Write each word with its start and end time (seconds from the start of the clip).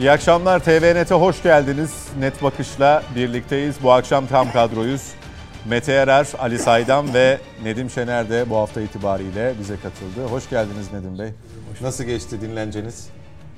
İyi 0.00 0.10
akşamlar 0.10 0.64
TVNet'e 0.64 1.14
hoş 1.14 1.42
geldiniz. 1.42 1.90
Net 2.18 2.42
Bakış'la 2.42 3.02
birlikteyiz. 3.16 3.76
Bu 3.82 3.92
akşam 3.92 4.26
tam 4.26 4.52
kadroyuz. 4.52 5.02
Mete 5.68 5.92
Erer, 5.92 6.28
Ali 6.38 6.58
Saydam 6.58 7.14
ve 7.14 7.38
Nedim 7.64 7.90
Şener 7.90 8.30
de 8.30 8.50
bu 8.50 8.56
hafta 8.56 8.80
itibariyle 8.80 9.54
bize 9.60 9.76
katıldı. 9.76 10.26
Hoş 10.30 10.50
geldiniz 10.50 10.92
Nedim 10.92 11.18
Bey. 11.18 11.28
Nasıl 11.80 12.04
geçti 12.04 12.40
dinlenceniz? 12.40 13.08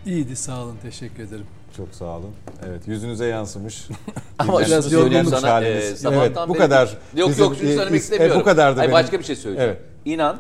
İyiydi 0.06 0.36
sağ 0.36 0.62
olun 0.62 0.76
teşekkür 0.82 1.22
ederim. 1.22 1.46
Çok 1.76 1.88
sağ 1.94 2.04
olun. 2.04 2.30
Evet 2.68 2.88
yüzünüze 2.88 3.26
yansımış. 3.26 3.88
Ama 4.38 4.64
söyleyeyim 4.64 5.12
yorgunluk 5.12 5.40
sana. 5.40 5.52
haliniz. 5.52 6.04
E, 6.04 6.08
evet, 6.08 6.36
bu 6.48 6.54
kadar. 6.54 6.88
Yok 7.16 7.30
Bizim- 7.30 7.44
yok 7.44 7.56
şunu 7.56 7.68
söylemek 7.68 7.92
e, 7.92 7.96
istemiyorum. 7.96 8.40
bu 8.40 8.44
kadardı 8.44 8.78
Hayır, 8.78 8.92
benim. 8.92 9.04
başka 9.04 9.18
bir 9.18 9.24
şey 9.24 9.36
söyleyeceğim. 9.36 9.72
Evet. 9.72 9.82
İnan 10.04 10.38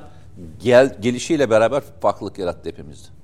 gel 0.62 0.96
gelişiyle 1.00 1.50
beraber 1.50 1.82
farklılık 2.00 2.38
yarattı 2.38 2.68
hepimizde. 2.68 3.21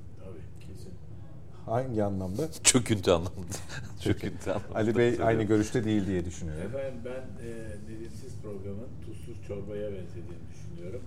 Hangi 1.69 2.05
anlamda? 2.05 2.43
Çöküntü 2.65 3.11
anlamında. 3.11 3.55
Çöküntü 4.01 4.51
anlamında. 4.51 4.75
Ali 4.79 4.97
Bey 4.97 5.19
aynı 5.25 5.43
görüşte 5.43 5.85
değil 5.85 6.07
diye 6.07 6.25
düşünüyorum. 6.25 6.63
Efendim 6.75 7.01
ben 7.05 7.45
e, 7.47 7.51
Nedimsiz 7.95 8.33
programın 8.43 8.89
tuzsuz 9.07 9.47
çorbaya 9.49 9.83
benzediğini 9.93 10.45
düşünüyorum. 10.55 11.01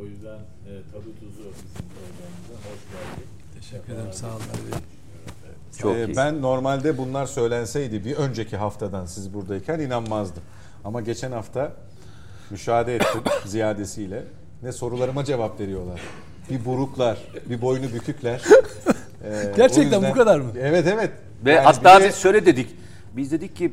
O 0.00 0.04
yüzden 0.04 0.38
e, 0.38 0.70
tadı 0.92 1.04
tuzu 1.20 1.38
bizim 1.38 1.86
programımıza 1.88 2.54
hoş 2.54 2.82
geldik. 2.92 3.28
Teşekkür 3.60 3.92
ederim 3.92 4.12
sağ 4.12 4.26
olun. 4.26 4.36
Ali 4.54 4.72
Bey. 4.72 4.78
Çok 5.78 5.96
Ee, 5.96 6.06
iyi. 6.06 6.16
ben 6.16 6.42
normalde 6.42 6.98
bunlar 6.98 7.26
söylenseydi 7.26 8.04
bir 8.04 8.16
önceki 8.16 8.56
haftadan 8.56 9.06
siz 9.06 9.34
buradayken 9.34 9.78
inanmazdım. 9.80 10.42
Ama 10.84 11.00
geçen 11.00 11.32
hafta 11.32 11.72
müşahede 12.50 12.94
ettim 12.96 13.22
ziyadesiyle. 13.46 14.24
Ne 14.62 14.72
sorularıma 14.72 15.24
cevap 15.24 15.60
veriyorlar. 15.60 16.00
Bir 16.50 16.64
buruklar, 16.64 17.18
bir 17.50 17.60
boynu 17.62 17.92
bükükler. 17.92 18.42
Ee, 19.24 19.52
Gerçekten 19.56 19.82
yüzden- 19.82 20.10
bu 20.10 20.14
kadar 20.14 20.40
mı? 20.40 20.50
Evet 20.60 20.86
evet. 20.86 21.10
Ve 21.44 21.52
Yani 21.52 21.64
hatta 21.64 21.98
bir 21.98 22.04
de- 22.04 22.08
biz 22.08 22.16
şöyle 22.16 22.46
dedik. 22.46 22.76
Biz 23.16 23.32
dedik 23.32 23.56
ki 23.56 23.72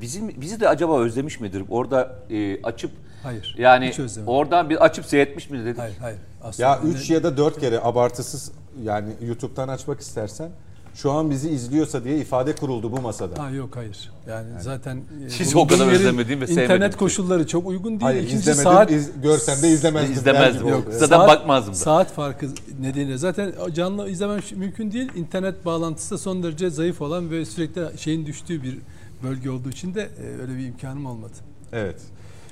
bizim 0.00 0.40
bizi 0.40 0.60
de 0.60 0.68
acaba 0.68 1.00
özlemiş 1.00 1.40
midir? 1.40 1.62
Orada 1.70 2.16
e, 2.30 2.62
açıp 2.62 2.90
Hayır, 3.22 3.54
yani 3.58 3.92
oradan 4.26 4.70
bir 4.70 4.84
açıp 4.84 5.06
seyretmiş 5.06 5.50
midir 5.50 5.64
dedik. 5.64 5.78
Hayır 5.78 5.96
hayır. 6.00 6.18
Aslında 6.42 6.68
ya 6.68 6.80
ne- 6.84 6.90
3 6.90 7.10
ya 7.10 7.22
da 7.22 7.36
4 7.36 7.60
kere 7.60 7.80
abartısız 7.80 8.52
yani 8.82 9.08
YouTube'dan 9.20 9.68
açmak 9.68 10.00
istersen 10.00 10.50
şu 10.94 11.10
an 11.12 11.30
bizi 11.30 11.50
izliyorsa 11.50 12.04
diye 12.04 12.18
ifade 12.18 12.54
kuruldu 12.54 12.92
bu 12.92 13.00
masada. 13.00 13.42
Ha 13.44 13.50
yok 13.50 13.76
hayır. 13.76 14.10
Yani, 14.28 14.48
zaten 14.60 15.00
e, 15.26 15.30
Sizi 15.30 15.54
bulunduğum 15.54 15.76
o 15.76 15.78
kadar 15.80 15.92
özlemediğim 15.92 16.40
ve 16.40 16.46
sevmediğim 16.46 16.70
İnternet 16.70 16.88
için. 16.92 16.98
koşulları 16.98 17.46
çok 17.46 17.66
uygun 17.66 17.90
değil. 17.90 18.00
Hayır 18.02 18.22
İkincisi 18.22 18.50
izlemedim, 18.50 18.72
saat 18.72 18.90
iz- 18.90 19.10
görsem 19.22 19.62
de 19.62 19.68
izlemezdim. 19.68 20.12
İzlemezdim. 20.12 20.68
Yok, 20.68 20.84
zaten 20.90 21.18
bakmazdım 21.20 21.72
da. 21.74 21.78
Saat 21.78 22.12
farkı 22.12 22.46
nedeniyle 22.80 23.18
zaten 23.18 23.52
canlı 23.74 24.10
izlemem 24.10 24.40
mümkün 24.56 24.92
değil. 24.92 25.10
İnternet 25.16 25.64
bağlantısı 25.64 26.10
da 26.14 26.18
son 26.18 26.42
derece 26.42 26.70
zayıf 26.70 27.02
olan 27.02 27.30
ve 27.30 27.44
sürekli 27.44 27.82
şeyin 27.98 28.26
düştüğü 28.26 28.62
bir 28.62 28.78
bölge 29.22 29.50
olduğu 29.50 29.70
için 29.70 29.94
de 29.94 30.00
e, 30.02 30.40
öyle 30.42 30.58
bir 30.58 30.66
imkanım 30.66 31.06
olmadı. 31.06 31.32
Evet. 31.72 31.96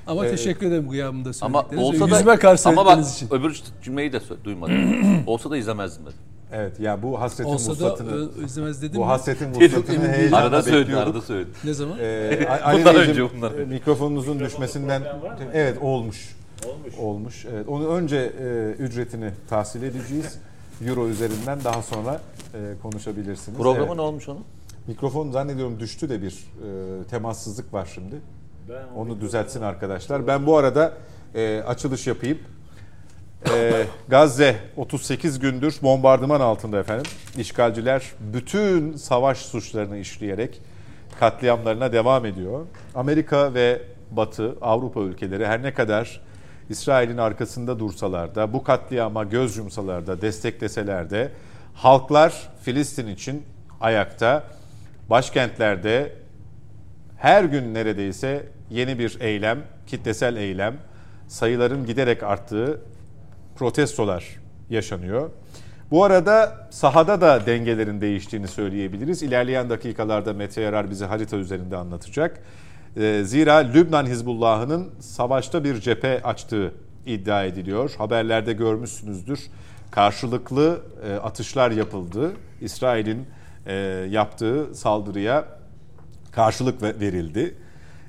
Ama 0.06 0.26
Ee, 0.26 0.30
teşekkür 0.30 0.66
ederim 0.66 0.88
gıyabımda 0.88 1.30
Ama 1.40 1.62
söyledikleriniz. 1.62 2.00
olsa 2.00 2.10
da 2.12 2.16
Yüzüme 2.18 2.36
karşı 2.38 2.68
ama 2.68 2.86
bak 2.86 3.06
için. 3.16 3.28
öbür 3.34 3.62
cümleyi 3.82 4.12
de 4.12 4.20
duymadım. 4.44 4.74
olsa 5.26 5.50
da 5.50 5.56
izlemezdim 5.56 6.02
dedim. 6.06 6.16
Evet 6.52 6.80
ya 6.80 7.02
bu 7.02 7.20
hasretin 7.20 7.50
Olsa 7.50 7.66
da 7.68 7.72
vuslatını 7.72 8.28
e, 8.42 8.44
izlemez 8.44 8.82
dedim 8.82 9.00
bu 9.00 9.06
hasretin 9.08 9.54
vuslatını 9.54 10.08
heyecanla 10.08 10.36
Arada 10.44 10.66
bekliyorduk. 10.66 10.96
arada 10.96 11.20
söyledin. 11.22 11.52
Ne 11.64 11.74
zaman? 11.74 11.98
Ee, 12.00 12.48
Ali 12.64 12.78
Bundan 12.78 12.94
Beyciğim, 12.94 13.20
önce 13.28 13.36
bunlar. 13.36 13.52
e, 13.58 13.64
mikrofonunuzun 13.64 14.40
düşmesinden 14.40 15.02
evet 15.54 15.78
olmuş. 15.82 16.36
Olmuş. 16.66 16.94
Olmuş. 16.98 17.46
Evet. 17.52 17.68
Onu 17.68 17.88
önce 17.88 18.32
e, 18.40 18.70
ücretini 18.82 19.30
tahsil 19.50 19.82
edeceğiz. 19.82 20.38
Euro 20.88 21.08
üzerinden 21.08 21.58
daha 21.64 21.82
sonra 21.82 22.20
e, 22.54 22.58
konuşabilirsiniz. 22.82 23.58
Programın 23.58 23.86
Evet. 23.86 23.96
ne 23.96 24.02
olmuş 24.02 24.28
onun? 24.28 24.44
Mikrofon 24.86 25.30
zannediyorum 25.30 25.80
düştü 25.80 26.08
de 26.08 26.22
bir 26.22 26.30
e, 26.32 27.04
temassızlık 27.04 27.74
var 27.74 27.88
şimdi. 27.94 28.16
Ben 28.68 28.96
Onu 28.96 29.20
düzeltsin 29.20 29.62
arkadaşlar. 29.62 30.26
Ben 30.26 30.46
bu 30.46 30.56
arada 30.56 30.92
e, 31.34 31.62
açılış 31.66 32.06
yapayım. 32.06 32.38
E, 33.48 33.86
Gazze 34.08 34.56
38 34.76 35.38
gündür 35.38 35.74
bombardıman 35.82 36.40
altında 36.40 36.78
efendim. 36.78 37.12
İşgalciler 37.38 38.02
bütün 38.20 38.96
savaş 38.96 39.38
suçlarını 39.38 39.98
işleyerek 39.98 40.60
katliamlarına 41.20 41.92
devam 41.92 42.26
ediyor. 42.26 42.66
Amerika 42.94 43.54
ve 43.54 43.82
Batı, 44.10 44.56
Avrupa 44.60 45.00
ülkeleri 45.00 45.46
her 45.46 45.62
ne 45.62 45.74
kadar 45.74 46.20
İsrail'in 46.68 47.16
arkasında 47.16 47.78
dursalar 47.78 48.34
da, 48.34 48.52
bu 48.52 48.64
katliama 48.64 49.24
göz 49.24 49.56
yumsalar 49.56 50.06
da, 50.06 50.20
destekleseler 50.20 51.10
de 51.10 51.32
halklar 51.74 52.48
Filistin 52.62 53.06
için 53.06 53.42
ayakta. 53.80 54.44
Başkentlerde 55.10 56.12
her 57.16 57.44
gün 57.44 57.74
neredeyse 57.74 58.46
yeni 58.70 58.98
bir 58.98 59.20
eylem, 59.20 59.62
kitlesel 59.86 60.36
eylem, 60.36 60.76
sayıların 61.28 61.86
giderek 61.86 62.22
arttığı 62.22 62.80
protestolar 63.60 64.24
yaşanıyor. 64.70 65.30
Bu 65.90 66.04
arada 66.04 66.68
sahada 66.70 67.20
da 67.20 67.46
dengelerin 67.46 68.00
değiştiğini 68.00 68.48
söyleyebiliriz. 68.48 69.22
İlerleyen 69.22 69.70
dakikalarda 69.70 70.32
Mete 70.32 70.60
Yarar 70.60 70.90
bize 70.90 71.06
harita 71.06 71.36
üzerinde 71.36 71.76
anlatacak. 71.76 72.42
Ee, 72.96 73.22
Zira 73.24 73.54
Lübnan 73.54 74.06
Hizbullah'ının 74.06 74.90
savaşta 75.00 75.64
bir 75.64 75.80
cephe 75.80 76.22
açtığı 76.22 76.74
iddia 77.06 77.44
ediliyor. 77.44 77.94
Haberlerde 77.98 78.52
görmüşsünüzdür. 78.52 79.40
Karşılıklı 79.90 80.80
e, 81.08 81.14
atışlar 81.14 81.70
yapıldı. 81.70 82.32
İsrail'in 82.60 83.26
e, 83.66 83.74
yaptığı 84.10 84.74
saldırıya 84.74 85.44
karşılık 86.32 86.82
ve- 86.82 87.00
verildi. 87.00 87.54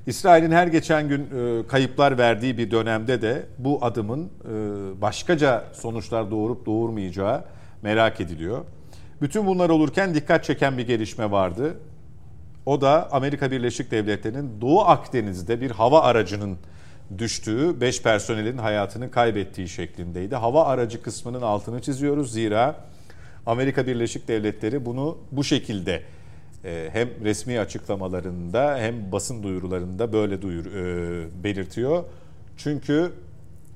İsrail'in 0.06 0.50
her 0.50 0.66
geçen 0.66 1.08
gün 1.08 1.20
e, 1.20 1.66
kayıplar 1.66 2.18
verdiği 2.18 2.58
bir 2.58 2.70
dönemde 2.70 3.22
de 3.22 3.46
bu 3.58 3.78
adımın 3.84 4.24
e, 4.24 4.50
başkaca 5.00 5.64
sonuçlar 5.72 6.30
doğurup 6.30 6.66
doğurmayacağı 6.66 7.44
merak 7.82 8.20
ediliyor. 8.20 8.64
Bütün 9.22 9.46
bunlar 9.46 9.70
olurken 9.70 10.14
dikkat 10.14 10.44
çeken 10.44 10.78
bir 10.78 10.86
gelişme 10.86 11.30
vardı. 11.30 11.76
O 12.66 12.80
da 12.80 13.08
Amerika 13.12 13.50
Birleşik 13.50 13.90
Devletleri'nin 13.90 14.60
Doğu 14.60 14.80
Akdeniz'de 14.80 15.60
bir 15.60 15.70
hava 15.70 16.02
aracının 16.02 16.58
düştüğü, 17.18 17.80
5 17.80 18.02
personelin 18.02 18.58
hayatını 18.58 19.10
kaybettiği 19.10 19.68
şeklindeydi. 19.68 20.36
Hava 20.36 20.64
aracı 20.64 21.02
kısmının 21.02 21.42
altını 21.42 21.82
çiziyoruz 21.82 22.32
zira 22.32 22.76
Amerika 23.46 23.86
Birleşik 23.86 24.28
Devletleri 24.28 24.86
bunu 24.86 25.18
bu 25.32 25.44
şekilde 25.44 26.02
hem 26.64 27.08
resmi 27.24 27.60
açıklamalarında 27.60 28.78
hem 28.78 29.12
basın 29.12 29.42
duyurularında 29.42 30.12
böyle 30.12 30.42
duyur, 30.42 30.66
e, 30.66 31.44
belirtiyor. 31.44 32.04
Çünkü 32.56 33.12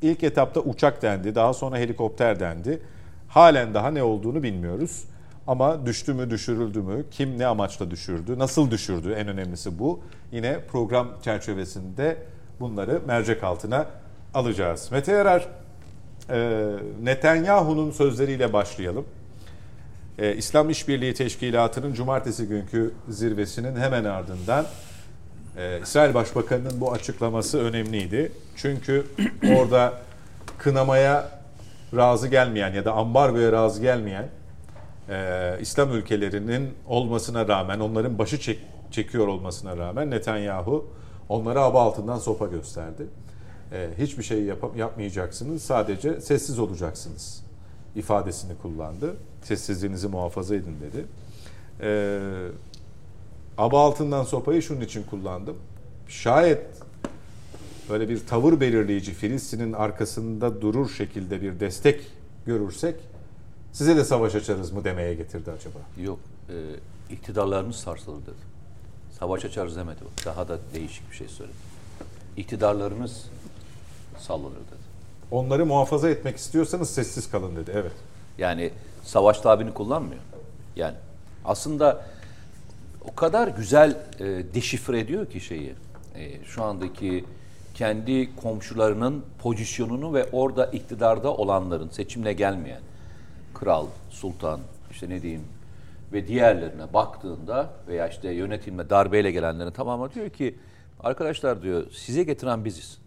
ilk 0.03 0.23
etapta 0.23 0.61
uçak 0.61 1.03
dendi, 1.03 1.35
daha 1.35 1.55
sonra 1.55 1.79
helikopter 1.79 2.41
dendi. 2.41 2.81
Halen 3.29 3.75
daha 3.75 3.91
ne 3.91 4.03
olduğunu 4.03 4.43
bilmiyoruz. 4.43 5.05
Ama 5.47 5.87
düştü 5.87 6.15
mü, 6.15 6.31
düşürüldü 6.31 6.81
mü, 6.81 7.05
kim 7.11 7.39
ne 7.39 7.47
amaçla 7.47 7.91
düşürdü, 7.91 8.39
nasıl 8.39 8.71
düşürdü 8.71 9.13
en 9.13 9.29
önemlisi 9.29 9.79
bu. 9.79 10.01
Yine 10.33 10.61
program 10.61 11.09
çerçevesinde 11.23 12.17
bunları 12.61 13.01
mercek 13.07 13.45
altına 13.45 13.87
alacağız. 14.35 14.89
Mete 14.93 15.13
Yarar, 15.13 15.49
e, 16.31 16.69
Netanyahu'nun 17.03 17.91
sözleriyle 17.91 18.53
başlayalım. 18.53 19.05
E, 20.19 20.37
İslam 20.37 20.71
İşbirliği 20.71 21.15
Teşkilatı'nın 21.15 21.95
cumartesi 21.95 22.47
günkü 22.49 22.95
zirvesinin 23.09 23.77
hemen 23.77 24.05
ardından 24.05 24.67
e, 25.57 25.81
İsrail 25.83 26.15
Başbakanı'nın 26.15 26.81
bu 26.81 26.93
açıklaması 26.93 27.59
önemliydi. 27.59 28.33
Çünkü 28.57 29.07
orada 29.57 29.93
kınamaya 30.59 31.31
razı 31.97 32.29
gelmeyen 32.29 32.73
ya 32.75 32.85
da 32.85 32.93
ambargoya 32.93 33.53
razı 33.53 33.83
gelmeyen 33.83 34.29
e, 35.09 35.57
İslam 35.61 35.93
ülkelerinin 35.93 36.71
olmasına 36.87 37.49
rağmen, 37.49 37.81
onların 37.81 38.19
başı 38.19 38.37
çek- 38.37 38.61
çekiyor 38.91 39.27
olmasına 39.29 39.77
rağmen 39.77 40.11
Netanyahu 40.11 40.91
onlara 41.29 41.63
aba 41.63 41.83
altından 41.83 42.19
sopa 42.19 42.47
gösterdi. 42.47 43.07
E, 43.73 43.89
hiçbir 43.99 44.23
şey 44.23 44.43
yap- 44.43 44.77
yapmayacaksınız, 44.77 45.63
sadece 45.63 46.21
sessiz 46.21 46.59
olacaksınız 46.59 47.46
ifadesini 47.97 48.53
kullandı. 48.63 49.17
Sessizliğinizi 49.43 50.09
muhafaza 50.09 50.55
edin 50.55 50.77
dedi. 50.81 51.07
E, 51.81 52.21
aba 53.59 53.85
altından 53.87 54.25
sopayı 54.25 54.63
şunun 54.63 54.81
için 54.81 55.03
kullandım. 55.03 55.57
Şayet 56.09 56.67
böyle 57.91 58.09
bir 58.09 58.27
tavır 58.27 58.61
belirleyici 58.61 59.13
Filistin'in 59.13 59.73
arkasında 59.73 60.61
durur 60.61 60.91
şekilde 60.91 61.43
bir 61.43 61.61
destek 61.61 62.01
görürsek 62.47 62.95
size 63.73 63.97
de 63.97 64.05
savaş 64.05 64.35
açarız 64.35 64.73
mı 64.73 64.85
demeye 64.85 65.15
getirdi 65.15 65.51
acaba? 65.51 65.79
Yok. 66.03 66.19
E, 66.49 66.55
iktidarlarımız 67.15 67.77
sarsılır 67.77 68.23
dedi. 68.23 68.57
Savaş 69.19 69.45
açarız 69.45 69.77
demedi. 69.77 70.01
Daha 70.25 70.49
da 70.49 70.59
değişik 70.75 71.11
bir 71.11 71.17
şey 71.17 71.29
söyledi. 71.29 71.57
İktidarlarımız 72.37 73.25
sallanır 74.19 74.55
dedi. 74.55 74.76
Onları 75.31 75.67
muhafaza 75.67 76.11
etmek 76.11 76.37
istiyorsanız 76.37 76.91
sessiz 76.91 77.31
kalın 77.31 77.57
dedi. 77.57 77.71
Evet. 77.75 77.93
Yani 78.39 78.71
savaş 79.03 79.41
tabirini 79.41 79.75
kullanmıyor. 79.75 80.21
Yani 80.77 80.95
aslında 81.45 82.07
o 83.11 83.15
kadar 83.15 83.49
güzel 83.49 83.97
e, 84.21 84.25
deşifre 84.55 85.01
ediyor 85.01 85.27
ki 85.27 85.41
şeyi. 85.41 85.75
E, 86.15 86.45
şu 86.45 86.63
andaki 86.63 87.25
kendi 87.75 88.37
komşularının 88.37 89.25
pozisyonunu 89.39 90.15
ve 90.15 90.27
orada 90.33 90.67
iktidarda 90.67 91.35
olanların 91.35 91.89
seçimle 91.89 92.33
gelmeyen 92.33 92.81
kral, 93.55 93.87
sultan, 94.11 94.61
işte 94.91 95.09
ne 95.09 95.23
diyeyim 95.23 95.45
ve 96.13 96.29
diğerlerine 96.29 96.93
baktığında 96.93 97.71
veya 97.89 98.09
işte 98.09 98.31
yönetimle 98.31 98.91
darbeyle 98.91 99.31
gelenlerin 99.31 99.71
tamamı 99.71 100.15
diyor 100.15 100.31
ki 100.31 100.55
arkadaşlar 101.01 101.63
diyor 101.63 101.87
size 101.93 102.23
getiren 102.23 102.65
biziz. 102.65 102.99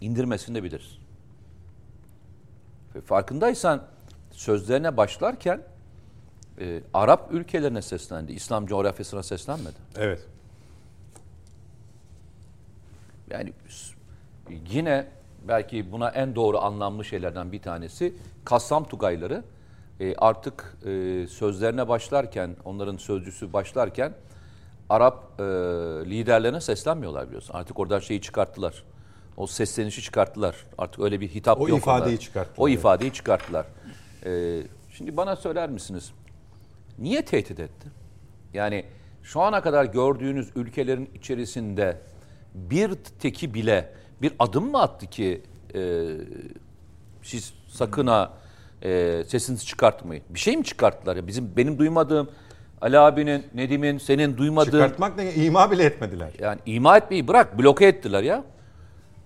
İndirmesini 0.00 0.54
de 0.54 0.62
biliriz. 0.62 0.97
Ve 2.98 3.02
farkındaysan 3.02 3.82
sözlerine 4.30 4.96
başlarken 4.96 5.62
e, 6.60 6.80
Arap 6.94 7.32
ülkelerine 7.32 7.82
seslendi. 7.82 8.32
İslam 8.32 8.66
coğrafyasına 8.66 9.22
seslenmedi. 9.22 9.76
Evet. 9.96 10.20
Yani 13.30 13.52
yine 14.70 15.06
belki 15.48 15.92
buna 15.92 16.08
en 16.08 16.34
doğru 16.34 16.58
anlamlı 16.58 17.04
şeylerden 17.04 17.52
bir 17.52 17.62
tanesi 17.62 18.14
Kassam 18.44 18.84
Tugayları 18.84 19.42
e, 20.00 20.14
artık 20.16 20.76
e, 20.86 21.26
sözlerine 21.26 21.88
başlarken, 21.88 22.56
onların 22.64 22.96
sözcüsü 22.96 23.52
başlarken 23.52 24.12
Arap 24.88 25.40
e, 25.40 25.42
liderlerine 26.10 26.60
seslenmiyorlar 26.60 27.26
biliyorsun. 27.26 27.54
Artık 27.54 27.78
oradan 27.78 27.98
şeyi 27.98 28.20
çıkarttılar. 28.20 28.84
O 29.38 29.46
seslenişi 29.46 30.02
çıkarttılar. 30.02 30.56
Artık 30.78 31.00
öyle 31.00 31.20
bir 31.20 31.28
hitap 31.28 31.60
O 31.60 31.68
yok. 31.68 31.78
ifadeyi 31.78 32.04
onlara. 32.08 32.20
çıkarttılar, 32.20 32.64
O 32.64 32.68
ifadeyi 32.68 33.12
çıkarttılar. 33.12 33.66
E, 34.26 34.62
şimdi 34.92 35.16
bana 35.16 35.36
söyler 35.36 35.68
misiniz? 35.70 36.12
Niye 36.98 37.24
tehdit 37.24 37.60
etti? 37.60 37.88
Yani 38.54 38.84
şu 39.22 39.40
ana 39.40 39.62
kadar 39.62 39.84
gördüğünüz 39.84 40.48
ülkelerin 40.56 41.10
içerisinde 41.14 41.96
bir 42.54 42.94
teki 43.20 43.54
bile 43.54 43.92
bir 44.22 44.32
adım 44.38 44.70
mı 44.70 44.82
attı 44.82 45.06
ki 45.06 45.42
e, 45.74 46.06
siz 47.22 47.52
sakın 47.68 48.06
ha 48.06 48.32
e, 48.82 49.22
sesinizi 49.26 49.66
çıkartmayın. 49.66 50.24
Bir 50.30 50.38
şey 50.38 50.56
mi 50.56 50.64
çıkarttılar 50.64 51.16
ya? 51.16 51.26
Bizim 51.26 51.56
benim 51.56 51.78
duymadığım 51.78 52.30
Ali 52.80 52.98
abinin, 52.98 53.46
Nedim'in, 53.54 53.98
senin 53.98 54.36
duymadığın 54.36 54.70
Çıkartmak 54.70 55.16
ne? 55.16 55.34
İma 55.34 55.70
bile 55.70 55.84
etmediler. 55.84 56.30
yani 56.38 56.60
ima 56.66 56.96
etmeyi 56.96 57.28
bırak 57.28 57.58
bloke 57.58 57.86
ettiler 57.86 58.22
ya. 58.22 58.44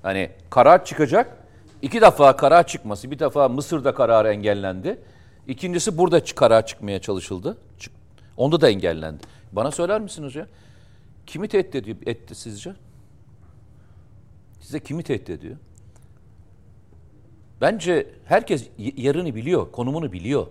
Hani 0.03 0.31
karar 0.51 0.85
çıkacak. 0.85 1.37
İki 1.83 2.01
defa 2.01 2.37
karar 2.37 2.67
çıkması. 2.67 3.11
Bir 3.11 3.19
defa 3.19 3.49
Mısır'da 3.49 3.95
karar 3.95 4.25
engellendi. 4.25 4.99
İkincisi 5.49 5.99
burada 5.99 6.25
karar 6.25 6.67
çıkmaya 6.67 7.01
çalışıldı. 7.01 7.59
Onda 8.37 8.61
da 8.61 8.69
engellendi. 8.69 9.23
Bana 9.53 9.71
söyler 9.71 10.01
misiniz 10.01 10.35
ya? 10.35 10.47
Kimi 11.27 11.49
tehdit 11.49 11.75
ediyor, 11.75 11.97
etti 12.07 12.35
sizce? 12.35 12.75
Size 14.61 14.81
kimi 14.81 15.03
tehdit 15.03 15.31
ediyor? 15.31 15.57
Bence 17.61 18.07
herkes 18.25 18.69
yerini 18.79 19.35
biliyor, 19.35 19.73
konumunu 19.73 20.13
biliyor. 20.13 20.47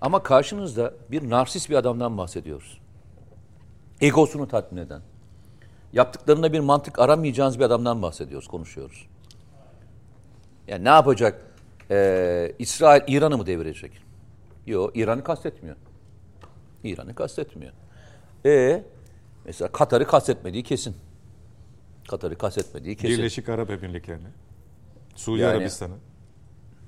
Ama 0.00 0.22
karşınızda 0.22 0.94
bir 1.10 1.30
narsist 1.30 1.70
bir 1.70 1.74
adamdan 1.74 2.18
bahsediyoruz. 2.18 2.80
Egosunu 4.00 4.48
tatmin 4.48 4.82
eden. 4.82 5.02
Yaptıklarında 5.92 6.52
bir 6.52 6.60
mantık 6.60 6.98
aramayacağınız 6.98 7.58
bir 7.58 7.64
adamdan 7.64 8.02
bahsediyoruz, 8.02 8.48
konuşuyoruz. 8.48 9.06
Yani 10.68 10.84
ne 10.84 10.88
yapacak? 10.88 11.40
Ee, 11.90 12.52
İsrail 12.58 13.02
İran'ı 13.08 13.38
mı 13.38 13.46
devirecek? 13.46 13.92
Yok, 14.66 14.96
İran'ı 14.96 15.24
kastetmiyor. 15.24 15.76
İran'ı 16.84 17.14
kastetmiyor. 17.14 17.72
E 18.46 18.82
mesela 19.44 19.72
Katar'ı 19.72 20.06
kastetmediği 20.06 20.62
kesin. 20.62 20.96
Katar'ı 22.08 22.38
kastetmediği 22.38 22.96
kesin. 22.96 23.18
Birleşik 23.18 23.48
Arap 23.48 23.70
Emirlikleri'ni. 23.70 24.28
Suudi 25.16 25.40
Yani- 25.40 25.56
Arabistan'ı. 25.56 25.94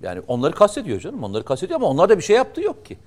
Yani 0.02 0.20
onları 0.26 0.54
kastediyor 0.54 1.00
canım. 1.00 1.24
Onları 1.24 1.44
kastediyor 1.44 1.80
ama 1.80 1.88
onlar 1.88 2.08
da 2.08 2.18
bir 2.18 2.22
şey 2.22 2.36
yaptığı 2.36 2.60
yok 2.60 2.86
ki. 2.86 2.98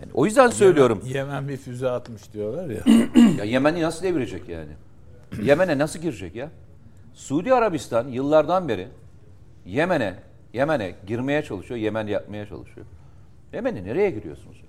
Yani 0.00 0.08
o 0.14 0.26
yüzden 0.26 0.50
söylüyorum. 0.50 1.02
Yemen 1.04 1.48
bir 1.48 1.56
füze 1.56 1.90
atmış 1.90 2.32
diyorlar 2.32 2.68
ya. 2.68 2.82
Ya 3.38 3.44
Yemen'i 3.44 3.82
nasıl 3.82 4.02
devirecek 4.02 4.48
yani? 4.48 4.72
Yemen'e 5.42 5.78
nasıl 5.78 5.98
girecek 5.98 6.34
ya? 6.34 6.50
Suudi 7.14 7.54
Arabistan 7.54 8.08
yıllardan 8.08 8.68
beri 8.68 8.88
Yemen'e 9.66 10.14
Yemen'e 10.52 10.94
girmeye 11.06 11.42
çalışıyor, 11.42 11.80
Yemen 11.80 12.06
yapmaya 12.06 12.46
çalışıyor. 12.46 12.86
Yemen'e 13.52 13.84
nereye 13.84 14.10
giriyorsunuz? 14.10 14.64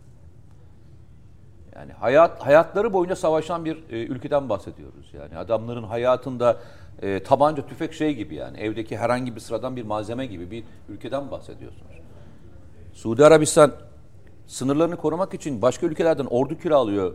Yani 1.75 1.91
hayat 1.91 2.45
hayatları 2.45 2.93
boyunca 2.93 3.15
savaşan 3.15 3.65
bir 3.65 3.77
e, 3.89 4.05
ülkeden 4.05 4.49
bahsediyoruz. 4.49 5.13
Yani 5.13 5.37
adamların 5.37 5.83
hayatında 5.83 6.57
e, 7.01 7.23
tabanca, 7.23 7.67
tüfek 7.67 7.93
şey 7.93 8.15
gibi 8.15 8.35
yani 8.35 8.57
evdeki 8.57 8.97
herhangi 8.97 9.35
bir 9.35 9.39
sıradan 9.39 9.75
bir 9.75 9.83
malzeme 9.83 10.25
gibi 10.25 10.51
bir 10.51 10.63
ülkeden 10.89 11.31
bahsediyorsunuz. 11.31 11.91
Suudi 12.93 13.25
Arabistan 13.25 13.71
sınırlarını 14.47 14.97
korumak 14.97 15.33
için 15.33 15.61
başka 15.61 15.85
ülkelerden 15.85 16.25
ordu 16.25 16.57
kiralıyor. 16.57 17.13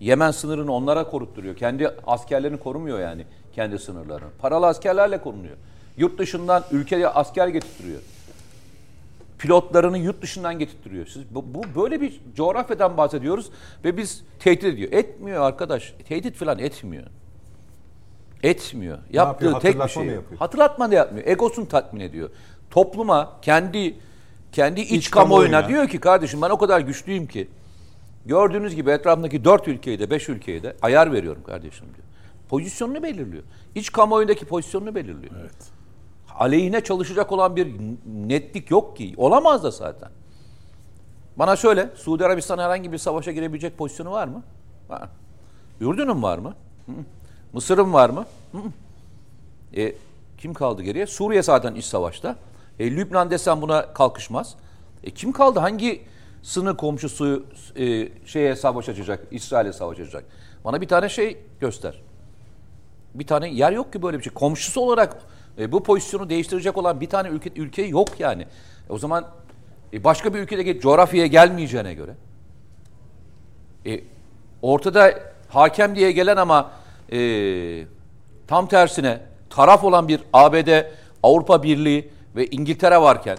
Yemen 0.00 0.30
sınırını 0.30 0.72
onlara 0.72 1.04
korutturuyor. 1.04 1.56
Kendi 1.56 1.88
askerlerini 2.06 2.58
korumuyor 2.58 3.00
yani 3.00 3.24
kendi 3.52 3.78
sınırlarını. 3.78 4.28
Paralı 4.38 4.66
askerlerle 4.66 5.20
korunuyor. 5.20 5.56
Yurt 5.96 6.18
dışından 6.18 6.64
ülkeye 6.70 7.08
asker 7.08 7.48
getirtiyor. 7.48 8.00
Pilotlarını 9.38 9.98
yurt 9.98 10.22
dışından 10.22 10.58
getirtiyor. 10.58 11.06
Siz 11.06 11.22
bu, 11.30 11.44
bu 11.54 11.82
böyle 11.82 12.00
bir 12.00 12.20
coğrafyadan 12.36 12.96
bahsediyoruz 12.96 13.50
ve 13.84 13.96
biz 13.96 14.22
tehdit 14.38 14.64
ediyor. 14.64 14.92
Etmiyor 14.92 15.42
arkadaş. 15.42 15.94
Tehdit 16.08 16.36
falan 16.36 16.58
etmiyor. 16.58 17.04
Etmiyor. 18.42 18.98
Yaptığı 19.12 19.44
yapıyor? 19.44 19.60
tek 19.60 19.84
bir 19.84 19.88
şey. 19.88 20.04
yapıyor? 20.06 20.38
Hatırlatma 20.38 20.90
da 20.90 20.94
yapmıyor. 20.94 21.26
Egosunu 21.26 21.68
tatmin 21.68 22.00
ediyor. 22.00 22.30
Topluma 22.70 23.38
kendi 23.42 23.94
kendi 24.52 24.80
iç, 24.80 24.90
İç 24.90 25.10
kamuoyuna 25.10 25.50
kamuoyuna. 25.50 25.68
diyor 25.68 25.88
ki 25.88 26.00
kardeşim 26.00 26.42
ben 26.42 26.50
o 26.50 26.58
kadar 26.58 26.80
güçlüyüm 26.80 27.26
ki 27.26 27.48
gördüğünüz 28.26 28.74
gibi 28.74 28.90
etrafındaki 28.90 29.44
dört 29.44 29.68
ülkeyi 29.68 29.98
de 29.98 30.10
beş 30.10 30.28
ülkeyi 30.28 30.62
de 30.62 30.76
ayar 30.82 31.12
veriyorum 31.12 31.42
kardeşim 31.46 31.86
diyor. 31.86 32.06
Pozisyonunu 32.48 33.02
belirliyor. 33.02 33.42
İç 33.74 33.92
kamuoyundaki 33.92 34.44
pozisyonunu 34.44 34.94
belirliyor. 34.94 35.32
Evet. 35.40 35.70
Aleyhine 36.38 36.80
çalışacak 36.80 37.32
olan 37.32 37.56
bir 37.56 37.74
netlik 38.06 38.70
yok 38.70 38.96
ki. 38.96 39.14
Olamaz 39.16 39.64
da 39.64 39.70
zaten. 39.70 40.08
Bana 41.36 41.56
söyle 41.56 41.90
Suudi 41.96 42.26
Arabistan 42.26 42.58
herhangi 42.58 42.92
bir 42.92 42.98
savaşa 42.98 43.32
girebilecek 43.32 43.78
pozisyonu 43.78 44.10
var 44.10 44.28
mı? 44.28 44.42
Var. 44.88 45.08
Ürdün'ün 45.80 46.22
var 46.22 46.38
mı? 46.38 46.54
Hı. 46.86 46.92
Mısır'ın 47.52 47.92
var 47.92 48.10
mı? 48.10 48.26
Hı. 48.52 48.58
E, 49.80 49.94
kim 50.38 50.54
kaldı 50.54 50.82
geriye? 50.82 51.06
Suriye 51.06 51.42
zaten 51.42 51.74
iç 51.74 51.84
savaşta. 51.84 52.36
E, 52.78 52.90
Lübnan 52.96 53.30
desen 53.30 53.62
buna 53.62 53.92
kalkışmaz. 53.92 54.54
E, 55.04 55.10
kim 55.10 55.32
kaldı? 55.32 55.58
Hangi 55.58 56.02
sınır 56.42 56.76
komşusu 56.76 57.46
e, 57.76 58.08
şeye 58.26 58.56
savaş 58.56 58.88
açacak? 58.88 59.26
İsrail'e 59.30 59.72
savaş 59.72 60.00
açacak? 60.00 60.24
Bana 60.64 60.80
bir 60.80 60.88
tane 60.88 61.08
şey 61.08 61.38
göster. 61.60 62.00
Bir 63.14 63.26
tane 63.26 63.48
yer 63.48 63.72
yok 63.72 63.92
ki 63.92 64.02
böyle 64.02 64.18
bir 64.18 64.22
şey. 64.22 64.32
Komşusu 64.32 64.80
olarak 64.80 65.16
e, 65.58 65.72
bu 65.72 65.82
pozisyonu 65.82 66.30
değiştirecek 66.30 66.76
olan 66.76 67.00
bir 67.00 67.08
tane 67.08 67.28
ülke 67.28 67.50
ülke 67.56 67.82
yok 67.82 68.08
yani. 68.20 68.42
E, 68.42 68.92
o 68.92 68.98
zaman 68.98 69.24
e, 69.92 70.04
başka 70.04 70.34
bir 70.34 70.38
ülkedeki 70.38 70.80
coğrafyaya 70.80 71.26
gelmeyeceğine 71.26 71.94
göre 71.94 72.14
e, 73.86 74.00
ortada 74.62 75.14
hakem 75.48 75.96
diye 75.96 76.12
gelen 76.12 76.36
ama 76.36 76.70
e, 77.12 77.18
tam 78.46 78.68
tersine 78.68 79.20
taraf 79.50 79.84
olan 79.84 80.08
bir 80.08 80.20
ABD, 80.32 80.84
Avrupa 81.22 81.62
Birliği 81.62 82.10
ve 82.36 82.46
İngiltere 82.46 83.00
varken 83.00 83.38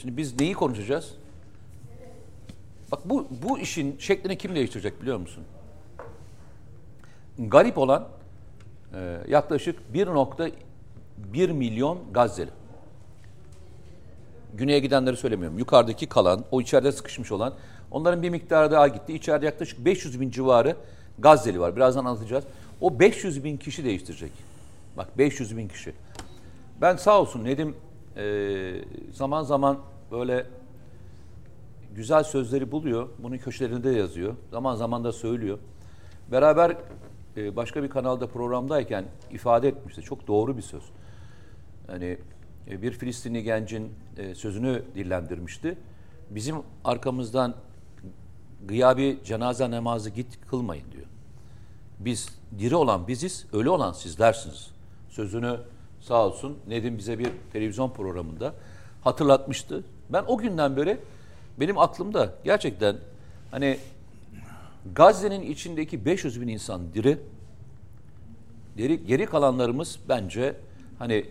şimdi 0.00 0.16
biz 0.16 0.40
neyi 0.40 0.54
konuşacağız? 0.54 1.14
Bak 2.92 3.00
bu 3.04 3.26
bu 3.42 3.58
işin 3.58 3.98
şeklini 3.98 4.38
kim 4.38 4.54
değiştirecek 4.54 5.02
biliyor 5.02 5.18
musun? 5.18 5.44
Garip 7.38 7.78
olan 7.78 8.08
e, 8.94 9.18
yaklaşık 9.28 9.78
1.1 9.94 11.52
milyon 11.52 11.98
Gazze'li. 12.12 12.50
Güneye 14.54 14.78
gidenleri 14.78 15.16
söylemiyorum. 15.16 15.58
Yukarıdaki 15.58 16.06
kalan, 16.06 16.44
o 16.50 16.60
içeride 16.60 16.92
sıkışmış 16.92 17.32
olan, 17.32 17.54
onların 17.90 18.22
bir 18.22 18.30
miktarı 18.30 18.70
daha 18.70 18.88
gitti. 18.88 19.12
İçeride 19.12 19.46
yaklaşık 19.46 19.84
500 19.84 20.20
bin 20.20 20.30
civarı 20.30 20.76
Gazze'li 21.18 21.60
var. 21.60 21.76
Birazdan 21.76 22.04
anlatacağız. 22.04 22.44
O 22.80 23.00
500 23.00 23.44
bin 23.44 23.56
kişi 23.56 23.84
değiştirecek. 23.84 24.32
Bak 24.96 25.18
500 25.18 25.56
bin 25.56 25.68
kişi. 25.68 25.92
Ben 26.80 26.96
sağ 26.96 27.20
olsun 27.20 27.44
Nedim 27.44 27.76
e, 28.16 28.72
zaman 29.12 29.42
zaman 29.42 29.78
böyle 30.10 30.46
güzel 31.94 32.24
sözleri 32.24 32.72
buluyor. 32.72 33.08
Bunun 33.18 33.38
köşelerinde 33.38 33.90
yazıyor. 33.90 34.34
Zaman 34.50 34.74
zaman 34.74 35.04
da 35.04 35.12
söylüyor. 35.12 35.58
Beraber 36.32 36.76
e, 37.36 37.56
başka 37.56 37.82
bir 37.82 37.90
kanalda 37.90 38.26
programdayken 38.26 39.04
ifade 39.30 39.68
etmişti. 39.68 40.02
Çok 40.02 40.26
doğru 40.26 40.56
bir 40.56 40.62
söz. 40.62 40.82
Yani 41.88 42.18
e, 42.70 42.82
bir 42.82 42.92
Filistinli 42.92 43.42
gencin 43.42 43.92
e, 44.16 44.34
sözünü 44.34 44.82
dillendirmişti. 44.94 45.78
Bizim 46.30 46.56
arkamızdan 46.84 47.54
gıyabi 48.64 49.18
cenaze 49.24 49.70
namazı 49.70 50.10
git 50.10 50.46
kılmayın 50.50 50.92
diyor. 50.92 51.06
Biz 51.98 52.28
diri 52.58 52.76
olan 52.76 53.08
biziz, 53.08 53.46
ölü 53.52 53.68
olan 53.68 53.92
sizlersiniz. 53.92 54.70
Sözünü 55.08 55.60
sağ 56.00 56.26
olsun 56.26 56.58
Nedim 56.68 56.98
bize 56.98 57.18
bir 57.18 57.30
televizyon 57.52 57.90
programında 57.90 58.54
hatırlatmıştı. 59.04 59.84
Ben 60.10 60.24
o 60.26 60.38
günden 60.38 60.76
beri 60.76 60.98
benim 61.60 61.78
aklımda 61.78 62.34
gerçekten 62.44 62.96
hani 63.50 63.78
Gazze'nin 64.94 65.42
içindeki 65.42 66.04
500 66.04 66.40
bin 66.40 66.48
insan 66.48 66.94
diri, 66.94 67.18
geri, 68.76 69.06
geri 69.06 69.26
kalanlarımız 69.26 69.98
bence 70.08 70.54
hani 70.98 71.26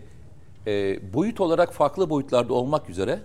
e, 0.66 0.98
boyut 1.14 1.40
olarak 1.40 1.72
farklı 1.72 2.10
boyutlarda 2.10 2.54
olmak 2.54 2.90
üzere 2.90 3.18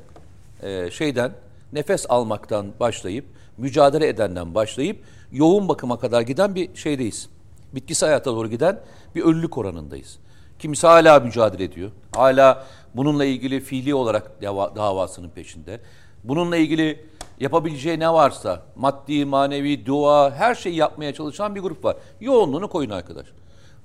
e, 0.63 0.91
şeyden 0.91 1.31
nefes 1.73 2.05
almaktan 2.09 2.67
başlayıp 2.79 3.25
mücadele 3.57 4.07
edenden 4.07 4.55
başlayıp 4.55 5.03
yoğun 5.31 5.67
bakıma 5.67 5.99
kadar 5.99 6.21
giden 6.21 6.55
bir 6.55 6.75
şeydeyiz. 6.75 7.29
Bitkisi 7.75 8.05
hayata 8.05 8.31
doğru 8.31 8.49
giden 8.49 8.79
bir 9.15 9.21
ölülük 9.21 9.57
oranındayız. 9.57 10.19
Kimisi 10.59 10.87
hala 10.87 11.19
mücadele 11.19 11.63
ediyor. 11.63 11.91
Hala 12.15 12.67
bununla 12.95 13.25
ilgili 13.25 13.59
fiili 13.59 13.95
olarak 13.95 14.41
dava, 14.41 14.75
davasının 14.75 15.29
peşinde. 15.29 15.79
Bununla 16.27 16.57
ilgili 16.57 17.05
yapabileceği 17.39 17.99
ne 17.99 18.13
varsa 18.13 18.65
maddi, 18.75 19.25
manevi, 19.25 19.85
dua 19.85 20.35
her 20.35 20.55
şeyi 20.55 20.75
yapmaya 20.75 21.13
çalışan 21.13 21.55
bir 21.55 21.61
grup 21.61 21.85
var. 21.85 21.97
Yoğunluğunu 22.21 22.69
koyun 22.69 22.89
arkadaş. 22.89 23.27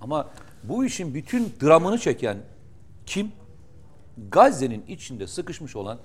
Ama 0.00 0.28
bu 0.62 0.84
işin 0.84 1.14
bütün 1.14 1.52
dramını 1.62 1.98
çeken 1.98 2.38
kim? 3.06 3.32
Gazze'nin 4.30 4.84
içinde 4.88 5.26
sıkışmış 5.26 5.76
olan 5.76 5.98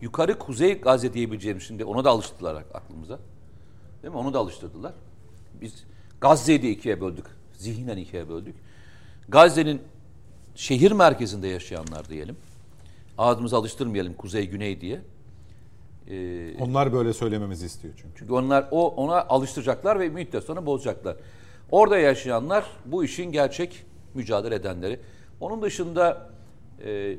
yukarı 0.00 0.38
kuzey 0.38 0.80
Gazze 0.80 1.12
diyebileceğimiz 1.14 1.62
şimdi 1.62 1.84
ona 1.84 2.04
da 2.04 2.10
alıştırdılar 2.10 2.64
aklımıza. 2.74 3.18
Değil 4.02 4.14
mi? 4.14 4.18
Onu 4.18 4.34
da 4.34 4.38
alıştırdılar. 4.38 4.92
Biz 5.60 5.84
Gazze'yi 6.20 6.62
de 6.62 6.70
ikiye 6.70 7.00
böldük. 7.00 7.26
Zihnen 7.52 7.96
ikiye 7.96 8.28
böldük. 8.28 8.56
Gazze'nin 9.28 9.82
şehir 10.54 10.92
merkezinde 10.92 11.48
yaşayanlar 11.48 12.08
diyelim. 12.08 12.36
Ağzımızı 13.18 13.56
alıştırmayalım 13.56 14.14
kuzey 14.14 14.48
güney 14.48 14.80
diye. 14.80 15.00
Ee, 16.10 16.54
onlar 16.60 16.92
böyle 16.92 17.12
söylememizi 17.12 17.66
istiyor 17.66 17.94
çünkü. 17.96 18.18
Çünkü 18.18 18.32
onlar 18.32 18.68
o 18.70 18.88
ona 18.88 19.22
alıştıracaklar 19.22 20.00
ve 20.00 20.08
müddet 20.08 20.44
sonra 20.44 20.66
bozacaklar. 20.66 21.16
Orada 21.70 21.98
yaşayanlar 21.98 22.64
bu 22.86 23.04
işin 23.04 23.32
gerçek 23.32 23.84
mücadele 24.14 24.54
edenleri. 24.54 25.00
Onun 25.40 25.62
dışında 25.62 26.30
e, 26.84 27.16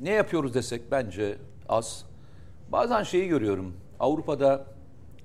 ne 0.00 0.10
yapıyoruz 0.10 0.54
desek 0.54 0.82
bence 0.90 1.36
az. 1.68 2.04
Bazen 2.72 3.02
şeyi 3.02 3.28
görüyorum. 3.28 3.74
Avrupa'da 4.00 4.64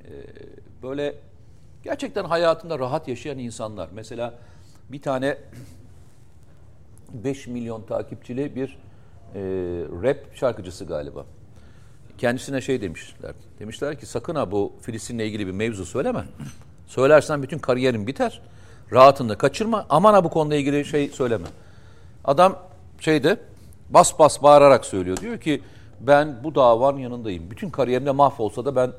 e, 0.03 0.11
böyle 0.83 1.15
gerçekten 1.83 2.23
hayatında 2.23 2.79
rahat 2.79 3.07
yaşayan 3.07 3.39
insanlar. 3.39 3.89
Mesela 3.93 4.33
bir 4.89 5.01
tane 5.01 5.37
5 7.13 7.47
milyon 7.47 7.81
takipçili 7.81 8.55
bir 8.55 8.77
e, 9.35 9.41
rap 10.03 10.35
şarkıcısı 10.35 10.85
galiba. 10.85 11.25
Kendisine 12.17 12.61
şey 12.61 12.81
demişler. 12.81 13.31
Demişler 13.59 13.99
ki 13.99 14.05
sakın 14.05 14.35
ha 14.35 14.51
bu 14.51 14.73
Filistin'le 14.81 15.19
ilgili 15.19 15.47
bir 15.47 15.51
mevzu 15.51 15.85
söyleme. 15.85 16.23
Söylersen 16.87 17.43
bütün 17.43 17.59
kariyerin 17.59 18.07
biter. 18.07 18.41
Rahatını 18.91 19.37
kaçırma. 19.37 19.85
Aman 19.89 20.13
ha 20.13 20.23
bu 20.23 20.29
konuda 20.29 20.55
ilgili 20.55 20.85
şey 20.85 21.09
söyleme. 21.09 21.47
Adam 22.25 22.59
şeyde 22.99 23.37
bas 23.89 24.19
bas 24.19 24.43
bağırarak 24.43 24.85
söylüyor. 24.85 25.17
Diyor 25.17 25.39
ki 25.39 25.61
ben 25.99 26.43
bu 26.43 26.55
davanın 26.55 26.97
yanındayım. 26.97 27.51
Bütün 27.51 27.69
kariyerimde 27.69 28.11
mahvolsa 28.11 28.65
da 28.65 28.75
ben 28.75 28.91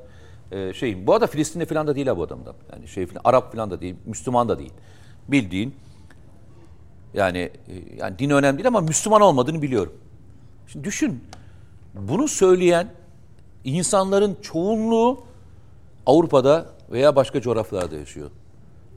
e, 0.53 0.73
şeyim. 0.73 1.07
Bu 1.07 1.15
arada 1.15 1.27
Filistinli 1.27 1.67
falan 1.67 1.87
da 1.87 1.97
değil 1.97 2.07
ha 2.07 2.17
bu 2.17 2.23
adamda. 2.23 2.55
Yani 2.73 2.89
şey 2.89 3.07
falan, 3.07 3.21
Arap 3.25 3.53
falan 3.53 3.71
da 3.71 3.81
değil, 3.81 3.97
Müslüman 4.07 4.49
da 4.49 4.59
değil. 4.59 4.73
Bildiğin 5.29 5.75
yani 7.15 7.39
e, 7.39 7.53
yani 7.99 8.19
din 8.19 8.31
önemli 8.31 8.59
değil 8.59 8.69
ama 8.69 8.81
Müslüman 8.81 9.21
olmadığını 9.21 9.63
biliyorum. 9.63 9.93
Şimdi 10.67 10.85
düşün. 10.85 11.25
Bunu 11.95 12.29
söyleyen 12.29 12.89
insanların 13.69 14.37
çoğunluğu 14.43 15.21
Avrupa'da 16.07 16.67
veya 16.91 17.17
başka 17.17 17.41
coğrafyalarda 17.41 17.97
yaşıyor. 17.97 18.31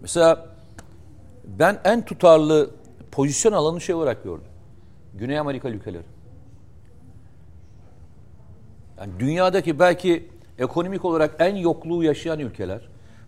Mesela 0.01 0.45
ben 1.45 1.79
en 1.83 2.05
tutarlı 2.05 2.69
pozisyon 3.11 3.53
alanı 3.53 3.81
şey 3.81 3.95
olarak 3.95 4.23
gördüm. 4.23 4.47
Güney 5.13 5.39
Amerika 5.39 5.69
ülkeleri. 5.69 6.03
Yani 8.99 9.11
dünyadaki 9.19 9.79
belki 9.79 10.29
ekonomik 10.59 11.05
olarak 11.05 11.35
en 11.39 11.55
yokluğu 11.55 12.03
yaşayan 12.03 12.39
ülkeler, 12.39 12.81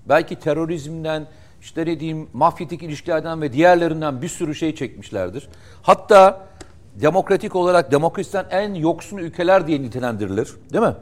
belki 0.09 0.39
terörizmden, 0.39 1.27
işte 1.61 1.85
ne 1.85 1.99
diyeyim 1.99 2.29
mafyatik 2.33 2.83
ilişkilerden 2.83 3.41
ve 3.41 3.53
diğerlerinden 3.53 4.21
bir 4.21 4.27
sürü 4.27 4.55
şey 4.55 4.75
çekmişlerdir. 4.75 5.49
Hatta 5.81 6.47
demokratik 6.95 7.55
olarak 7.55 7.91
demokrasiden 7.91 8.45
en 8.51 8.73
yoksun 8.73 9.17
ülkeler 9.17 9.67
diye 9.67 9.81
nitelendirilir. 9.81 10.53
Değil 10.73 10.83
mi? 10.83 10.95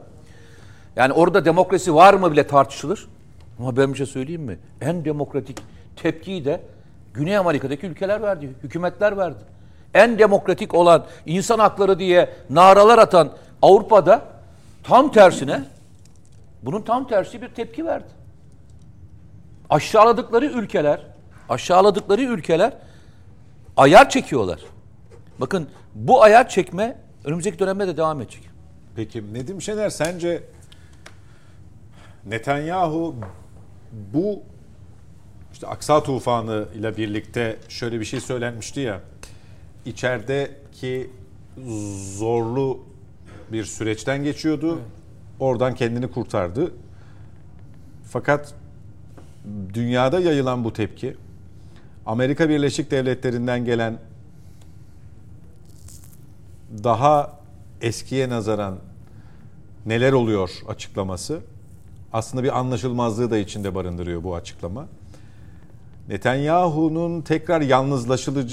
Yani 0.96 1.12
orada 1.12 1.44
demokrasi 1.44 1.94
var 1.94 2.14
mı 2.14 2.32
bile 2.32 2.46
tartışılır. 2.46 3.08
Ama 3.58 3.76
ben 3.76 3.92
bir 3.92 3.98
şey 3.98 4.06
söyleyeyim 4.06 4.42
mi? 4.42 4.58
En 4.80 5.04
demokratik 5.04 5.58
tepkiyi 5.96 6.44
de 6.44 6.60
Güney 7.14 7.36
Amerika'daki 7.36 7.86
ülkeler 7.86 8.22
verdi, 8.22 8.50
hükümetler 8.62 9.16
verdi. 9.16 9.38
En 9.94 10.18
demokratik 10.18 10.74
olan 10.74 11.06
insan 11.26 11.58
hakları 11.58 11.98
diye 11.98 12.30
naralar 12.50 12.98
atan 12.98 13.32
Avrupa'da 13.62 14.22
tam 14.82 15.12
tersine 15.12 15.64
bunun 16.62 16.82
tam 16.82 17.08
tersi 17.08 17.42
bir 17.42 17.48
tepki 17.48 17.86
verdi. 17.86 18.08
Aşağıladıkları 19.70 20.46
ülkeler, 20.46 21.00
aşağıladıkları 21.48 22.22
ülkeler 22.22 22.72
ayar 23.76 24.10
çekiyorlar. 24.10 24.60
Bakın 25.38 25.68
bu 25.94 26.22
ayar 26.22 26.48
çekme 26.48 26.96
önümüzdeki 27.24 27.58
dönemde 27.58 27.86
de 27.86 27.96
devam 27.96 28.20
edecek. 28.20 28.50
Peki 28.96 29.34
Nedim 29.34 29.62
Şener 29.62 29.90
sence 29.90 30.42
Netanyahu 32.26 33.14
bu 34.14 34.42
işte 35.52 35.66
Aksa 35.66 36.02
tufanı 36.02 36.68
ile 36.74 36.96
birlikte 36.96 37.58
şöyle 37.68 38.00
bir 38.00 38.04
şey 38.04 38.20
söylenmişti 38.20 38.80
ya 38.80 39.00
içerideki 39.84 41.10
zorlu 42.16 42.80
bir 43.52 43.64
süreçten 43.64 44.24
geçiyordu. 44.24 44.72
Evet. 44.72 44.86
Oradan 45.40 45.74
kendini 45.74 46.10
kurtardı. 46.10 46.74
Fakat 48.04 48.54
dünyada 49.74 50.20
yayılan 50.20 50.64
bu 50.64 50.72
tepki 50.72 51.16
Amerika 52.06 52.48
Birleşik 52.48 52.90
Devletleri'nden 52.90 53.64
gelen 53.64 53.98
daha 56.84 57.38
eskiye 57.80 58.28
nazaran 58.28 58.78
neler 59.86 60.12
oluyor 60.12 60.50
açıklaması 60.68 61.40
aslında 62.12 62.44
bir 62.44 62.58
anlaşılmazlığı 62.58 63.30
da 63.30 63.38
içinde 63.38 63.74
barındırıyor 63.74 64.24
bu 64.24 64.34
açıklama. 64.34 64.86
Netanyahu'nun 66.08 67.22
tekrar 67.22 67.60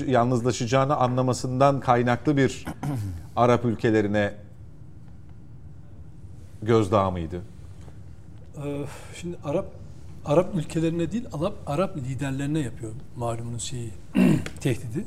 yalnızlaşacağını 0.07 0.95
anlamasından 0.95 1.79
kaynaklı 1.79 2.37
bir 2.37 2.65
Arap 3.35 3.65
ülkelerine 3.65 4.33
gözdağı 6.61 7.11
mıydı? 7.11 7.41
Ee, 8.57 8.81
şimdi 9.15 9.37
Arap 9.43 9.65
Arap 10.25 10.55
ülkelerine 10.55 11.11
değil 11.11 11.25
Arap 11.33 11.53
Arap 11.67 11.97
liderlerine 11.97 12.59
yapıyor 12.59 12.91
malumunuz 13.15 13.63
şeyi 13.63 13.91
tehdidi. 14.59 15.05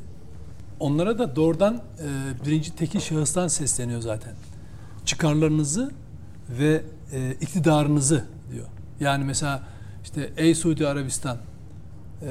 Onlara 0.79 1.19
da 1.19 1.35
doğrudan 1.35 1.75
e, 1.75 2.45
birinci 2.45 2.75
tekil 2.75 2.99
şahıstan 2.99 3.47
sesleniyor 3.47 4.01
zaten. 4.01 4.33
Çıkarlarınızı 5.05 5.91
ve 6.49 6.83
e, 7.13 7.31
iktidarınızı. 7.41 8.25
Yani 8.99 9.23
mesela 9.23 9.63
işte 10.03 10.29
ey 10.37 10.55
Suudi 10.55 10.87
Arabistan 10.87 11.37
e, 12.21 12.27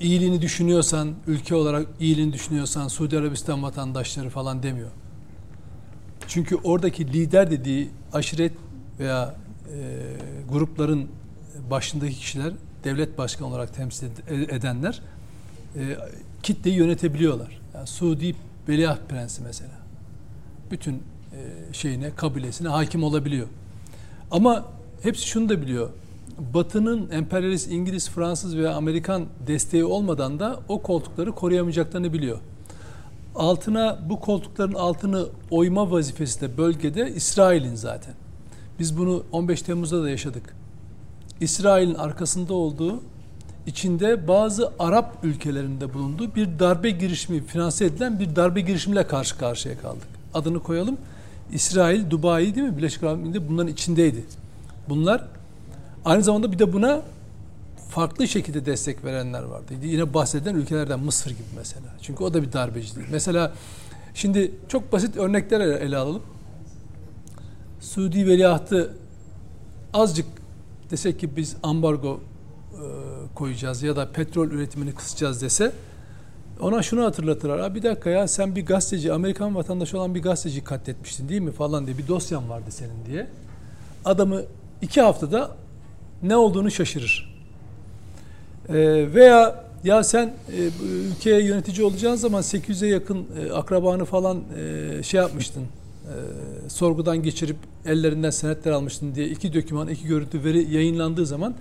iyiliğini 0.00 0.42
düşünüyorsan, 0.42 1.14
ülke 1.26 1.54
olarak 1.54 1.86
iyiliğini 2.00 2.32
düşünüyorsan 2.32 2.88
Suudi 2.88 3.18
Arabistan 3.18 3.62
vatandaşları 3.62 4.30
falan 4.30 4.62
demiyor. 4.62 4.90
Çünkü 6.28 6.56
oradaki 6.56 7.12
lider 7.12 7.50
dediği 7.50 7.90
aşiret 8.12 8.52
veya 8.98 9.34
e, 9.72 10.02
grupların 10.50 11.08
başındaki 11.70 12.14
kişiler 12.14 12.52
devlet 12.84 13.18
başkanı 13.18 13.48
olarak 13.48 13.74
temsil 13.74 14.06
edenler 14.28 15.00
e, 15.76 15.96
kitleyi 16.42 16.76
yönetebiliyorlar. 16.76 17.60
Yani 17.74 17.86
Suudi 17.86 18.36
Veliaht 18.68 19.08
Prensi 19.08 19.42
mesela. 19.42 19.78
Bütün 20.70 20.94
e, 20.94 21.72
şeyine, 21.72 22.14
kabilesine 22.16 22.68
hakim 22.68 23.02
olabiliyor. 23.02 23.46
Ama 24.30 24.75
hepsi 25.06 25.26
şunu 25.26 25.48
da 25.48 25.62
biliyor. 25.62 25.88
Batı'nın 26.54 27.10
emperyalist 27.10 27.70
İngiliz, 27.70 28.10
Fransız 28.10 28.56
veya 28.56 28.74
Amerikan 28.74 29.26
desteği 29.46 29.84
olmadan 29.84 30.40
da 30.40 30.60
o 30.68 30.82
koltukları 30.82 31.32
koruyamayacaklarını 31.32 32.12
biliyor. 32.12 32.38
Altına 33.34 33.98
bu 34.08 34.20
koltukların 34.20 34.74
altını 34.74 35.26
oyma 35.50 35.90
vazifesi 35.90 36.40
de 36.40 36.58
bölgede 36.58 37.12
İsrail'in 37.14 37.74
zaten. 37.74 38.14
Biz 38.78 38.98
bunu 38.98 39.22
15 39.32 39.62
Temmuz'da 39.62 40.02
da 40.02 40.10
yaşadık. 40.10 40.54
İsrail'in 41.40 41.94
arkasında 41.94 42.54
olduğu, 42.54 43.00
içinde 43.66 44.28
bazı 44.28 44.72
Arap 44.78 45.16
ülkelerinde 45.22 45.94
bulunduğu 45.94 46.34
bir 46.34 46.58
darbe 46.58 46.90
girişimi 46.90 47.46
finanse 47.46 47.84
edilen 47.84 48.20
bir 48.20 48.36
darbe 48.36 48.60
girişimiyle 48.60 49.06
karşı 49.06 49.38
karşıya 49.38 49.78
kaldık. 49.78 50.08
Adını 50.34 50.60
koyalım. 50.60 50.96
İsrail, 51.52 52.10
Dubai 52.10 52.54
değil 52.54 52.66
mi? 52.66 52.76
Birleşik 52.76 53.02
Arap 53.02 53.14
Emirlikleri 53.14 53.48
bunların 53.48 53.72
içindeydi. 53.72 54.24
Bunlar 54.88 55.24
aynı 56.04 56.22
zamanda 56.22 56.52
bir 56.52 56.58
de 56.58 56.72
buna 56.72 57.02
farklı 57.88 58.28
şekilde 58.28 58.66
destek 58.66 59.04
verenler 59.04 59.42
vardı. 59.42 59.74
Yine 59.82 60.14
bahsedilen 60.14 60.54
ülkelerden 60.54 61.00
Mısır 61.00 61.30
gibi 61.30 61.48
mesela. 61.56 61.86
Çünkü 62.02 62.24
o 62.24 62.34
da 62.34 62.42
bir 62.42 62.52
darbeci 62.52 62.96
değil. 62.96 63.06
Mesela 63.10 63.52
şimdi 64.14 64.52
çok 64.68 64.92
basit 64.92 65.16
örnekler 65.16 65.60
ele 65.60 65.96
alalım. 65.96 66.22
Suudi 67.80 68.26
veliahtı 68.26 68.94
azıcık 69.94 70.26
desek 70.90 71.20
ki 71.20 71.36
biz 71.36 71.56
ambargo 71.62 72.20
e, 72.72 72.84
koyacağız 73.34 73.82
ya 73.82 73.96
da 73.96 74.12
petrol 74.12 74.50
üretimini 74.50 74.94
kısacağız 74.94 75.42
dese 75.42 75.72
ona 76.60 76.82
şunu 76.82 77.04
hatırlatırlar. 77.04 77.60
Ha 77.60 77.74
bir 77.74 77.82
dakika 77.82 78.10
ya 78.10 78.28
sen 78.28 78.56
bir 78.56 78.66
gazeteci, 78.66 79.12
Amerikan 79.12 79.54
vatandaşı 79.54 79.98
olan 79.98 80.14
bir 80.14 80.22
gazeteci 80.22 80.64
katletmiştin 80.64 81.28
değil 81.28 81.40
mi 81.40 81.52
falan 81.52 81.86
diye 81.86 81.98
bir 81.98 82.08
dosyan 82.08 82.48
vardı 82.48 82.70
senin 82.70 83.06
diye. 83.06 83.26
Adamı 84.04 84.42
iki 84.82 85.00
haftada 85.00 85.56
ne 86.22 86.36
olduğunu 86.36 86.70
şaşırır. 86.70 87.36
Ee, 88.68 88.74
veya 89.14 89.64
ya 89.84 90.04
sen 90.04 90.34
e, 90.52 90.70
ülkeye 90.84 91.42
yönetici 91.42 91.86
olacağın 91.86 92.14
zaman 92.14 92.42
800'e 92.42 92.88
yakın 92.88 93.26
e, 93.40 93.52
akrabanı 93.52 94.04
falan 94.04 94.40
e, 94.58 95.02
şey 95.02 95.20
yapmıştın, 95.20 95.62
e, 95.62 96.14
sorgudan 96.68 97.22
geçirip 97.22 97.56
ellerinden 97.86 98.30
senetler 98.30 98.72
almıştın 98.72 99.14
diye 99.14 99.28
iki 99.28 99.54
doküman, 99.54 99.88
iki 99.88 100.06
görüntü 100.06 100.44
veri 100.44 100.74
yayınlandığı 100.74 101.26
zaman 101.26 101.54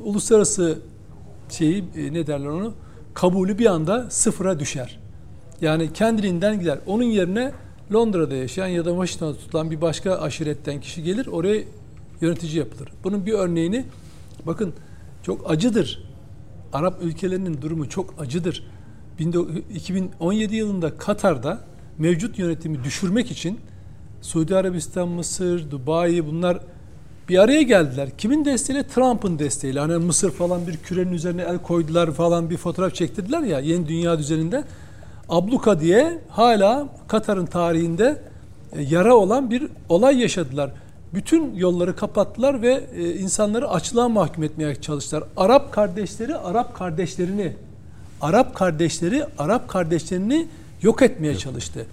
uluslararası 0.00 0.78
şeyi 1.50 1.84
e, 1.96 2.12
ne 2.12 2.26
derler 2.26 2.46
onu 2.46 2.74
kabulü 3.14 3.58
bir 3.58 3.66
anda 3.66 4.06
sıfıra 4.10 4.60
düşer. 4.60 4.98
Yani 5.60 5.92
kendiliğinden 5.92 6.60
gider. 6.60 6.78
Onun 6.86 7.02
yerine 7.02 7.52
Londra'da 7.92 8.34
yaşayan 8.34 8.66
ya 8.66 8.84
da 8.84 8.90
Washington'da 8.90 9.38
tutulan 9.38 9.70
bir 9.70 9.80
başka 9.80 10.18
aşiretten 10.18 10.80
kişi 10.80 11.02
gelir 11.02 11.26
oraya 11.26 11.62
yönetici 12.20 12.58
yapılır. 12.58 12.88
Bunun 13.04 13.26
bir 13.26 13.32
örneğini 13.32 13.84
bakın 14.46 14.74
çok 15.22 15.50
acıdır. 15.50 16.02
Arap 16.72 17.02
ülkelerinin 17.02 17.62
durumu 17.62 17.88
çok 17.88 18.14
acıdır. 18.20 18.66
2017 19.74 20.56
yılında 20.56 20.96
Katar'da 20.96 21.60
mevcut 21.98 22.38
yönetimi 22.38 22.84
düşürmek 22.84 23.30
için 23.30 23.60
Suudi 24.22 24.56
Arabistan, 24.56 25.08
Mısır, 25.08 25.70
Dubai 25.70 26.26
bunlar 26.26 26.58
bir 27.28 27.38
araya 27.38 27.62
geldiler. 27.62 28.08
Kimin 28.18 28.44
desteğiyle? 28.44 28.88
Trump'ın 28.88 29.38
desteğiyle. 29.38 29.80
Hani 29.80 29.96
Mısır 29.96 30.30
falan 30.30 30.66
bir 30.66 30.76
kürenin 30.76 31.12
üzerine 31.12 31.42
el 31.42 31.58
koydular 31.58 32.12
falan 32.12 32.50
bir 32.50 32.56
fotoğraf 32.56 32.94
çektirdiler 32.94 33.42
ya 33.42 33.60
yeni 33.60 33.88
dünya 33.88 34.18
düzeninde. 34.18 34.64
Abluka 35.28 35.80
diye 35.80 36.18
hala 36.28 36.88
Katar'ın 37.08 37.46
tarihinde 37.46 38.22
e, 38.72 38.82
yara 38.82 39.14
olan 39.14 39.50
bir 39.50 39.68
olay 39.88 40.20
yaşadılar. 40.20 40.70
Bütün 41.16 41.54
yolları 41.54 41.96
kapattılar 41.96 42.62
ve 42.62 42.84
e, 42.96 43.14
insanları 43.14 43.70
açlığa 43.70 44.08
mahkum 44.08 44.44
etmeye 44.44 44.74
çalıştılar. 44.74 45.24
Arap 45.36 45.72
kardeşleri 45.72 46.36
Arap 46.36 46.74
kardeşlerini 46.74 47.52
Arap 48.20 48.54
kardeşleri 48.54 49.24
Arap 49.38 49.68
kardeşlerini 49.68 50.48
yok 50.82 51.02
etmeye 51.02 51.38
çalıştı. 51.38 51.86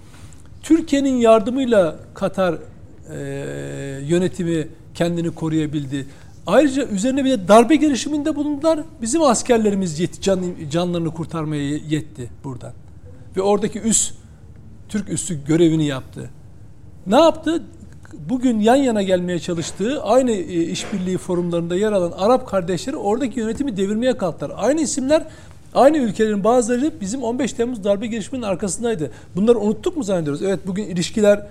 Türkiye'nin 0.62 1.16
yardımıyla 1.16 1.96
Katar 2.14 2.54
e, 2.54 3.18
yönetimi 4.02 4.68
kendini 4.94 5.30
koruyabildi. 5.30 6.06
Ayrıca 6.46 6.86
üzerine 6.86 7.24
bir 7.24 7.30
de 7.30 7.48
darbe 7.48 7.76
girişiminde 7.76 8.36
bulundular. 8.36 8.80
Bizim 9.02 9.22
askerlerimiz 9.22 10.00
yetti, 10.00 10.22
can, 10.22 10.40
canlarını 10.70 11.10
kurtarmaya 11.10 11.62
yetti 11.62 12.30
buradan. 12.44 12.72
Ve 13.36 13.42
oradaki 13.42 13.80
üs, 13.80 14.12
Türk 14.88 15.08
üssü 15.08 15.44
görevini 15.44 15.86
yaptı. 15.86 16.30
Ne 17.06 17.16
yaptı? 17.16 17.62
Bugün 18.28 18.60
yan 18.60 18.76
yana 18.76 19.02
gelmeye 19.02 19.38
çalıştığı 19.38 20.02
aynı 20.02 20.30
e, 20.30 20.62
işbirliği 20.62 21.18
forumlarında 21.18 21.76
yer 21.76 21.92
alan 21.92 22.12
Arap 22.18 22.48
kardeşleri 22.48 22.96
oradaki 22.96 23.40
yönetimi 23.40 23.76
devirmeye 23.76 24.16
kalktılar. 24.16 24.52
Aynı 24.56 24.80
isimler 24.80 25.26
Aynı 25.74 25.98
ülkelerin 25.98 26.44
bazıları 26.44 26.92
bizim 27.00 27.22
15 27.22 27.52
Temmuz 27.52 27.84
darbe 27.84 28.06
girişiminin 28.06 28.46
arkasındaydı. 28.46 29.10
Bunları 29.36 29.58
unuttuk 29.58 29.96
mu 29.96 30.04
zannediyoruz? 30.04 30.42
Evet 30.42 30.60
bugün 30.66 30.84
ilişkiler 30.84 31.46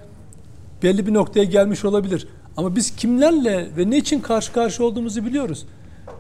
belli 0.84 1.08
bir 1.08 1.14
noktaya 1.14 1.44
gelmiş 1.44 1.86
olabilir. 1.86 2.28
Ama 2.58 2.76
biz 2.76 2.96
kimlerle 2.96 3.70
ve 3.78 3.90
ne 3.90 3.98
için 3.98 4.20
karşı 4.20 4.54
karşı 4.54 4.86
olduğumuzu 4.86 5.26
biliyoruz. 5.26 5.66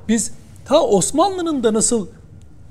Biz 0.07 0.31
ta 0.65 0.81
Osmanlı'nın 0.81 1.63
da 1.63 1.73
nasıl 1.73 2.07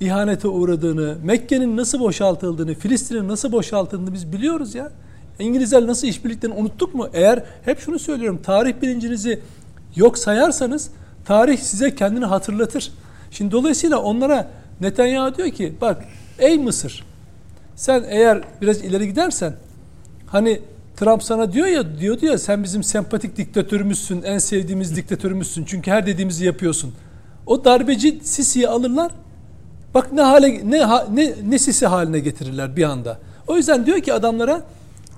ihanete 0.00 0.48
uğradığını, 0.48 1.16
Mekke'nin 1.24 1.76
nasıl 1.76 2.00
boşaltıldığını, 2.00 2.74
Filistin'in 2.74 3.28
nasıl 3.28 3.52
boşaltıldığını 3.52 4.12
biz 4.12 4.32
biliyoruz 4.32 4.74
ya. 4.74 4.92
İngilizler 5.38 5.86
nasıl 5.86 6.06
işbirliklerini 6.06 6.56
unuttuk 6.56 6.94
mu? 6.94 7.08
Eğer 7.12 7.42
hep 7.64 7.80
şunu 7.80 7.98
söylüyorum, 7.98 8.40
tarih 8.42 8.74
bilincinizi 8.82 9.40
yok 9.96 10.18
sayarsanız 10.18 10.90
tarih 11.24 11.58
size 11.58 11.94
kendini 11.94 12.24
hatırlatır. 12.24 12.92
Şimdi 13.30 13.52
dolayısıyla 13.52 13.98
onlara 13.98 14.48
Netanyahu 14.80 15.36
diyor 15.36 15.50
ki 15.50 15.72
bak 15.80 16.04
ey 16.38 16.58
Mısır 16.58 17.04
sen 17.76 18.04
eğer 18.08 18.42
biraz 18.62 18.80
ileri 18.80 19.06
gidersen 19.06 19.54
hani 20.26 20.60
Trump 20.96 21.22
sana 21.22 21.52
diyor 21.52 21.66
ya 21.66 21.98
diyordu 21.98 22.26
ya 22.26 22.38
sen 22.38 22.64
bizim 22.64 22.82
sempatik 22.82 23.36
diktatörümüzsün, 23.36 24.22
en 24.22 24.38
sevdiğimiz 24.38 24.96
diktatörümüzsün. 24.96 25.64
Çünkü 25.64 25.90
her 25.90 26.06
dediğimizi 26.06 26.44
yapıyorsun. 26.44 26.94
O 27.46 27.64
darbeci 27.64 28.20
Sisi'yi 28.22 28.68
alırlar. 28.68 29.12
Bak 29.94 30.12
ne 30.12 30.22
hale 30.22 30.70
ne 30.70 30.80
ne 31.14 31.34
ne 31.48 31.58
Sisi 31.58 31.86
haline 31.86 32.18
getirirler 32.18 32.76
bir 32.76 32.82
anda. 32.82 33.18
O 33.46 33.56
yüzden 33.56 33.86
diyor 33.86 34.00
ki 34.00 34.12
adamlara 34.12 34.62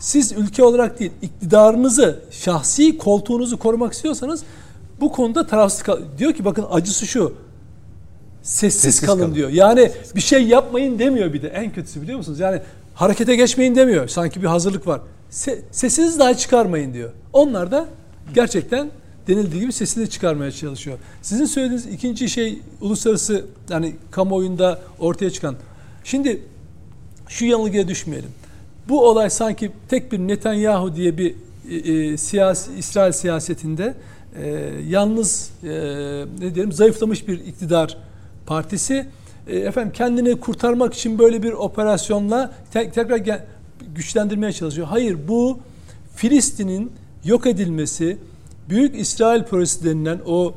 siz 0.05 0.33
ülke 0.33 0.65
olarak 0.65 1.01
değil 1.01 1.13
iktidarınızı, 1.23 2.21
şahsi 2.31 2.99
koltuğunuzu 2.99 3.59
korumak 3.59 3.93
istiyorsanız 3.93 4.43
bu 5.01 5.13
konuda 5.13 5.47
tarafsız 5.47 5.83
kal. 5.83 5.99
Diyor 6.19 6.33
ki 6.33 6.45
bakın 6.45 6.67
acısı 6.71 7.07
şu. 7.07 7.35
Sessiz, 8.43 8.83
sessiz 8.83 9.07
kalın, 9.07 9.21
kalın 9.21 9.35
diyor. 9.35 9.51
Yani 9.51 9.93
bir 10.17 10.21
şey 10.21 10.43
yapmayın 10.43 10.99
demiyor 10.99 11.33
bir 11.33 11.43
de. 11.43 11.49
En 11.49 11.73
kötüsü 11.73 12.03
biliyor 12.03 12.19
musunuz? 12.19 12.41
Yani 12.41 12.61
harekete 12.95 13.37
geçmeyin 13.37 13.75
demiyor. 13.75 14.09
Sanki 14.09 14.43
bir 14.43 14.47
hazırlık 14.47 14.87
var 14.87 15.01
se, 15.35 15.63
sesinizi 15.71 16.19
daha 16.19 16.37
çıkarmayın 16.37 16.95
diyor. 16.95 17.11
Onlar 17.33 17.71
da 17.71 17.87
gerçekten 18.35 18.91
denildiği 19.29 19.61
gibi 19.61 19.73
sesini 19.73 20.11
çıkarmaya 20.11 20.53
çalışıyor. 20.53 20.99
Sizin 21.23 21.45
söylediğiniz 21.45 21.87
ikinci 21.87 22.29
şey 22.29 22.59
uluslararası 22.81 23.45
yani 23.71 23.97
kamuoyunda 24.11 24.81
ortaya 24.99 25.31
çıkan. 25.31 25.57
Şimdi 26.05 26.43
şu 27.29 27.45
yanılgıya 27.45 27.89
düşmeyelim. 27.89 28.31
Bu 28.89 29.09
olay 29.09 29.31
sanki 29.31 29.73
tek 29.89 30.13
bir 30.13 30.19
Netanyahu 30.19 30.97
diye 30.97 31.19
bir 31.19 31.35
e, 31.71 31.77
e, 31.77 32.17
siyasi 32.17 32.73
İsrail 32.75 33.13
siyasetinde 33.13 33.95
e, 34.43 34.71
yalnız 34.89 35.51
e, 35.63 35.69
ne 36.41 36.55
diyelim 36.55 36.73
zayıflamış 36.73 37.29
bir 37.29 37.41
iktidar 37.41 37.97
partisi 38.47 39.07
e, 39.47 39.59
efendim 39.59 39.93
kendini 39.93 40.41
kurtarmak 40.41 40.95
için 40.95 41.19
böyle 41.19 41.43
bir 41.43 41.53
operasyonla 41.53 42.53
te- 42.73 42.91
tekrar 42.91 43.17
gel- 43.17 43.45
güçlendirmeye 43.95 44.53
çalışıyor. 44.53 44.87
Hayır 44.87 45.19
bu 45.29 45.59
Filistin'in 46.17 46.93
yok 47.25 47.47
edilmesi, 47.47 48.19
Büyük 48.69 49.01
İsrail 49.01 49.43
projesi 49.43 49.85
denilen 49.85 50.21
o 50.27 50.55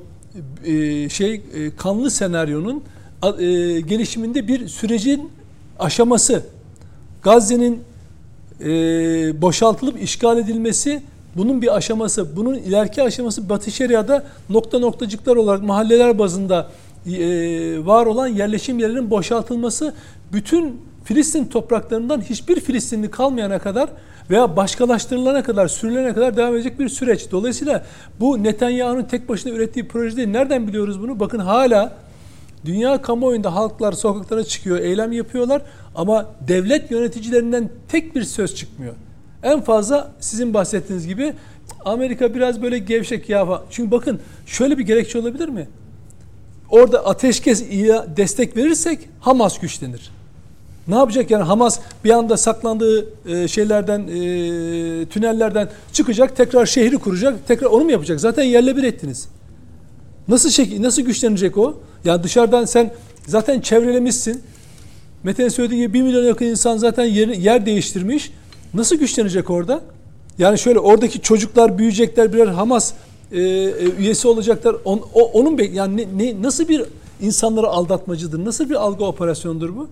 e, 0.65 1.09
şey 1.09 1.33
e, 1.33 1.75
kanlı 1.75 2.11
senaryonun 2.11 2.83
e, 3.23 3.45
gelişiminde 3.81 4.47
bir 4.47 4.67
sürecin 4.67 5.29
aşaması. 5.79 6.43
Gazze'nin 7.23 7.83
e, 8.61 8.67
boşaltılıp 9.41 10.01
işgal 10.01 10.37
edilmesi 10.37 11.01
bunun 11.35 11.61
bir 11.61 11.75
aşaması. 11.75 12.35
Bunun 12.35 12.53
ileriki 12.53 13.03
aşaması 13.03 13.49
Batı 13.49 13.71
Şeria'da 13.71 14.23
nokta 14.49 14.79
noktacıklar 14.79 15.35
olarak 15.35 15.63
mahalleler 15.63 16.19
bazında 16.19 16.69
e, 17.07 17.85
var 17.85 18.05
olan 18.05 18.27
yerleşim 18.27 18.79
yerlerinin 18.79 19.09
boşaltılması 19.09 19.93
bütün 20.33 20.81
Filistin 21.03 21.45
topraklarından 21.45 22.21
hiçbir 22.21 22.59
Filistinli 22.59 23.11
kalmayana 23.11 23.59
kadar 23.59 23.89
veya 24.29 24.55
başkalaştırılana 24.55 25.43
kadar, 25.43 25.67
sürülene 25.67 26.13
kadar 26.13 26.37
devam 26.37 26.55
edecek 26.55 26.79
bir 26.79 26.89
süreç. 26.89 27.31
Dolayısıyla 27.31 27.85
bu 28.19 28.43
Netanyahu'nun 28.43 29.03
tek 29.03 29.29
başına 29.29 29.53
ürettiği 29.53 29.87
proje 29.87 30.17
değil. 30.17 30.27
Nereden 30.27 30.67
biliyoruz 30.67 31.01
bunu? 31.01 31.19
Bakın 31.19 31.39
hala 31.39 31.93
dünya 32.67 33.01
kamuoyunda 33.01 33.55
halklar 33.55 33.93
sokaklara 33.93 34.43
çıkıyor, 34.43 34.79
eylem 34.79 35.11
yapıyorlar 35.11 35.61
ama 35.95 36.25
devlet 36.47 36.91
yöneticilerinden 36.91 37.69
tek 37.87 38.15
bir 38.15 38.23
söz 38.23 38.55
çıkmıyor. 38.55 38.93
En 39.43 39.61
fazla 39.61 40.11
sizin 40.19 40.53
bahsettiğiniz 40.53 41.07
gibi 41.07 41.33
Amerika 41.85 42.35
biraz 42.35 42.61
böyle 42.61 42.79
gevşek 42.79 43.29
ya. 43.29 43.61
Çünkü 43.69 43.91
bakın 43.91 44.19
şöyle 44.45 44.77
bir 44.77 44.83
gerekçe 44.83 45.19
olabilir 45.19 45.49
mi? 45.49 45.67
Orada 46.69 47.05
ateşkes 47.05 47.63
destek 48.17 48.57
verirsek 48.57 48.99
Hamas 49.19 49.59
güçlenir. 49.59 50.11
Ne 50.87 50.95
yapacak 50.95 51.31
yani 51.31 51.43
Hamas 51.43 51.79
bir 52.03 52.09
anda 52.09 52.37
saklandığı 52.37 53.05
e, 53.25 53.47
şeylerden, 53.47 53.99
e, 53.99 55.05
tünellerden 55.05 55.69
çıkacak, 55.93 56.35
tekrar 56.35 56.65
şehri 56.65 56.97
kuracak, 56.97 57.47
tekrar 57.47 57.67
onu 57.67 57.83
mu 57.83 57.91
yapacak? 57.91 58.19
Zaten 58.19 58.43
yerle 58.43 58.77
bir 58.77 58.83
ettiniz. 58.83 59.27
Nasıl 60.27 60.49
şek 60.49 60.79
nasıl 60.79 61.01
güçlenecek 61.01 61.57
o? 61.57 61.77
Yani 62.05 62.23
dışarıdan 62.23 62.65
sen 62.65 62.93
zaten 63.27 63.61
çevrelemişsin. 63.61 64.43
Mete'nin 65.23 65.49
söylediği 65.49 65.81
gibi 65.81 65.93
1 65.93 66.01
milyon 66.01 66.23
yakın 66.23 66.45
insan 66.45 66.77
zaten 66.77 67.05
yer, 67.05 67.27
yer 67.27 67.65
değiştirmiş. 67.65 68.31
Nasıl 68.73 68.95
güçlenecek 68.95 69.49
orada? 69.49 69.81
Yani 70.37 70.59
şöyle 70.59 70.79
oradaki 70.79 71.21
çocuklar 71.21 71.77
büyüyecekler 71.77 72.33
birer 72.33 72.47
Hamas 72.47 72.93
e, 73.31 73.41
e, 73.41 73.71
üyesi 73.99 74.27
olacaklar. 74.27 74.75
On, 74.85 75.01
o, 75.13 75.31
onun 75.31 75.57
yani 75.57 75.97
ne, 75.97 76.25
ne, 76.25 76.41
nasıl 76.41 76.67
bir 76.67 76.83
insanları 77.21 77.67
aldatmacıdır? 77.67 78.45
Nasıl 78.45 78.69
bir 78.69 78.75
algı 78.75 79.05
operasyonudur 79.05 79.75
bu? 79.75 79.87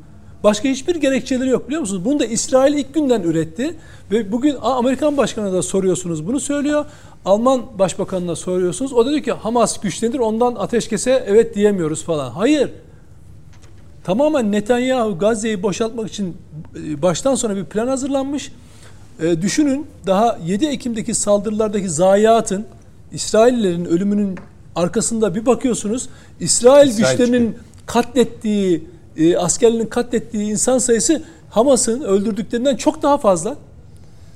Başka 0.46 0.70
hiçbir 0.70 0.96
gerekçeleri 0.96 1.50
yok 1.50 1.68
biliyor 1.68 1.82
musunuz? 1.82 2.06
Bunu 2.06 2.20
da 2.20 2.26
İsrail 2.26 2.74
ilk 2.74 2.94
günden 2.94 3.22
üretti 3.22 3.76
ve 4.12 4.32
bugün 4.32 4.56
Amerikan 4.62 5.18
Başkanı'na 5.18 5.54
da 5.54 5.62
soruyorsunuz 5.62 6.28
bunu 6.28 6.40
söylüyor. 6.40 6.86
Alman 7.26 7.62
Başbakanı'na 7.80 8.36
soruyorsunuz. 8.36 8.94
O 8.94 9.06
da 9.06 9.10
diyor 9.10 9.24
ki 9.24 9.32
Hamas 9.32 9.80
güçlenir 9.80 10.20
ondan 10.20 10.56
ateşkese 10.56 11.24
evet 11.28 11.56
diyemiyoruz 11.56 12.04
falan. 12.04 12.32
Hayır. 12.32 12.70
Tamamen 14.04 14.52
Netanyahu 14.52 15.18
Gazze'yi 15.20 15.64
boşaltmak 15.64 16.10
için 16.10 16.38
e, 16.76 17.02
baştan 17.02 17.36
sona 17.36 17.56
bir 17.56 17.66
plan 17.66 17.88
hazırlanmış. 17.88 18.52
E, 19.22 19.42
düşünün 19.42 19.88
daha 20.06 20.40
7 20.46 20.66
Ekim'deki 20.66 21.14
saldırılardaki 21.14 21.90
zayiatın 21.90 22.66
İsraillerin 23.12 23.86
ölümünün 23.86 24.40
arkasında 24.76 25.36
bir 25.36 25.46
bakıyorsunuz. 25.46 26.10
İsrail, 26.40 26.90
İsrail 26.90 27.12
güçlerinin 27.12 27.46
çıkıyor. 27.46 27.66
katlettiği, 27.86 28.95
e, 29.18 29.38
askerlerin 29.38 29.86
katlettiği 29.86 30.52
insan 30.52 30.78
sayısı 30.78 31.24
Hamas'ın 31.50 32.02
öldürdüklerinden 32.02 32.76
çok 32.76 33.04
daha 33.04 33.18
fazla. 33.18 33.56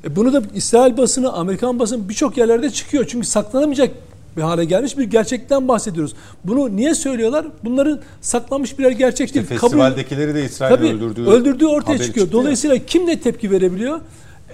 E, 0.03 0.15
bunu 0.15 0.33
da 0.33 0.41
İsrail 0.55 0.97
basını, 0.97 1.33
Amerikan 1.33 1.79
basını 1.79 2.09
birçok 2.09 2.37
yerlerde 2.37 2.69
çıkıyor. 2.69 3.05
Çünkü 3.09 3.27
saklanamayacak 3.27 3.91
bir 4.37 4.41
hale 4.41 4.65
gelmiş 4.65 4.97
bir 4.97 5.03
gerçekten 5.03 5.67
bahsediyoruz. 5.67 6.13
Bunu 6.43 6.75
niye 6.75 6.95
söylüyorlar? 6.95 7.45
Bunların 7.63 7.99
saklanmış 8.21 8.79
birer 8.79 8.91
gerçek 8.91 9.27
işte 9.27 9.49
değil. 9.49 9.59
Festivaldekileri 9.59 10.35
de 10.35 10.45
İsrail 10.45 10.75
Tabii, 10.75 10.87
öldürdüğü, 10.87 11.25
öldürdüğü 11.25 11.65
ortaya 11.65 11.97
çıkıyor. 11.97 12.31
Dolayısıyla 12.31 12.75
ya. 12.75 12.85
kim 12.85 13.07
ne 13.07 13.19
tepki 13.19 13.51
verebiliyor? 13.51 13.99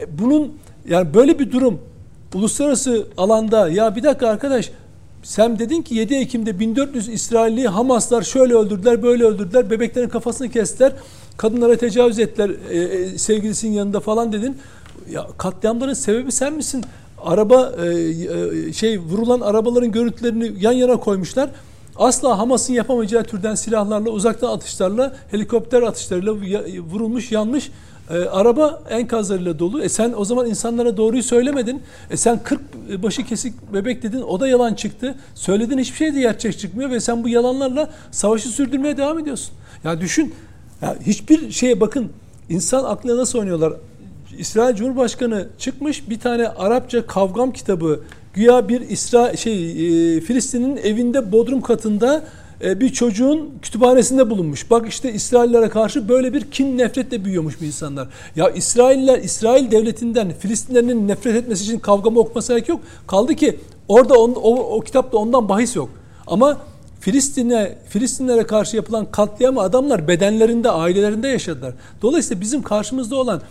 E, 0.01 0.19
bunun 0.19 0.53
yani 0.89 1.13
böyle 1.13 1.39
bir 1.39 1.51
durum 1.51 1.79
uluslararası 2.33 3.07
alanda 3.17 3.69
ya 3.69 3.95
bir 3.95 4.03
dakika 4.03 4.27
arkadaş 4.27 4.71
sen 5.25 5.59
dedin 5.59 5.81
ki 5.81 5.95
7 5.95 6.15
Ekim'de 6.15 6.59
1400 6.59 7.09
İsrailli 7.09 7.67
Hamaslar 7.67 8.21
şöyle 8.21 8.53
öldürdüler, 8.53 9.03
böyle 9.03 9.23
öldürdüler, 9.23 9.69
bebeklerin 9.69 10.09
kafasını 10.09 10.49
kestiler, 10.49 10.93
kadınlara 11.37 11.75
tecavüz 11.75 12.19
ettiler 12.19 12.51
e, 12.69 12.77
e, 12.77 13.17
sevgilisinin 13.17 13.73
yanında 13.73 13.99
falan 13.99 14.33
dedin. 14.33 14.57
Ya 15.09 15.27
katliamların 15.37 15.93
sebebi 15.93 16.31
sen 16.31 16.53
misin? 16.53 16.83
Araba 17.23 17.73
e, 17.83 17.87
e, 17.87 18.73
şey 18.73 18.99
vurulan 18.99 19.41
arabaların 19.41 19.91
görüntülerini 19.91 20.53
yan 20.59 20.71
yana 20.71 20.97
koymuşlar. 20.97 21.49
Asla 21.95 22.39
Hamas'ın 22.39 22.73
yapamayacağı 22.73 23.23
türden 23.23 23.55
silahlarla, 23.55 24.09
uzaktan 24.09 24.47
atışlarla, 24.47 25.15
helikopter 25.31 25.81
atışlarıyla 25.81 26.33
vurulmuş, 26.91 27.31
yanmış 27.31 27.71
e, 28.09 28.13
araba 28.13 28.83
enkazlarıyla 28.89 29.59
dolu. 29.59 29.81
E 29.81 29.89
sen 29.89 30.13
o 30.17 30.25
zaman 30.25 30.45
insanlara 30.45 30.97
doğruyu 30.97 31.23
söylemedin. 31.23 31.81
E 32.09 32.17
sen 32.17 32.43
40 32.43 32.61
başı 33.03 33.23
kesik 33.23 33.73
bebek 33.73 34.03
dedin. 34.03 34.21
O 34.21 34.39
da 34.39 34.47
yalan 34.47 34.73
çıktı. 34.73 35.15
Söyledin 35.35 35.77
hiçbir 35.77 35.97
şey 35.97 36.15
de 36.15 36.19
gerçek 36.19 36.59
çıkmıyor 36.59 36.89
ve 36.89 36.99
sen 36.99 37.23
bu 37.23 37.29
yalanlarla 37.29 37.89
savaşı 38.11 38.49
sürdürmeye 38.49 38.97
devam 38.97 39.19
ediyorsun. 39.19 39.53
Ya 39.83 40.01
düşün. 40.01 40.33
Ya 40.81 40.95
hiçbir 41.05 41.51
şeye 41.51 41.81
bakın. 41.81 42.09
insan 42.49 42.83
aklına 42.83 43.17
nasıl 43.17 43.39
oynuyorlar? 43.39 43.73
İsrail 44.37 44.75
Cumhurbaşkanı 44.75 45.47
çıkmış 45.57 46.09
bir 46.09 46.19
tane 46.19 46.47
Arapça 46.47 47.07
kavgam 47.07 47.51
kitabı 47.51 47.99
güya 48.33 48.69
bir 48.69 48.81
İsra 48.81 49.35
şey 49.37 49.71
e, 50.17 50.21
Filistin'in 50.21 50.77
evinde 50.77 51.31
bodrum 51.31 51.61
katında 51.61 52.23
bir 52.61 52.89
çocuğun 52.89 53.53
kütüphanesinde 53.61 54.29
bulunmuş. 54.29 54.71
Bak 54.71 54.87
işte 54.89 55.13
İsraillere 55.13 55.69
karşı 55.69 56.09
böyle 56.09 56.33
bir 56.33 56.41
kin 56.41 56.77
nefretle 56.77 57.25
büyüyormuş 57.25 57.61
bu 57.61 57.65
insanlar. 57.65 58.07
Ya 58.35 58.49
İsrailler 58.49 59.19
İsrail 59.19 59.71
devletinden 59.71 60.33
Filistinlerin 60.39 61.07
nefret 61.07 61.35
etmesi 61.35 61.63
için 61.63 61.79
kavgamı 61.79 62.19
okuması 62.19 62.53
gerek 62.53 62.69
yok. 62.69 62.81
Kaldı 63.07 63.35
ki 63.35 63.59
orada 63.87 64.13
on, 64.13 64.31
o, 64.31 64.55
o 64.55 64.81
kitapta 64.81 65.17
ondan 65.17 65.49
bahis 65.49 65.75
yok. 65.75 65.89
Ama 66.27 66.57
Filistin'e 66.99 67.75
Filistinlere 67.89 68.43
karşı 68.43 68.75
yapılan 68.75 69.11
katliamı 69.11 69.61
adamlar 69.61 70.07
bedenlerinde, 70.07 70.69
ailelerinde 70.69 71.27
yaşadılar. 71.27 71.73
Dolayısıyla 72.01 72.41
bizim 72.41 72.61
karşımızda 72.61 73.15
olan 73.15 73.41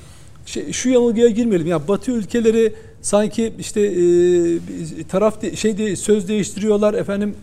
şey, 0.47 0.73
şu 0.73 0.89
yanılgıya 0.89 1.29
girmeyelim. 1.29 1.67
Ya 1.67 1.89
Batı 1.89 2.11
ülkeleri 2.11 2.75
sanki 3.03 3.53
işte 3.59 3.81
e, 3.81 5.05
taraf 5.09 5.43
de, 5.43 5.57
şey 5.57 5.79
de, 5.79 5.97
söz 5.97 6.29
değiştiriyorlar 6.29 6.95
efendim 6.95 7.35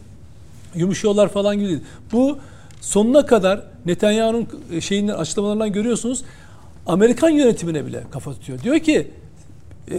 yumuşuyorlar 0.76 1.30
falan 1.30 1.60
gibi 1.60 1.68
değil. 1.68 1.82
Bu 2.12 2.38
sonuna 2.82 3.26
kadar 3.26 3.64
Netanyahu'nun 3.86 4.48
şeyinden 4.80 5.14
açıklamalarından 5.14 5.72
görüyorsunuz. 5.72 6.24
Amerikan 6.88 7.30
yönetimine 7.30 7.86
bile 7.86 8.04
kafa 8.12 8.34
tutuyor. 8.34 8.60
Diyor 8.60 8.80
ki 8.80 9.08
e, 9.92 9.98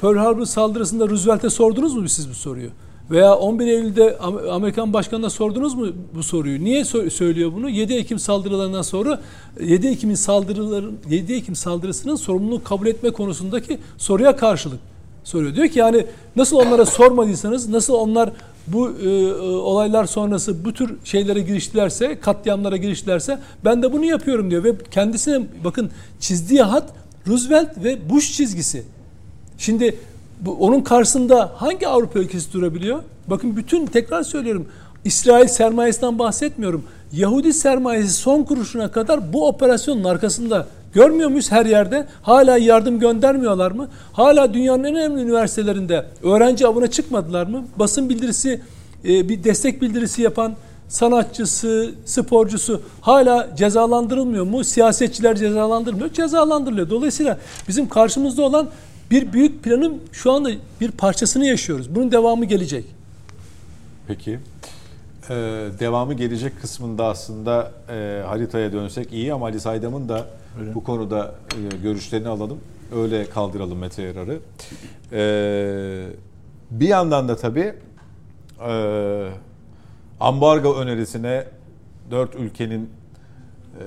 Pearl 0.00 0.16
Harbor 0.16 0.44
saldırısında 0.44 1.08
Roosevelt'e 1.08 1.50
sordunuz 1.50 1.94
mu 1.94 2.08
siz 2.08 2.30
bu 2.30 2.34
soruyu? 2.34 2.70
Veya 3.10 3.34
11 3.34 3.66
Eylül'de 3.66 4.18
Amerikan 4.50 4.92
Başkanı'na 4.92 5.30
sordunuz 5.30 5.74
mu 5.74 5.86
bu 6.14 6.22
soruyu? 6.22 6.64
Niye 6.64 6.84
söylüyor 6.84 7.52
bunu? 7.54 7.70
7 7.70 7.94
Ekim 7.94 8.18
saldırılarından 8.18 8.82
sonra 8.82 9.20
7 9.60 9.86
Ekim'in 9.86 10.14
saldırıların 10.14 10.98
7 11.10 11.34
Ekim 11.34 11.54
saldırısının 11.54 12.16
sorumluluğu 12.16 12.64
kabul 12.64 12.86
etme 12.86 13.10
konusundaki 13.10 13.78
soruya 13.98 14.36
karşılık 14.36 14.80
soruyor. 15.24 15.54
Diyor 15.54 15.68
ki 15.68 15.78
yani 15.78 16.06
nasıl 16.36 16.56
onlara 16.56 16.86
sormadıysanız, 16.86 17.68
nasıl 17.68 17.94
onlar 17.94 18.30
bu 18.66 18.90
e, 18.90 19.08
e, 19.08 19.32
olaylar 19.42 20.04
sonrası 20.04 20.64
bu 20.64 20.72
tür 20.72 20.96
şeylere 21.04 21.40
giriştilerse, 21.40 22.20
katliamlara 22.20 22.76
giriştilerse 22.76 23.38
ben 23.64 23.82
de 23.82 23.92
bunu 23.92 24.04
yapıyorum 24.04 24.50
diyor 24.50 24.64
ve 24.64 24.72
kendisine 24.90 25.46
bakın 25.64 25.90
çizdiği 26.20 26.62
hat 26.62 26.90
Roosevelt 27.28 27.84
ve 27.84 28.10
Bush 28.10 28.32
çizgisi. 28.32 28.82
Şimdi 29.58 29.96
bu, 30.40 30.52
onun 30.52 30.80
karşısında 30.80 31.52
hangi 31.56 31.88
Avrupa 31.88 32.18
ülkesi 32.18 32.52
durabiliyor? 32.52 33.02
Bakın 33.26 33.56
bütün 33.56 33.86
tekrar 33.86 34.22
söylüyorum. 34.22 34.66
İsrail 35.04 35.48
sermayesinden 35.48 36.18
bahsetmiyorum. 36.18 36.84
Yahudi 37.12 37.52
sermayesi 37.52 38.12
son 38.12 38.42
kuruşuna 38.42 38.90
kadar 38.90 39.32
bu 39.32 39.48
operasyonun 39.48 40.04
arkasında. 40.04 40.66
Görmüyor 40.92 41.28
muyuz 41.28 41.52
her 41.52 41.66
yerde? 41.66 42.06
Hala 42.22 42.58
yardım 42.58 42.98
göndermiyorlar 42.98 43.70
mı? 43.70 43.88
Hala 44.12 44.54
dünyanın 44.54 44.84
en 44.84 44.94
önemli 44.94 45.22
üniversitelerinde 45.22 46.06
öğrenci 46.22 46.66
avına 46.66 46.86
çıkmadılar 46.86 47.46
mı? 47.46 47.64
Basın 47.76 48.08
bildirisi, 48.08 48.60
e, 49.04 49.28
bir 49.28 49.44
destek 49.44 49.82
bildirisi 49.82 50.22
yapan 50.22 50.54
sanatçısı, 50.88 51.94
sporcusu 52.04 52.82
hala 53.00 53.56
cezalandırılmıyor 53.56 54.44
mu? 54.44 54.64
Siyasetçiler 54.64 55.36
cezalandırılmıyor, 55.36 56.12
cezalandırılıyor. 56.12 56.90
Dolayısıyla 56.90 57.38
bizim 57.68 57.88
karşımızda 57.88 58.42
olan 58.42 58.68
bir 59.10 59.32
büyük 59.32 59.62
planın 59.62 59.98
şu 60.12 60.32
anda 60.32 60.50
bir 60.80 60.90
parçasını 60.90 61.46
yaşıyoruz. 61.46 61.94
Bunun 61.94 62.12
devamı 62.12 62.44
gelecek. 62.44 62.84
Peki. 64.08 64.38
Ee, 65.32 65.70
devamı 65.80 66.14
gelecek 66.14 66.60
kısmında 66.60 67.06
aslında 67.06 67.72
e, 67.88 68.22
haritaya 68.26 68.72
dönsek 68.72 69.12
iyi 69.12 69.34
ama 69.34 69.46
Ali 69.46 69.60
Saydam'ın 69.60 70.08
da 70.08 70.26
Öyle. 70.60 70.74
bu 70.74 70.84
konuda 70.84 71.34
e, 71.72 71.76
görüşlerini 71.76 72.28
alalım. 72.28 72.60
Öyle 72.94 73.30
kaldıralım 73.30 73.78
Mete 73.78 74.02
Yarar'ı. 74.02 74.40
Ee, 75.12 76.06
bir 76.70 76.88
yandan 76.88 77.28
da 77.28 77.36
tabii 77.36 77.74
e, 78.68 79.28
ambargo 80.20 80.74
önerisine 80.76 81.44
dört 82.10 82.34
ülkenin 82.34 82.90
e, 83.78 83.84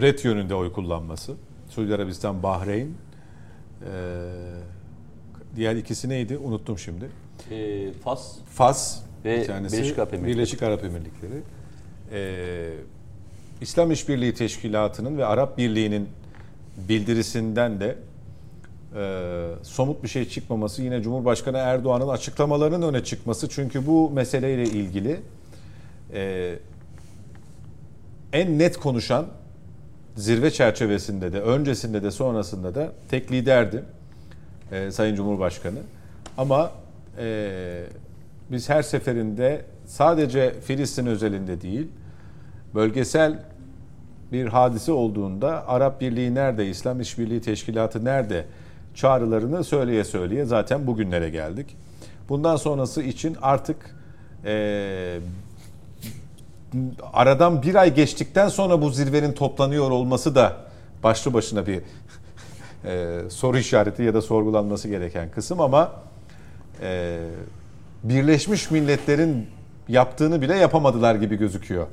red 0.00 0.18
yönünde 0.24 0.54
oy 0.54 0.72
kullanması. 0.72 1.32
Suudi 1.68 1.94
Arabistan, 1.94 2.42
Bahreyn, 2.42 2.86
ee, 2.86 3.86
diğer 5.56 5.76
ikisi 5.76 6.08
neydi? 6.08 6.38
Unuttum 6.38 6.78
şimdi. 6.78 7.10
E, 7.50 7.92
Fas. 7.92 8.32
Fas. 8.54 9.02
Ve 9.24 9.40
bir 9.40 9.46
tanesi, 9.46 9.76
Birleşik 9.76 9.98
Arap 9.98 10.14
Emirlikleri. 10.14 10.36
Birleşik 10.36 10.62
Arap 10.62 10.84
Emirlikleri. 10.84 11.42
Ee, 12.12 12.70
İslam 13.60 13.90
İşbirliği 13.90 14.34
Teşkilatı'nın 14.34 15.18
ve 15.18 15.24
Arap 15.24 15.58
Birliği'nin 15.58 16.08
bildirisinden 16.88 17.80
de 17.80 17.96
e, 18.96 19.48
somut 19.62 20.02
bir 20.02 20.08
şey 20.08 20.28
çıkmaması 20.28 20.82
yine 20.82 21.02
Cumhurbaşkanı 21.02 21.56
Erdoğan'ın 21.56 22.08
açıklamalarının 22.08 22.82
öne 22.82 23.04
çıkması 23.04 23.48
çünkü 23.48 23.86
bu 23.86 24.10
meseleyle 24.10 24.64
ilgili 24.64 25.20
e, 26.12 26.54
en 28.32 28.58
net 28.58 28.76
konuşan 28.76 29.26
zirve 30.16 30.50
çerçevesinde 30.50 31.32
de 31.32 31.40
öncesinde 31.40 32.02
de 32.02 32.10
sonrasında 32.10 32.74
da 32.74 32.92
tek 33.10 33.32
liderdi 33.32 33.84
e, 34.72 34.90
Sayın 34.90 35.14
Cumhurbaşkanı. 35.14 35.78
Ama 36.38 36.72
e, 37.18 37.84
biz 38.50 38.68
her 38.68 38.82
seferinde 38.82 39.64
sadece 39.86 40.60
Filistin 40.60 41.06
özelinde 41.06 41.60
değil, 41.60 41.88
bölgesel 42.74 43.42
bir 44.32 44.46
hadise 44.46 44.92
olduğunda 44.92 45.68
Arap 45.68 46.00
Birliği 46.00 46.34
nerede, 46.34 46.68
İslam 46.68 47.00
İşbirliği 47.00 47.40
Teşkilatı 47.40 48.04
nerede 48.04 48.46
çağrılarını 48.94 49.64
söyleye 49.64 50.04
söyleye 50.04 50.44
zaten 50.44 50.86
bugünlere 50.86 51.30
geldik. 51.30 51.76
Bundan 52.28 52.56
sonrası 52.56 53.02
için 53.02 53.36
artık 53.42 53.96
e, 54.44 55.18
aradan 57.12 57.62
bir 57.62 57.74
ay 57.74 57.94
geçtikten 57.94 58.48
sonra 58.48 58.82
bu 58.82 58.90
zirvenin 58.90 59.32
toplanıyor 59.32 59.90
olması 59.90 60.34
da 60.34 60.56
başlı 61.02 61.34
başına 61.34 61.66
bir 61.66 61.82
e, 62.84 63.20
soru 63.30 63.58
işareti 63.58 64.02
ya 64.02 64.14
da 64.14 64.22
sorgulanması 64.22 64.88
gereken 64.88 65.30
kısım 65.30 65.60
ama 65.60 65.92
e, 66.82 67.18
Birleşmiş 68.04 68.70
Milletler'in 68.70 69.46
yaptığını 69.88 70.42
bile 70.42 70.56
yapamadılar 70.56 71.14
gibi 71.14 71.36
gözüküyor. 71.36 71.86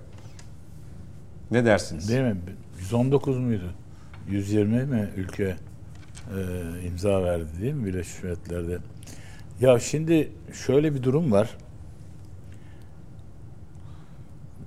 Ne 1.51 1.65
dersiniz? 1.65 2.09
Değil 2.09 2.21
mi? 2.21 2.35
119 2.79 3.37
muydu? 3.37 3.73
120 4.29 4.83
mi 4.83 5.09
ülke 5.15 5.43
e, 5.43 6.87
imza 6.87 7.23
verdi 7.23 7.45
değil 7.61 7.73
mi 7.73 7.85
Birleşmiş 7.85 8.23
Milletler'de? 8.23 8.77
Ya 9.61 9.79
şimdi 9.79 10.31
şöyle 10.65 10.95
bir 10.95 11.03
durum 11.03 11.31
var. 11.31 11.57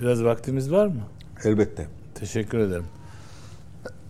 Biraz 0.00 0.24
vaktimiz 0.24 0.72
var 0.72 0.87
mı? 0.87 1.03
Elbette. 1.44 1.87
Teşekkür 2.14 2.59
ederim. 2.59 2.87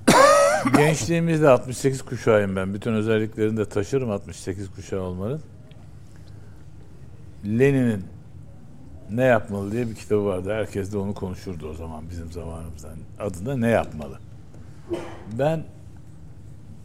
Gençliğimizde 0.76 1.48
68 1.48 2.02
kuşağıyım 2.02 2.56
ben. 2.56 2.74
Bütün 2.74 2.92
özelliklerini 2.92 3.56
de 3.56 3.64
taşırım 3.64 4.10
68 4.10 4.70
kuşağı 4.70 5.00
olmanın. 5.00 5.40
Lenin'in 7.44 8.04
Ne 9.10 9.24
Yapmalı 9.24 9.72
diye 9.72 9.88
bir 9.88 9.94
kitabı 9.94 10.24
vardı. 10.24 10.52
Herkes 10.52 10.92
de 10.92 10.98
onu 10.98 11.14
konuşurdu 11.14 11.68
o 11.70 11.74
zaman 11.74 12.04
bizim 12.10 12.32
zamanımızdan. 12.32 12.96
Adı 13.18 13.46
da 13.46 13.56
Ne 13.56 13.68
Yapmalı. 13.68 14.18
Ben 15.38 15.64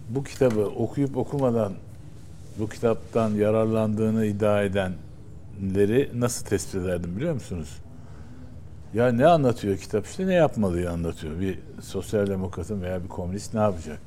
bu 0.10 0.24
kitabı 0.24 0.66
okuyup 0.66 1.18
okumadan 1.18 1.74
bu 2.60 2.70
kitaptan 2.70 3.30
yararlandığını 3.30 4.26
iddia 4.26 4.64
edenleri 4.64 6.12
nasıl 6.16 6.46
tespit 6.46 6.76
ederdim 6.76 7.16
biliyor 7.16 7.34
musunuz? 7.34 7.70
Ya 8.94 9.12
ne 9.12 9.26
anlatıyor 9.26 9.78
kitap 9.78 10.06
işte 10.06 10.28
ne 10.28 10.34
yapmalıyı 10.34 10.92
anlatıyor. 10.92 11.40
Bir 11.40 11.60
sosyal 11.82 12.28
demokratın 12.28 12.82
veya 12.82 13.04
bir 13.04 13.08
komünist 13.08 13.54
ne 13.54 13.60
yapacak? 13.60 14.00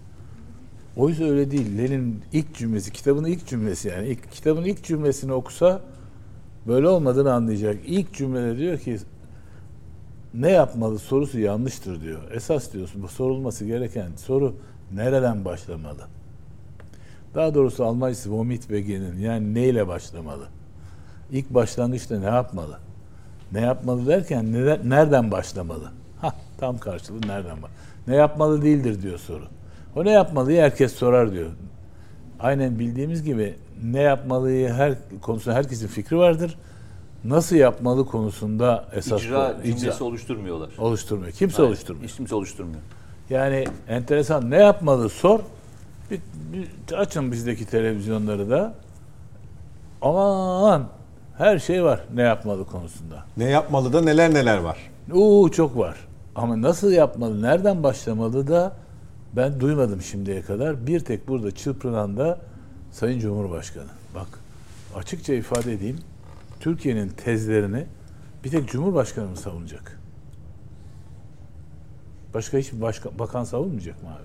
Oysa 0.97 1.25
öyle 1.25 1.51
değil. 1.51 1.79
Lenin 1.79 2.23
ilk 2.33 2.55
cümlesi, 2.55 2.93
kitabın 2.93 3.25
ilk 3.25 3.47
cümlesi 3.47 3.89
yani 3.89 4.09
ilk, 4.09 4.33
kitabın 4.33 4.65
ilk 4.65 4.85
cümlesini 4.85 5.33
okusa 5.33 5.81
böyle 6.67 6.89
olmadığını 6.89 7.33
anlayacak. 7.33 7.77
İlk 7.87 8.15
cümlede 8.15 8.59
diyor 8.59 8.79
ki 8.79 8.99
ne 10.35 10.51
yapmalı 10.51 10.99
sorusu 10.99 11.39
yanlıştır 11.39 12.01
diyor. 12.01 12.31
Esas 12.33 12.73
diyorsun 12.73 13.03
bu 13.03 13.09
sorulması 13.09 13.65
gereken 13.65 14.11
soru 14.17 14.55
nereden 14.95 15.45
başlamalı? 15.45 16.03
Daha 17.35 17.55
doğrusu 17.55 17.85
Almancısı 17.85 18.23
Womit 18.23 18.71
Begin'in 18.71 19.19
yani 19.19 19.55
neyle 19.55 19.89
başlamalı? 19.89 20.47
İlk 21.33 21.55
başlangıçta 21.55 22.21
ne 22.21 22.27
yapmalı? 22.27 22.79
Ne 23.53 23.61
yapmalı 23.61 24.07
derken 24.07 24.53
neden, 24.53 24.91
nereden 24.91 25.31
başlamalı? 25.31 25.91
Ha 26.21 26.35
tam 26.59 26.79
karşılığı 26.79 27.29
nereden 27.29 27.63
bak? 27.63 27.71
Ne 28.07 28.17
yapmalı 28.17 28.63
değildir 28.63 29.03
diyor 29.03 29.19
soru. 29.19 29.45
O 29.97 30.05
ne 30.05 30.11
yapmalıyı 30.11 30.61
herkes 30.61 30.93
sorar 30.93 31.33
diyor. 31.33 31.51
Aynen 32.41 32.79
bildiğimiz 32.79 33.23
gibi 33.23 33.55
ne 33.85 34.01
yapmalıyı 34.01 34.69
her 34.73 34.95
konusunda 35.23 35.57
herkesin 35.57 35.87
fikri 35.87 36.19
vardır. 36.19 36.59
Nasıl 37.25 37.57
yapmalı 37.57 38.07
konusunda 38.07 38.85
esas 38.93 39.23
İcra 39.25 39.53
konu- 39.53 39.65
cümlesi 39.65 40.05
oluşturmuyorlar. 40.05 40.71
oluşturmuyor. 40.79 41.33
Kimse 41.33 41.57
Hayır, 41.57 41.69
oluşturmuyor. 41.69 42.09
Hiç 42.09 42.17
kimse 42.17 42.35
oluşturmuyor. 42.35 42.81
Yani 43.31 43.65
enteresan 43.89 44.51
ne 44.51 44.57
yapmalı 44.57 45.09
sor. 45.09 45.41
Bir, 46.11 46.21
bir 46.53 46.95
açın 46.95 47.33
bizdeki 47.33 47.67
televizyonları 47.67 48.51
da. 48.51 48.75
Aman 50.03 50.85
her 51.39 51.59
şey 51.59 51.85
var 51.85 52.01
ne 52.15 52.23
yapmalı 52.23 52.67
konusunda. 52.67 53.25
Ne 53.37 53.45
yapmalı 53.45 53.93
da 53.93 54.01
neler 54.01 54.35
neler 54.35 54.59
var. 54.59 54.79
Oo 55.15 55.49
çok 55.49 55.79
var. 55.79 55.97
Ama 56.35 56.63
nasıl 56.63 56.93
yapmalı, 56.93 57.43
nereden 57.43 57.83
başlamalı 57.83 58.49
da 58.49 58.73
ben 59.37 59.61
duymadım 59.61 60.03
şimdiye 60.03 60.43
kadar. 60.43 60.87
Bir 60.87 61.01
tek 61.01 61.29
burada 61.29 61.51
çırpınan 61.51 62.17
da 62.17 62.39
Sayın 62.93 63.19
Cumhurbaşkanı. 63.19 63.85
Bak 64.15 64.27
açıkça 64.95 65.35
ifade 65.35 65.73
edeyim. 65.73 65.99
Türkiye'nin 66.61 67.09
tezlerini 67.09 67.87
bir 68.45 68.51
tek 68.51 68.69
Cumhurbaşkanı 68.69 69.29
mı 69.29 69.37
savunacak? 69.37 69.99
Başka 72.35 72.59
hiçbir 72.59 72.81
başka, 72.81 73.19
bakan 73.19 73.45
savunmayacak 73.45 74.03
mı 74.03 74.09
abi? 74.09 74.23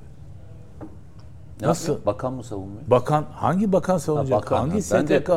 Ne 1.62 1.68
Nasıl? 1.68 1.94
yapıyor? 1.94 2.06
Bakan 2.06 2.34
mı 2.34 2.44
savunmuyor? 2.44 2.82
Bakan 2.88 3.26
hangi 3.32 3.72
bakan 3.74 3.98
savunacak? 3.98 4.32
bakan, 4.42 4.58
hangi 4.58 4.90
ha. 4.90 4.98
Ben 4.98 5.08
de- 5.08 5.20
STK? 5.20 5.32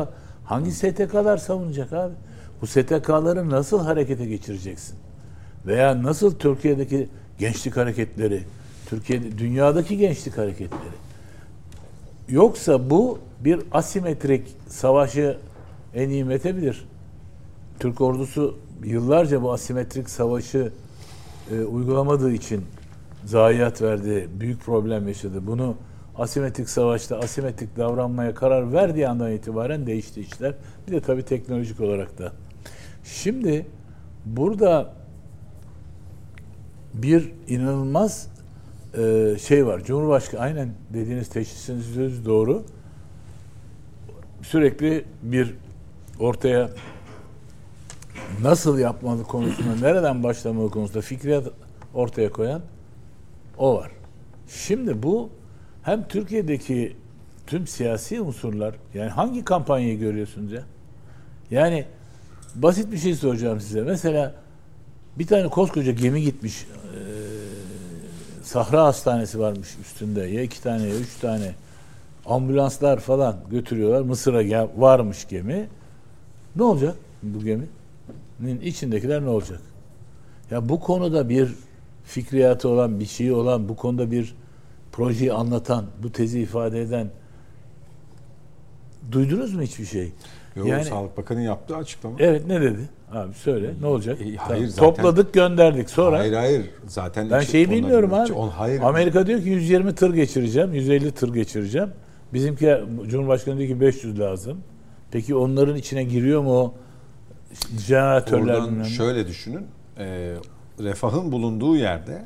Hangi 0.45 0.71
STK'lar 0.71 1.37
savunacak 1.37 1.93
abi? 1.93 2.13
Bu 2.61 2.67
STK'ları 2.67 3.49
nasıl 3.49 3.79
harekete 3.79 4.25
geçireceksin? 4.25 4.95
Veya 5.65 6.03
nasıl 6.03 6.35
Türkiye'deki 6.35 7.09
gençlik 7.39 7.77
hareketleri, 7.77 8.43
Türkiye'de 8.89 9.37
dünyadaki 9.37 9.97
gençlik 9.97 10.37
hareketleri? 10.37 11.06
Yoksa 12.29 12.89
bu 12.89 13.19
bir 13.39 13.59
asimetrik 13.71 14.47
savaşı 14.67 15.37
en 15.93 16.09
iyi 16.09 16.23
metebilir. 16.23 16.87
Türk 17.79 18.01
ordusu 18.01 18.57
yıllarca 18.83 19.41
bu 19.41 19.51
asimetrik 19.51 20.09
savaşı 20.09 20.71
e, 21.51 21.59
uygulamadığı 21.59 22.31
için 22.31 22.65
zayiat 23.25 23.81
verdi, 23.81 24.29
büyük 24.39 24.61
problem 24.61 25.07
yaşadı. 25.07 25.47
Bunu 25.47 25.75
asimetrik 26.17 26.69
savaşta 26.69 27.19
asimetrik 27.19 27.77
davranmaya 27.77 28.35
karar 28.35 28.73
verdiği 28.73 29.07
andan 29.07 29.31
itibaren 29.31 29.87
değişti 29.87 30.21
işler. 30.21 30.53
Bir 30.87 30.91
de 30.91 31.01
tabii 31.01 31.23
teknolojik 31.23 31.81
olarak 31.81 32.17
da. 32.17 32.31
Şimdi 33.03 33.65
burada 34.25 34.93
bir 36.93 37.31
inanılmaz 37.47 38.27
e, 38.97 39.35
şey 39.39 39.65
var. 39.65 39.83
Cumhurbaşkanı 39.83 40.41
aynen 40.41 40.69
dediğiniz 40.93 41.29
teşhisiniz 41.29 41.85
söz 41.85 42.25
doğru. 42.25 42.63
Sürekli 44.41 45.05
bir 45.23 45.53
ortaya 46.19 46.69
nasıl 48.41 48.79
yapmalı 48.79 49.23
konusunda, 49.23 49.75
nereden 49.81 50.23
başlamalı 50.23 50.69
konusunda 50.69 51.01
fikriyat 51.01 51.47
ortaya 51.93 52.31
koyan 52.31 52.61
o 53.57 53.75
var. 53.77 53.91
Şimdi 54.47 55.03
bu 55.03 55.29
hem 55.83 56.07
Türkiye'deki 56.07 56.95
tüm 57.47 57.67
siyasi 57.67 58.21
unsurlar, 58.21 58.75
yani 58.93 59.09
hangi 59.09 59.45
kampanyayı 59.45 59.99
görüyorsunuz 59.99 60.51
ya? 60.51 60.63
Yani 61.51 61.85
basit 62.55 62.91
bir 62.91 62.97
şey 62.97 63.15
soracağım 63.15 63.61
size. 63.61 63.81
Mesela 63.81 64.35
bir 65.19 65.27
tane 65.27 65.47
koskoca 65.47 65.91
gemi 65.91 66.21
gitmiş. 66.21 66.67
eee, 66.93 67.26
Sahra 68.57 68.83
Hastanesi 68.85 69.39
varmış 69.39 69.77
üstünde. 69.81 70.21
Ya 70.21 70.41
iki 70.41 70.61
tane 70.63 70.83
ya 70.87 70.95
üç 70.95 71.15
tane. 71.21 71.55
Ambulanslar 72.25 72.99
falan 72.99 73.35
götürüyorlar. 73.51 74.01
Mısır'a 74.01 74.43
gel- 74.43 74.69
varmış 74.77 75.27
gemi. 75.27 75.67
Ne 76.55 76.63
olacak 76.63 76.95
bu 77.23 77.39
geminin 77.43 78.61
içindekiler 78.61 79.21
ne 79.23 79.29
olacak? 79.29 79.61
Ya 80.51 80.69
bu 80.69 80.79
konuda 80.79 81.29
bir 81.29 81.55
fikriyatı 82.03 82.69
olan, 82.69 82.99
bir 82.99 83.05
şeyi 83.05 83.33
olan, 83.33 83.69
bu 83.69 83.75
konuda 83.75 84.11
bir 84.11 84.35
projeyi 84.91 85.33
anlatan, 85.33 85.85
bu 86.03 86.11
tezi 86.11 86.39
ifade 86.39 86.81
eden 86.81 87.09
duydunuz 89.11 89.53
mu 89.53 89.61
hiçbir 89.61 89.85
şey? 89.85 90.11
Yo, 90.55 90.65
Yani- 90.65 90.85
Sağlık 90.85 91.17
Bakanı 91.17 91.41
yaptığı 91.41 91.75
açıklama. 91.77 92.15
Evet 92.19 92.47
ne 92.47 92.61
dedi? 92.61 92.89
Abi 93.11 93.33
söyle 93.33 93.73
ne 93.81 93.85
olacak? 93.87 94.21
E, 94.21 94.23
Tamam, 94.23 94.35
hayır, 94.37 94.67
zaten- 94.67 94.85
Topladık 94.95 95.33
gönderdik 95.33 95.89
sonra. 95.89 96.19
Hayır 96.19 96.33
hayır 96.33 96.65
zaten 96.87 97.29
Ben 97.31 97.39
şeyi 97.39 97.69
bilmiyorum 97.71 98.13
abi. 98.13 98.33
On, 98.33 98.49
hayır. 98.49 98.81
Amerika 98.81 99.27
diyor 99.27 99.41
ki 99.41 99.49
120 99.49 99.95
tır 99.95 100.13
geçireceğim, 100.13 100.73
150 100.73 101.11
tır 101.11 101.33
geçireceğim. 101.33 101.89
Bizimki 102.33 102.77
Cumhurbaşkanı 103.07 103.57
diyor 103.57 103.69
ki 103.69 103.81
500 103.81 104.19
lazım. 104.19 104.61
Peki 105.11 105.35
onların 105.35 105.75
içine 105.75 106.03
giriyor 106.03 106.41
mu 106.41 106.51
o 106.59 106.73
jeneratörler 107.79 108.53
Oradan 108.53 108.69
bilmem 108.71 108.85
şöyle 108.85 109.27
düşünün. 109.27 109.65
e, 109.97 110.33
refahın 110.79 111.31
bulunduğu 111.31 111.75
yerde 111.75 112.25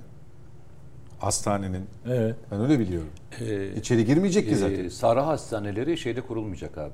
hastanenin 1.19 1.85
Evet. 2.09 2.35
ben 2.51 2.61
öyle 2.61 2.79
biliyorum. 2.79 3.09
Ee, 3.41 3.67
İçeri 3.75 4.05
girmeyecek 4.05 4.49
ki 4.49 4.55
zaten. 4.55 4.85
e, 4.85 4.89
Sahra 4.89 5.27
hastaneleri 5.27 5.97
şeyde 5.97 6.21
kurulmayacak 6.21 6.77
abi. 6.77 6.93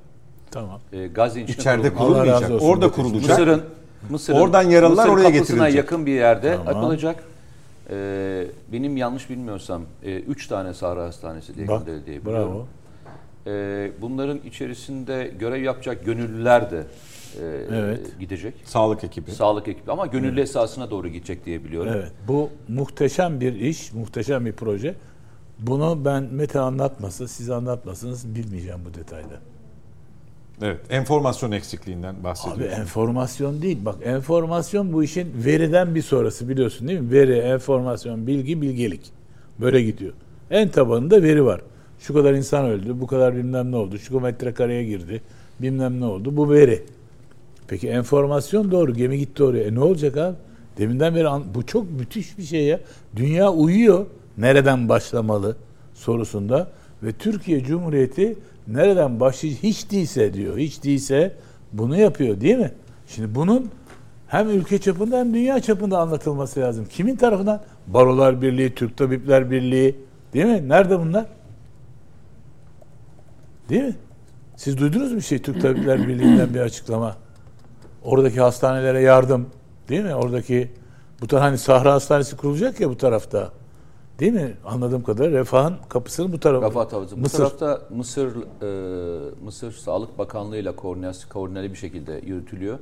Tamam. 0.52 0.80
E, 0.94 1.08
Gazze 1.08 1.42
içinde 1.42 1.58
İçeride 1.62 1.94
kurulmayacak. 1.94 2.52
Olsun. 2.52 2.68
Orada 2.68 2.92
kurulacak. 2.92 3.30
Mısır'ın 3.30 3.62
Mısır'ın 4.10 4.38
Oradan 4.40 4.64
yaralılar 4.64 5.04
Mısır 5.06 5.18
oraya 5.18 5.24
kapısına 5.24 5.40
getirilecek. 5.58 5.76
yakın 5.78 6.06
bir 6.06 6.12
yerde 6.12 6.56
Tamam. 6.58 6.74
yapılacak. 6.76 7.24
Ee, 7.90 8.48
benim 8.72 8.98
yanlış 8.98 9.30
bilmiyorsam 9.30 9.82
3 10.28 10.48
tane 10.48 10.74
Sahra 10.74 11.04
Hastanesi 11.04 11.56
diye 11.56 11.68
Bak, 11.68 11.86
diye 11.86 11.98
biliyorum. 12.22 12.26
bravo. 12.52 12.66
Ee, 13.48 13.92
bunların 14.02 14.40
içerisinde 14.46 15.32
görev 15.40 15.62
yapacak 15.64 16.06
gönüllüler 16.06 16.72
de 16.72 16.84
e, 17.42 17.46
Evet. 17.76 18.20
gidecek. 18.20 18.54
Sağlık 18.66 19.04
ekibi. 19.04 19.32
Sağlık 19.32 19.68
ekibi 19.68 19.92
ama 19.92 20.06
gönüllü 20.06 20.42
esasına 20.42 20.92
doğru 20.92 21.08
gidecek 21.08 21.46
diye 21.46 21.64
biliyorum. 21.64 21.92
Evet. 21.96 22.12
Bu 22.28 22.50
muhteşem 22.68 23.42
bir 23.42 23.54
iş, 23.56 23.94
muhteşem 23.94 24.46
bir 24.46 24.54
proje. 24.54 24.96
Bunu 25.60 26.06
ben 26.06 26.24
Mete 26.24 26.60
anlatmasa, 26.60 27.28
siz 27.28 27.50
anlatmasanız 27.50 28.36
bilmeyeceğim 28.36 28.80
bu 28.90 28.94
detayda. 28.94 29.40
Evet. 30.62 30.80
Enformasyon 30.90 31.52
eksikliğinden 31.52 32.14
Abi 32.14 32.24
bahsediyoruz. 32.24 32.78
enformasyon 32.80 33.62
değil. 33.62 33.78
Bak 33.86 33.96
enformasyon 34.04 34.94
bu 34.94 35.04
işin 35.04 35.28
veriden 35.46 35.96
bir 35.96 36.02
sonrası 36.02 36.50
biliyorsun 36.50 36.88
değil 36.88 37.00
mi? 37.00 37.12
Veri, 37.12 37.34
enformasyon, 37.38 38.28
bilgi, 38.28 38.62
bilgelik. 38.62 39.02
Böyle 39.62 39.82
gidiyor. 39.82 40.14
En 40.52 40.70
tabanında 40.70 41.24
veri 41.24 41.46
var. 41.46 41.62
Şu 42.00 42.14
kadar 42.14 42.34
insan 42.34 42.66
öldü, 42.66 42.96
bu 43.02 43.08
kadar 43.08 43.36
bilmem 43.36 43.72
ne 43.72 43.76
oldu, 43.76 44.00
şu 44.00 44.20
metrekareye 44.20 44.84
girdi, 44.84 45.22
bilmem 45.62 46.02
ne 46.02 46.06
oldu. 46.06 46.38
Bu 46.38 46.50
veri. 46.52 46.84
Peki 47.68 47.88
enformasyon 47.90 48.72
doğru, 48.72 48.94
gemi 48.94 49.18
gitti 49.18 49.44
oraya. 49.44 49.64
E 49.64 49.76
ne 49.76 49.80
olacak 49.80 50.18
abi? 50.18 50.36
Deminden 50.78 51.16
beri 51.16 51.28
an- 51.28 51.44
bu 51.56 51.66
çok 51.66 51.92
müthiş 51.92 52.38
bir 52.38 52.44
şey 52.44 52.64
ya. 52.66 52.80
Dünya 53.16 53.52
uyuyor. 53.52 54.06
Nereden 54.38 54.90
başlamalı 54.90 55.56
sorusunda 55.94 56.72
ve 57.04 57.12
Türkiye 57.12 57.64
Cumhuriyeti 57.64 58.36
nereden 58.68 59.20
başlayacak 59.20 59.64
hiç 59.64 59.92
değilse 59.92 60.34
diyor. 60.34 60.58
Hiç 60.58 60.84
değilse 60.84 61.36
bunu 61.74 61.98
yapıyor 61.98 62.42
değil 62.42 62.58
mi? 62.58 62.72
Şimdi 63.08 63.36
bunun 63.36 63.72
hem 64.28 64.50
ülke 64.50 64.78
çapında 64.78 65.18
hem 65.18 65.34
dünya 65.34 65.60
çapında 65.60 66.00
anlatılması 66.00 66.60
lazım. 66.60 66.86
Kimin 66.90 67.16
tarafından? 67.16 67.62
Barolar 67.88 68.42
Birliği, 68.42 68.76
Türk 68.76 68.98
Tabipler 68.98 69.52
Birliği 69.52 69.96
değil 70.34 70.46
mi? 70.46 70.70
Nerede 70.70 71.00
bunlar? 71.00 71.26
Değil 73.70 73.84
mi? 73.84 73.96
Siz 74.56 74.78
duydunuz 74.78 75.14
mu 75.14 75.22
şey 75.22 75.42
Türk 75.42 75.62
Tabipler 75.62 76.08
Birliği'nden 76.08 76.54
bir 76.54 76.60
açıklama? 76.60 77.18
Oradaki 78.04 78.42
hastanelere 78.42 79.02
yardım 79.02 79.48
değil 79.90 80.04
mi? 80.04 80.16
Oradaki 80.16 80.72
bu 81.22 81.28
taraf 81.28 81.44
hani 81.44 81.58
Sahra 81.58 81.94
Hastanesi 81.94 82.38
kurulacak 82.38 82.80
ya 82.80 82.90
bu 82.90 82.98
tarafta. 82.98 83.52
Değil 84.20 84.34
mi? 84.34 84.54
Anladığım 84.66 85.04
kadarıyla 85.04 85.40
refahın 85.40 85.76
kapısının 85.90 86.32
bu 86.32 86.40
tarafı. 86.40 86.66
Rafah 86.66 86.94
Havzı. 86.94 87.16
Bu 87.16 87.20
Mısır. 87.20 87.38
tarafta 87.38 87.82
Mısır 87.90 88.36
e, 88.36 89.34
Mısır 89.44 89.72
Sağlık 89.72 90.18
Bakanlığı 90.18 90.58
ile 90.58 90.76
koordinasyon 90.76 91.30
koordineli 91.32 91.72
bir 91.72 91.78
şekilde 91.78 92.22
yürütülüyor. 92.26 92.80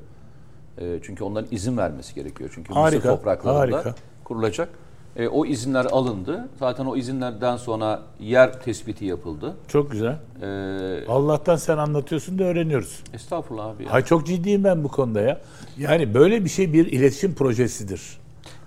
E, 0.78 1.00
çünkü 1.04 1.24
onların 1.24 1.48
izin 1.52 1.78
vermesi 1.78 2.15
gerekiyor. 2.15 2.52
Çünkü 2.56 2.74
Harika, 2.74 2.98
Mısır 2.98 3.10
topraklarında 3.10 3.60
harika. 3.60 3.95
kurulacak. 4.24 4.69
E, 5.15 5.28
o 5.28 5.45
izinler 5.45 5.86
alındı. 5.86 6.50
Zaten 6.60 6.86
o 6.86 6.95
izinlerden 6.95 7.58
sonra 7.58 8.02
yer 8.19 8.62
tespiti 8.62 9.06
yapıldı. 9.06 9.56
Çok 9.67 9.91
güzel. 9.91 10.17
E, 10.41 11.08
Allah'tan 11.08 11.56
sen 11.56 11.78
anlatıyorsun 11.78 12.39
da 12.39 12.43
öğreniyoruz. 12.43 13.04
estağfurullah 13.13 13.65
abi. 13.65 13.84
ya. 13.84 13.93
Hay 13.93 14.06
çok 14.06 14.26
ciddiyim 14.28 14.63
ben 14.63 14.84
bu 14.84 14.88
konuda 14.88 15.21
ya. 15.21 15.41
Yani 15.78 16.13
böyle 16.13 16.43
bir 16.45 16.50
şey 16.50 16.74
bir 16.74 16.86
iletişim 16.91 17.34
projesidir. 17.36 18.17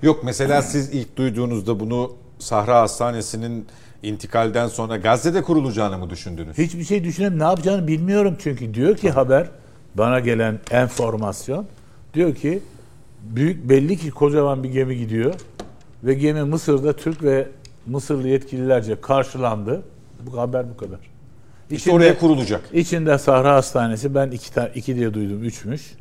Yok 0.02 0.20
mesela 0.24 0.62
siz 0.62 0.94
ilk 0.94 1.16
duyduğunuzda 1.16 1.80
bunu 1.80 2.12
Sahra 2.38 2.80
Hastanesi'nin 2.80 3.66
intikalden 4.02 4.68
sonra 4.68 4.96
Gazze'de 4.96 5.42
kurulacağını 5.42 5.98
mı 5.98 6.10
düşündünüz? 6.10 6.58
Hiçbir 6.58 6.84
şey 6.84 7.04
düşünemiyorum. 7.04 7.38
Ne 7.38 7.44
yapacağını 7.44 7.86
bilmiyorum 7.88 8.36
çünkü. 8.40 8.74
Diyor 8.74 8.96
ki 8.96 9.10
haber, 9.10 9.46
bana 9.94 10.20
gelen 10.20 10.58
enformasyon, 10.70 11.66
diyor 12.14 12.34
ki 12.34 12.62
büyük 13.22 13.68
belli 13.68 13.96
ki 13.96 14.10
kocaman 14.10 14.62
bir 14.64 14.68
gemi 14.68 14.96
gidiyor 14.96 15.34
ve 16.04 16.14
gemi 16.14 16.42
Mısır'da 16.42 16.96
Türk 16.96 17.22
ve 17.22 17.48
Mısırlı 17.86 18.28
yetkililerce 18.28 19.00
karşılandı. 19.00 19.82
Bu 20.26 20.38
haber 20.38 20.70
bu 20.70 20.76
kadar. 20.76 20.98
İşte 21.70 21.92
oraya 21.92 22.18
kurulacak. 22.18 22.60
İçinde 22.72 23.18
Sahra 23.18 23.54
Hastanesi 23.54 24.14
ben 24.14 24.30
iki, 24.30 24.54
ta- 24.54 24.68
iki 24.68 24.96
diye 24.96 25.14
duydum 25.14 25.44
üçmüş. 25.44 25.92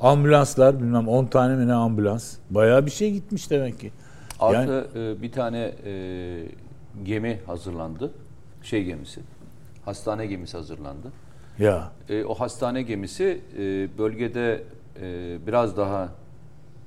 Ambulanslar 0.00 0.78
bilmem 0.80 1.08
10 1.08 1.26
tane 1.26 1.54
mi 1.56 1.68
ne 1.68 1.72
ambulans. 1.74 2.34
Bayağı 2.50 2.86
bir 2.86 2.90
şey 2.90 3.12
gitmiş 3.12 3.50
demek 3.50 3.80
ki. 3.80 3.90
Artı 4.40 4.88
Yani- 4.94 5.08
e, 5.18 5.22
bir 5.22 5.32
tane 5.32 5.72
e, 5.84 6.42
gemi 7.04 7.40
hazırlandı. 7.46 8.10
Şey 8.62 8.84
gemisi. 8.84 9.20
Hastane 9.84 10.26
gemisi 10.26 10.56
hazırlandı. 10.56 11.12
Ya 11.58 11.90
E, 12.08 12.24
o 12.24 12.34
hastane 12.34 12.82
gemisi 12.82 13.40
e, 13.58 13.88
bölgede 13.98 14.62
e, 15.00 15.36
biraz 15.46 15.76
daha 15.76 16.08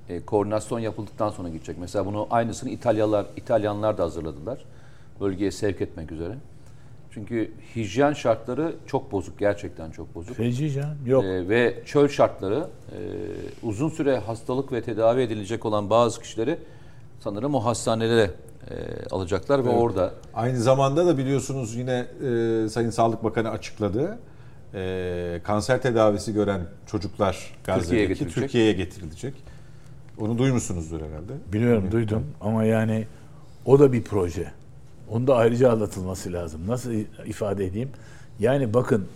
e, 0.09 0.19
koordinasyon 0.25 0.79
yapıldıktan 0.79 1.29
sonra 1.29 1.49
gidecek. 1.49 1.77
Mesela 1.79 2.05
bunu 2.05 2.27
aynısını 2.29 2.69
İtalyalılar 2.69 3.25
İtalyanlar 3.37 3.97
da 3.97 4.03
hazırladılar. 4.03 4.59
Bölgeye 5.21 5.51
sevk 5.51 5.81
etmek 5.81 6.11
üzere. 6.11 6.35
Çünkü 7.11 7.51
hijyen 7.75 8.13
şartları 8.13 8.73
çok 8.87 9.11
bozuk, 9.11 9.39
gerçekten 9.39 9.91
çok 9.91 10.15
bozuk. 10.15 10.35
feci 10.35 10.71
can. 10.71 10.95
Yok. 11.05 11.23
E, 11.23 11.49
ve 11.49 11.83
çöl 11.85 12.07
şartları 12.07 12.67
e, 12.91 12.97
uzun 13.63 13.89
süre 13.89 14.17
hastalık 14.17 14.71
ve 14.71 14.81
tedavi 14.81 15.21
edilecek 15.21 15.65
olan 15.65 15.89
bazı 15.89 16.21
kişileri 16.21 16.57
sanırım 17.19 17.55
o 17.55 17.65
hastanelere 17.65 18.31
e, 18.69 18.75
alacaklar 19.11 19.65
ve 19.65 19.69
orada 19.69 20.13
Aynı 20.33 20.57
zamanda 20.57 21.05
da 21.05 21.17
biliyorsunuz 21.17 21.75
yine 21.75 22.07
e, 22.65 22.69
Sayın 22.69 22.89
Sağlık 22.89 23.23
Bakanı 23.23 23.49
açıkladı. 23.49 24.19
E, 24.73 25.41
kanser 25.43 25.81
tedavisi 25.81 26.33
gören 26.33 26.61
çocuklar 26.91 27.53
Gazze'deki 27.63 28.07
getirilecek. 28.07 28.33
Türkiye'ye 28.35 28.73
getirilecek. 28.73 29.33
Onu 30.19 30.37
duymuşsunuzdur 30.37 31.01
herhalde. 31.01 31.33
Biliyorum 31.53 31.91
duydum 31.91 32.25
ama 32.41 32.63
yani 32.63 33.07
o 33.65 33.79
da 33.79 33.93
bir 33.93 34.03
proje. 34.03 34.51
Onu 35.11 35.27
da 35.27 35.35
ayrıca 35.35 35.71
anlatılması 35.71 36.33
lazım. 36.33 36.61
Nasıl 36.67 36.91
ifade 37.25 37.65
edeyim? 37.65 37.89
Yani 38.39 38.73
bakın 38.73 39.07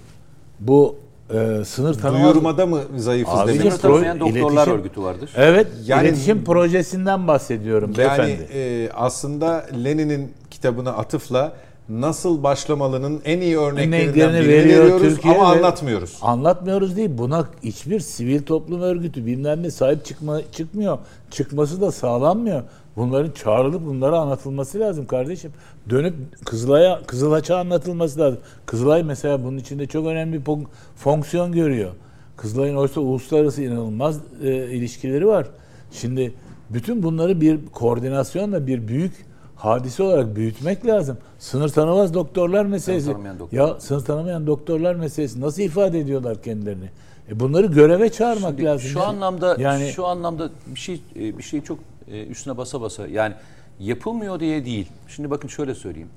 bu 0.59 0.95
e, 1.33 1.65
sınır 1.65 1.93
tanımaz... 1.93 2.33
Duyurmada 2.33 2.65
mı 2.65 2.79
zayıfız 2.97 3.33
Abi, 3.39 3.47
demek? 3.53 3.61
sınır 3.61 3.77
tanımayan 3.81 4.19
doktorlar 4.19 4.67
iletişim- 4.67 4.73
örgütü 4.79 5.01
vardır. 5.03 5.29
Evet, 5.35 5.67
Yani- 5.85 6.07
iletişim 6.07 6.43
projesinden 6.43 7.27
bahsediyorum 7.27 7.93
Yani 7.97 8.17
beyefendi. 8.17 8.47
e, 8.53 8.89
aslında 8.93 9.65
Lenin'in 9.83 10.31
kitabına 10.51 10.89
atıfla 10.91 11.53
nasıl 11.89 12.43
başlamalının 12.43 13.21
en 13.25 13.41
iyi 13.41 13.57
örneklerinden 13.59 14.03
Örneklerini 14.03 14.33
birini 14.39 14.47
veriyor 14.53 14.83
veriyoruz 14.83 15.01
Türkiye 15.15 15.33
ama 15.35 15.43
ve- 15.51 15.57
anlatmıyoruz. 15.57 16.17
Anlatmıyoruz 16.21 16.97
değil. 16.97 17.09
Buna 17.17 17.45
hiçbir 17.63 17.99
sivil 17.99 18.43
toplum 18.43 18.81
örgütü 18.81 19.25
bilmem 19.25 19.63
ne 19.63 19.71
sahip 19.71 20.05
çıkma, 20.05 20.41
çıkmıyor. 20.51 20.97
Çıkması 21.31 21.81
da 21.81 21.91
sağlanmıyor. 21.91 22.63
Bunların 22.95 23.31
çağrılıp 23.31 23.85
bunlara 23.85 24.19
anlatılması 24.19 24.79
lazım 24.79 25.05
kardeşim. 25.07 25.51
Dönüp 25.89 26.15
Kızılay'a, 26.45 27.01
Kızılaç'a 27.07 27.57
anlatılması 27.57 28.19
lazım. 28.19 28.39
Kızılay 28.65 29.03
mesela 29.03 29.43
bunun 29.43 29.57
içinde 29.57 29.85
çok 29.87 30.07
önemli 30.07 30.39
bir 30.39 30.45
fon- 30.45 30.65
fonksiyon 30.95 31.51
görüyor. 31.51 31.91
Kızılay'ın 32.37 32.75
oysa 32.75 33.01
uluslararası 33.01 33.63
inanılmaz 33.63 34.19
e, 34.43 34.53
ilişkileri 34.53 35.27
var. 35.27 35.47
Şimdi 35.91 36.33
bütün 36.69 37.03
bunları 37.03 37.41
bir 37.41 37.59
koordinasyonla 37.73 38.67
bir 38.67 38.87
büyük 38.87 39.25
hadise 39.55 40.03
olarak 40.03 40.35
büyütmek 40.35 40.85
lazım. 40.85 41.17
Sınır 41.39 41.69
tanımaz 41.69 42.13
doktorlar 42.13 42.65
meselesi. 42.65 43.05
tanımayan 43.11 43.39
doktor. 43.39 43.57
Ya 43.57 43.79
sınır 43.79 44.05
tanımayan 44.05 44.47
doktorlar 44.47 44.95
meselesi 44.95 45.41
nasıl 45.41 45.61
ifade 45.61 45.99
ediyorlar 45.99 46.41
kendilerini? 46.41 46.89
E 47.31 47.39
bunları 47.39 47.67
göreve 47.67 48.09
çağırmak 48.11 48.49
Şimdi 48.49 48.63
lazım. 48.63 48.87
Şu 48.89 48.99
ya. 48.99 49.05
anlamda 49.05 49.55
yani 49.59 49.91
şu 49.95 50.05
anlamda 50.05 50.49
bir 50.67 50.79
şey 50.79 51.01
e, 51.15 51.37
bir 51.37 51.43
şey 51.43 51.61
çok 51.61 51.79
e, 52.13 52.25
üstüne 52.25 52.57
basa 52.57 52.81
basa 52.81 53.07
yani 53.07 53.33
yapılmıyor 53.79 54.39
diye 54.39 54.65
değil. 54.65 54.89
Şimdi 55.07 55.29
bakın 55.29 55.47
şöyle 55.47 55.75
söyleyeyim. 55.75 56.09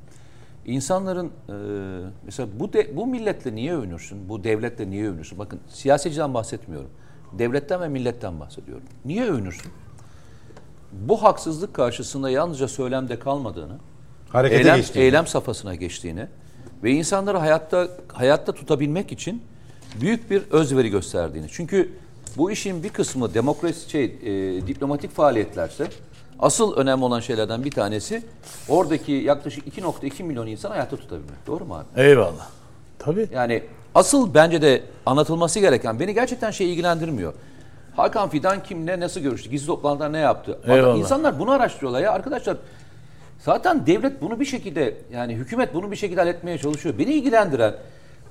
İnsanların 0.67 1.27
e, 1.27 1.53
mesela 2.25 2.49
bu 2.61 2.73
de, 2.73 2.97
bu 2.97 3.07
milletle 3.07 3.55
niye 3.55 3.75
övünürsün? 3.75 4.29
Bu 4.29 4.45
devletle 4.45 4.91
niye 4.91 5.09
övünürsün? 5.09 5.39
Bakın 5.39 5.61
siyasetçiden 5.69 6.35
bahsetmiyorum. 6.35 6.91
Devletten 7.33 7.81
ve 7.81 7.89
milletten 7.89 8.41
bahsediyorum. 8.41 8.85
Niye 9.05 9.25
övünürsün? 9.25 9.73
Bu 10.93 11.23
haksızlık 11.23 11.75
karşısında 11.75 12.31
yalnızca 12.31 12.69
söylemde 12.69 13.19
kalmadığını, 13.19 13.79
Harekete 14.29 14.61
eylem, 14.61 14.77
geçti. 14.77 14.99
eylem 15.01 15.27
safhasına 15.27 15.75
geçtiğini 15.75 16.27
ve 16.83 16.91
insanları 16.91 17.39
hayatta 17.39 17.89
hayatta 18.09 18.53
tutabilmek 18.53 19.13
için 19.13 19.43
büyük 20.01 20.31
bir 20.31 20.43
özveri 20.51 20.89
gösterdiğini. 20.91 21.47
Çünkü 21.51 21.93
bu 22.37 22.51
işin 22.51 22.83
bir 22.83 22.89
kısmı 22.89 23.35
demokrasi 23.35 23.91
şey 23.91 24.05
e, 24.05 24.67
diplomatik 24.67 25.11
faaliyetlerse 25.11 25.87
asıl 26.39 26.77
önemli 26.77 27.05
olan 27.05 27.21
şeylerden 27.21 27.65
bir 27.65 27.71
tanesi 27.71 28.23
oradaki 28.69 29.13
yaklaşık 29.13 29.79
2.2 29.79 30.23
milyon 30.23 30.47
insan 30.47 30.71
hayatta 30.71 30.97
tutabilmek. 30.97 31.47
Doğru 31.47 31.65
mu 31.65 31.75
abi? 31.75 32.01
eyvallah. 32.03 32.49
Tabii. 32.99 33.29
Yani 33.33 33.63
asıl 33.95 34.35
bence 34.35 34.63
de 34.63 34.83
anlatılması 35.07 35.61
gereken 35.61 36.01
beni 36.01 36.15
gerçekten 36.15 36.51
şey 36.51 36.73
ilgilendirmiyor. 36.73 37.33
Hakan 37.97 38.29
Fidan 38.29 38.63
kimle 38.63 39.01
nasıl 39.01 39.21
görüştü? 39.21 39.51
Gizli 39.51 39.67
toplantıda 39.67 40.09
ne 40.09 40.19
yaptı? 40.19 40.59
Eyvallah. 40.67 40.99
İnsanlar 40.99 41.39
bunu 41.39 41.51
araştırıyorlar 41.51 42.01
ya 42.01 42.13
arkadaşlar. 42.13 42.57
Zaten 43.39 43.87
devlet 43.87 44.23
bunu 44.23 44.41
bir 44.41 44.45
şekilde 44.45 44.95
yani 45.13 45.35
hükümet 45.35 45.75
bunu 45.75 45.91
bir 45.91 45.97
şekilde 45.97 46.21
halletmeye 46.21 46.59
çalışıyor. 46.59 46.99
Beni 46.99 47.13
ilgilendiren 47.13 47.75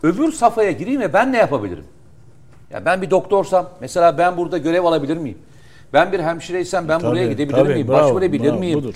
öbür 0.03 0.31
safhaya 0.31 0.71
gireyim 0.71 1.01
ve 1.01 1.13
ben 1.13 1.33
ne 1.33 1.37
yapabilirim? 1.37 1.85
Ya 2.75 2.85
ben 2.85 3.01
bir 3.01 3.11
doktorsam 3.11 3.69
mesela 3.81 4.17
ben 4.17 4.37
burada 4.37 4.57
görev 4.57 4.83
alabilir 4.83 5.17
miyim? 5.17 5.37
Ben 5.93 6.11
bir 6.11 6.19
hemşireysem 6.19 6.87
ben 6.87 6.99
Tabii, 6.99 7.11
buraya 7.11 7.27
gidebilir 7.27 7.57
tabii, 7.57 7.73
miyim? 7.73 7.87
bravo, 7.87 7.97
Başvurabilir 8.05 8.49
bravo, 8.49 8.59
miyim? 8.59 8.79
budur. 8.79 8.95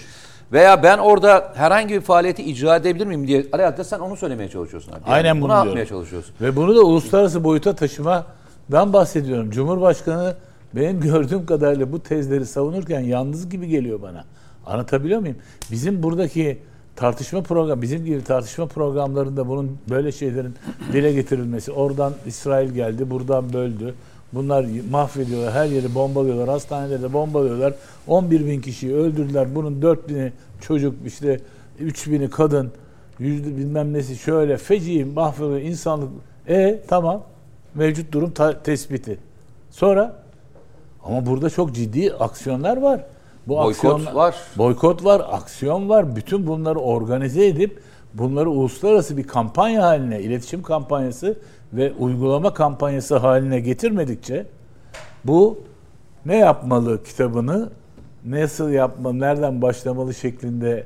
Veya 0.51 0.83
ben 0.83 0.97
orada 0.97 1.53
herhangi 1.55 1.93
bir 1.93 2.01
faaliyeti 2.01 2.43
icra 2.43 2.75
edebilir 2.75 3.05
miyim 3.05 3.27
diye 3.27 3.45
herhalde 3.51 3.83
sen 3.83 3.99
onu 3.99 4.15
söylemeye 4.15 4.49
çalışıyorsun. 4.49 4.91
Abi. 4.91 4.99
Yani 5.05 5.13
Aynen 5.13 5.35
bunu 5.35 5.41
bunu 5.41 5.49
diyorum. 5.51 5.67
yapmaya 5.67 5.85
çalışıyorsun. 5.85 6.35
Ve 6.41 6.55
bunu 6.55 6.75
da 6.75 6.81
uluslararası 6.81 7.43
boyuta 7.43 7.75
taşımadan 7.75 8.93
bahsediyorum. 8.93 9.51
Cumhurbaşkanı 9.51 10.35
benim 10.75 10.99
gördüğüm 11.01 11.45
kadarıyla 11.45 11.91
bu 11.91 11.99
tezleri 11.99 12.45
savunurken 12.45 12.99
yalnız 12.99 13.49
gibi 13.49 13.67
geliyor 13.67 14.01
bana. 14.01 14.23
Anlatabiliyor 14.65 15.19
muyum? 15.19 15.37
Bizim 15.71 16.03
buradaki 16.03 16.59
tartışma 16.99 17.41
program 17.41 17.81
bizim 17.81 18.05
gibi 18.05 18.23
tartışma 18.23 18.65
programlarında 18.65 19.47
bunun 19.47 19.77
böyle 19.89 20.11
şeylerin 20.11 20.53
dile 20.93 21.13
getirilmesi 21.13 21.71
oradan 21.71 22.13
İsrail 22.25 22.69
geldi 22.69 23.09
buradan 23.09 23.53
böldü. 23.53 23.95
Bunlar 24.33 24.65
mahvediyorlar 24.91 25.53
her 25.53 25.65
yeri 25.65 25.95
bombalıyorlar 25.95 26.49
hastaneleri 26.49 27.13
bombalıyorlar. 27.13 27.73
11 28.07 28.45
bin 28.45 28.61
kişiyi 28.61 28.95
öldürdüler 28.95 29.55
bunun 29.55 29.81
4 29.81 30.09
bini 30.09 30.31
çocuk 30.61 30.95
işte 31.05 31.39
3 31.79 32.07
bini 32.07 32.29
kadın 32.29 32.71
yüzde 33.19 33.57
bilmem 33.57 33.93
nesi 33.93 34.15
şöyle 34.15 34.57
feci 34.57 35.05
mahvediyor 35.05 35.61
insanlık. 35.61 36.09
E 36.47 36.79
tamam 36.87 37.23
mevcut 37.75 38.11
durum 38.11 38.31
ta- 38.31 38.63
tespiti. 38.63 39.17
Sonra 39.71 40.15
ama 41.03 41.25
burada 41.25 41.49
çok 41.49 41.75
ciddi 41.75 42.13
aksiyonlar 42.13 42.77
var. 42.77 43.01
Bu 43.49 43.57
Boykot 43.57 43.85
aksiyonlar- 43.85 44.15
var. 44.15 44.35
Boykot 44.57 45.05
var, 45.05 45.21
aksiyon 45.31 45.89
var. 45.89 46.15
Bütün 46.15 46.47
bunları 46.47 46.79
organize 46.79 47.47
edip 47.47 47.79
bunları 48.13 48.49
uluslararası 48.49 49.17
bir 49.17 49.27
kampanya 49.27 49.83
haline, 49.83 50.21
iletişim 50.21 50.63
kampanyası 50.63 51.37
ve 51.73 51.93
uygulama 51.99 52.53
kampanyası 52.53 53.17
haline 53.17 53.59
getirmedikçe 53.59 54.45
bu 55.25 55.59
ne 56.25 56.37
yapmalı 56.37 57.03
kitabını 57.03 57.69
nasıl 58.25 58.69
yapmalı, 58.69 59.19
nereden 59.19 59.61
başlamalı 59.61 60.13
şeklinde 60.13 60.83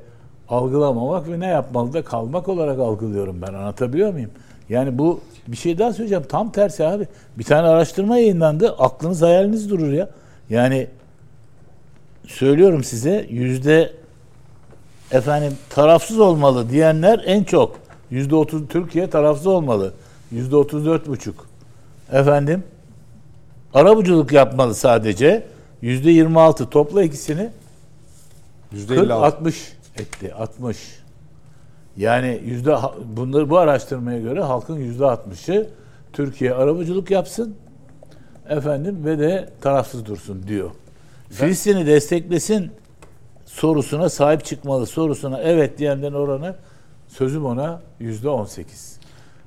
algılamamak 0.50 1.30
ve 1.30 1.40
ne 1.40 1.48
yapmalı 1.48 1.94
da 1.94 2.04
kalmak 2.04 2.48
olarak 2.50 2.80
algılıyorum 2.80 3.42
ben. 3.42 3.54
Anlatabiliyor 3.54 4.14
muyum? 4.14 4.32
Yani 4.70 4.98
bu 4.98 5.20
bir 5.48 5.58
şey 5.58 5.80
daha 5.80 5.94
söyleyeceğim. 5.94 6.24
Tam 6.30 6.52
tersi 6.52 6.86
abi. 6.86 7.08
Bir 7.38 7.44
tane 7.44 7.68
araştırma 7.68 8.18
yayınlandı. 8.18 8.76
Aklınız 8.80 9.22
hayaliniz 9.22 9.70
durur 9.70 9.94
ya. 9.94 10.10
Yani 10.50 10.88
söylüyorum 12.28 12.84
size 12.84 13.28
yüzde 13.30 13.94
efendim 15.12 15.58
tarafsız 15.70 16.20
olmalı 16.20 16.70
diyenler 16.70 17.22
en 17.26 17.44
çok. 17.44 17.80
Yüzde 18.10 18.36
otuz 18.36 18.68
Türkiye 18.68 19.10
tarafsız 19.10 19.48
olmalı. 19.48 19.94
Yüzde 20.32 20.56
otuz 20.56 20.86
dört 20.86 21.08
buçuk. 21.08 21.46
Efendim 22.12 22.64
arabuculuk 23.74 24.32
yapmalı 24.32 24.76
sadece. 24.76 25.48
Yüzde 25.82 26.12
yirmi 26.12 26.40
altı. 26.40 26.70
Topla 26.70 27.04
ikisini 27.04 27.50
40 28.72 28.90
%56. 28.90 29.14
60 29.14 29.74
etti. 29.98 30.34
60. 30.34 30.78
Yani 31.98 32.42
yüzde 32.46 32.76
bunları 33.06 33.50
bu 33.50 33.58
araştırmaya 33.58 34.20
göre 34.20 34.42
halkın 34.42 34.78
yüzde 34.78 35.04
60'ı 35.04 35.70
Türkiye 36.14 36.54
arabacılık 36.54 37.12
yapsın 37.12 37.56
efendim 38.50 39.06
ve 39.06 39.20
de 39.20 39.50
tarafsız 39.62 40.06
dursun 40.06 40.48
diyor. 40.48 40.72
Filistin'i 41.34 41.86
desteklesin 41.86 42.72
sorusuna 43.46 44.10
sahip 44.10 44.46
çıkmalı 44.46 44.86
sorusuna 44.86 45.40
evet 45.42 45.78
diyenlerin 45.78 46.14
oranı 46.14 46.56
sözüm 47.08 47.46
ona 47.46 47.82
yüzde 48.00 48.30
18. 48.30 49.00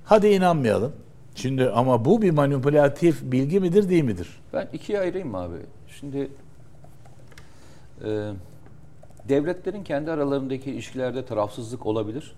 Hadi 0.05 0.28
inanmayalım. 0.28 0.93
Şimdi 1.34 1.70
ama 1.70 2.05
bu 2.05 2.22
bir 2.22 2.30
manipülatif 2.30 3.22
bilgi 3.22 3.61
midir 3.61 3.89
değil 3.89 4.05
midir? 4.05 4.28
Ben 4.53 4.68
ikiye 4.72 5.01
ayırayım 5.01 5.34
abi? 5.34 5.57
Şimdi 6.01 6.30
e, 8.05 8.30
devletlerin 9.28 9.84
kendi 9.84 10.11
aralarındaki 10.11 10.70
ilişkilerde 10.70 11.24
tarafsızlık 11.24 11.87
olabilir. 11.87 12.34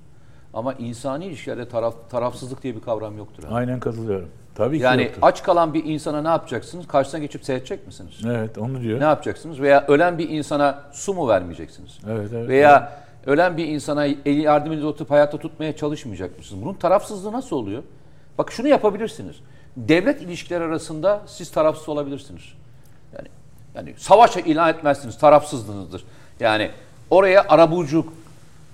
Ama 0.54 0.72
insani 0.74 1.24
ilişkilerde 1.26 1.68
taraf, 1.68 1.94
tarafsızlık 2.10 2.62
diye 2.62 2.76
bir 2.76 2.80
kavram 2.80 3.18
yoktur. 3.18 3.44
abi. 3.44 3.54
Aynen 3.54 3.80
katılıyorum. 3.80 4.28
Tabii 4.58 4.78
ki 4.78 4.84
Yani 4.84 5.02
yoktur. 5.02 5.18
aç 5.22 5.42
kalan 5.42 5.74
bir 5.74 5.84
insana 5.84 6.22
ne 6.22 6.28
yapacaksınız? 6.28 6.86
Karşısına 6.86 7.20
geçip 7.20 7.44
seyredecek 7.44 7.86
misiniz? 7.86 8.20
Evet 8.26 8.58
onu 8.58 8.80
diyor. 8.80 9.00
Ne 9.00 9.04
yapacaksınız? 9.04 9.60
Veya 9.60 9.84
ölen 9.88 10.18
bir 10.18 10.28
insana 10.28 10.82
su 10.92 11.14
mu 11.14 11.28
vermeyeceksiniz? 11.28 11.98
Evet, 12.10 12.30
evet. 12.34 12.48
Veya 12.48 12.92
ölen 13.26 13.56
bir 13.56 13.66
insana 13.66 14.04
eli 14.06 14.40
yardımınızı 14.40 14.86
oturup 14.86 15.10
hayatta 15.10 15.38
tutmaya 15.38 15.76
çalışmayacak 15.76 16.38
mısınız? 16.38 16.62
Bunun 16.62 16.74
tarafsızlığı 16.74 17.32
nasıl 17.32 17.56
oluyor? 17.56 17.82
Bak 18.38 18.52
şunu 18.52 18.68
yapabilirsiniz. 18.68 19.36
Devlet 19.76 20.22
ilişkileri 20.22 20.64
arasında 20.64 21.20
siz 21.26 21.50
tarafsız 21.50 21.88
olabilirsiniz. 21.88 22.42
Yani 23.16 23.28
yani 23.74 23.94
savaş 23.98 24.36
ilan 24.36 24.68
etmezsiniz. 24.68 25.18
Tarafsızlığınızdır. 25.18 26.04
Yani 26.40 26.70
oraya 27.10 27.44
arabuculuk. 27.48 28.12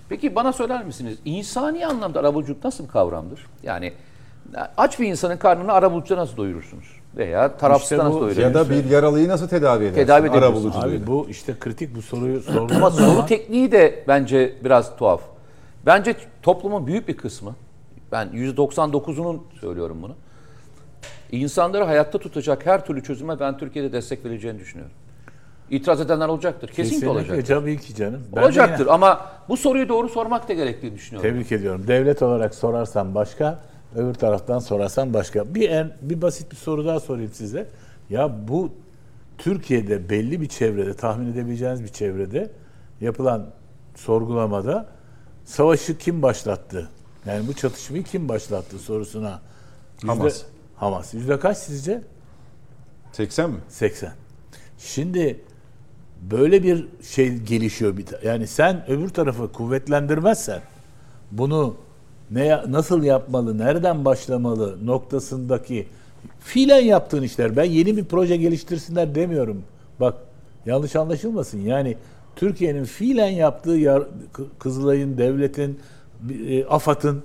Peki 0.08 0.34
bana 0.34 0.52
söyler 0.52 0.84
misiniz? 0.84 1.18
İnsani 1.24 1.86
anlamda 1.86 2.20
arabuculuk 2.20 2.64
nasıl 2.64 2.84
bir 2.84 2.88
kavramdır? 2.88 3.46
Yani 3.62 3.92
aç 4.76 5.00
bir 5.00 5.06
insanın 5.06 5.36
karnını 5.36 5.72
arabuculukta 5.72 6.16
nasıl 6.16 6.36
doyurursunuz? 6.36 6.84
Veya 7.16 7.56
tarafsızda 7.56 7.94
İşte 7.94 8.04
nasıl 8.04 8.20
doyurursunuz? 8.20 8.44
Ya 8.44 8.54
da 8.54 8.70
bir 8.70 8.84
yaralıyı 8.84 9.28
nasıl 9.28 9.48
tedavi 9.48 9.84
edersin? 9.84 9.94
Tedavi 9.94 10.30
Ara 10.30 10.54
buluculuğuyla. 10.54 10.98
Abi 10.98 11.06
bu 11.06 11.26
işte 11.30 11.54
kritik 11.60 11.96
bu 11.96 12.02
soruyu 12.02 12.40
sorduğun 12.52 12.74
Ama 12.74 12.90
soru 12.90 13.26
tekniği 13.26 13.72
de 13.72 14.04
bence 14.08 14.54
biraz 14.64 14.96
tuhaf. 14.96 15.20
Bence 15.86 16.16
toplumun 16.42 16.86
büyük 16.86 17.08
bir 17.08 17.16
kısmı, 17.16 17.54
ben 18.12 18.28
%99'unun 18.28 19.38
söylüyorum 19.60 19.98
bunu, 20.02 20.14
insanları 21.32 21.84
hayatta 21.84 22.18
tutacak 22.18 22.66
her 22.66 22.86
türlü 22.86 23.02
çözüme 23.02 23.40
ben 23.40 23.58
Türkiye'de 23.58 23.92
destek 23.92 24.24
vereceğini 24.24 24.58
düşünüyorum. 24.58 24.94
İtiraz 25.70 26.00
edenler 26.00 26.28
olacaktır. 26.28 26.68
Kesinlikle, 26.68 27.08
olacaktır. 27.08 27.46
Tabii 27.46 27.78
ki 27.78 27.94
canım. 27.94 28.22
Ben 28.36 28.42
olacaktır 28.42 28.86
ama 28.86 29.26
bu 29.48 29.56
soruyu 29.56 29.88
doğru 29.88 30.08
sormak 30.08 30.48
da 30.48 30.52
gerektiğini 30.52 30.94
düşünüyorum. 30.94 31.30
Tebrik 31.30 31.52
ediyorum. 31.52 31.84
Devlet 31.86 32.22
olarak 32.22 32.54
sorarsan 32.54 33.14
başka, 33.14 33.58
öbür 33.96 34.14
taraftan 34.14 34.58
sorarsan 34.58 35.14
başka. 35.14 35.54
Bir 35.54 35.70
en, 35.70 35.92
bir 36.02 36.22
basit 36.22 36.50
bir 36.50 36.56
soru 36.56 36.86
daha 36.86 37.00
sorayım 37.00 37.30
size. 37.34 37.66
Ya 38.10 38.48
bu 38.48 38.72
Türkiye'de 39.38 40.10
belli 40.10 40.40
bir 40.40 40.48
çevrede, 40.48 40.94
tahmin 40.94 41.32
edebileceğiniz 41.32 41.82
bir 41.82 41.88
çevrede 41.88 42.50
yapılan 43.00 43.46
sorgulamada 43.94 44.88
savaşı 45.44 45.98
kim 45.98 46.22
başlattı? 46.22 46.88
Yani 47.26 47.46
bu 47.48 47.52
çatışmayı 47.54 48.02
kim 48.04 48.28
başlattı 48.28 48.78
sorusuna. 48.78 49.40
Yüzde- 50.02 50.06
Hamas. 50.06 50.42
Hamas. 50.76 51.14
Yüzde 51.14 51.38
kaç 51.38 51.58
sizce? 51.58 52.02
80 53.12 53.50
mi? 53.50 53.56
80. 53.68 54.12
Şimdi 54.78 55.40
böyle 56.30 56.62
bir 56.62 56.86
şey 57.02 57.36
gelişiyor 57.38 57.96
bir 57.96 58.06
yani 58.24 58.46
sen 58.46 58.90
öbür 58.90 59.08
tarafı 59.08 59.52
kuvvetlendirmezsen 59.52 60.60
bunu 61.32 61.76
ne 62.34 62.62
nasıl 62.68 63.02
yapmalı, 63.02 63.58
nereden 63.58 64.04
başlamalı 64.04 64.86
noktasındaki 64.86 65.86
fiilen 66.40 66.84
yaptığın 66.84 67.22
işler. 67.22 67.56
Ben 67.56 67.64
yeni 67.64 67.96
bir 67.96 68.04
proje 68.04 68.36
geliştirsinler 68.36 69.14
demiyorum. 69.14 69.62
Bak 70.00 70.14
yanlış 70.66 70.96
anlaşılmasın. 70.96 71.58
Yani 71.60 71.96
Türkiye'nin 72.36 72.84
fiilen 72.84 73.28
yaptığı 73.28 73.70
yar- 73.70 74.06
Kı- 74.34 74.46
Kızılay'ın, 74.58 75.18
devletin, 75.18 75.78
e, 76.48 76.64
AFAD'ın 76.64 77.22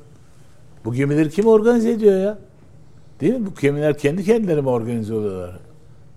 bu 0.86 0.94
gemileri 0.94 1.30
kim 1.30 1.46
organize 1.48 1.92
ediyor 1.92 2.20
ya? 2.20 2.38
Değil 3.22 3.34
mi? 3.34 3.46
Bu 3.46 3.50
gemiler 3.62 3.98
kendi 3.98 4.24
kendileri 4.24 4.62
mi 4.62 4.70
organize 4.70 5.14
oluyorlar? 5.14 5.60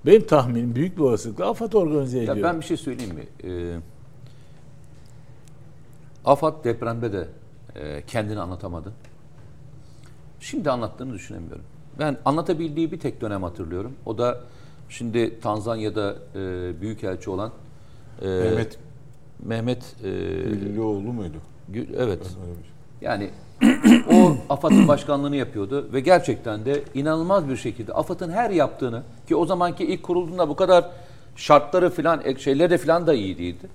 Benim 0.07 0.27
tahminim 0.27 0.75
büyük 0.75 0.97
bir 0.97 1.03
olasılıkla 1.03 1.47
AFAD 1.51 1.73
organize 1.73 2.19
ediyor. 2.19 2.37
Ya 2.37 2.43
ben 2.43 2.61
bir 2.61 2.65
şey 2.65 2.77
söyleyeyim 2.77 3.15
mi? 3.15 3.23
Ee, 3.51 3.77
AFAD 6.25 6.65
depremde 6.65 7.13
de 7.13 7.29
e, 7.77 8.03
kendini 8.07 8.41
anlatamadı. 8.41 8.93
Şimdi 10.41 10.71
anlattığını 10.71 11.13
düşünemiyorum. 11.15 11.65
Ben 11.99 12.17
anlatabildiği 12.25 12.93
bir 12.93 13.01
tek 13.01 13.21
dönem 13.21 13.43
hatırlıyorum. 13.43 13.93
O 14.07 14.19
da 14.19 14.41
şimdi 14.89 15.41
Tanzanya'da 15.41 16.17
e, 16.35 16.81
büyükelçi 16.81 17.31
olan 17.31 17.51
e, 18.23 18.27
Mehmet 18.27 18.79
Mehmet 19.45 19.97
e, 20.05 20.11
Güllüoğlu 20.51 21.13
muydu? 21.13 21.37
Gül- 21.69 21.95
evet. 21.99 22.23
Şey. 22.23 22.33
Yani 23.01 23.31
o 24.13 24.37
AFAD'ın 24.49 24.89
başkanlığını 24.89 25.37
yapıyordu 25.37 25.89
ve 25.93 26.01
gerçekten 26.01 26.65
de 26.65 26.83
inanılmaz 26.95 27.49
bir 27.49 27.57
şekilde 27.57 27.93
AFAD'ın 27.93 28.31
her 28.31 28.51
yaptığını 28.51 29.03
ki 29.29 29.37
o 29.37 29.47
zamanki 29.47 29.85
ilk 29.85 30.03
kurulduğunda 30.03 30.49
bu 30.49 30.57
kadar 30.57 30.91
şartları 31.37 31.91
filan 31.91 32.21
ek- 32.25 32.41
şeyleri 32.41 32.71
de 32.71 32.79
filan 32.79 33.07
da 33.07 33.15
iyi 33.15 33.39
değildi. 33.39 33.67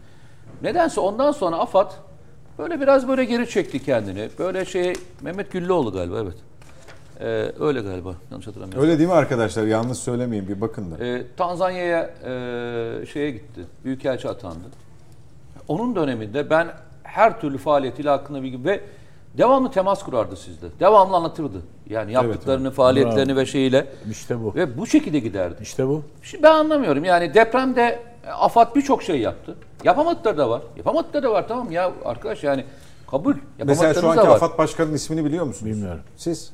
Nedense 0.62 1.00
ondan 1.00 1.32
sonra 1.32 1.56
AFAD 1.58 1.92
böyle 2.60 2.82
biraz 2.82 3.08
böyle 3.08 3.26
geri 3.26 3.50
çekti 3.50 3.84
kendini. 3.84 4.30
Böyle 4.40 4.66
şey 4.66 4.94
Mehmet 5.22 5.52
Güllüoğlu 5.52 5.92
galiba 5.92 6.20
evet. 6.20 6.36
Ee, 7.20 7.52
öyle 7.60 7.82
galiba 7.82 8.16
yanlış 8.32 8.48
hatırlamıyorum. 8.48 8.84
Öyle 8.84 8.98
değil 8.98 9.10
mi 9.10 9.16
arkadaşlar? 9.16 9.64
Yanlış 9.64 9.98
söylemeyin 9.98 10.48
bir 10.48 10.62
bakın 10.62 10.92
da. 10.92 11.06
Ee, 11.06 11.24
Tanzanya'ya 11.38 12.10
e, 12.26 13.06
şeye 13.06 13.32
gitti. 13.32 13.62
Büyükelçi 13.86 14.30
atandı. 14.30 14.66
Onun 15.68 15.96
döneminde 15.96 16.50
ben 16.50 16.68
her 17.04 17.42
türlü 17.42 17.58
faaliyetiyle 17.58 18.10
hakkında 18.10 18.44
bilgi 18.44 18.66
ve 18.66 18.82
devamlı 19.38 19.72
temas 19.72 20.04
kurardı 20.04 20.36
sizde. 20.36 20.66
Devamlı 20.80 21.16
anlatırdı. 21.16 21.62
Yani 21.90 22.14
yaptıklarını, 22.14 22.72
faaliyetlerini 22.72 23.36
ve 23.36 23.46
şeyiyle. 23.46 23.88
İşte 24.12 24.44
bu. 24.44 24.56
Ve 24.56 24.78
bu 24.78 24.88
şekilde 24.88 25.20
giderdi. 25.20 25.56
İşte 25.62 25.88
bu. 25.88 26.04
Şimdi 26.22 26.44
ben 26.44 26.52
anlamıyorum. 26.52 27.04
Yani 27.04 27.34
depremde 27.34 28.00
AFAD 28.32 28.76
birçok 28.76 29.04
şey 29.04 29.20
yaptı. 29.20 29.56
Yapamadıkları 29.84 30.38
da 30.38 30.50
var. 30.50 30.62
Yapamadıkları 30.78 31.24
da 31.24 31.32
var. 31.32 31.48
Tamam 31.48 31.72
ya 31.72 31.92
arkadaş 32.06 32.44
yani 32.44 32.66
kabul. 33.12 33.36
Mesela 33.64 33.94
şu 33.94 34.10
anki. 34.10 34.22
AFAD 34.22 34.58
Başkanı'nın 34.58 34.94
ismini 34.96 35.26
biliyor 35.26 35.46
musunuz? 35.46 35.72
Bilmiyorum. 35.72 36.02
Siz? 36.18 36.52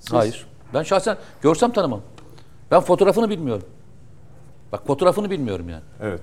Siz? 0.00 0.12
Hayır. 0.12 0.46
Ben 0.74 0.82
şahsen 0.82 1.16
görsem 1.42 1.72
tanımam. 1.72 2.00
Ben 2.70 2.80
fotoğrafını 2.80 3.30
bilmiyorum. 3.30 3.64
Bak 4.72 4.86
fotoğrafını 4.86 5.30
bilmiyorum 5.30 5.68
yani. 5.68 5.82
Evet. 6.02 6.22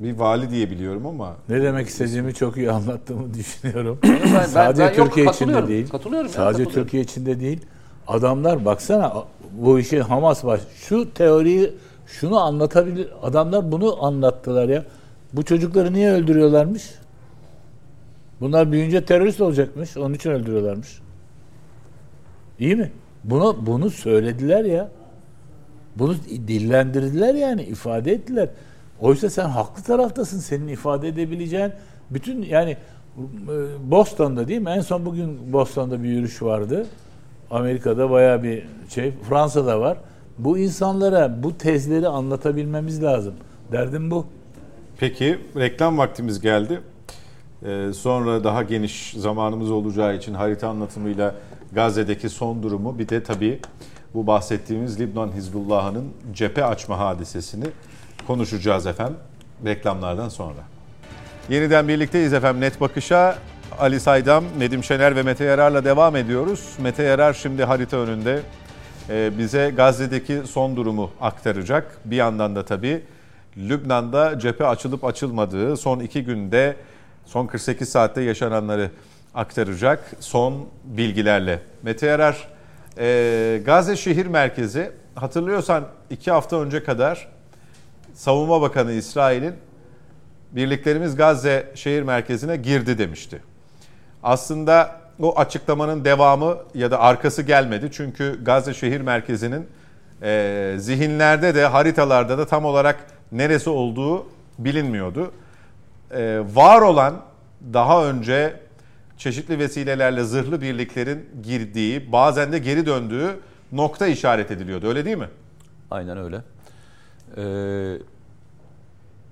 Bir 0.00 0.18
vali 0.18 0.50
diye 0.50 0.70
biliyorum 0.70 1.06
ama 1.06 1.34
Ne 1.48 1.62
demek 1.62 1.88
istediğimi 1.88 2.34
çok 2.34 2.56
iyi 2.56 2.70
anlattığımı 2.70 3.34
düşünüyorum. 3.34 3.98
Ben- 4.02 4.20
ben- 4.34 4.44
Sadece 4.46 4.82
ben 4.82 4.86
yok, 4.86 4.96
Türkiye 4.96 5.26
içinde 5.26 5.26
katılıyorum. 5.26 5.68
değil. 5.68 5.88
Katılıyorum 5.88 6.26
ya, 6.26 6.32
Sadece 6.32 6.64
katılıyorum. 6.64 6.82
Türkiye 6.84 7.02
içinde 7.02 7.40
değil. 7.40 7.60
Adamlar 8.08 8.64
baksana 8.64 9.14
bu 9.52 9.78
işi 9.78 10.02
Hamas 10.02 10.44
baş. 10.44 10.60
Şu 10.76 11.14
teoriyi 11.14 11.74
şunu 12.06 12.40
anlatabilir. 12.40 13.08
Adamlar 13.22 13.72
bunu 13.72 14.04
anlattılar 14.04 14.68
ya. 14.68 14.84
Bu 15.32 15.42
çocukları 15.42 15.92
niye 15.92 16.12
öldürüyorlarmış? 16.12 16.94
Bunlar 18.40 18.72
büyüyünce 18.72 19.04
terörist 19.04 19.40
olacakmış. 19.40 19.96
Onun 19.96 20.14
için 20.14 20.30
öldürüyorlarmış. 20.30 21.00
İyi 22.58 22.76
mi? 22.76 22.92
Bunu 23.24 23.56
bunu 23.66 23.90
söylediler 23.90 24.64
ya. 24.64 24.88
Bunu 25.96 26.14
dillendirdiler 26.48 27.34
yani 27.34 27.62
ifade 27.62 28.12
ettiler. 28.12 28.48
Oysa 29.00 29.30
sen 29.30 29.48
haklı 29.48 29.82
taraftasın. 29.82 30.38
Senin 30.38 30.68
ifade 30.68 31.08
edebileceğin 31.08 31.72
bütün 32.10 32.42
yani 32.42 32.70
e, 32.70 33.20
Boston'da 33.90 34.48
değil 34.48 34.60
mi? 34.60 34.70
En 34.70 34.80
son 34.80 35.06
bugün 35.06 35.52
Boston'da 35.52 36.02
bir 36.02 36.08
yürüyüş 36.08 36.42
vardı. 36.42 36.86
Amerika'da 37.50 38.10
bayağı 38.10 38.42
bir 38.42 38.66
şey. 38.88 39.12
Fransa'da 39.28 39.80
var. 39.80 39.98
Bu 40.38 40.58
insanlara 40.58 41.42
bu 41.42 41.58
tezleri 41.58 42.08
anlatabilmemiz 42.08 43.02
lazım. 43.02 43.34
Derdim 43.72 44.10
bu. 44.10 44.26
Peki 44.98 45.38
reklam 45.56 45.98
vaktimiz 45.98 46.40
geldi. 46.40 46.80
Ee, 47.64 47.90
sonra 47.94 48.44
daha 48.44 48.62
geniş 48.62 49.14
zamanımız 49.18 49.70
olacağı 49.70 50.16
için 50.16 50.34
harita 50.34 50.68
anlatımıyla 50.68 51.34
Gazze'deki 51.72 52.28
son 52.28 52.62
durumu 52.62 52.98
bir 52.98 53.08
de 53.08 53.22
tabii 53.22 53.60
bu 54.14 54.26
bahsettiğimiz 54.26 55.00
Libnan 55.00 55.32
Hizbullah'ın 55.32 56.04
cephe 56.32 56.64
açma 56.64 56.98
hadisesini 56.98 57.64
konuşacağız 58.26 58.86
efendim 58.86 59.16
reklamlardan 59.64 60.28
sonra. 60.28 60.60
Yeniden 61.48 61.88
birlikteyiz 61.88 62.32
efendim 62.32 62.60
Net 62.60 62.80
Bakış'a. 62.80 63.38
Ali 63.78 64.00
Saydam, 64.00 64.44
Nedim 64.58 64.84
Şener 64.84 65.16
ve 65.16 65.22
Mete 65.22 65.44
Yarar'la 65.44 65.84
devam 65.84 66.16
ediyoruz. 66.16 66.74
Mete 66.78 67.02
Yarar 67.02 67.32
şimdi 67.32 67.64
harita 67.64 67.96
önünde 67.96 68.40
bize 69.08 69.72
Gazze'deki 69.76 70.42
son 70.46 70.76
durumu 70.76 71.10
aktaracak. 71.20 71.98
Bir 72.04 72.16
yandan 72.16 72.56
da 72.56 72.64
tabii 72.64 73.02
Lübnan'da 73.56 74.38
cephe 74.38 74.66
açılıp 74.66 75.04
açılmadığı 75.04 75.76
son 75.76 76.00
iki 76.00 76.24
günde 76.24 76.76
son 77.26 77.46
48 77.46 77.88
saatte 77.88 78.22
yaşananları 78.22 78.90
aktaracak 79.34 80.12
son 80.20 80.66
bilgilerle. 80.84 81.60
Mete 81.82 82.06
Yarar, 82.06 82.48
e, 82.98 83.62
Gazze 83.66 83.96
şehir 83.96 84.26
merkezi 84.26 84.92
hatırlıyorsan 85.14 85.84
iki 86.10 86.30
hafta 86.30 86.60
önce 86.60 86.84
kadar 86.84 87.28
Savunma 88.14 88.60
Bakanı 88.60 88.92
İsrail'in 88.92 89.54
birliklerimiz 90.52 91.16
Gazze 91.16 91.72
şehir 91.74 92.02
merkezine 92.02 92.56
girdi 92.56 92.98
demişti. 92.98 93.40
Aslında 94.22 95.03
o 95.22 95.38
açıklamanın 95.38 96.04
devamı 96.04 96.56
ya 96.74 96.90
da 96.90 97.00
arkası 97.00 97.42
gelmedi. 97.42 97.88
Çünkü 97.92 98.44
Gazze 98.44 98.74
şehir 98.74 99.00
merkezinin 99.00 99.66
e, 100.22 100.74
zihinlerde 100.78 101.54
de 101.54 101.66
haritalarda 101.66 102.38
da 102.38 102.46
tam 102.46 102.64
olarak 102.64 103.06
neresi 103.32 103.70
olduğu 103.70 104.26
bilinmiyordu. 104.58 105.32
E, 106.10 106.40
var 106.54 106.80
olan 106.80 107.20
daha 107.72 108.06
önce 108.06 108.60
çeşitli 109.18 109.58
vesilelerle 109.58 110.24
zırhlı 110.24 110.60
birliklerin 110.60 111.28
girdiği 111.42 112.12
bazen 112.12 112.52
de 112.52 112.58
geri 112.58 112.86
döndüğü 112.86 113.40
nokta 113.72 114.06
işaret 114.06 114.50
ediliyordu 114.50 114.88
öyle 114.88 115.04
değil 115.04 115.16
mi? 115.18 115.28
Aynen 115.90 116.18
öyle. 116.18 116.40
Ee, 117.36 117.98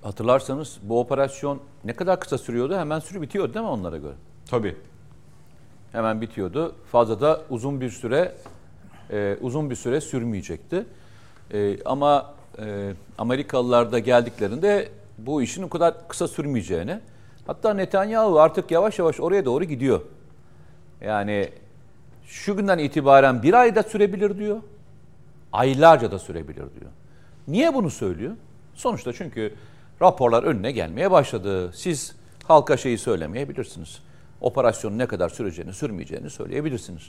hatırlarsanız 0.03 0.79
bu 0.83 1.01
operasyon 1.01 1.61
ne 1.85 1.93
kadar 1.93 2.21
kısa 2.21 2.39
sürüyordu? 2.39 2.77
Hemen 2.77 2.99
sürü 2.99 3.23
bitiyordu 3.23 3.55
değil 3.55 3.65
mi 3.65 3.71
onlara 3.71 3.97
göre? 3.97 4.15
Tabii. 4.51 4.77
Hemen 5.93 6.21
bitiyordu. 6.21 6.75
Fazla 6.93 7.21
da 7.21 7.41
uzun 7.51 7.81
bir 7.81 7.91
süre 7.91 8.33
e, 9.11 9.37
uzun 9.41 9.71
bir 9.71 9.75
süre 9.75 10.01
sürmeyecekti. 10.01 10.85
E, 11.55 11.85
ama 11.85 12.35
e, 12.59 12.93
Amerikalılar 13.19 13.93
da 13.93 13.99
geldiklerinde 13.99 14.89
bu 15.19 15.43
işin 15.43 15.63
o 15.63 15.69
kadar 15.69 16.09
kısa 16.09 16.29
sürmeyeceğini 16.29 17.01
hatta 17.47 17.75
Netanyahu 17.75 18.41
artık 18.41 18.71
yavaş 18.71 18.99
yavaş 18.99 19.21
oraya 19.21 19.45
doğru 19.45 19.65
gidiyor. 19.65 20.01
Yani 21.01 21.49
şu 22.27 22.57
günden 22.57 22.79
itibaren 22.79 23.43
bir 23.43 23.55
ayda 23.55 23.83
sürebilir 23.83 24.39
diyor. 24.39 24.57
Aylarca 25.53 26.11
da 26.11 26.19
sürebilir 26.19 26.57
diyor. 26.57 26.91
Niye 27.49 27.75
bunu 27.75 27.91
söylüyor? 27.91 28.33
Sonuçta 28.75 29.13
çünkü 29.13 29.55
raporlar 30.03 30.43
önüne 30.43 30.73
gelmeye 30.73 31.11
başladı. 31.11 31.73
Siz 31.75 32.17
halka 32.49 32.77
şeyi 32.77 32.99
söylemeyebilirsiniz. 32.99 34.01
Operasyonun 34.43 34.99
ne 34.99 35.07
kadar 35.07 35.29
süreceğini, 35.29 35.73
sürmeyeceğini 35.73 36.31
söyleyebilirsiniz. 36.31 37.03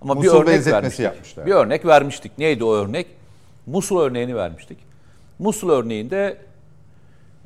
Ama 0.00 0.14
Musul 0.14 0.46
bir 0.46 0.52
örnek 0.52 0.66
vermiştik. 0.66 1.04
yapmışlar. 1.04 1.46
Bir 1.46 1.52
örnek 1.52 1.86
vermiştik. 1.86 2.38
Neydi 2.38 2.64
o 2.64 2.74
örnek? 2.74 3.06
Musul 3.66 4.00
örneğini 4.00 4.36
vermiştik. 4.36 4.78
Musul 5.38 5.70
örneğinde 5.70 6.36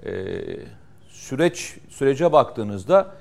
e, 0.05 0.13
süreç 1.09 1.77
sürece 1.89 2.33
baktığınızda 2.33 3.15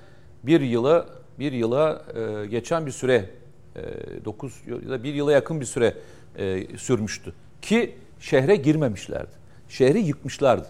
bir 0.43 0.61
yıla 0.61 1.05
bir 1.39 1.51
yıla 1.51 2.01
e, 2.15 2.45
geçen 2.45 2.85
bir 2.85 2.91
süre 2.91 3.29
e, 3.75 4.25
9 4.25 4.53
ya 4.67 4.89
da 4.89 5.03
bir 5.03 5.13
yıla 5.13 5.31
yakın 5.31 5.61
bir 5.61 5.65
süre 5.65 5.93
e, 6.37 6.77
sürmüştü 6.77 7.33
ki 7.61 7.95
şehre 8.19 8.55
girmemişlerdi. 8.55 9.31
Şehri 9.69 9.99
yıkmışlardı. 9.99 10.67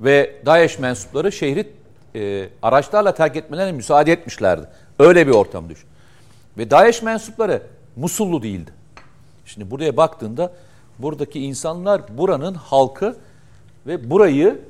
Ve 0.00 0.36
DAEŞ 0.46 0.78
mensupları 0.78 1.32
şehri 1.32 1.72
e, 2.16 2.48
araçlarla 2.62 3.14
terk 3.14 3.36
etmelerine 3.36 3.72
müsaade 3.72 4.12
etmişlerdi. 4.12 4.66
Öyle 4.98 5.26
bir 5.26 5.32
ortam 5.32 5.68
düşün. 5.68 5.88
Ve 6.58 6.70
DAEŞ 6.70 7.02
mensupları 7.02 7.62
Musullu 7.96 8.42
değildi. 8.42 8.70
Şimdi 9.46 9.70
buraya 9.70 9.96
baktığında 9.96 10.52
buradaki 10.98 11.40
insanlar 11.40 12.18
buranın 12.18 12.54
halkı 12.54 13.16
ve 13.86 14.10
burayı 14.10 14.60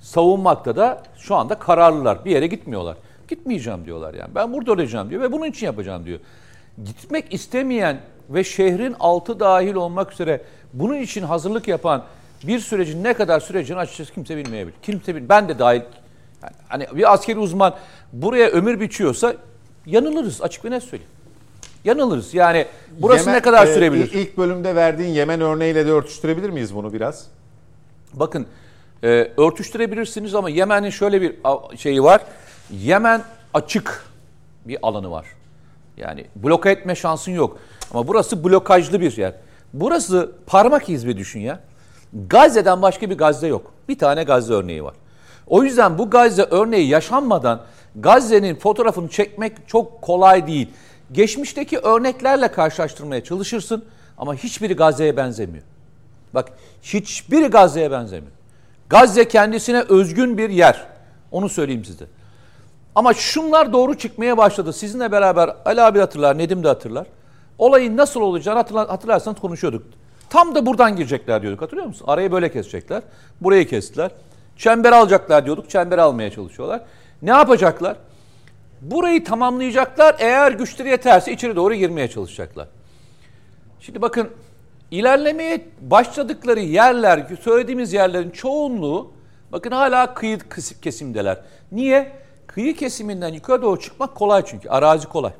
savunmakta 0.00 0.76
da 0.76 1.02
şu 1.16 1.34
anda 1.34 1.54
kararlılar. 1.54 2.24
Bir 2.24 2.30
yere 2.30 2.46
gitmiyorlar. 2.46 2.96
Gitmeyeceğim 3.28 3.84
diyorlar 3.84 4.14
yani. 4.14 4.34
Ben 4.34 4.52
burada 4.52 4.72
olacağım 4.72 5.10
diyor 5.10 5.22
ve 5.22 5.32
bunun 5.32 5.46
için 5.46 5.66
yapacağım 5.66 6.04
diyor. 6.04 6.20
Gitmek 6.84 7.34
istemeyen 7.34 8.00
ve 8.30 8.44
şehrin 8.44 8.96
altı 9.00 9.40
dahil 9.40 9.74
olmak 9.74 10.12
üzere 10.12 10.40
bunun 10.72 10.96
için 10.96 11.22
hazırlık 11.22 11.68
yapan 11.68 12.04
bir 12.46 12.58
sürecin 12.58 13.04
ne 13.04 13.14
kadar 13.14 13.40
süreceğini 13.40 13.80
açıkçası 13.80 14.14
kimse 14.14 14.36
bilmeyebilir. 14.36 14.76
Kimse 14.82 15.14
bil. 15.14 15.28
Ben 15.28 15.48
de 15.48 15.58
dahil. 15.58 15.82
Yani 16.42 16.52
hani 16.68 16.86
bir 16.98 17.12
askeri 17.12 17.38
uzman 17.38 17.74
buraya 18.12 18.48
ömür 18.48 18.80
biçiyorsa 18.80 19.34
yanılırız 19.86 20.42
açık 20.42 20.64
ve 20.64 20.70
net 20.70 20.82
söyleyeyim. 20.82 21.12
Yanılırız. 21.84 22.34
Yani 22.34 22.66
burası 22.90 23.24
Yemen- 23.24 23.36
ne 23.36 23.40
kadar 23.42 23.66
e, 23.66 23.74
sürebilir? 23.74 24.12
İlk 24.12 24.38
bölümde 24.38 24.74
verdiğin 24.74 25.10
Yemen 25.14 25.40
örneğiyle 25.40 25.86
de 25.86 25.90
örtüştürebilir 25.90 26.50
miyiz 26.50 26.74
bunu 26.74 26.92
biraz? 26.92 27.26
Bakın 28.14 28.46
e, 29.02 29.08
örtüştürebilirsiniz 29.36 30.34
ama 30.34 30.50
Yemen'in 30.50 30.90
şöyle 30.90 31.22
bir 31.22 31.36
şeyi 31.76 32.02
var. 32.02 32.20
Yemen 32.70 33.22
açık 33.54 34.04
bir 34.64 34.78
alanı 34.82 35.10
var. 35.10 35.26
Yani 35.96 36.26
bloka 36.36 36.70
etme 36.70 36.94
şansın 36.94 37.32
yok. 37.32 37.58
Ama 37.90 38.08
burası 38.08 38.44
blokajlı 38.44 39.00
bir 39.00 39.16
yer. 39.16 39.34
Burası 39.72 40.32
parmak 40.46 40.88
izi 40.88 41.16
düşün 41.16 41.40
ya. 41.40 41.60
Gazze'den 42.28 42.82
başka 42.82 43.10
bir 43.10 43.18
Gazze 43.18 43.46
yok. 43.46 43.72
Bir 43.88 43.98
tane 43.98 44.22
Gazze 44.24 44.54
örneği 44.54 44.84
var. 44.84 44.94
O 45.50 45.64
yüzden 45.64 45.98
bu 45.98 46.10
Gazze 46.10 46.42
örneği 46.42 46.88
yaşanmadan 46.88 47.60
Gazze'nin 47.96 48.54
fotoğrafını 48.54 49.08
çekmek 49.08 49.68
çok 49.68 50.02
kolay 50.02 50.46
değil. 50.46 50.68
Geçmişteki 51.12 51.78
örneklerle 51.78 52.48
karşılaştırmaya 52.48 53.24
çalışırsın 53.24 53.84
ama 54.18 54.34
hiçbiri 54.34 54.76
Gazze'ye 54.76 55.16
benzemiyor. 55.16 55.64
Bak 56.34 56.48
hiçbiri 56.82 57.46
Gazze'ye 57.46 57.90
benzemiyor. 57.90 58.32
Gazze 58.88 59.28
kendisine 59.28 59.80
özgün 59.80 60.38
bir 60.38 60.50
yer. 60.50 60.86
Onu 61.30 61.48
söyleyeyim 61.48 61.84
size. 61.84 62.04
Ama 62.94 63.14
şunlar 63.14 63.72
doğru 63.72 63.98
çıkmaya 63.98 64.36
başladı. 64.38 64.72
Sizinle 64.72 65.12
beraber 65.12 65.56
Ali 65.64 65.82
abi 65.82 65.98
hatırlar, 65.98 66.38
Nedim 66.38 66.64
de 66.64 66.68
hatırlar. 66.68 67.06
Olayın 67.58 67.96
nasıl 67.96 68.20
olacağını 68.20 68.58
hatırla, 68.58 68.88
hatırlarsanız 68.88 69.40
konuşuyorduk. 69.40 69.82
Tam 70.30 70.54
da 70.54 70.66
buradan 70.66 70.96
girecekler 70.96 71.42
diyorduk 71.42 71.62
hatırlıyor 71.62 71.86
musun? 71.86 72.04
Arayı 72.08 72.32
böyle 72.32 72.52
kesecekler. 72.52 73.02
Burayı 73.40 73.68
kestiler. 73.68 74.10
Çember 74.60 74.92
alacaklar 74.92 75.44
diyorduk. 75.44 75.70
Çember 75.70 75.98
almaya 75.98 76.30
çalışıyorlar. 76.30 76.82
Ne 77.22 77.30
yapacaklar? 77.30 77.96
Burayı 78.80 79.24
tamamlayacaklar. 79.24 80.16
Eğer 80.18 80.52
güçleri 80.52 80.88
yeterse 80.88 81.32
içeri 81.32 81.56
doğru 81.56 81.74
girmeye 81.74 82.08
çalışacaklar. 82.08 82.68
Şimdi 83.80 84.02
bakın 84.02 84.30
ilerlemeye 84.90 85.66
başladıkları 85.80 86.60
yerler, 86.60 87.26
söylediğimiz 87.40 87.92
yerlerin 87.92 88.30
çoğunluğu 88.30 89.12
bakın 89.52 89.70
hala 89.70 90.14
kıyı 90.14 90.38
kesimdeler. 90.82 91.40
Niye? 91.72 92.12
Kıyı 92.46 92.76
kesiminden 92.76 93.28
yukarı 93.28 93.62
doğru 93.62 93.80
çıkmak 93.80 94.14
kolay 94.14 94.42
çünkü. 94.46 94.68
Arazi 94.68 95.08
kolay. 95.08 95.32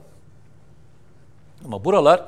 Ama 1.64 1.84
buralar 1.84 2.24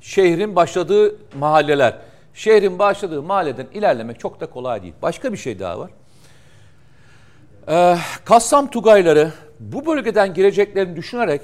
şehrin 0.00 0.56
başladığı 0.56 1.16
mahalleler. 1.38 1.98
Şehrin 2.34 2.78
başladığı 2.78 3.22
mahalleden 3.22 3.66
ilerlemek 3.74 4.20
çok 4.20 4.40
da 4.40 4.46
kolay 4.46 4.82
değil. 4.82 4.94
Başka 5.02 5.32
bir 5.32 5.38
şey 5.38 5.58
daha 5.58 5.78
var. 5.78 5.90
Ee, 7.70 7.96
Kassam 8.24 8.70
Tugayları 8.70 9.32
bu 9.60 9.86
bölgeden 9.86 10.34
gireceklerini 10.34 10.96
düşünerek 10.96 11.40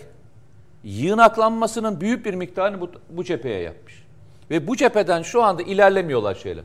yığınaklanmasının 0.84 2.00
büyük 2.00 2.26
bir 2.26 2.34
miktarını 2.34 2.80
bu, 2.80 2.90
bu 3.10 3.24
cepheye 3.24 3.60
yapmış. 3.60 4.04
Ve 4.50 4.66
bu 4.66 4.76
cepheden 4.76 5.22
şu 5.22 5.42
anda 5.42 5.62
ilerlemiyorlar 5.62 6.34
şeyler. 6.34 6.64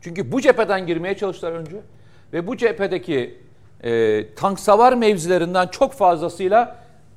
Çünkü 0.00 0.32
bu 0.32 0.40
cepheden 0.40 0.86
girmeye 0.86 1.16
çalıştılar 1.16 1.52
önce. 1.52 1.76
Ve 2.32 2.46
bu 2.46 2.56
cephedeki 2.56 3.38
e, 3.82 4.34
tank 4.34 4.60
savar 4.60 4.92
mevzilerinden 4.92 5.66
çok 5.66 5.92
fazlasıyla 5.92 6.76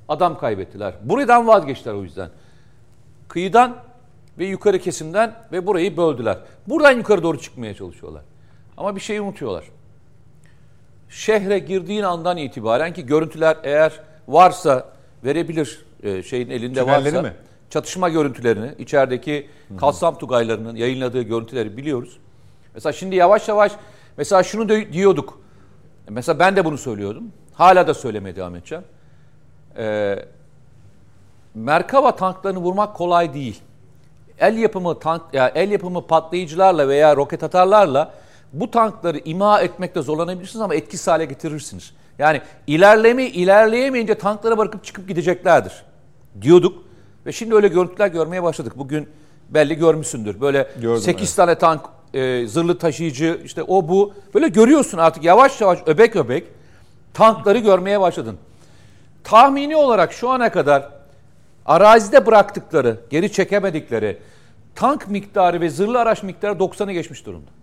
adam 0.09 0.37
kaybettiler. 0.37 0.93
Buradan 1.03 1.47
vazgeçtiler 1.47 1.93
o 1.93 2.03
yüzden. 2.03 2.29
Kıyıdan 3.27 3.75
ve 4.39 4.45
yukarı 4.45 4.79
kesimden 4.79 5.33
ve 5.51 5.67
burayı 5.67 5.97
böldüler. 5.97 6.37
Buradan 6.67 6.91
yukarı 6.91 7.23
doğru 7.23 7.39
çıkmaya 7.39 7.73
çalışıyorlar. 7.73 8.21
Ama 8.77 8.95
bir 8.95 9.01
şeyi 9.01 9.21
unutuyorlar. 9.21 9.63
Şehre 11.09 11.59
girdiğin 11.59 12.03
andan 12.03 12.37
itibaren 12.37 12.93
ki 12.93 13.05
görüntüler 13.05 13.57
eğer 13.63 13.99
varsa 14.27 14.85
verebilir 15.23 15.85
e, 16.03 16.23
şeyin 16.23 16.49
elinde 16.49 16.79
Tünelleri 16.83 17.15
varsa. 17.15 17.21
mi? 17.21 17.33
Çatışma 17.69 18.09
görüntülerini, 18.09 18.71
içerideki 18.77 19.49
Kassam 19.79 20.17
Tugaylarının 20.17 20.75
yayınladığı 20.75 21.21
görüntüleri 21.21 21.77
biliyoruz. 21.77 22.17
Mesela 22.73 22.93
şimdi 22.93 23.15
yavaş 23.15 23.47
yavaş 23.47 23.71
mesela 24.17 24.43
şunu 24.43 24.69
da 24.69 24.93
diyorduk. 24.93 25.39
Mesela 26.09 26.39
ben 26.39 26.55
de 26.55 26.65
bunu 26.65 26.77
söylüyordum. 26.77 27.31
Hala 27.53 27.87
da 27.87 27.93
söylemeye 27.93 28.35
devam 28.35 28.55
edeceğim. 28.55 28.83
Ee, 29.77 30.25
Merkava 31.55 32.15
tanklarını 32.15 32.59
vurmak 32.59 32.95
kolay 32.95 33.33
değil. 33.33 33.61
El 34.39 34.57
yapımı 34.57 34.99
tank 34.99 35.21
ya 35.33 35.51
el 35.55 35.71
yapımı 35.71 36.07
patlayıcılarla 36.07 36.87
veya 36.87 37.15
roket 37.15 37.43
atarlarla 37.43 38.13
bu 38.53 38.71
tankları 38.71 39.17
imha 39.25 39.61
etmekte 39.61 40.01
zorlanabilirsiniz 40.01 40.61
ama 40.61 40.75
etkisiz 40.75 41.07
hale 41.07 41.25
getirirsiniz. 41.25 41.93
Yani 42.19 42.41
ilerleme 42.67 43.23
ilerleyemeyince 43.23 44.15
tanklara 44.15 44.57
bırakıp 44.57 44.83
çıkıp 44.83 45.07
gideceklerdir 45.07 45.83
diyorduk 46.41 46.83
ve 47.25 47.31
şimdi 47.31 47.55
öyle 47.55 47.67
görüntüler 47.67 48.07
görmeye 48.07 48.43
başladık. 48.43 48.73
Bugün 48.77 49.09
belli 49.49 49.75
görmüşsündür. 49.75 50.41
Böyle 50.41 50.67
Gördüm, 50.81 51.01
8 51.01 51.27
evet. 51.27 51.35
tane 51.35 51.55
tank, 51.55 51.81
e, 52.13 52.47
zırhlı 52.47 52.77
taşıyıcı 52.77 53.41
işte 53.45 53.63
o 53.63 53.87
bu 53.87 54.13
böyle 54.33 54.47
görüyorsun 54.47 54.97
artık 54.97 55.23
yavaş 55.23 55.61
yavaş 55.61 55.79
öbek 55.85 56.15
öbek 56.15 56.47
tankları 57.13 57.57
görmeye 57.57 57.99
başladın. 58.01 58.37
Tahmini 59.23 59.75
olarak 59.75 60.13
şu 60.13 60.29
ana 60.29 60.51
kadar 60.51 60.89
arazide 61.65 62.25
bıraktıkları, 62.25 62.99
geri 63.09 63.31
çekemedikleri 63.31 64.17
tank 64.75 65.09
miktarı 65.09 65.61
ve 65.61 65.69
zırhlı 65.69 65.99
araç 65.99 66.23
miktarı 66.23 66.53
90'ı 66.53 66.91
geçmiş 66.91 67.25
durumda. 67.25 67.56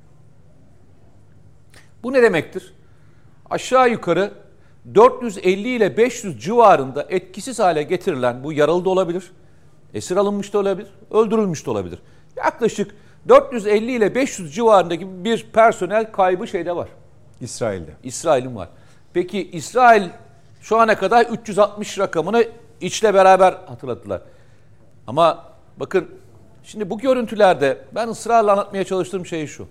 Bu 2.05 2.13
ne 2.13 2.23
demektir? 2.23 2.75
Aşağı 3.51 3.91
yukarı 3.91 4.33
450 4.95 5.69
ile 5.69 5.97
500 5.97 6.43
civarında 6.43 7.07
etkisiz 7.09 7.59
hale 7.59 7.83
getirilen 7.83 8.45
bu 8.45 8.53
yaralı 8.53 8.85
da 8.85 8.91
olabilir, 8.91 9.33
esir 9.95 10.17
alınmış 10.17 10.53
da 10.53 10.59
olabilir, 10.59 10.89
öldürülmüş 11.11 11.67
de 11.67 11.71
olabilir. 11.71 11.99
Yaklaşık 12.37 12.95
450 13.29 13.93
ile 13.93 14.15
500 14.15 14.55
civarındaki 14.55 15.25
bir 15.25 15.47
personel 15.53 16.13
kaybı 16.13 16.47
şeyde 16.47 16.77
var. 16.77 16.89
İsrail'de. 17.41 17.91
İsrail'in 18.03 18.57
var. 18.57 18.69
Peki 19.13 19.51
İsrail 19.51 20.09
şu 20.61 20.79
ana 20.81 20.99
kadar 20.99 21.27
360 21.27 21.99
rakamını 21.99 22.45
içle 22.81 23.15
beraber 23.15 23.53
hatırlattılar. 23.53 24.23
Ama 25.07 25.45
bakın 25.77 26.11
şimdi 26.63 26.91
bu 26.91 26.99
görüntülerde 26.99 27.79
ben 27.95 28.09
ısrarla 28.09 28.53
anlatmaya 28.53 28.85
çalıştığım 28.85 29.27
şey 29.27 29.47
şu. 29.47 29.69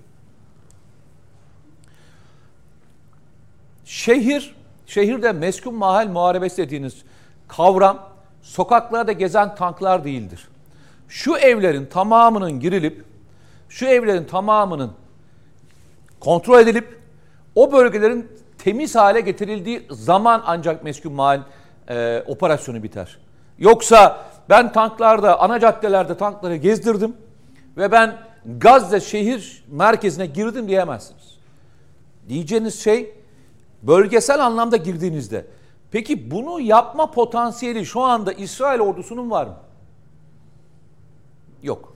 Şehir, 3.94 4.56
şehirde 4.86 5.32
meskun 5.32 5.76
mahal 5.76 6.08
muharebesi 6.08 6.58
dediğiniz 6.58 7.04
kavram 7.48 8.10
sokaklarda 8.42 9.12
gezen 9.12 9.56
tanklar 9.56 10.04
değildir. 10.04 10.48
Şu 11.08 11.38
evlerin 11.38 11.86
tamamının 11.86 12.60
girilip 12.60 13.04
şu 13.70 13.86
evlerin 13.86 14.24
tamamının 14.24 14.92
kontrol 16.20 16.60
edilip 16.60 17.00
o 17.56 17.72
bölgelerin 17.72 18.32
temiz 18.58 18.96
hale 18.96 19.22
getirildiği 19.22 19.88
zaman 19.90 20.44
ancak 20.46 20.84
meskun 20.84 21.14
mahal 21.14 21.42
e, 21.90 22.24
operasyonu 22.28 22.84
biter. 22.84 23.18
Yoksa 23.58 24.26
ben 24.50 24.72
tanklarda, 24.72 25.40
ana 25.40 25.60
caddelerde 25.60 26.18
tankları 26.18 26.56
gezdirdim 26.56 27.18
ve 27.78 27.92
ben 27.92 28.18
Gazze 28.58 29.00
şehir 29.00 29.64
merkezine 29.68 30.26
girdim 30.26 30.68
diyemezsiniz. 30.68 31.38
Diyeceğiniz 32.30 32.84
şey 32.84 33.23
bölgesel 33.84 34.46
anlamda 34.46 34.78
girdiğinizde. 34.78 35.46
Peki 35.92 36.32
bunu 36.32 36.60
yapma 36.60 37.12
potansiyeli 37.12 37.86
şu 37.86 38.02
anda 38.02 38.34
İsrail 38.34 38.80
ordusunun 38.80 39.32
var 39.32 39.46
mı? 39.46 39.56
Yok. 41.64 41.94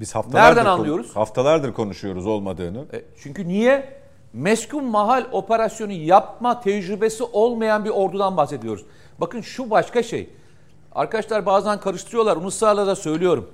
Biz 0.00 0.14
haftalardır 0.14 0.56
Nereden 0.56 0.70
anlıyoruz? 0.70 1.16
Haftalardır 1.16 1.72
konuşuyoruz 1.72 2.26
olmadığını. 2.26 2.86
E, 2.92 3.04
çünkü 3.22 3.48
niye? 3.48 3.98
Meskun 4.32 4.84
mahal 4.84 5.24
operasyonu 5.32 5.92
yapma 5.92 6.60
tecrübesi 6.60 7.24
olmayan 7.24 7.84
bir 7.84 7.90
ordudan 7.90 8.36
bahsediyoruz. 8.36 8.84
Bakın 9.18 9.40
şu 9.40 9.70
başka 9.70 10.02
şey. 10.02 10.30
Arkadaşlar 10.92 11.46
bazen 11.46 11.80
karıştırıyorlar. 11.80 12.36
Onu 12.36 12.46
ısrarla 12.46 12.86
da 12.86 12.96
söylüyorum. 12.96 13.50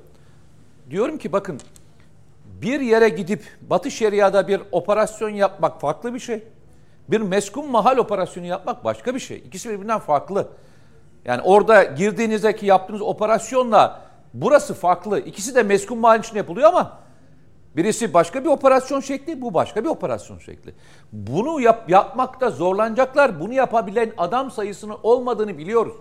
Diyorum 0.91 1.19
ki 1.19 1.33
bakın 1.33 1.61
bir 2.63 2.81
yere 2.81 3.09
gidip 3.09 3.43
Batı 3.71 3.91
Şeria'da 3.91 4.49
bir 4.49 4.63
operasyon 4.73 5.29
yapmak 5.29 5.81
farklı 5.81 6.15
bir 6.15 6.21
şey. 6.21 6.43
Bir 7.09 7.21
meskun 7.21 7.71
mahal 7.71 7.97
operasyonu 7.97 8.47
yapmak 8.47 8.85
başka 8.85 9.15
bir 9.15 9.21
şey. 9.21 9.37
İkisi 9.37 9.71
birbirinden 9.71 9.99
farklı. 9.99 10.49
Yani 11.25 11.43
orada 11.43 11.83
girdiğinizdeki 11.83 12.67
yaptığınız 12.67 13.03
operasyonla 13.03 14.01
burası 14.35 14.75
farklı. 14.75 15.21
İkisi 15.21 15.55
de 15.55 15.63
meskun 15.63 15.99
mahal 15.99 16.21
için 16.21 16.37
yapılıyor 16.37 16.69
ama 16.69 16.99
birisi 17.77 18.15
başka 18.15 18.45
bir 18.45 18.49
operasyon 18.49 19.01
şekli, 19.01 19.43
bu 19.43 19.55
başka 19.55 19.85
bir 19.85 19.89
operasyon 19.89 20.39
şekli. 20.39 20.75
Bunu 21.13 21.61
yap, 21.61 21.91
yapmakta 21.91 22.51
zorlanacaklar. 22.51 23.41
Bunu 23.41 23.53
yapabilen 23.53 24.13
adam 24.17 24.51
sayısının 24.51 24.97
olmadığını 25.03 25.59
biliyoruz. 25.59 25.95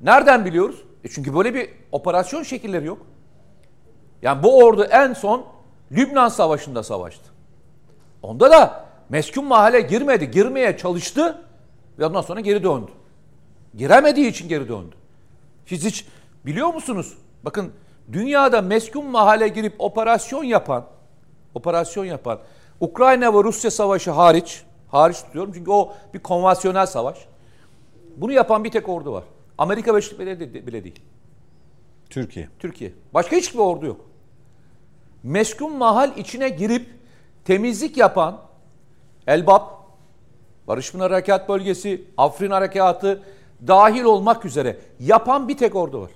Nereden 0.00 0.44
biliyoruz? 0.44 0.82
E 1.04 1.08
çünkü 1.08 1.34
böyle 1.34 1.54
bir 1.54 1.70
operasyon 1.92 2.42
şekilleri 2.42 2.86
yok. 2.86 2.98
Yani 4.22 4.42
bu 4.42 4.58
ordu 4.58 4.84
en 4.84 5.12
son 5.12 5.44
Lübnan 5.92 6.28
Savaşı'nda 6.28 6.82
savaştı. 6.82 7.30
Onda 8.22 8.50
da 8.50 8.85
meskun 9.08 9.44
mahalle 9.44 9.80
girmedi, 9.80 10.30
girmeye 10.30 10.76
çalıştı 10.76 11.42
ve 11.98 12.06
ondan 12.06 12.20
sonra 12.20 12.40
geri 12.40 12.62
döndü. 12.62 12.90
Giremediği 13.74 14.26
için 14.26 14.48
geri 14.48 14.68
döndü. 14.68 14.96
Siz 15.66 15.84
hiç 15.84 16.06
biliyor 16.46 16.74
musunuz? 16.74 17.18
Bakın 17.44 17.72
dünyada 18.12 18.62
meskun 18.62 19.06
mahalle 19.06 19.48
girip 19.48 19.74
operasyon 19.78 20.44
yapan, 20.44 20.86
operasyon 21.54 22.04
yapan 22.04 22.38
Ukrayna 22.80 23.34
ve 23.34 23.44
Rusya 23.44 23.70
savaşı 23.70 24.10
hariç, 24.10 24.62
hariç 24.88 25.16
tutuyorum 25.16 25.52
çünkü 25.54 25.70
o 25.70 25.94
bir 26.14 26.18
konvansiyonel 26.18 26.86
savaş. 26.86 27.18
Bunu 28.16 28.32
yapan 28.32 28.64
bir 28.64 28.70
tek 28.70 28.88
ordu 28.88 29.12
var. 29.12 29.24
Amerika 29.58 29.92
Birleşik 29.92 30.18
Devletleri 30.18 30.66
bile 30.66 30.84
değil. 30.84 31.00
Türkiye. 32.10 32.48
Türkiye. 32.58 32.92
Başka 33.14 33.36
hiçbir 33.36 33.58
ordu 33.58 33.86
yok. 33.86 34.00
Meskun 35.22 35.76
mahal 35.76 36.18
içine 36.18 36.48
girip 36.48 36.86
temizlik 37.44 37.96
yapan 37.96 38.38
Elbap, 39.26 39.76
Barış 40.68 40.92
Pınar 40.92 41.12
Harekat 41.12 41.48
Bölgesi, 41.48 42.04
Afrin 42.16 42.50
Harekatı 42.50 43.22
dahil 43.66 44.04
olmak 44.04 44.44
üzere 44.44 44.76
yapan 45.00 45.48
bir 45.48 45.56
tek 45.56 45.76
ordu 45.76 46.02
var. 46.02 46.10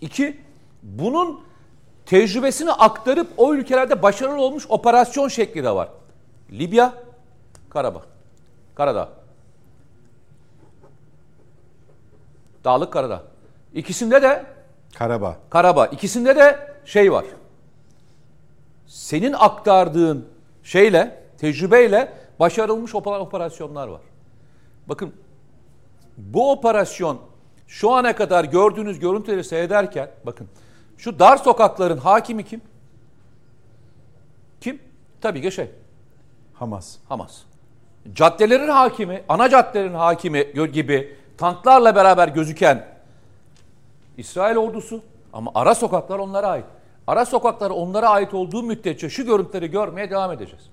İki, 0.00 0.40
bunun 0.82 1.40
tecrübesini 2.06 2.72
aktarıp 2.72 3.28
o 3.36 3.54
ülkelerde 3.54 4.02
başarılı 4.02 4.42
olmuş 4.42 4.66
operasyon 4.68 5.28
şekli 5.28 5.64
de 5.64 5.70
var. 5.70 5.88
Libya, 6.52 6.92
Karabağ, 7.70 8.02
Karadağ. 8.74 9.08
Dağlık 12.64 12.92
Karadağ. 12.92 13.22
İkisinde 13.74 14.22
de 14.22 14.44
Karabağ. 14.94 15.36
Karabağ. 15.50 15.86
İkisinde 15.86 16.36
de 16.36 16.74
şey 16.84 17.12
var. 17.12 17.24
Senin 18.86 19.32
aktardığın 19.32 20.28
şeyle, 20.62 21.21
tecrübeyle 21.42 22.12
başarılmış 22.40 22.94
opera- 22.94 23.18
operasyonlar 23.18 23.88
var. 23.88 24.00
Bakın 24.86 25.12
bu 26.16 26.52
operasyon 26.52 27.18
şu 27.66 27.90
ana 27.90 28.16
kadar 28.16 28.44
gördüğünüz 28.44 28.98
görüntüleri 28.98 29.44
seyrederken 29.44 30.10
bakın 30.26 30.48
şu 30.98 31.18
dar 31.18 31.36
sokakların 31.36 31.98
hakimi 31.98 32.44
kim? 32.44 32.60
Kim? 34.60 34.78
Tabii 35.20 35.42
ki 35.42 35.52
şey 35.52 35.70
Hamas. 36.54 36.96
Hamas. 37.08 37.42
Caddelerin 38.12 38.68
hakimi, 38.68 39.22
ana 39.28 39.48
caddelerin 39.48 39.94
hakimi 39.94 40.52
gibi 40.72 41.16
tanklarla 41.38 41.96
beraber 41.96 42.28
gözüken 42.28 42.86
İsrail 44.16 44.56
ordusu 44.56 45.02
ama 45.32 45.50
ara 45.54 45.74
sokaklar 45.74 46.18
onlara 46.18 46.46
ait. 46.46 46.64
Ara 47.06 47.26
sokaklar 47.26 47.70
onlara 47.70 48.08
ait 48.08 48.34
olduğu 48.34 48.62
müddetçe 48.62 49.10
şu 49.10 49.24
görüntüleri 49.26 49.70
görmeye 49.70 50.10
devam 50.10 50.32
edeceğiz. 50.32 50.70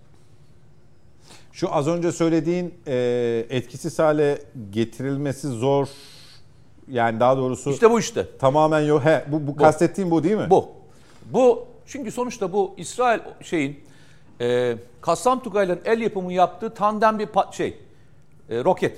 Şu 1.52 1.76
az 1.76 1.88
önce 1.88 2.12
söylediğin 2.12 2.74
e, 2.88 3.46
etkisiz 3.50 4.00
hale 4.00 4.42
getirilmesi 4.72 5.48
zor. 5.48 5.88
Yani 6.88 7.20
daha 7.20 7.38
doğrusu 7.38 7.70
İşte 7.70 7.92
bu 7.92 8.00
işte. 8.00 8.38
tamamen 8.40 8.80
yok. 8.80 9.06
He, 9.06 9.26
bu, 9.28 9.48
bu, 9.48 9.56
kastettiğim 9.56 10.12
bu 10.12 10.24
değil 10.24 10.36
mi? 10.36 10.48
Bu. 10.50 10.70
Bu 11.26 11.66
çünkü 11.86 12.12
sonuçta 12.12 12.54
bu 12.54 12.74
İsrail 12.78 13.20
şeyin 13.42 13.80
e, 14.42 14.76
Kassam 15.02 15.44
Tugay'la 15.44 15.78
el 15.86 16.02
yapımı 16.02 16.34
yaptığı 16.34 16.74
tandem 16.74 17.20
bir 17.20 17.28
pa- 17.28 17.54
şey 17.56 17.78
e, 18.50 18.64
roket. 18.64 18.98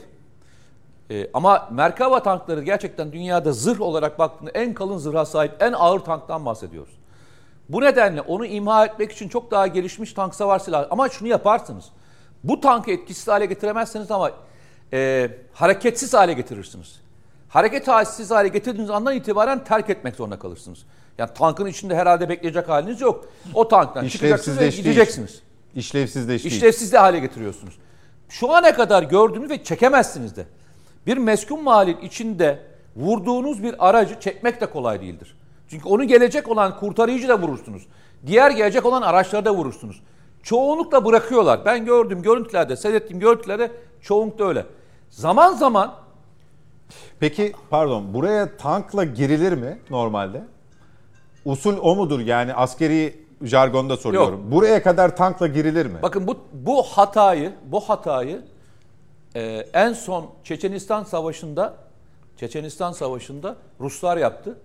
E, 1.12 1.28
ama 1.34 1.70
Merkava 1.72 2.24
tankları 2.24 2.64
gerçekten 2.64 3.12
dünyada 3.12 3.52
zırh 3.54 3.82
olarak 3.82 4.20
baktığında 4.20 4.52
en 4.52 4.74
kalın 4.74 4.98
zırha 4.98 5.26
sahip 5.26 5.52
en 5.60 5.74
ağır 5.74 6.00
tanktan 6.00 6.46
bahsediyoruz. 6.46 6.94
Bu 7.70 7.82
nedenle 7.82 8.22
onu 8.22 8.46
imha 8.46 8.86
etmek 8.86 9.12
için 9.12 9.30
çok 9.30 9.52
daha 9.52 9.68
gelişmiş 9.68 10.14
tank 10.14 10.36
savar 10.36 10.60
silahı. 10.60 10.88
Ama 10.92 11.10
şunu 11.10 11.28
yaparsınız. 11.28 11.86
Bu 12.44 12.62
tankı 12.62 12.92
etkisiz 12.92 13.28
hale 13.28 13.46
getiremezseniz 13.46 14.12
ama 14.12 14.32
e, 14.94 15.30
hareketsiz 15.54 16.14
hale 16.14 16.34
getirirsiniz. 16.34 17.02
Hareket 17.50 17.88
halsiz 17.88 18.32
hale 18.32 18.48
getirdiğiniz 18.48 18.90
andan 18.90 19.16
itibaren 19.16 19.64
terk 19.64 19.90
etmek 19.90 20.16
zorunda 20.16 20.40
kalırsınız. 20.40 20.86
Yani 21.18 21.30
tankın 21.34 21.66
içinde 21.66 21.96
herhalde 21.96 22.30
bekleyecek 22.30 22.70
haliniz 22.70 23.02
yok. 23.02 23.26
O 23.54 23.68
tanktan 23.68 24.08
çıkacaksınız 24.08 24.60
ve 24.60 24.70
gideceksiniz. 24.70 25.42
İşlevsizleştiği. 25.76 26.54
İşlevsiz 26.54 26.94
de 26.94 26.98
hale 26.98 27.20
getiriyorsunuz. 27.20 27.78
Şu 28.30 28.52
ana 28.52 28.76
kadar 28.76 29.04
gördüğünüz 29.04 29.50
ve 29.50 29.64
çekemezsiniz 29.64 30.36
de. 30.36 30.46
Bir 31.08 31.18
meskun 31.18 31.64
malin 31.64 31.98
içinde 31.98 32.60
vurduğunuz 32.96 33.64
bir 33.64 33.90
aracı 33.90 34.20
çekmek 34.20 34.62
de 34.62 34.66
kolay 34.66 35.02
değildir. 35.02 35.36
Çünkü 35.70 35.88
onu 35.88 36.04
gelecek 36.04 36.48
olan 36.48 36.80
kurtarıcı 36.80 37.28
da 37.28 37.40
vurursunuz. 37.40 37.88
Diğer 38.28 38.52
gelecek 38.52 38.86
olan 38.86 39.02
araçları 39.02 39.46
da 39.46 39.56
vurursunuz. 39.56 40.02
Çoğunlukla 40.44 41.06
bırakıyorlar. 41.06 41.66
Ben 41.66 41.86
gördüm 41.86 42.22
görüntülerde, 42.22 42.76
seyrettiğim 42.76 43.20
görüntülerde 43.20 43.72
çoğunlukla 44.02 44.48
öyle. 44.48 44.66
Zaman 45.10 45.54
zaman 45.54 45.94
Peki 47.20 47.54
pardon 47.70 48.14
buraya 48.14 48.58
tankla 48.58 49.04
girilir 49.04 49.54
mi 49.54 49.80
normalde? 49.90 50.44
Usul 51.46 51.78
o 51.82 51.96
mudur 51.96 52.20
yani 52.20 52.54
askeri 52.54 53.20
jargonda 53.42 53.98
soruyorum. 53.98 54.52
Buraya 54.52 54.84
kadar 54.84 55.16
tankla 55.16 55.48
girilir 55.48 55.86
mi? 55.86 56.00
Bakın 56.02 56.28
bu 56.28 56.38
bu 56.54 56.84
hatayı, 56.84 57.54
bu 57.66 57.80
hatayı 57.80 58.42
e, 59.36 59.42
en 59.74 59.94
son 59.94 60.30
Çeçenistan 60.44 61.04
Savaşı'nda 61.04 61.74
Çeçenistan 62.38 62.92
Savaşı'nda 62.92 63.56
Ruslar 63.80 64.18
yaptı. 64.18 64.58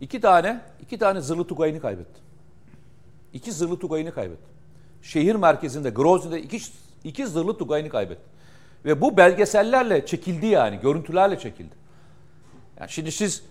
İki 0.00 0.20
tane, 0.20 0.60
iki 0.80 0.98
tane 0.98 1.20
zırhlı 1.20 1.46
tugayını 1.46 1.80
kaybetti. 1.80 2.20
İki 3.32 3.52
zırhlı 3.52 3.78
tugayını 3.78 4.14
kaybetti. 4.14 4.53
Şehir 5.04 5.34
merkezinde, 5.34 5.90
Grozny'de 5.90 6.42
iki, 6.42 6.58
iki 7.04 7.26
zırhlı 7.26 7.58
tugayını 7.58 7.88
kaybetti. 7.88 8.22
Ve 8.84 9.00
bu 9.00 9.16
belgesellerle 9.16 10.06
çekildi 10.06 10.46
yani, 10.46 10.80
görüntülerle 10.80 11.38
çekildi. 11.38 11.74
Yani 12.80 12.90
şimdi 12.90 13.12
siz 13.12 13.44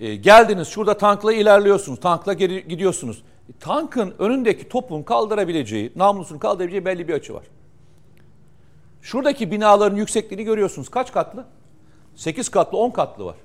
e, 0.00 0.16
geldiniz 0.16 0.68
şurada 0.68 0.98
tankla 0.98 1.32
ilerliyorsunuz, 1.32 2.00
tankla 2.00 2.32
geri 2.32 2.68
gidiyorsunuz. 2.68 3.22
Tankın 3.60 4.14
önündeki 4.18 4.68
topun 4.68 5.02
kaldırabileceği, 5.02 5.92
namlusunu 5.96 6.38
kaldırabileceği 6.38 6.84
belli 6.84 7.08
bir 7.08 7.14
açı 7.14 7.34
var. 7.34 7.44
Şuradaki 9.02 9.50
binaların 9.50 9.96
yüksekliğini 9.96 10.44
görüyorsunuz. 10.44 10.88
Kaç 10.88 11.12
katlı? 11.12 11.44
8 12.16 12.48
katlı, 12.48 12.78
10 12.78 12.90
katlı 12.90 13.24
var. 13.24 13.36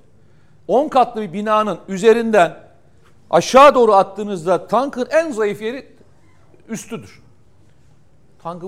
10 0.68 0.88
katlı 0.88 1.22
bir 1.22 1.32
binanın 1.32 1.78
üzerinden 1.88 2.56
aşağı 3.30 3.74
doğru 3.74 3.92
attığınızda 3.92 4.66
tankın 4.66 5.08
en 5.10 5.32
zayıf 5.32 5.62
yeri 5.62 5.97
üstüdür. 6.68 7.22
Tankı 8.42 8.66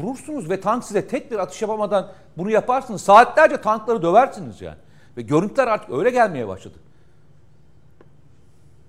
vurursunuz 0.00 0.50
ve 0.50 0.60
tank 0.60 0.84
size 0.84 1.08
tek 1.08 1.30
bir 1.30 1.38
atış 1.38 1.62
yapamadan 1.62 2.12
bunu 2.36 2.50
yaparsınız. 2.50 3.02
Saatlerce 3.02 3.60
tankları 3.60 4.02
döversiniz 4.02 4.62
yani. 4.62 4.78
Ve 5.16 5.22
görüntüler 5.22 5.66
artık 5.66 5.90
öyle 5.90 6.10
gelmeye 6.10 6.48
başladı. 6.48 6.78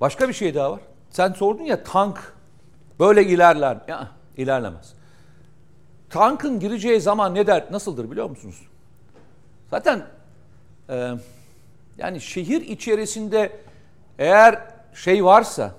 Başka 0.02 0.28
bir 0.30 0.34
şey 0.34 0.56
daha 0.56 0.72
var. 0.72 0.80
Sen 1.10 1.34
sordun 1.34 1.64
ya 1.64 1.84
tank 1.84 2.34
böyle 3.00 3.24
ilerler? 3.24 3.78
Ya, 3.88 4.12
ilerlemez. 4.38 4.94
Tankın 6.10 6.60
gireceği 6.60 7.02
zaman 7.02 7.36
ne 7.36 7.48
der, 7.48 7.66
nasıldır 7.72 8.12
biliyor 8.12 8.30
musunuz? 8.30 8.68
Zaten 9.70 10.06
e, 10.90 11.12
yani 11.98 12.22
şehir 12.22 12.62
içerisinde 12.62 13.60
eğer 14.20 14.60
şey 14.94 15.26
varsa, 15.26 15.72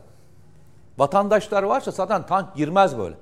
vatandaşlar 1.00 1.62
varsa 1.62 1.90
zaten 1.90 2.26
tank 2.26 2.54
girmez 2.56 2.98
böyle. 2.98 3.14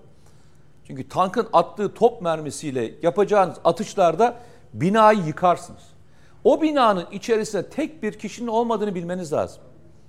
Çünkü 0.86 1.08
tankın 1.08 1.48
attığı 1.52 1.94
top 1.94 2.22
mermisiyle 2.22 2.94
yapacağınız 3.02 3.56
atışlarda 3.64 4.36
binayı 4.74 5.18
yıkarsınız. 5.26 5.82
O 6.44 6.62
binanın 6.62 7.06
içerisinde 7.12 7.68
tek 7.68 8.02
bir 8.02 8.12
kişinin 8.12 8.46
olmadığını 8.46 8.94
bilmeniz 8.94 9.32
lazım. 9.32 9.62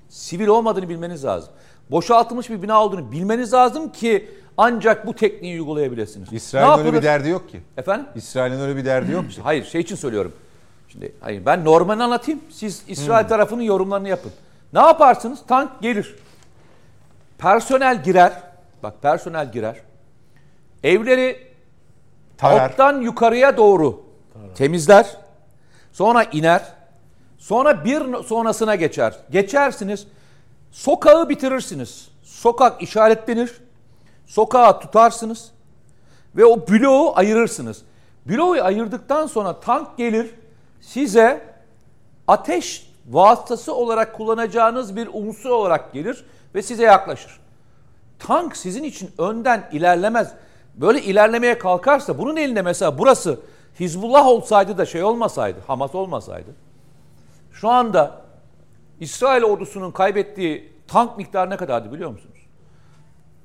Sivil 0.09 0.47
olmadığını 0.47 0.89
bilmeniz 0.89 1.25
lazım. 1.25 1.49
Boşaltılmış 1.91 2.49
bir 2.49 2.61
bina 2.61 2.83
olduğunu 2.83 3.11
bilmeniz 3.11 3.53
lazım 3.53 3.91
ki 3.91 4.29
ancak 4.57 5.07
bu 5.07 5.13
tekniği 5.15 5.61
uygulayabilirsiniz. 5.61 6.33
İsrail'in 6.33 6.85
öyle 6.85 6.97
bir 6.97 7.03
derdi 7.03 7.29
yok 7.29 7.49
ki. 7.49 7.61
Efendim? 7.77 8.05
İsrail'in 8.15 8.59
öyle 8.59 8.75
bir 8.75 8.85
derdi 8.85 9.11
yok 9.11 9.31
ki. 9.31 9.41
Hayır 9.43 9.65
şey 9.65 9.81
için 9.81 9.95
söylüyorum. 9.95 10.33
Şimdi 10.87 11.15
hayır 11.21 11.45
ben 11.45 11.65
normalini 11.65 12.03
anlatayım. 12.03 12.41
Siz 12.49 12.83
İsrail 12.87 13.27
tarafının 13.27 13.61
yorumlarını 13.61 14.09
yapın. 14.09 14.31
Ne 14.73 14.79
yaparsınız? 14.79 15.39
Tank 15.47 15.81
gelir. 15.81 16.15
Personel 17.39 18.03
girer. 18.03 18.33
Bak 18.83 19.01
personel 19.01 19.51
girer. 19.51 19.75
Evleri 20.83 21.47
Tarar. 22.37 22.69
alttan 22.69 23.01
yukarıya 23.01 23.57
doğru 23.57 24.01
temizler. 24.55 25.17
Sonra 25.91 26.23
iner. 26.23 26.61
Sonra 27.37 27.85
bir 27.85 28.23
sonrasına 28.23 28.75
geçer. 28.75 29.15
Geçersiniz. 29.31 30.07
Sokağı 30.71 31.29
bitirirsiniz. 31.29 32.09
Sokak 32.23 32.81
işaretlenir. 32.81 33.61
Sokağı 34.25 34.79
tutarsınız. 34.79 35.51
Ve 36.35 36.45
o 36.45 36.67
bloğu 36.67 37.13
ayırırsınız. 37.15 37.81
Bloğu 38.25 38.63
ayırdıktan 38.63 39.27
sonra 39.27 39.59
tank 39.59 39.97
gelir 39.97 40.35
size 40.81 41.41
ateş 42.27 42.89
vasıtası 43.09 43.75
olarak 43.75 44.15
kullanacağınız 44.15 44.95
bir 44.95 45.09
unsur 45.13 45.49
olarak 45.49 45.93
gelir 45.93 46.25
ve 46.55 46.61
size 46.61 46.83
yaklaşır. 46.83 47.39
Tank 48.19 48.57
sizin 48.57 48.83
için 48.83 49.11
önden 49.17 49.69
ilerlemez. 49.71 50.33
Böyle 50.75 51.01
ilerlemeye 51.01 51.57
kalkarsa 51.57 52.17
bunun 52.17 52.35
elinde 52.37 52.61
mesela 52.61 52.97
burası 52.97 53.39
Hizbullah 53.79 54.27
olsaydı 54.27 54.77
da 54.77 54.85
şey 54.85 55.03
olmasaydı, 55.03 55.59
Hamas 55.67 55.95
olmasaydı. 55.95 56.49
Şu 57.51 57.69
anda 57.69 58.21
İsrail 58.99 59.43
ordusunun 59.43 59.91
kaybettiği 59.91 60.73
tank 60.87 61.17
miktarı 61.17 61.49
ne 61.49 61.57
kadardı 61.57 61.93
biliyor 61.93 62.11
musunuz? 62.11 62.39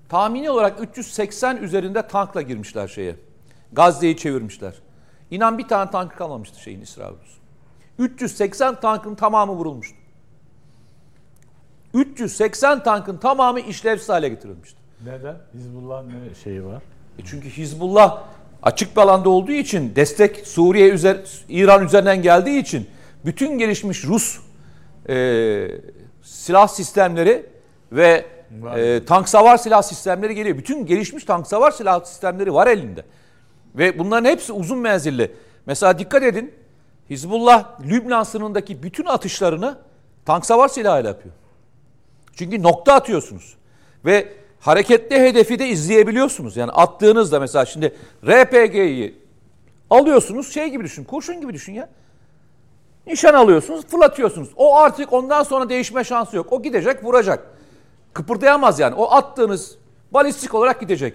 Tahmini 0.08 0.50
olarak 0.50 0.80
380 0.80 1.56
üzerinde 1.56 2.06
tankla 2.06 2.42
girmişler 2.42 2.88
şeye. 2.88 3.16
Gazze'yi 3.72 4.16
çevirmişler. 4.16 4.74
İnan 5.30 5.58
bir 5.58 5.68
tane 5.68 5.90
tankı 5.90 6.16
kalmamıştı 6.16 6.60
şeyin 6.60 6.80
İsrail 6.80 7.08
ordusu. 7.08 7.40
380 7.98 8.80
tankın 8.80 9.14
tamamı 9.14 9.52
vurulmuştu. 9.52 9.96
380 11.94 12.82
tankın 12.82 13.16
tamamı 13.16 13.60
işlevsiz 13.60 14.08
hale 14.08 14.28
getirilmişti. 14.28 14.78
Neden? 15.04 15.36
Hizbullah'ın 15.54 16.08
ne 16.08 16.34
şeyi 16.44 16.64
var? 16.64 16.82
E 17.18 17.22
çünkü 17.24 17.50
Hizbullah 17.50 18.22
açık 18.62 18.96
bir 18.96 19.00
alanda 19.00 19.28
olduğu 19.28 19.52
için 19.52 19.96
destek 19.96 20.46
Suriye 20.46 20.88
üzer, 20.88 21.16
İran 21.48 21.84
üzerinden 21.84 22.22
geldiği 22.22 22.58
için 22.58 22.86
bütün 23.24 23.58
gelişmiş 23.58 24.04
Rus 24.04 24.38
e, 25.08 25.68
silah 26.22 26.68
sistemleri 26.68 27.46
ve 27.92 28.26
e, 28.76 29.04
tank 29.06 29.28
savar 29.28 29.56
silah 29.56 29.82
sistemleri 29.82 30.34
geliyor. 30.34 30.58
Bütün 30.58 30.86
gelişmiş 30.86 31.24
tank 31.24 31.46
savar 31.46 31.70
silah 31.70 32.04
sistemleri 32.04 32.54
var 32.54 32.66
elinde. 32.66 33.04
Ve 33.74 33.98
bunların 33.98 34.30
hepsi 34.30 34.52
uzun 34.52 34.78
menzilli. 34.78 35.32
Mesela 35.66 35.98
dikkat 35.98 36.22
edin 36.22 36.54
Hizbullah 37.10 37.80
Lübnan 37.80 38.22
sınırındaki 38.22 38.82
bütün 38.82 39.04
atışlarını 39.04 39.78
tank 40.24 40.46
savar 40.46 40.68
silahıyla 40.68 41.10
yapıyor. 41.10 41.34
Çünkü 42.36 42.62
nokta 42.62 42.94
atıyorsunuz. 42.94 43.56
Ve 44.04 44.32
hareketli 44.60 45.20
hedefi 45.20 45.58
de 45.58 45.68
izleyebiliyorsunuz. 45.68 46.56
Yani 46.56 46.72
attığınızda 46.72 47.40
mesela 47.40 47.66
şimdi 47.66 47.94
RPG'yi 48.26 49.18
alıyorsunuz 49.90 50.52
şey 50.54 50.68
gibi 50.68 50.84
düşün, 50.84 51.04
kurşun 51.04 51.40
gibi 51.40 51.52
düşün 51.52 51.72
ya. 51.72 51.88
Nişan 53.06 53.34
alıyorsunuz, 53.34 53.86
fırlatıyorsunuz. 53.86 54.48
O 54.56 54.76
artık 54.76 55.12
ondan 55.12 55.42
sonra 55.42 55.68
değişme 55.68 56.04
şansı 56.04 56.36
yok. 56.36 56.52
O 56.52 56.62
gidecek, 56.62 57.04
vuracak. 57.04 57.46
Kıpırdayamaz 58.12 58.80
yani. 58.80 58.94
O 58.94 59.10
attığınız 59.10 59.78
balistik 60.10 60.54
olarak 60.54 60.80
gidecek. 60.80 61.14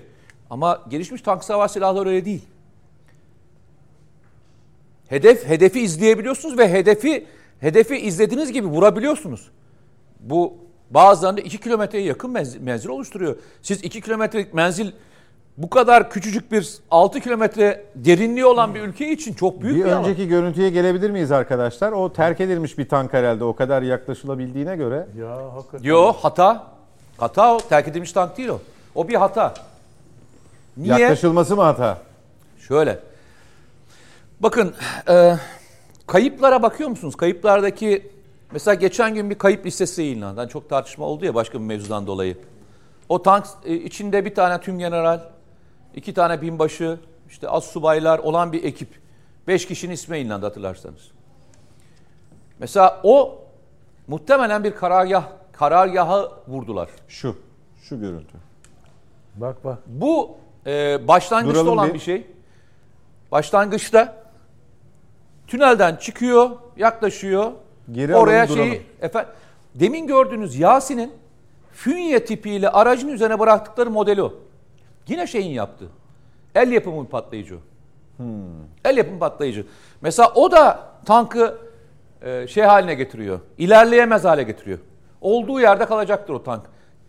Ama 0.49 0.81
gelişmiş 0.89 1.21
tank 1.21 1.43
savar 1.43 1.67
silahları 1.67 2.09
öyle 2.09 2.25
değil. 2.25 2.41
Hedef 5.07 5.47
hedefi 5.47 5.81
izleyebiliyorsunuz 5.81 6.57
ve 6.57 6.71
hedefi 6.71 7.27
hedefi 7.59 7.97
izlediğiniz 7.97 8.51
gibi 8.51 8.67
vurabiliyorsunuz. 8.67 9.51
Bu 10.19 10.68
bazılarında 10.91 11.41
2 11.41 11.57
kilometreye 11.57 12.03
yakın 12.03 12.31
menzil, 12.31 12.61
menzil 12.61 12.89
oluşturuyor. 12.89 13.35
Siz 13.61 13.83
2 13.83 14.01
kilometrelik 14.01 14.53
menzil 14.53 14.91
bu 15.57 15.69
kadar 15.69 16.09
küçücük 16.09 16.51
bir 16.51 16.77
6 16.91 17.19
kilometre 17.19 17.85
derinliği 17.95 18.45
olan 18.45 18.75
bir 18.75 18.81
ülke 18.81 19.11
için 19.11 19.33
çok 19.33 19.61
büyük 19.61 19.75
Bir 19.77 19.85
bir, 19.85 19.91
alan. 19.91 20.03
önceki 20.03 20.27
görüntüye 20.27 20.69
gelebilir 20.69 21.09
miyiz 21.11 21.31
arkadaşlar? 21.31 21.91
O 21.91 22.13
terk 22.13 22.41
edilmiş 22.41 22.77
bir 22.77 22.89
tank 22.89 23.13
herhalde 23.13 23.43
o 23.43 23.55
kadar 23.55 23.81
yaklaşılabildiğine 23.81 24.75
göre. 24.75 25.07
Ya 25.19 25.53
hakikaten. 25.55 25.83
Yo 25.89 26.13
hata. 26.13 26.67
Hata 27.17 27.55
o. 27.55 27.59
Terk 27.59 27.87
edilmiş 27.87 28.11
tank 28.11 28.37
değil 28.37 28.49
o. 28.49 28.59
O 28.95 29.07
bir 29.07 29.15
hata. 29.15 29.53
Niye? 30.77 30.99
Yaklaşılması 30.99 31.55
mı 31.55 31.61
hata? 31.61 31.97
Şöyle. 32.67 32.99
Bakın 34.39 34.73
e, 35.09 35.35
kayıplara 36.07 36.63
bakıyor 36.63 36.89
musunuz? 36.89 37.15
Kayıplardaki 37.15 38.11
mesela 38.51 38.75
geçen 38.75 39.15
gün 39.15 39.29
bir 39.29 39.37
kayıp 39.37 39.65
listesi 39.65 40.01
yayınlandı. 40.01 40.39
Yani 40.39 40.49
çok 40.49 40.69
tartışma 40.69 41.05
oldu 41.05 41.25
ya 41.25 41.35
başka 41.35 41.59
bir 41.59 41.63
mevzudan 41.63 42.07
dolayı. 42.07 42.37
O 43.09 43.23
tank 43.23 43.45
e, 43.65 43.73
içinde 43.75 44.25
bir 44.25 44.35
tane 44.35 44.61
tüm 44.61 44.79
general, 44.79 45.21
iki 45.95 46.13
tane 46.13 46.41
binbaşı, 46.41 46.99
işte 47.29 47.49
az 47.49 47.63
subaylar 47.63 48.19
olan 48.19 48.53
bir 48.53 48.63
ekip. 48.63 48.99
Beş 49.47 49.67
kişinin 49.67 49.93
ismi 49.93 50.15
yayınlandı 50.15 50.45
hatırlarsanız. 50.45 51.11
Mesela 52.59 53.01
o 53.03 53.41
muhtemelen 54.07 54.63
bir 54.63 54.75
karargah, 54.75 55.23
karargaha 55.51 56.31
vurdular. 56.47 56.89
Şu. 57.07 57.35
Şu 57.81 57.99
görüntü. 57.99 58.37
Bak 59.35 59.65
bak. 59.65 59.77
Bu 59.87 60.37
e, 60.65 61.07
başlangıçta 61.07 61.59
Duralım 61.59 61.73
olan 61.73 61.89
bir. 61.89 61.93
bir 61.93 61.99
şey. 61.99 62.27
Başlangıçta 63.31 64.23
tünelden 65.47 65.95
çıkıyor, 65.95 66.49
yaklaşıyor. 66.77 67.51
Geri 67.91 68.15
oraya 68.15 68.43
alalım, 68.43 68.55
şeyi 68.55 68.81
efendim 69.01 69.31
demin 69.75 70.07
gördüğünüz 70.07 70.59
Yasin'in 70.59 71.13
fünye 71.73 72.25
tipiyle 72.25 72.69
aracın 72.69 73.07
üzerine 73.07 73.39
bıraktıkları 73.39 73.89
modeli 73.89 74.23
o. 74.23 74.33
Yine 75.07 75.27
şeyin 75.27 75.51
yaptı. 75.51 75.85
El 76.55 76.71
yapımı 76.71 77.09
patlayıcı. 77.09 77.55
Hmm. 78.17 78.25
El 78.85 78.97
yapımı 78.97 79.19
patlayıcı. 79.19 79.65
Mesela 80.01 80.31
o 80.35 80.51
da 80.51 80.89
tankı 81.05 81.57
e, 82.21 82.47
şey 82.47 82.63
haline 82.63 82.93
getiriyor. 82.93 83.39
İlerleyemez 83.57 84.25
hale 84.25 84.43
getiriyor. 84.43 84.79
Olduğu 85.21 85.59
yerde 85.59 85.85
kalacaktır 85.85 86.33
o 86.33 86.43
tank. 86.43 86.63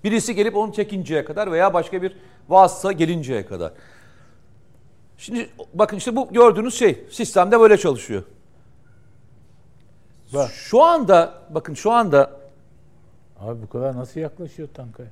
Birisi 0.05 0.35
gelip 0.35 0.57
onu 0.57 0.73
çekinceye 0.73 1.25
kadar 1.25 1.53
veya 1.53 1.75
başka 1.75 2.03
bir 2.03 2.17
vasıta 2.49 2.93
gelinceye 2.93 3.47
kadar. 3.47 3.73
Şimdi 5.19 5.51
bakın 5.75 5.97
işte 5.97 6.17
bu 6.17 6.29
gördüğünüz 6.33 6.75
şey 6.75 7.05
sistemde 7.11 7.61
böyle 7.61 7.77
çalışıyor. 7.77 8.23
Bak. 10.35 10.51
Şu 10.51 10.83
anda 10.83 11.35
bakın 11.51 11.75
şu 11.75 11.93
anda 11.93 12.31
Abi 13.41 13.63
bu 13.63 13.69
kadar 13.69 13.97
nasıl 13.97 14.21
yaklaşıyor 14.21 14.69
tanka 14.75 15.03
ya? 15.03 15.09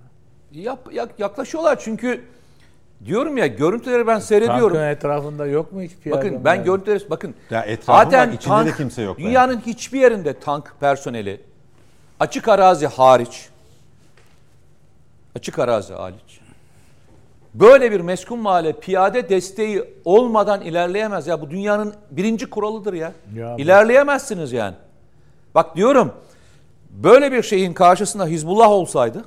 yap, 0.53 0.79
yak- 0.93 1.19
yaklaşıyorlar 1.21 1.79
çünkü 1.81 2.25
diyorum 3.05 3.37
ya 3.37 3.47
görüntüleri 3.47 4.07
ben 4.07 4.19
seyrediyorum. 4.19 4.77
Tankın 4.77 4.89
etrafında 4.89 5.47
yok 5.47 5.73
mu 5.73 5.83
hiç 5.83 5.93
piyade? 5.97 6.19
Bakın 6.19 6.45
ben 6.45 6.55
ya? 6.55 6.63
görüntüleri 6.63 7.11
bakın. 7.11 7.35
Ya 7.51 7.67
var, 7.89 8.29
içinde 8.29 8.55
tank- 8.55 8.67
de 8.67 8.73
kimse 8.77 9.03
yok 9.03 9.19
yani. 9.19 9.29
Dünyanın 9.29 9.61
hiçbir 9.67 10.01
yerinde 10.01 10.39
tank 10.41 10.75
personeli 10.81 11.41
açık 12.21 12.49
arazi 12.49 12.87
hariç 12.87 13.49
açık 15.37 15.59
arazi 15.59 15.95
hariç 15.95 16.41
böyle 17.55 17.93
bir 17.93 18.01
meskun 18.01 18.39
mahalle 18.39 18.73
piyade 18.73 19.29
desteği 19.29 19.85
olmadan 20.05 20.61
ilerleyemez 20.61 21.27
ya. 21.27 21.41
Bu 21.41 21.51
dünyanın 21.51 21.95
birinci 22.11 22.51
kuralıdır 22.51 22.93
ya. 22.93 23.13
Ya 23.35 23.57
İlerleyemezsiniz 23.57 24.53
yani. 24.53 24.75
Bak 25.59 25.77
diyorum 25.77 26.13
böyle 26.91 27.33
bir 27.33 27.43
şeyin 27.43 27.73
karşısında 27.73 28.27
Hizbullah 28.27 28.71
olsaydı 28.71 29.25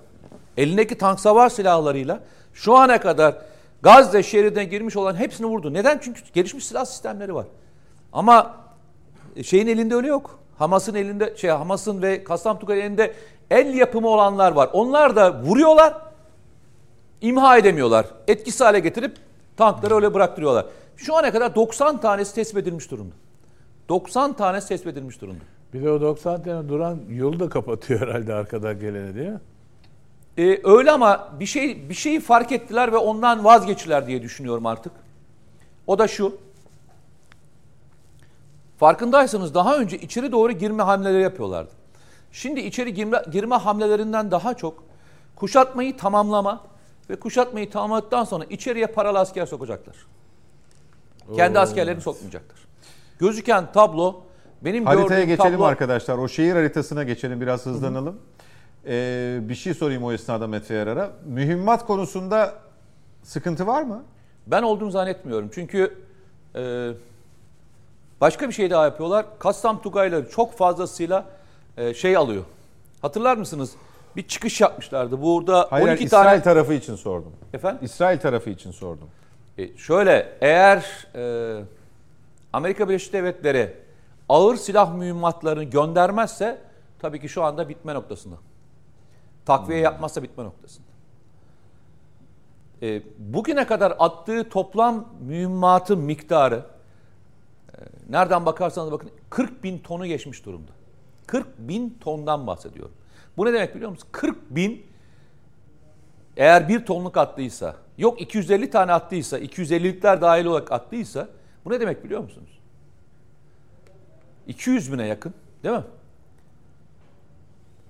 elindeki 0.57 0.97
tank 0.97 1.19
savar 1.19 1.49
silahlarıyla 1.49 2.19
şu 2.53 2.75
ana 2.77 2.99
kadar 2.99 3.35
Gazze 3.81 4.23
şeridine 4.23 4.63
girmiş 4.63 4.97
olan 4.97 5.15
hepsini 5.15 5.47
vurdu. 5.47 5.73
Neden? 5.73 5.99
Çünkü 6.03 6.21
gelişmiş 6.33 6.65
silah 6.65 6.85
sistemleri 6.85 7.35
var. 7.35 7.45
Ama 8.13 8.55
şeyin 9.43 9.67
elinde 9.67 9.95
öyle 9.95 10.07
yok. 10.07 10.39
Hamas'ın 10.57 10.95
elinde 10.95 11.37
şey 11.37 11.49
Hamas'ın 11.49 12.01
ve 12.01 12.23
Kassam 12.23 12.59
Tugay'ın 12.59 12.81
elinde 12.81 13.13
el 13.49 13.73
yapımı 13.73 14.07
olanlar 14.07 14.51
var. 14.51 14.69
Onlar 14.73 15.15
da 15.15 15.41
vuruyorlar. 15.43 15.93
imha 17.21 17.57
edemiyorlar. 17.57 18.05
Etkisiz 18.27 18.61
hale 18.61 18.79
getirip 18.79 19.17
tankları 19.57 19.95
öyle 19.95 20.13
bıraktırıyorlar. 20.13 20.65
Şu 20.97 21.15
ana 21.15 21.31
kadar 21.31 21.55
90 21.55 22.01
tanesi 22.01 22.35
tespit 22.35 22.57
edilmiş 22.57 22.91
durumda. 22.91 23.15
90 23.89 24.33
tanesi 24.33 24.67
tespit 24.67 24.93
edilmiş 24.93 25.21
durumda. 25.21 25.43
Bir 25.73 25.83
de 25.83 25.91
o 25.91 26.01
90 26.01 26.43
tane 26.43 26.69
duran 26.69 26.99
yolu 27.09 27.39
da 27.39 27.49
kapatıyor 27.49 27.99
herhalde 28.07 28.33
arkadan 28.33 28.79
gelene 28.79 29.15
değil 29.15 29.29
mi? 29.29 29.39
Ee, 30.37 30.61
öyle 30.63 30.91
ama 30.91 31.29
bir 31.39 31.45
şey 31.45 31.89
bir 31.89 31.93
şeyi 31.93 32.19
fark 32.19 32.51
ettiler 32.51 32.91
ve 32.91 32.97
ondan 32.97 33.43
vazgeçtiler 33.43 34.07
diye 34.07 34.21
düşünüyorum 34.21 34.65
artık. 34.65 34.93
O 35.87 35.99
da 35.99 36.07
şu. 36.07 36.37
Farkındaysanız 38.77 39.53
daha 39.53 39.77
önce 39.77 39.97
içeri 39.97 40.31
doğru 40.31 40.51
girme 40.51 40.83
hamleleri 40.83 41.21
yapıyorlardı. 41.21 41.71
Şimdi 42.31 42.59
içeri 42.59 42.93
girme, 42.93 43.23
girme 43.31 43.55
hamlelerinden 43.55 44.31
daha 44.31 44.53
çok 44.53 44.83
kuşatmayı 45.35 45.97
tamamlama 45.97 46.63
ve 47.09 47.15
kuşatmayı 47.15 47.69
tamamladıktan 47.69 48.23
sonra 48.23 48.43
içeriye 48.43 48.87
paralı 48.87 49.19
asker 49.19 49.45
sokacaklar. 49.45 49.95
Kendi 51.35 51.57
Oo. 51.57 51.61
askerlerini 51.61 52.01
sokmayacaklar. 52.01 52.59
Gözüken 53.19 53.71
tablo 53.71 54.23
benim 54.61 54.85
Haritaya 54.85 55.23
geçelim 55.23 55.51
tablo, 55.51 55.63
arkadaşlar. 55.63 56.17
O 56.17 56.27
şehir 56.27 56.53
haritasına 56.53 57.03
geçelim 57.03 57.41
biraz 57.41 57.65
hızlanalım. 57.65 58.17
Ee, 58.87 59.39
bir 59.41 59.55
şey 59.55 59.73
sorayım 59.73 60.03
o 60.03 60.11
esnada 60.11 60.47
Mete 60.47 60.73
Yarar'a. 60.73 61.11
Mühimmat 61.25 61.85
konusunda 61.85 62.53
sıkıntı 63.23 63.67
var 63.67 63.81
mı? 63.83 64.03
Ben 64.47 64.63
olduğunu 64.63 64.91
zannetmiyorum. 64.91 65.49
Çünkü 65.53 65.97
e, 66.55 66.89
başka 68.21 68.47
bir 68.47 68.53
şey 68.53 68.69
daha 68.69 68.85
yapıyorlar. 68.85 69.25
Kassam 69.39 69.81
Tugayları 69.81 70.29
çok 70.29 70.57
fazlasıyla 70.57 71.25
e, 71.77 71.93
şey 71.93 72.17
alıyor. 72.17 72.43
Hatırlar 73.01 73.37
mısınız? 73.37 73.71
Bir 74.15 74.27
çıkış 74.27 74.61
yapmışlardı. 74.61 75.21
Burada 75.21 75.67
Hayır, 75.69 75.87
12 75.87 76.03
İsrail 76.03 76.25
tane... 76.25 76.41
tarafı 76.41 76.73
için 76.73 76.95
sordum. 76.95 77.31
Efendim? 77.53 77.79
İsrail 77.81 78.19
tarafı 78.19 78.49
için 78.49 78.71
sordum. 78.71 79.07
E, 79.57 79.77
şöyle 79.77 80.37
eğer 80.41 81.07
e, 81.15 81.63
Amerika 82.53 82.89
Birleşik 82.89 83.13
Devletleri 83.13 83.73
ağır 84.31 84.55
silah 84.55 84.95
mühimmatlarını 84.95 85.63
göndermezse 85.63 86.61
tabii 86.99 87.19
ki 87.19 87.29
şu 87.29 87.43
anda 87.43 87.69
bitme 87.69 87.93
noktasında. 87.93 88.35
Takviye 89.45 89.79
yapmazsa 89.79 90.23
bitme 90.23 90.43
noktasında. 90.43 90.87
E, 92.81 93.01
bugüne 93.17 93.67
kadar 93.67 93.93
attığı 93.99 94.49
toplam 94.49 95.05
mühimmatın 95.21 95.99
miktarı 95.99 96.65
e, 97.73 97.77
nereden 98.09 98.45
bakarsanız 98.45 98.91
bakın 98.91 99.11
40 99.29 99.63
bin 99.63 99.79
tonu 99.79 100.05
geçmiş 100.05 100.45
durumda. 100.45 100.71
40 101.27 101.59
bin 101.59 101.97
tondan 102.01 102.47
bahsediyorum. 102.47 102.93
Bu 103.37 103.45
ne 103.45 103.53
demek 103.53 103.75
biliyor 103.75 103.89
musunuz? 103.89 104.09
40 104.11 104.55
bin 104.55 104.85
eğer 106.37 106.69
bir 106.69 106.85
tonluk 106.85 107.17
attıysa, 107.17 107.75
yok 107.97 108.21
250 108.21 108.69
tane 108.69 108.93
attıysa, 108.93 109.39
250'likler 109.39 110.21
dahil 110.21 110.45
olarak 110.45 110.71
attıysa 110.71 111.27
bu 111.65 111.69
ne 111.69 111.79
demek 111.79 112.03
biliyor 112.03 112.21
musunuz? 112.21 112.50
200 114.47 114.93
bine 114.93 115.07
yakın 115.07 115.33
değil 115.63 115.75
mi? 115.75 115.83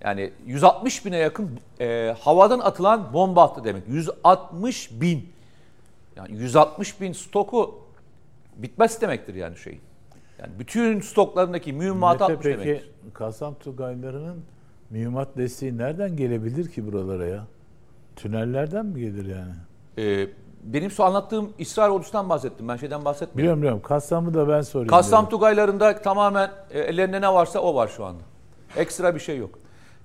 Yani 0.04 0.34
160 0.46 1.06
bine 1.06 1.18
yakın 1.18 1.60
e, 1.80 2.16
havadan 2.20 2.60
atılan 2.60 3.14
bomba 3.14 3.44
attı 3.44 3.64
demek. 3.64 3.84
160 3.88 5.02
bin. 5.02 5.30
Yani 6.16 6.38
160 6.38 7.02
bin 7.02 7.14
stoku 7.14 7.82
bitmez 8.58 9.02
demektir 9.02 9.36
yani 9.36 9.58
şeyin. 9.58 9.82
Yani 10.40 10.52
bütün 10.60 11.02
stoklarındaki 11.02 11.74
mühimmatı 11.74 12.24
atmış 12.24 12.44
peki 12.44 12.60
demektir. 12.60 12.90
Kasam 13.14 13.56
Tugaylarının 13.56 14.44
mühimmat 14.90 15.38
desteği 15.38 15.78
nereden 15.78 16.16
gelebilir 16.18 16.72
ki 16.72 16.86
buralara 16.86 17.26
ya? 17.26 17.48
Tünellerden 18.16 18.86
mi 18.86 19.00
gelir 19.00 19.26
yani? 19.26 19.54
E, 19.98 20.28
benim 20.64 20.92
şu 20.92 21.04
anlattığım 21.04 21.54
İsrail 21.58 21.92
ordusundan 21.92 22.30
bahsettim. 22.30 22.68
Ben 22.68 22.78
şeyden 22.78 23.06
bahsetmiyorum. 23.06 23.38
Biliyorum 23.38 23.62
biliyorum. 23.62 23.82
Kassam'ı 23.82 24.34
da 24.34 24.48
ben. 24.48 24.88
Kassam 24.88 25.22
dedim. 25.22 25.30
Tugaylarında 25.30 26.02
tamamen 26.02 26.52
e, 26.72 26.80
ellerinde 26.80 27.22
ne 27.22 27.34
varsa 27.34 27.60
o 27.60 27.76
var 27.76 27.88
şu 27.88 28.06
anda. 28.06 28.22
Ekstra 28.78 29.16
bir 29.16 29.20
şey 29.20 29.38
yok. 29.38 29.60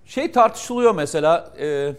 Şey 0.04 0.32
tartışılıyor 0.32 0.94
mesela 0.94 1.50
e, 1.58 1.92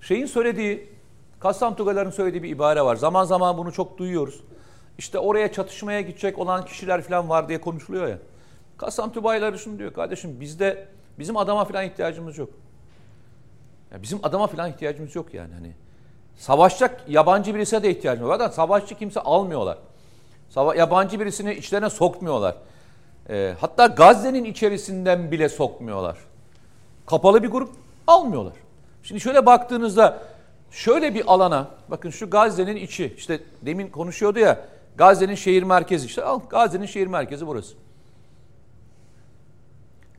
şeyin 0.00 0.26
söylediği 0.26 0.92
Kassam 1.40 1.76
Tugayların 1.76 2.10
söylediği 2.10 2.42
bir 2.42 2.50
ibare 2.50 2.82
var. 2.82 2.96
Zaman 2.96 3.24
zaman 3.24 3.58
bunu 3.58 3.72
çok 3.72 3.98
duyuyoruz. 3.98 4.40
İşte 4.98 5.18
oraya 5.18 5.52
çatışmaya 5.52 6.00
gidecek 6.00 6.38
olan 6.38 6.64
kişiler 6.64 7.02
falan 7.02 7.28
var 7.28 7.48
diye 7.48 7.60
konuşuluyor 7.60 8.08
ya. 8.08 8.18
Kassam 8.76 9.12
Tugayları 9.12 9.58
şunu 9.58 9.78
diyor 9.78 9.92
kardeşim 9.92 10.40
bizde 10.40 10.88
bizim 11.18 11.36
adama 11.36 11.64
falan 11.64 11.84
ihtiyacımız 11.84 12.38
yok. 12.38 12.50
Ya 13.92 14.02
bizim 14.02 14.18
adama 14.22 14.46
falan 14.46 14.70
ihtiyacımız 14.70 15.16
yok 15.16 15.34
yani 15.34 15.54
hani. 15.54 15.72
Savaşacak 16.42 17.04
yabancı 17.08 17.54
birisine 17.54 17.82
de 17.82 17.90
ihtiyacımız 17.90 18.30
var. 18.30 18.38
Zaten 18.38 18.54
savaşçı 18.54 18.94
kimse 18.94 19.20
almıyorlar. 19.20 19.78
Sava- 20.50 20.76
yabancı 20.76 21.20
birisini 21.20 21.54
içlerine 21.54 21.90
sokmuyorlar. 21.90 22.54
Ee, 23.30 23.54
hatta 23.60 23.86
Gazze'nin 23.86 24.44
içerisinden 24.44 25.30
bile 25.30 25.48
sokmuyorlar. 25.48 26.18
Kapalı 27.06 27.42
bir 27.42 27.48
grup 27.48 27.70
almıyorlar. 28.06 28.52
Şimdi 29.02 29.20
şöyle 29.20 29.46
baktığınızda 29.46 30.22
şöyle 30.70 31.14
bir 31.14 31.32
alana 31.32 31.68
bakın 31.88 32.10
şu 32.10 32.30
Gazze'nin 32.30 32.76
içi 32.76 33.14
işte 33.16 33.40
demin 33.62 33.88
konuşuyordu 33.88 34.38
ya 34.38 34.60
Gazze'nin 34.96 35.34
şehir 35.34 35.62
merkezi 35.62 36.06
işte 36.06 36.24
al 36.24 36.40
Gazze'nin 36.50 36.86
şehir 36.86 37.06
merkezi 37.06 37.46
burası. 37.46 37.74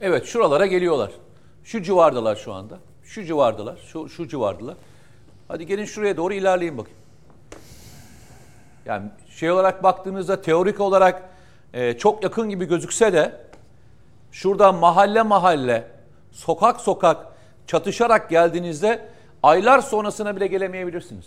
Evet 0.02 0.26
şuralara 0.26 0.66
geliyorlar. 0.66 1.12
Şu 1.64 1.82
civardalar 1.84 2.36
şu 2.36 2.54
anda. 2.54 2.80
Şu 3.04 3.24
civardalar. 3.24 3.78
Şu, 3.78 4.10
şu 4.10 4.28
civardalar. 4.28 4.76
Hadi 5.48 5.66
gelin 5.66 5.86
şuraya 5.86 6.18
doğru 6.18 6.34
ilerleyin 6.34 6.78
bakayım. 6.78 7.00
Yani 8.86 9.10
şey 9.30 9.52
olarak 9.52 9.84
baktığınızda 9.84 10.42
teorik 10.42 10.80
olarak 10.80 11.30
e, 11.74 11.98
çok 11.98 12.24
yakın 12.24 12.50
gibi 12.50 12.66
gözükse 12.66 13.14
de 13.14 13.42
şuradan 14.32 14.76
mahalle 14.76 15.22
mahalle, 15.22 15.88
sokak 16.32 16.82
sokak 16.82 17.28
çatışarak 17.68 18.30
geldiğinizde 18.30 19.08
aylar 19.44 19.80
sonrasına 19.80 20.36
bile 20.36 20.48
gelemeyebilirsiniz. 20.48 21.26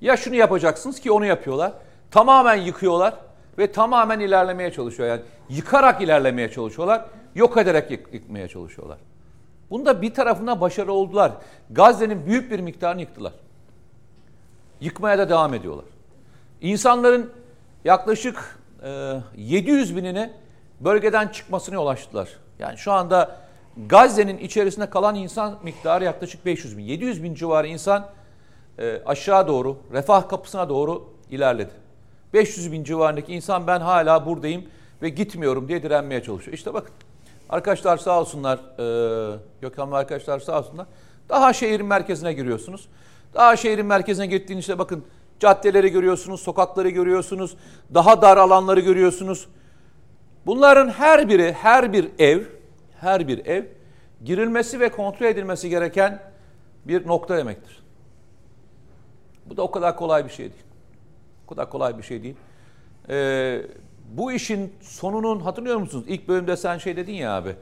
Ya 0.00 0.16
şunu 0.16 0.34
yapacaksınız 0.34 1.00
ki 1.00 1.12
onu 1.12 1.24
yapıyorlar. 1.26 1.72
Tamamen 2.10 2.54
yıkıyorlar 2.54 3.14
ve 3.58 3.72
tamamen 3.72 4.20
ilerlemeye 4.20 4.72
çalışıyor. 4.72 5.08
Yani 5.08 5.20
yıkarak 5.48 6.00
ilerlemeye 6.00 6.50
çalışıyorlar, 6.50 7.04
yok 7.34 7.56
ederek 7.56 7.90
yık- 7.90 8.14
yıkmaya 8.14 8.48
çalışıyorlar. 8.48 8.98
Bunda 9.70 10.02
bir 10.02 10.14
tarafına 10.14 10.60
başarı 10.60 10.92
oldular. 10.92 11.32
Gazze'nin 11.70 12.26
büyük 12.26 12.50
bir 12.50 12.60
miktarını 12.60 13.00
yıktılar. 13.00 13.32
Yıkmaya 14.80 15.18
da 15.18 15.28
devam 15.28 15.54
ediyorlar. 15.54 15.84
İnsanların 16.60 17.30
yaklaşık 17.84 18.58
e, 18.82 19.20
700 19.36 19.96
binini 19.96 20.30
bölgeden 20.80 21.28
çıkmasına 21.28 21.74
yol 21.74 21.86
açtılar. 21.86 22.28
Yani 22.58 22.78
şu 22.78 22.92
anda 22.92 23.36
Gazze'nin 23.86 24.38
içerisinde 24.38 24.90
kalan 24.90 25.14
insan 25.14 25.58
miktarı 25.62 26.04
yaklaşık 26.04 26.46
500 26.46 26.78
bin. 26.78 26.82
700 26.82 27.22
bin 27.22 27.34
civarı 27.34 27.66
insan 27.66 28.06
e, 28.78 29.02
aşağı 29.06 29.48
doğru, 29.48 29.78
refah 29.92 30.28
kapısına 30.28 30.68
doğru 30.68 31.08
ilerledi. 31.30 31.70
500 32.34 32.72
bin 32.72 32.84
civarındaki 32.84 33.34
insan 33.34 33.66
ben 33.66 33.80
hala 33.80 34.26
buradayım 34.26 34.64
ve 35.02 35.08
gitmiyorum 35.08 35.68
diye 35.68 35.82
direnmeye 35.82 36.22
çalışıyor. 36.22 36.54
İşte 36.54 36.74
bakın 36.74 36.94
arkadaşlar 37.48 37.96
sağ 37.96 38.20
olsunlar, 38.20 38.58
e, 38.78 39.38
Gökhan 39.60 39.92
ve 39.92 39.96
arkadaşlar 39.96 40.40
sağ 40.40 40.58
olsunlar. 40.58 40.86
Daha 41.28 41.52
şehrin 41.52 41.86
merkezine 41.86 42.32
giriyorsunuz. 42.32 42.88
Daha 43.34 43.56
şehrin 43.56 43.86
merkezine 43.86 44.26
gittiğinizde 44.26 44.78
bakın 44.78 45.04
caddeleri 45.40 45.88
görüyorsunuz, 45.88 46.40
sokakları 46.40 46.88
görüyorsunuz, 46.88 47.56
daha 47.94 48.22
dar 48.22 48.36
alanları 48.36 48.80
görüyorsunuz. 48.80 49.48
Bunların 50.46 50.88
her 50.88 51.28
biri, 51.28 51.52
her 51.52 51.92
bir 51.92 52.10
ev, 52.18 52.42
her 53.00 53.28
bir 53.28 53.46
ev 53.46 53.64
girilmesi 54.24 54.80
ve 54.80 54.88
kontrol 54.88 55.26
edilmesi 55.26 55.68
gereken 55.68 56.22
bir 56.84 57.06
nokta 57.06 57.36
demektir. 57.36 57.82
Bu 59.46 59.56
da 59.56 59.62
o 59.62 59.70
kadar 59.70 59.96
kolay 59.96 60.24
bir 60.24 60.30
şey 60.30 60.44
değil. 60.44 60.64
O 61.46 61.48
kadar 61.48 61.70
kolay 61.70 61.98
bir 61.98 62.02
şey 62.02 62.22
değil. 62.22 62.36
Ee, 63.08 63.62
bu 64.08 64.32
işin 64.32 64.74
sonunun 64.80 65.40
hatırlıyor 65.40 65.76
musunuz? 65.76 66.04
İlk 66.08 66.28
bölümde 66.28 66.56
sen 66.56 66.78
şey 66.78 66.96
dedin 66.96 67.12
ya 67.12 67.36
abi. 67.36 67.56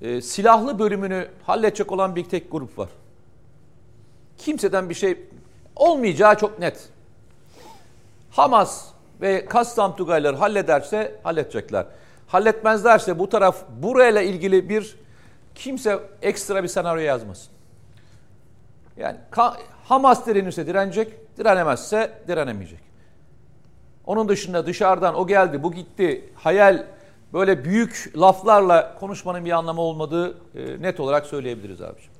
Ee, 0.00 0.20
silahlı 0.20 0.78
bölümünü 0.78 1.28
halledecek 1.42 1.92
olan 1.92 2.16
bir 2.16 2.24
tek 2.24 2.52
grup 2.52 2.78
var. 2.78 2.88
Kimseden 4.38 4.88
bir 4.88 4.94
şey 4.94 5.18
olmayacağı 5.76 6.38
çok 6.38 6.58
net. 6.58 6.88
Hamas 8.30 8.88
ve 9.20 9.46
Kassam 9.46 9.96
Tugayları 9.96 10.36
hallederse 10.36 11.20
halledecekler. 11.22 11.86
Halletmezlerse 12.26 13.18
bu 13.18 13.28
taraf 13.28 13.62
burayla 13.82 14.22
ilgili 14.22 14.68
bir 14.68 14.96
kimse 15.54 15.98
ekstra 16.22 16.62
bir 16.62 16.68
senaryo 16.68 17.02
yazmasın. 17.02 17.52
Yani 18.96 19.16
Hamas 19.84 20.26
direnirse 20.26 20.66
direnecek, 20.66 21.38
direnemezse 21.38 22.22
direnemeyecek. 22.28 22.83
Onun 24.06 24.28
dışında 24.28 24.66
dışarıdan 24.66 25.14
o 25.14 25.26
geldi, 25.26 25.62
bu 25.62 25.72
gitti, 25.72 26.24
hayal 26.34 26.86
böyle 27.32 27.64
büyük 27.64 28.12
laflarla 28.16 28.94
konuşmanın 29.00 29.44
bir 29.44 29.50
anlamı 29.50 29.80
olmadığı 29.80 30.34
e, 30.54 30.82
net 30.82 31.00
olarak 31.00 31.26
söyleyebiliriz 31.26 31.82
abiciğim. 31.82 32.14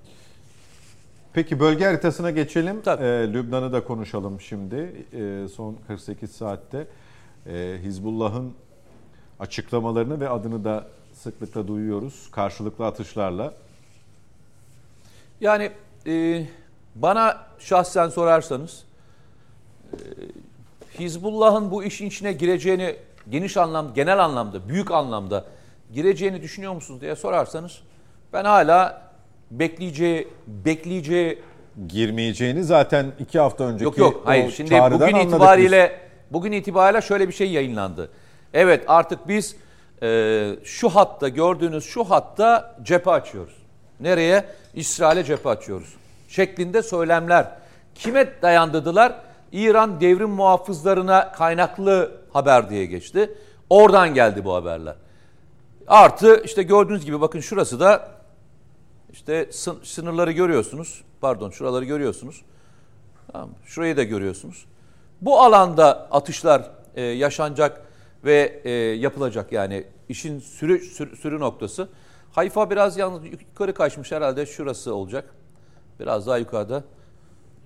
Peki 1.33 1.61
bölge 1.61 1.85
haritasına 1.85 2.31
geçelim. 2.31 2.83
Tabii. 2.83 3.05
Ee, 3.05 3.33
Lübnan'ı 3.33 3.73
da 3.73 3.85
konuşalım 3.85 4.41
şimdi. 4.41 5.07
Ee, 5.13 5.49
son 5.49 5.77
48 5.87 6.33
saatte 6.33 6.87
ee, 7.47 7.79
Hizbullah'ın 7.83 8.55
açıklamalarını 9.41 10.21
ve 10.21 10.29
adını 10.29 10.65
da 10.65 10.87
sıklıkla 11.15 11.69
duyuyoruz. 11.69 12.29
Karşılıklı 12.31 12.87
atışlarla. 12.87 13.55
Yani 15.41 15.71
e, 16.07 16.47
bana 16.95 17.47
şahsen 17.59 18.09
sorarsanız 18.09 18.85
e, 19.93 19.99
Hizbullah'ın 20.99 21.71
bu 21.71 21.85
işin 21.85 22.07
içine 22.07 22.33
gireceğini 22.33 22.97
geniş 23.31 23.57
anlam, 23.57 23.95
genel 23.95 24.25
anlamda, 24.25 24.69
büyük 24.69 24.91
anlamda 24.91 25.45
gireceğini 25.93 26.43
düşünüyor 26.43 26.73
musunuz 26.75 27.01
diye 27.01 27.17
sorarsanız 27.17 27.81
ben 28.33 28.45
hala 28.45 29.03
bekleyeceği, 29.51 30.29
bekleyeceği 30.47 31.43
Girmeyeceğini 31.89 32.65
zaten 32.65 33.13
iki 33.19 33.39
hafta 33.39 33.65
önceki 33.65 33.85
Yok 33.85 33.99
yok 33.99 34.23
hayır 34.25 34.51
şimdi 34.51 34.75
bugün 34.91 35.17
itibariyle 35.17 36.01
bugün 36.31 36.53
itibariyle 36.53 37.03
şöyle 37.03 37.29
bir 37.29 37.33
şey 37.33 37.51
yayınlandı. 37.51 38.11
Evet 38.55 38.85
artık 38.87 39.29
biz 39.29 39.57
e, 40.03 40.51
şu 40.65 40.89
hatta 40.89 41.29
gördüğünüz 41.29 41.85
şu 41.85 42.05
hatta 42.05 42.77
cephe 42.83 43.11
açıyoruz. 43.11 43.55
Nereye? 44.01 44.45
İsrail'e 44.75 45.25
cephe 45.25 45.49
açıyoruz. 45.49 45.95
Şeklinde 46.29 46.83
söylemler. 46.83 47.51
Kime 47.95 48.43
dayandırdılar? 48.43 49.15
İran 49.55 50.01
devrim 50.01 50.31
muhafızlarına 50.31 51.33
kaynaklı 51.33 52.13
haber 52.33 52.71
diye 52.71 52.87
geçti. 52.87 53.35
Oradan 53.71 54.15
geldi 54.15 54.45
bu 54.45 54.55
haberler. 54.55 54.95
Artı 55.87 56.43
işte 56.45 56.63
gördüğünüz 56.63 57.05
gibi 57.05 57.21
bakın 57.21 57.41
şurası 57.41 57.81
da 57.81 58.09
işte 59.13 59.49
sın- 59.51 59.85
sınırları 59.85 60.33
görüyorsunuz. 60.33 61.05
Pardon 61.21 61.51
şuraları 61.51 61.85
görüyorsunuz. 61.85 62.43
Tamam, 63.33 63.51
şurayı 63.65 63.97
da 63.97 64.03
görüyorsunuz. 64.03 64.67
Bu 65.21 65.41
alanda 65.41 66.09
atışlar 66.11 66.71
e, 66.95 67.03
yaşanacak 67.03 67.83
ve 68.25 68.61
e, 68.65 68.71
yapılacak 68.71 69.53
yani 69.53 69.85
işin 70.09 70.39
sürü, 70.39 70.79
sürü, 70.79 71.17
sürü 71.17 71.41
noktası. 71.41 71.89
Hayfa 72.33 72.71
biraz 72.71 72.97
yalnız 72.97 73.25
yukarı 73.25 73.75
kaçmış 73.75 74.13
herhalde 74.13 74.47
şurası 74.47 74.95
olacak. 74.95 75.35
Biraz 76.01 76.27
daha 76.27 76.39
yukarıda. 76.39 76.85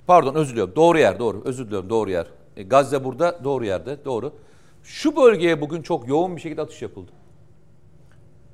Pardon 0.08 0.34
özür 0.34 0.52
diliyorum. 0.52 0.76
Doğru 0.76 0.98
yer 0.98 1.18
doğru. 1.18 1.42
Özür 1.44 1.66
diliyorum 1.66 1.90
doğru 1.90 2.10
yer. 2.10 2.26
E, 2.56 2.62
Gazze 2.62 3.04
burada 3.04 3.44
doğru 3.44 3.64
yerde 3.64 4.04
doğru. 4.04 4.32
Şu 4.82 5.16
bölgeye 5.16 5.60
bugün 5.60 5.82
çok 5.82 6.08
yoğun 6.08 6.36
bir 6.36 6.40
şekilde 6.40 6.62
atış 6.62 6.82
yapıldı. 6.82 7.12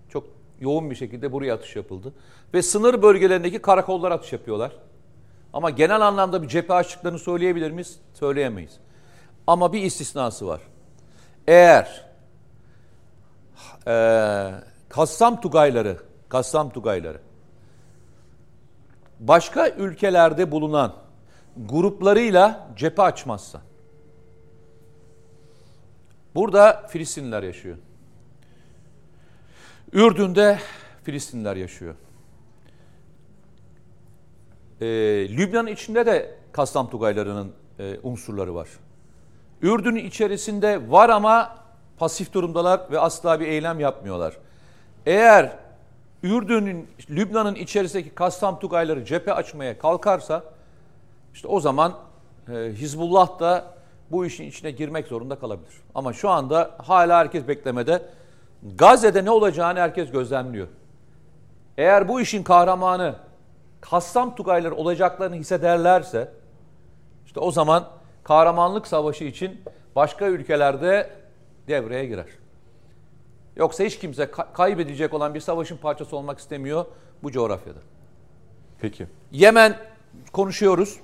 Çok 0.09 0.25
yoğun 0.61 0.91
bir 0.91 0.95
şekilde 0.95 1.33
buraya 1.33 1.55
atış 1.55 1.77
yapıldı. 1.77 2.13
Ve 2.55 2.63
sınır 2.63 3.03
bölgelerindeki 3.03 3.59
karakollar 3.59 4.13
atış 4.13 4.33
yapıyorlar. 4.33 4.73
Ama 5.53 5.71
genel 5.71 6.01
anlamda 6.01 6.43
bir 6.43 6.49
cephe 6.49 6.75
açtıklarını 6.75 7.19
söyleyebilir 7.19 7.71
miyiz? 7.71 7.99
Söyleyemeyiz. 8.15 8.79
Ama 9.47 9.73
bir 9.73 9.83
istisnası 9.83 10.47
var. 10.47 10.61
Eğer 11.47 12.05
e, 13.87 13.95
Kassam 14.89 15.41
Tugayları, 15.41 15.97
Kassam 16.29 16.71
Tugayları 16.71 17.21
başka 19.21 19.69
ülkelerde 19.69 20.51
bulunan 20.51 21.04
gruplarıyla 21.57 22.69
cephe 22.77 23.03
açmazsa 23.03 23.61
burada 26.35 26.87
Filistinliler 26.89 27.43
yaşıyor. 27.43 27.77
Ürdün'de 29.93 30.59
Filistinliler 31.03 31.57
yaşıyor. 31.57 31.95
Ee, 34.81 34.87
Lübnan 35.37 35.67
içinde 35.67 36.07
de 36.07 36.35
Kassam 36.53 36.91
Tugaylarının 36.91 37.53
e, 37.79 37.99
unsurları 38.03 38.55
var. 38.55 38.69
Ürdün'ün 39.63 40.05
içerisinde 40.05 40.91
var 40.91 41.09
ama 41.09 41.59
pasif 41.99 42.33
durumdalar 42.33 42.91
ve 42.91 42.99
asla 42.99 43.41
bir 43.41 43.47
eylem 43.47 43.81
yapmıyorlar. 43.81 44.37
Eğer 45.07 45.57
Ürdün'ün, 46.23 46.89
Lübnan'ın 47.11 47.55
içerisindeki 47.55 48.11
Kassam 48.11 48.59
Tugayları 48.59 49.05
cephe 49.05 49.33
açmaya 49.33 49.79
kalkarsa 49.79 50.45
işte 51.35 51.49
o 51.49 51.61
zaman 51.61 51.95
e, 52.49 52.53
Hizbullah 52.53 53.41
da 53.41 53.65
bu 54.11 54.27
işin 54.27 54.45
içine 54.45 54.71
girmek 54.71 55.07
zorunda 55.07 55.39
kalabilir. 55.39 55.75
Ama 55.95 56.13
şu 56.13 56.31
anda 56.31 56.71
hala 56.79 57.19
herkes 57.19 57.49
beklemede. 57.49 58.03
Gazze'de 58.75 59.25
ne 59.25 59.31
olacağını 59.31 59.79
herkes 59.79 60.11
gözlemliyor. 60.11 60.69
Eğer 61.79 62.09
bu 62.09 62.21
işin 62.21 62.43
kahramanı 62.43 63.15
Kassam 63.81 64.35
Tugayları 64.35 64.75
olacaklarını 64.75 65.35
hissederlerse 65.35 66.33
işte 67.27 67.41
o 67.41 67.51
zaman 67.51 67.89
kahramanlık 68.25 68.87
savaşı 68.87 69.25
için 69.25 69.61
başka 69.97 70.27
ülkelerde 70.27 71.11
devreye 71.69 72.07
girer. 72.07 72.27
Yoksa 73.57 73.85
hiç 73.85 73.99
kimse 73.99 74.25
ka- 74.25 74.53
kaybedecek 74.53 75.15
olan 75.15 75.35
bir 75.35 75.41
savaşın 75.41 75.77
parçası 75.77 76.17
olmak 76.17 76.39
istemiyor 76.39 76.85
bu 77.23 77.33
coğrafyada. 77.33 77.79
Peki. 78.81 79.07
Yemen 79.33 79.77
konuşuyoruz. 80.33 81.01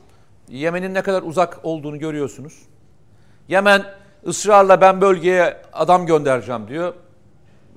Yemen'in 0.50 0.94
ne 0.94 1.02
kadar 1.02 1.22
uzak 1.22 1.60
olduğunu 1.62 1.98
görüyorsunuz. 1.98 2.62
Yemen 3.48 3.84
ısrarla 4.26 4.80
ben 4.80 5.00
bölgeye 5.00 5.56
adam 5.72 6.06
göndereceğim 6.06 6.68
diyor. 6.68 6.94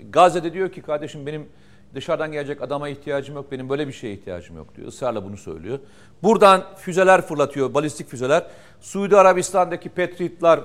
Gazze'de 0.10 0.54
diyor 0.54 0.72
ki 0.72 0.82
kardeşim 0.82 1.26
benim 1.26 1.50
dışarıdan 1.96 2.32
gelecek 2.32 2.62
adama 2.62 2.90
ihtiyacım 2.90 3.36
yok. 3.36 3.52
Benim 3.52 3.70
böyle 3.70 3.88
bir 3.88 3.94
şeye 3.94 4.14
ihtiyacım 4.14 4.58
yok 4.58 4.76
diyor. 4.76 4.88
Israrla 4.88 5.24
bunu 5.24 5.38
söylüyor. 5.38 5.80
Buradan 6.24 6.64
füzeler 6.78 7.22
fırlatıyor. 7.22 7.74
Balistik 7.74 8.10
füzeler. 8.10 8.44
Suudi 8.82 9.18
Arabistan'daki 9.18 9.90
Patriot'lar 9.90 10.62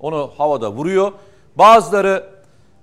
onu 0.00 0.32
havada 0.36 0.72
vuruyor. 0.72 1.12
Bazıları 1.56 2.26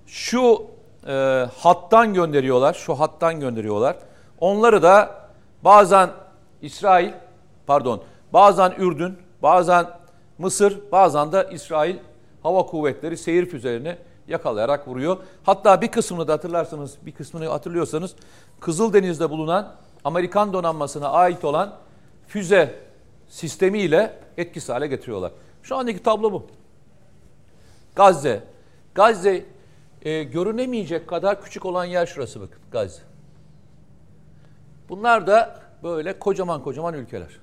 şu 0.07 0.65
e, 1.07 1.45
hattan 1.57 2.13
gönderiyorlar. 2.13 2.73
Şu 2.73 2.95
hattan 2.95 3.39
gönderiyorlar. 3.39 3.95
Onları 4.39 4.83
da 4.83 5.15
bazen 5.63 6.09
İsrail, 6.61 7.11
pardon, 7.67 8.03
bazen 8.33 8.73
Ürdün, 8.77 9.17
bazen 9.43 9.87
Mısır, 10.37 10.91
bazen 10.91 11.31
de 11.31 11.49
İsrail 11.51 11.95
Hava 12.43 12.65
Kuvvetleri 12.65 13.17
seyir 13.17 13.45
füzelerini 13.45 13.97
yakalayarak 14.27 14.87
vuruyor. 14.87 15.17
Hatta 15.43 15.81
bir 15.81 15.87
kısmını 15.87 16.27
da 16.27 16.33
hatırlarsanız, 16.33 16.97
bir 17.05 17.11
kısmını 17.11 17.47
hatırlıyorsanız 17.47 18.15
Kızıldeniz'de 18.59 19.29
bulunan 19.29 19.75
Amerikan 20.03 20.53
donanmasına 20.53 21.09
ait 21.09 21.45
olan 21.45 21.75
füze 22.27 22.75
sistemiyle 23.27 24.19
etkisiz 24.37 24.69
hale 24.69 24.87
getiriyorlar. 24.87 25.31
Şu 25.63 25.75
andaki 25.75 26.03
tablo 26.03 26.31
bu. 26.31 26.47
Gazze. 27.95 28.43
Gazze 28.95 29.45
e, 30.01 30.23
görünemeyecek 30.23 31.07
kadar 31.07 31.41
küçük 31.41 31.65
olan 31.65 31.85
yer 31.85 32.05
şurası 32.05 32.41
bakın 32.41 32.59
Gazze. 32.71 33.01
Bunlar 34.89 35.27
da 35.27 35.59
böyle 35.83 36.19
kocaman 36.19 36.63
kocaman 36.63 36.93
ülkeler. 36.93 37.39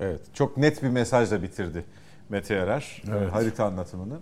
Evet, 0.00 0.20
çok 0.34 0.56
net 0.56 0.82
bir 0.82 0.88
mesajla 0.88 1.42
bitirdi 1.42 1.84
Mete 2.28 2.54
Yarar 2.54 3.02
Evet. 3.10 3.32
harita 3.32 3.64
anlatımını. 3.64 4.18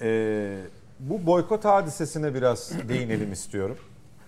Ee, 0.00 0.58
bu 1.00 1.26
boykot 1.26 1.64
hadisesine 1.64 2.34
biraz 2.34 2.72
değinelim 2.88 3.32
istiyorum. 3.32 3.76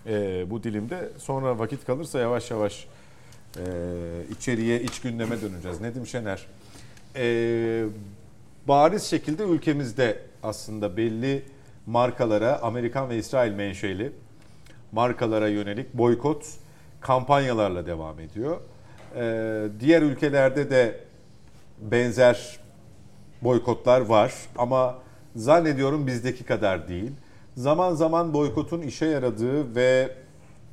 Ee, 0.07 0.45
bu 0.49 0.63
dilimde 0.63 1.09
sonra 1.17 1.59
vakit 1.59 1.85
kalırsa 1.85 2.19
yavaş 2.19 2.51
yavaş 2.51 2.87
e, 3.57 3.61
içeriye, 4.31 4.81
iç 4.81 5.01
gündeme 5.01 5.41
döneceğiz. 5.41 5.81
Nedim 5.81 6.07
Şener, 6.07 6.45
ee, 7.15 7.85
bariz 8.67 9.03
şekilde 9.03 9.43
ülkemizde 9.43 10.19
aslında 10.43 10.97
belli 10.97 11.43
markalara, 11.85 12.59
Amerikan 12.61 13.09
ve 13.09 13.17
İsrail 13.17 13.51
menşeli 13.51 14.11
markalara 14.91 15.47
yönelik 15.47 15.93
boykot 15.93 16.45
kampanyalarla 17.01 17.85
devam 17.85 18.19
ediyor. 18.19 18.57
Ee, 19.15 19.67
diğer 19.79 20.01
ülkelerde 20.01 20.69
de 20.69 20.99
benzer 21.81 22.59
boykotlar 23.41 24.01
var 24.01 24.33
ama 24.57 24.97
zannediyorum 25.35 26.07
bizdeki 26.07 26.43
kadar 26.43 26.87
değil. 26.87 27.11
Zaman 27.55 27.93
zaman 27.93 28.33
boykotun 28.33 28.81
işe 28.81 29.05
yaradığı 29.05 29.75
ve 29.75 30.11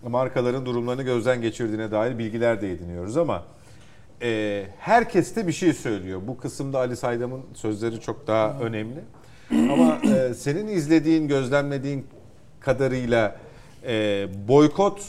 markaların 0.02 0.66
durumlarını 0.66 1.02
gözden 1.02 1.42
geçirdiğine 1.42 1.90
dair 1.90 2.18
bilgiler 2.18 2.60
de 2.60 2.72
ediniyoruz 2.72 3.16
ama 3.16 3.44
e, 4.22 4.64
herkes 4.78 5.36
de 5.36 5.46
bir 5.46 5.52
şey 5.52 5.72
söylüyor. 5.72 6.20
Bu 6.26 6.36
kısımda 6.36 6.78
Ali 6.78 6.96
Saydam'ın 6.96 7.42
sözleri 7.54 8.00
çok 8.00 8.26
daha 8.26 8.58
önemli. 8.60 9.00
Ama 9.50 9.98
e, 10.14 10.34
senin 10.34 10.66
izlediğin, 10.66 11.28
gözlemlediğin 11.28 12.06
kadarıyla 12.60 13.36
e, 13.86 14.26
boykot 14.48 15.02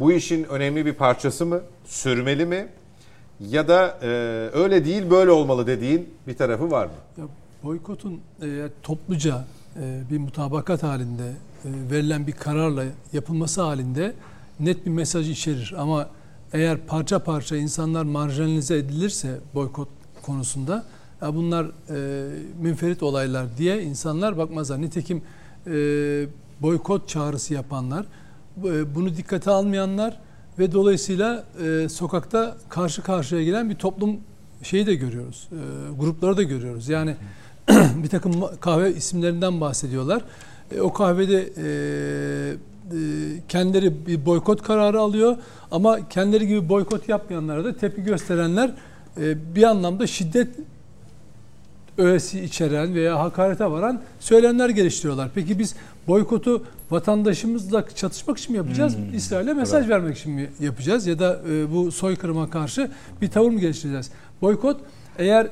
bu 0.00 0.12
işin 0.12 0.44
önemli 0.44 0.86
bir 0.86 0.92
parçası 0.92 1.46
mı? 1.46 1.60
Sürmeli 1.84 2.46
mi? 2.46 2.68
Ya 3.40 3.68
da 3.68 3.98
e, 4.02 4.06
öyle 4.52 4.84
değil 4.84 5.10
böyle 5.10 5.30
olmalı 5.30 5.66
dediğin 5.66 6.08
bir 6.26 6.36
tarafı 6.36 6.70
var 6.70 6.86
mı? 6.86 6.92
Ya 7.18 7.24
boykotun 7.62 8.20
eğer 8.42 8.70
topluca 8.82 9.44
e, 9.76 10.02
bir 10.10 10.18
mutabakat 10.18 10.82
halinde 10.82 11.28
e, 11.64 11.68
verilen 11.90 12.26
bir 12.26 12.32
kararla 12.32 12.84
yapılması 13.12 13.62
halinde 13.62 14.12
net 14.60 14.86
bir 14.86 14.90
mesaj 14.90 15.30
içerir. 15.30 15.74
Ama 15.78 16.08
eğer 16.52 16.78
parça 16.86 17.18
parça 17.18 17.56
insanlar 17.56 18.02
marjinalize 18.02 18.76
edilirse 18.76 19.38
boykot 19.54 19.88
konusunda 20.22 20.84
ya 21.22 21.34
bunlar 21.34 21.66
e, 21.66 22.28
münferit 22.60 23.02
olaylar 23.02 23.46
diye 23.58 23.82
insanlar 23.82 24.38
bakmazlar. 24.38 24.80
Nitekim 24.80 25.22
e, 25.66 25.72
boykot 26.62 27.08
çağrısı 27.08 27.54
yapanlar, 27.54 28.02
e, 28.02 28.06
bunu 28.94 29.16
dikkate 29.16 29.50
almayanlar 29.50 30.18
ve 30.58 30.72
dolayısıyla 30.72 31.44
e, 31.64 31.88
sokakta 31.88 32.56
karşı 32.68 33.02
karşıya 33.02 33.44
gelen 33.44 33.70
bir 33.70 33.74
toplum 33.74 34.16
şeyi 34.62 34.86
de 34.86 34.94
görüyoruz. 34.94 35.48
E, 35.52 35.58
grupları 35.98 36.36
da 36.36 36.42
görüyoruz. 36.42 36.88
Yani 36.88 37.16
bir 38.02 38.08
takım 38.08 38.32
kahve 38.60 38.94
isimlerinden 38.94 39.60
bahsediyorlar. 39.60 40.22
E, 40.76 40.80
o 40.80 40.92
kahvede 40.92 41.52
e, 41.56 41.66
e, 42.50 42.98
kendileri 43.48 44.06
bir 44.06 44.26
boykot 44.26 44.62
kararı 44.62 45.00
alıyor 45.00 45.36
ama 45.70 46.08
kendileri 46.08 46.46
gibi 46.46 46.68
boykot 46.68 47.08
yapmayanlara 47.08 47.64
da 47.64 47.76
tepki 47.76 48.02
gösterenler 48.02 48.70
e, 49.20 49.54
bir 49.54 49.62
anlamda 49.62 50.06
şiddet 50.06 50.48
öğesi 51.98 52.40
içeren 52.40 52.94
veya 52.94 53.18
hakarete 53.18 53.70
varan 53.70 54.00
söylemler 54.20 54.68
geliştiriyorlar. 54.68 55.30
Peki 55.34 55.58
biz 55.58 55.74
boykotu 56.08 56.64
vatandaşımızla 56.90 57.88
çatışmak 57.94 58.38
için 58.38 58.52
mi 58.52 58.56
yapacağız? 58.56 58.96
İsrail'e 59.14 59.52
mesaj 59.52 59.88
vermek 59.88 60.18
için 60.18 60.32
mi 60.32 60.50
yapacağız? 60.60 61.06
Ya 61.06 61.18
da 61.18 61.40
e, 61.50 61.72
bu 61.72 61.92
soykırıma 61.92 62.50
karşı 62.50 62.90
bir 63.22 63.30
tavır 63.30 63.50
mı 63.50 63.60
geliştireceğiz? 63.60 64.10
Boykot 64.42 64.80
eğer 65.18 65.48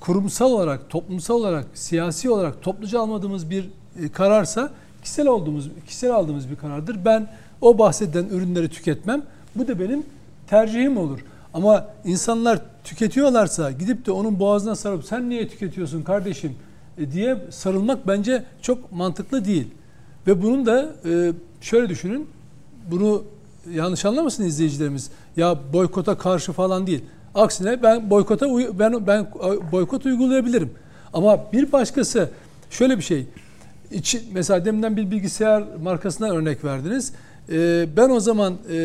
kurumsal 0.00 0.50
olarak, 0.50 0.90
toplumsal 0.90 1.34
olarak, 1.34 1.66
siyasi 1.74 2.30
olarak 2.30 2.62
topluca 2.62 3.00
almadığımız 3.00 3.50
bir 3.50 3.70
e, 4.02 4.08
kararsa 4.08 4.70
kişisel 5.02 5.26
olduğumuz, 5.26 5.70
kişisel 5.86 6.10
aldığımız 6.10 6.50
bir 6.50 6.56
karardır. 6.56 7.04
Ben 7.04 7.28
o 7.60 7.78
bahsedilen 7.78 8.24
ürünleri 8.24 8.68
tüketmem. 8.68 9.22
Bu 9.56 9.68
da 9.68 9.80
benim 9.80 10.02
tercihim 10.46 10.96
olur. 10.96 11.18
Ama 11.54 11.86
insanlar 12.04 12.60
tüketiyorlarsa 12.84 13.70
gidip 13.70 14.06
de 14.06 14.12
onun 14.12 14.38
boğazına 14.38 14.76
sarıp 14.76 15.04
sen 15.04 15.30
niye 15.30 15.48
tüketiyorsun 15.48 16.02
kardeşim 16.02 16.56
e, 16.98 17.12
diye 17.12 17.36
sarılmak 17.50 18.06
bence 18.06 18.44
çok 18.62 18.92
mantıklı 18.92 19.44
değil. 19.44 19.68
Ve 20.26 20.42
bunun 20.42 20.66
da 20.66 20.92
e, 21.04 21.32
şöyle 21.60 21.88
düşünün. 21.88 22.28
Bunu 22.90 23.24
yanlış 23.72 24.04
anlamasın 24.04 24.44
izleyicilerimiz. 24.44 25.10
Ya 25.36 25.58
boykota 25.72 26.18
karşı 26.18 26.52
falan 26.52 26.86
değil. 26.86 27.04
Aksine 27.34 27.82
ben 27.82 28.10
boykota 28.10 28.46
ben 28.78 29.06
ben 29.06 29.26
boykot 29.72 30.06
uygulayabilirim. 30.06 30.70
Ama 31.12 31.52
bir 31.52 31.72
başkası 31.72 32.30
şöyle 32.70 32.98
bir 32.98 33.02
şey. 33.02 33.26
İçi, 33.90 34.22
mesela 34.32 34.64
deminden 34.64 34.96
bir 34.96 35.10
bilgisayar 35.10 35.64
markasından 35.82 36.36
örnek 36.36 36.64
verdiniz. 36.64 37.12
Ee, 37.52 37.86
ben 37.96 38.10
o 38.10 38.20
zaman 38.20 38.54
e, 38.70 38.76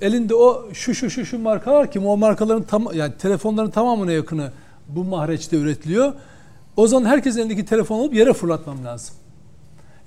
elinde 0.00 0.34
o 0.34 0.72
şu 0.72 0.94
şu 0.94 1.10
şu 1.10 1.24
şu 1.26 1.38
marka 1.38 1.74
var 1.74 1.90
ki 1.90 2.00
o 2.00 2.16
markaların 2.16 2.62
tam 2.62 2.88
yani 2.94 3.12
telefonların 3.18 3.70
tamamına 3.70 4.12
yakını 4.12 4.50
bu 4.88 5.04
mahreçte 5.04 5.56
üretiliyor. 5.56 6.12
O 6.76 6.86
zaman 6.86 7.08
herkesin 7.08 7.40
elindeki 7.40 7.64
telefonu 7.64 8.00
alıp 8.02 8.14
yere 8.14 8.32
fırlatmam 8.32 8.84
lazım. 8.84 9.16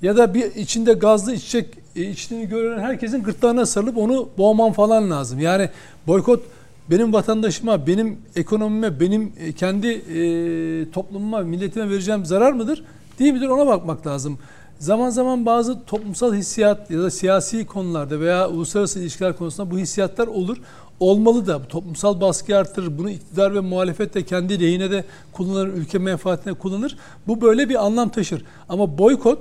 Ya 0.01 0.17
da 0.17 0.33
bir 0.33 0.55
içinde 0.55 0.93
gazlı 0.93 1.33
içecek 1.33 1.77
e, 1.95 2.01
içtiğini 2.01 2.47
gören 2.47 2.79
herkesin 2.79 3.23
gırtlağına 3.23 3.65
sarılıp 3.65 3.97
onu 3.97 4.29
boğmam 4.37 4.73
falan 4.73 5.11
lazım. 5.11 5.39
Yani 5.39 5.69
boykot 6.07 6.43
benim 6.91 7.13
vatandaşıma, 7.13 7.87
benim 7.87 8.17
ekonomime, 8.35 8.99
benim 8.99 9.33
e, 9.39 9.51
kendi 9.51 9.87
e, 9.87 10.91
toplumuma, 10.91 11.39
milletime 11.39 11.89
vereceğim 11.89 12.25
zarar 12.25 12.51
mıdır? 12.51 12.83
Değil 13.19 13.33
midir? 13.33 13.47
Ona 13.47 13.67
bakmak 13.67 14.07
lazım. 14.07 14.37
Zaman 14.79 15.09
zaman 15.09 15.45
bazı 15.45 15.85
toplumsal 15.85 16.33
hissiyat 16.33 16.91
ya 16.91 16.99
da 16.99 17.11
siyasi 17.11 17.65
konularda 17.65 18.19
veya 18.19 18.49
uluslararası 18.49 18.99
ilişkiler 18.99 19.37
konusunda 19.37 19.71
bu 19.71 19.77
hissiyatlar 19.77 20.27
olur. 20.27 20.57
Olmalı 20.99 21.47
da 21.47 21.67
toplumsal 21.67 22.21
baskı 22.21 22.57
artırır. 22.57 22.97
Bunu 22.97 23.09
iktidar 23.09 23.55
ve 23.55 23.59
muhalefet 23.59 24.13
de 24.13 24.23
kendi 24.23 24.61
lehine 24.61 24.91
de 24.91 25.05
kullanır, 25.31 25.67
ülke 25.67 25.97
menfaatine 25.97 26.53
kullanır. 26.53 26.97
Bu 27.27 27.41
böyle 27.41 27.69
bir 27.69 27.85
anlam 27.85 28.09
taşır. 28.09 28.45
Ama 28.69 28.97
boykot 28.97 29.39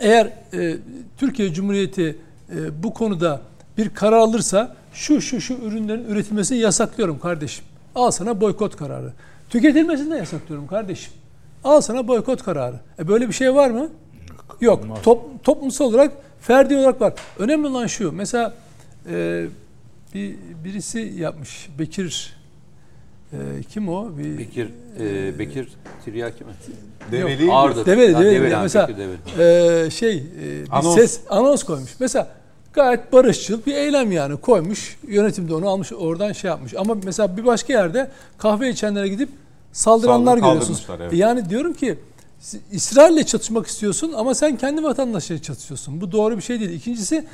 eğer 0.00 0.32
e, 0.52 0.76
Türkiye 1.16 1.52
Cumhuriyeti 1.52 2.16
e, 2.56 2.82
bu 2.82 2.94
konuda 2.94 3.40
bir 3.78 3.88
karar 3.88 4.16
alırsa 4.16 4.76
şu 4.92 5.20
şu 5.20 5.40
şu 5.40 5.54
ürünlerin 5.54 6.04
üretilmesini 6.04 6.58
yasaklıyorum 6.58 7.18
kardeşim. 7.18 7.64
Al 7.94 8.10
sana 8.10 8.40
boykot 8.40 8.76
kararı. 8.76 9.12
Tüketilmesini 9.50 10.10
de 10.10 10.16
yasaklıyorum 10.16 10.66
kardeşim. 10.66 11.12
Al 11.64 11.80
sana 11.80 12.08
boykot 12.08 12.42
kararı. 12.42 12.76
E 12.98 13.08
böyle 13.08 13.28
bir 13.28 13.32
şey 13.32 13.54
var 13.54 13.70
mı? 13.70 13.90
Yok. 14.60 14.84
Top, 15.02 15.44
toplumsal 15.44 15.84
olarak, 15.84 16.12
ferdi 16.40 16.76
olarak 16.76 17.00
var. 17.00 17.12
Önemli 17.38 17.66
olan 17.66 17.86
şu. 17.86 18.12
Mesela 18.12 18.54
e, 19.10 19.46
bir 20.14 20.36
birisi 20.64 20.98
yapmış. 20.98 21.68
Bekir 21.78 22.36
e, 23.32 23.36
kim 23.72 23.88
o? 23.88 24.18
Bir, 24.18 24.38
Bekir, 24.38 24.68
e, 25.00 25.38
Bekir 25.38 25.68
Tiryaki 26.04 26.44
mi? 26.44 26.50
Develi 27.12 27.44
mi? 27.44 27.52
Ağırdır. 27.52 27.86
Develi, 27.86 28.14
develi. 28.14 28.34
Develi, 28.34 28.56
Mesela 28.62 28.88
Develi. 28.88 29.86
e, 29.86 29.90
şey 29.90 30.16
e, 30.16 30.22
bir 30.64 30.68
Anons. 30.70 30.94
ses 30.94 31.20
anons 31.30 31.62
koymuş. 31.62 31.90
Mesela 32.00 32.28
Gayet 32.72 33.12
barışçıl 33.12 33.60
bir 33.66 33.74
eylem 33.74 34.12
yani 34.12 34.36
koymuş. 34.36 34.96
Yönetim 35.08 35.48
de 35.48 35.54
onu 35.54 35.68
almış 35.68 35.92
oradan 35.92 36.32
şey 36.32 36.48
yapmış. 36.48 36.74
Ama 36.74 36.96
mesela 37.04 37.36
bir 37.36 37.44
başka 37.44 37.72
yerde 37.72 38.10
kahve 38.38 38.70
içenlere 38.70 39.08
gidip 39.08 39.28
saldıranlar 39.72 40.36
Saldırı- 40.38 40.44
görüyorsunuz. 40.48 40.86
evet. 41.00 41.12
Yani 41.12 41.50
diyorum 41.50 41.72
ki 41.72 41.98
İsrail'le 42.72 43.22
çatışmak 43.26 43.66
istiyorsun 43.66 44.12
ama 44.16 44.34
sen 44.34 44.56
kendi 44.56 44.82
vatandaşlarıyla 44.82 45.42
çatışıyorsun. 45.42 46.00
Bu 46.00 46.12
doğru 46.12 46.36
bir 46.36 46.42
şey 46.42 46.60
değil. 46.60 46.70
İkincisi 46.70 47.24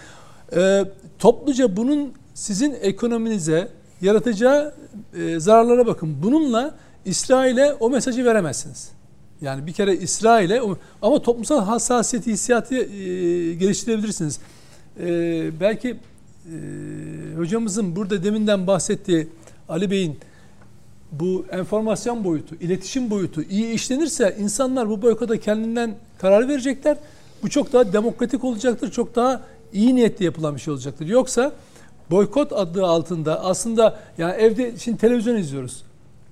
e, 0.56 0.84
topluca 1.18 1.76
bunun 1.76 2.12
sizin 2.34 2.76
ekonominize 2.80 3.68
yaratacağı 4.00 4.74
e, 5.14 5.40
zararlara 5.40 5.86
bakın. 5.86 6.16
Bununla 6.22 6.74
İsrail'e 7.04 7.72
o 7.72 7.90
mesajı 7.90 8.24
veremezsiniz. 8.24 8.88
Yani 9.40 9.66
bir 9.66 9.72
kere 9.72 9.96
İsrail'e 9.96 10.60
ama 11.02 11.22
toplumsal 11.22 11.64
hassasiyeti, 11.64 12.32
hissiyatı 12.32 12.74
e, 12.74 12.84
geliştirebilirsiniz. 13.54 14.38
E, 15.00 15.60
belki 15.60 15.96
hocamızın 17.36 17.96
burada 17.96 18.24
deminden 18.24 18.66
bahsettiği 18.66 19.28
Ali 19.68 19.90
Bey'in 19.90 20.18
bu 21.12 21.44
enformasyon 21.50 22.24
boyutu, 22.24 22.54
iletişim 22.54 23.10
boyutu 23.10 23.42
iyi 23.42 23.72
işlenirse 23.72 24.36
insanlar 24.40 24.88
bu 24.88 25.02
boykota 25.02 25.40
kendinden 25.40 25.94
karar 26.18 26.48
verecekler. 26.48 26.96
Bu 27.42 27.50
çok 27.50 27.72
daha 27.72 27.92
demokratik 27.92 28.44
olacaktır. 28.44 28.90
Çok 28.90 29.16
daha 29.16 29.42
iyi 29.72 29.94
niyetli 29.94 30.24
yapılan 30.24 30.54
bir 30.54 30.60
şey 30.60 30.74
olacaktır. 30.74 31.06
Yoksa 31.06 31.52
boykot 32.10 32.52
adı 32.52 32.86
altında 32.86 33.44
aslında 33.44 33.96
yani 34.18 34.32
evde 34.32 34.78
şimdi 34.78 34.98
televizyon 34.98 35.36
izliyoruz. 35.36 35.82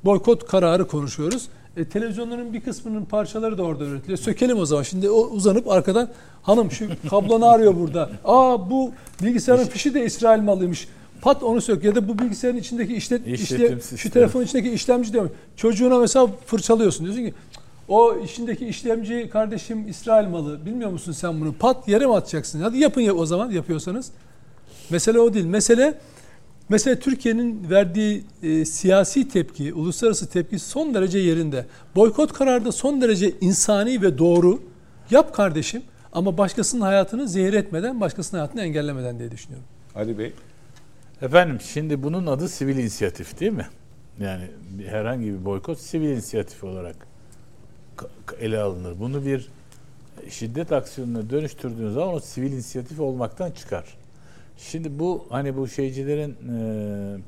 Boykot 0.05 0.47
kararı 0.47 0.87
konuşuyoruz. 0.87 1.49
E, 1.77 1.85
televizyonların 1.85 2.53
bir 2.53 2.61
kısmının 2.61 3.05
parçaları 3.05 3.59
da 3.59 3.63
orada 3.63 3.85
üretiliyor. 3.85 4.19
Sökelim 4.19 4.59
o 4.59 4.67
zaman. 4.67 4.83
Şimdi 4.83 5.11
o 5.11 5.21
uzanıp 5.21 5.71
arkadan 5.71 6.09
hanım 6.43 6.71
şu 6.71 6.89
kablonu 7.11 7.47
arıyor 7.47 7.77
burada. 7.77 8.11
Aa 8.25 8.71
bu 8.71 8.93
bilgisayarın 9.23 9.65
fişi 9.65 9.95
de 9.95 10.05
İsrail 10.05 10.43
malıymış. 10.43 10.89
Pat 11.21 11.43
onu 11.43 11.61
sök 11.61 11.85
ya 11.85 11.95
da 11.95 12.09
bu 12.09 12.19
bilgisayarın 12.19 12.59
içindeki 12.59 12.97
işlet, 12.97 13.27
işle, 13.27 13.81
şu 13.97 14.11
telefonun 14.11 14.45
içindeki 14.45 14.71
işlemci 14.71 15.13
diyor. 15.13 15.31
Çocuğuna 15.57 15.99
mesela 15.99 16.29
fırçalıyorsun. 16.47 17.05
Diyorsun 17.05 17.25
ki 17.25 17.35
o 17.89 18.17
içindeki 18.25 18.67
işlemci 18.67 19.29
kardeşim 19.33 19.89
İsrail 19.89 20.29
malı. 20.29 20.67
Bilmiyor 20.67 20.91
musun 20.91 21.13
sen 21.13 21.41
bunu? 21.41 21.53
Pat 21.53 21.89
yere 21.89 22.07
mi 22.07 22.15
atacaksın? 22.15 22.61
Hadi 22.61 22.79
yapın 22.79 23.01
ya 23.01 23.15
o 23.15 23.27
zaman 23.27 23.51
yapıyorsanız. 23.51 24.11
Mesele 24.91 25.21
o 25.21 25.35
değil. 25.35 25.47
Mesele 25.47 25.99
Mesela 26.69 26.99
Türkiye'nin 26.99 27.71
verdiği 27.71 28.25
e, 28.43 28.65
siyasi 28.65 29.29
tepki, 29.29 29.75
uluslararası 29.75 30.29
tepki 30.29 30.59
son 30.59 30.95
derece 30.95 31.19
yerinde. 31.19 31.67
Boykot 31.97 32.33
kararı 32.33 32.65
da 32.65 32.73
son 32.73 33.01
derece 33.01 33.33
insani 33.41 34.03
ve 34.03 34.19
doğru. 34.19 34.63
Yap 35.11 35.35
kardeşim 35.35 35.83
ama 36.13 36.39
başkasının 36.39 36.81
hayatını 36.81 37.29
zehir 37.29 37.53
etmeden, 37.53 38.01
başkasının 38.01 38.41
hayatını 38.41 38.63
engellemeden 38.63 39.19
diye 39.19 39.31
düşünüyorum. 39.31 39.67
Ali 39.95 40.19
Bey. 40.19 40.33
Efendim 41.23 41.59
şimdi 41.61 42.03
bunun 42.03 42.27
adı 42.27 42.49
sivil 42.49 42.77
inisiyatif 42.77 43.41
değil 43.41 43.53
mi? 43.53 43.67
Yani 44.21 44.43
herhangi 44.87 45.27
bir 45.27 45.45
boykot 45.45 45.79
sivil 45.79 46.09
inisiyatif 46.09 46.65
olarak 46.65 46.97
ele 48.41 48.59
alınır. 48.59 49.01
Bunu 49.01 49.27
bir 49.27 49.49
şiddet 50.31 50.73
aksiyonuna 50.73 51.31
dönüştürdüğünüz 51.31 51.95
zaman 51.95 52.15
o 52.15 52.21
sivil 52.21 52.53
inisiyatif 52.53 53.01
olmaktan 53.01 53.51
çıkar. 53.51 53.85
Şimdi 54.57 54.99
bu 54.99 55.27
hani 55.31 55.57
bu 55.57 55.69
şeycilerin 55.69 56.37
e, 56.55 57.19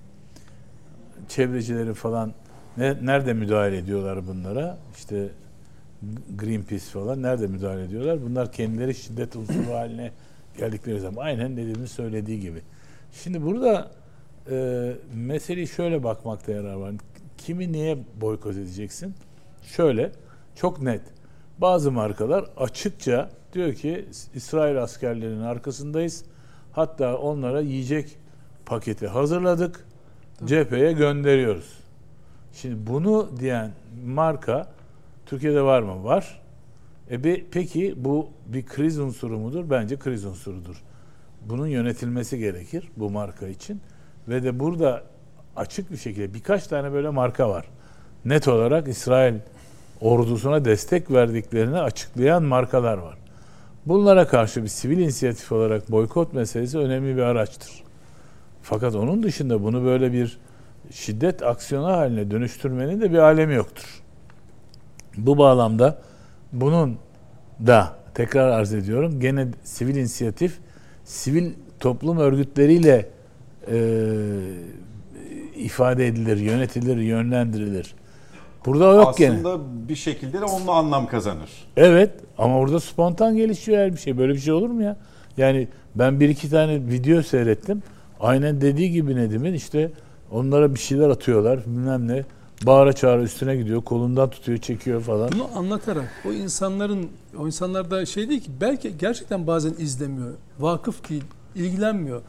çevrecileri 1.29 1.95
falan 1.95 2.35
ne, 2.77 3.07
nerede 3.07 3.33
müdahale 3.33 3.77
ediyorlar 3.79 4.27
bunlara? 4.27 4.79
İşte 4.97 5.29
Greenpeace 6.37 6.85
falan 6.85 7.23
nerede 7.23 7.47
müdahale 7.47 7.85
ediyorlar? 7.85 8.23
Bunlar 8.23 8.53
kendileri 8.53 8.95
şiddet 8.95 9.37
unsuru 9.37 9.75
haline 9.75 10.13
geldikleri 10.59 11.01
zaman 11.01 11.23
aynen 11.23 11.57
dediğimiz 11.57 11.91
söylediği 11.91 12.41
gibi. 12.41 12.63
Şimdi 13.13 13.43
burada 13.43 13.91
e, 14.51 14.93
meseleyi 15.15 15.69
şöyle 15.69 16.05
bakmakta 16.05 16.53
yarar 16.53 16.75
var. 16.75 16.95
Kimi 17.39 17.73
niye 17.73 17.99
boykot 18.21 18.57
edeceksin? 18.57 19.15
Şöyle, 19.63 20.13
çok 20.55 20.83
net. 20.83 21.03
Bazı 21.59 21.93
markalar 21.93 22.45
açıkça 22.57 23.31
diyor 23.53 23.75
ki 23.75 24.05
İsrail 24.35 24.83
askerlerinin 24.83 25.43
arkasındayız. 25.43 26.25
Hatta 26.77 27.17
onlara 27.17 27.61
yiyecek 27.61 28.17
paketi 28.67 29.07
hazırladık. 29.09 29.87
Cepheye 30.45 30.93
gönderiyoruz. 30.93 31.79
Şimdi 32.53 32.87
bunu 32.87 33.31
diyen 33.41 33.71
marka 34.07 34.69
Türkiye'de 35.27 35.63
var 35.63 35.83
mı? 35.83 36.05
Var. 36.05 36.41
E 37.11 37.25
be- 37.25 37.43
peki 37.51 37.95
bu 37.97 38.29
bir 38.47 38.67
kriz 38.67 38.99
unsuru 38.99 39.39
mudur? 39.39 39.71
Bence 39.71 39.97
kriz 39.99 40.25
unsurudur. 40.25 40.83
Bunun 41.47 41.67
yönetilmesi 41.67 42.39
gerekir 42.39 42.89
bu 42.97 43.11
marka 43.11 43.49
için. 43.49 43.81
Ve 44.29 44.43
de 44.43 44.61
burada 44.61 45.03
açık 45.57 45.93
bir 45.93 45.97
şekilde 45.97 46.35
birkaç 46.35 46.67
tane 46.67 46.93
böyle 46.93 47.09
marka 47.09 47.49
var. 47.49 47.65
Net 48.25 48.49
olarak 48.49 48.89
İsrail 48.89 49.35
ordusuna 50.01 50.65
destek 50.65 51.11
verdiklerini 51.11 51.79
açıklayan 51.79 52.43
markalar 52.43 52.99
var. 52.99 53.19
Bunlara 53.87 54.27
karşı 54.27 54.63
bir 54.63 54.69
sivil 54.69 54.99
inisiyatif 54.99 55.53
olarak 55.53 55.91
boykot 55.91 56.33
meselesi 56.33 56.79
önemli 56.79 57.17
bir 57.17 57.23
araçtır. 57.23 57.71
Fakat 58.63 58.95
onun 58.95 59.23
dışında 59.23 59.63
bunu 59.63 59.85
böyle 59.85 60.13
bir 60.13 60.39
şiddet 60.91 61.43
aksiyonu 61.43 61.87
haline 61.87 62.31
dönüştürmenin 62.31 63.01
de 63.01 63.13
bir 63.13 63.19
alemi 63.19 63.55
yoktur. 63.55 64.03
Bu 65.17 65.39
bağlamda 65.39 65.99
bunun 66.53 66.99
da 67.67 67.97
tekrar 68.15 68.49
arz 68.49 68.75
ediyorum 68.75 69.21
gene 69.21 69.49
sivil 69.65 69.97
inisiyatif 69.97 70.59
sivil 71.05 71.53
toplum 71.81 72.19
örgütleriyle 72.19 73.09
e, 73.71 73.79
ifade 75.57 76.07
edilir, 76.07 76.37
yönetilir, 76.37 76.97
yönlendirilir. 76.97 77.95
Burada 78.67 78.85
yok 78.85 79.17
gene. 79.19 79.35
Aslında 79.35 79.59
bir 79.89 79.97
şekilde 79.97 80.41
de 80.41 80.45
onunla 80.45 80.73
anlam 80.73 81.07
kazanır. 81.07 81.51
Evet 81.77 82.11
ama 82.39 82.59
orada 82.59 82.81
spontan 82.81 83.37
gelişiyor 83.37 83.79
her 83.79 83.93
bir 83.93 83.99
şey. 83.99 84.19
Böyle 84.19 84.33
bir 84.33 84.39
şey 84.39 84.53
olur 84.53 84.71
mu 84.71 84.83
ya? 84.83 84.97
Yani 85.37 85.69
ben 85.95 86.21
bir 86.21 86.29
iki 86.29 86.51
tane 86.51 86.75
video 86.87 87.23
seyrettim. 87.23 87.83
Aynen 88.21 88.61
dediği 88.61 88.91
gibi 88.91 89.17
Nedim'in 89.17 89.53
işte 89.55 89.91
onlara 90.33 90.75
bir 90.75 90.81
şeyler 90.81 91.09
atıyorlar 91.09 91.61
bilmem 91.67 92.09
ne. 92.09 92.25
Bağıra 92.67 92.93
çağıra 92.93 93.23
üstüne 93.23 93.57
gidiyor. 93.57 93.83
Kolundan 93.83 94.31
tutuyor, 94.31 94.59
çekiyor 94.59 95.01
falan. 95.01 95.31
Bunu 95.33 95.49
anlatarak 95.59 96.11
o 96.29 96.33
insanların, 96.33 97.09
o 97.39 97.47
insanlar 97.47 97.91
da 97.91 98.07
şey 98.07 98.29
değil 98.29 98.41
ki 98.41 98.51
belki 98.61 98.99
gerçekten 98.99 99.47
bazen 99.47 99.75
izlemiyor, 99.79 100.31
vakıf 100.59 101.11
değil, 101.11 101.25
ilgilenmiyor. 101.55 102.21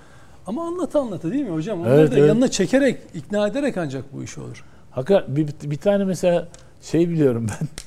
Ama 0.48 0.68
anlata 0.68 1.00
anlata 1.00 1.32
değil 1.32 1.44
mi 1.46 1.52
hocam? 1.52 1.82
Onları 1.82 2.00
Evet, 2.00 2.12
da 2.12 2.18
evet. 2.18 2.28
yanına 2.28 2.48
çekerek, 2.48 2.98
ikna 3.14 3.48
ederek 3.48 3.78
ancak 3.78 4.14
bu 4.14 4.24
iş 4.24 4.38
olur. 4.38 4.64
Hakikaten 4.98 5.36
bir, 5.36 5.48
bir 5.64 5.78
tane 5.78 6.04
mesela 6.04 6.48
şey 6.82 7.10
biliyorum 7.10 7.48
ben. 7.50 7.68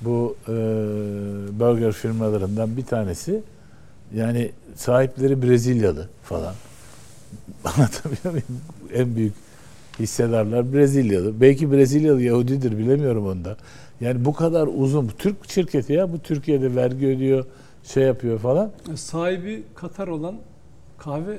Bu 0.00 0.36
e, 0.48 0.52
burger 1.60 1.92
firmalarından 1.92 2.76
bir 2.76 2.84
tanesi 2.84 3.42
yani 4.14 4.50
sahipleri 4.74 5.42
Brezilyalı 5.42 6.08
falan. 6.22 6.54
Anlatabiliyor 7.64 8.30
muyum? 8.30 8.60
En 8.94 9.16
büyük 9.16 9.32
hissedarlar 9.98 10.72
Brezilyalı. 10.72 11.40
Belki 11.40 11.72
Brezilyalı 11.72 12.22
Yahudidir 12.22 12.78
bilemiyorum 12.78 13.26
onda. 13.26 13.56
Yani 14.00 14.24
bu 14.24 14.32
kadar 14.34 14.68
uzun. 14.74 15.10
Türk 15.18 15.50
şirketi 15.50 15.92
ya 15.92 16.12
bu 16.12 16.18
Türkiye'de 16.18 16.74
vergi 16.74 17.06
ödüyor, 17.06 17.44
şey 17.84 18.02
yapıyor 18.02 18.38
falan. 18.38 18.70
Sahibi 18.94 19.62
Katar 19.74 20.08
olan 20.08 20.34
kahve 20.98 21.38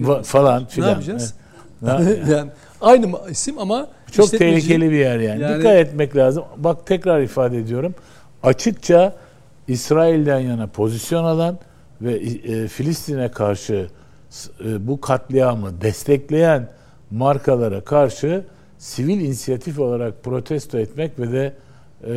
Va- 0.00 0.22
falan 0.22 0.62
ne 0.62 0.68
filan. 0.68 0.88
yapacağız? 0.88 1.34
Ne- 1.82 1.90
yani 2.30 2.50
aynı 2.80 3.06
isim 3.30 3.58
ama 3.58 3.88
Çok 4.12 4.26
işletmeci- 4.26 4.38
tehlikeli 4.38 4.90
bir 4.90 4.96
yer 4.96 5.18
yani. 5.20 5.42
Yani- 5.42 5.58
Dikkat 5.58 5.76
etmek 5.76 6.16
lazım. 6.16 6.44
Bak 6.56 6.86
tekrar 6.86 7.20
ifade 7.20 7.58
ediyorum. 7.58 7.94
Açıkça 8.42 9.16
İsrail'den 9.68 10.40
yana 10.40 10.66
pozisyon 10.66 11.24
alan 11.24 11.58
ve 12.02 12.12
e, 12.14 12.68
Filistin'e 12.68 13.30
karşı 13.30 13.86
e, 14.64 14.86
bu 14.88 15.00
katliamı 15.00 15.80
destekleyen 15.80 16.68
markalara 17.10 17.80
karşı 17.80 18.44
sivil 18.78 19.20
inisiyatif 19.20 19.78
olarak 19.78 20.24
protesto 20.24 20.78
etmek 20.78 21.18
ve 21.18 21.32
de 21.32 21.52
e, 22.06 22.14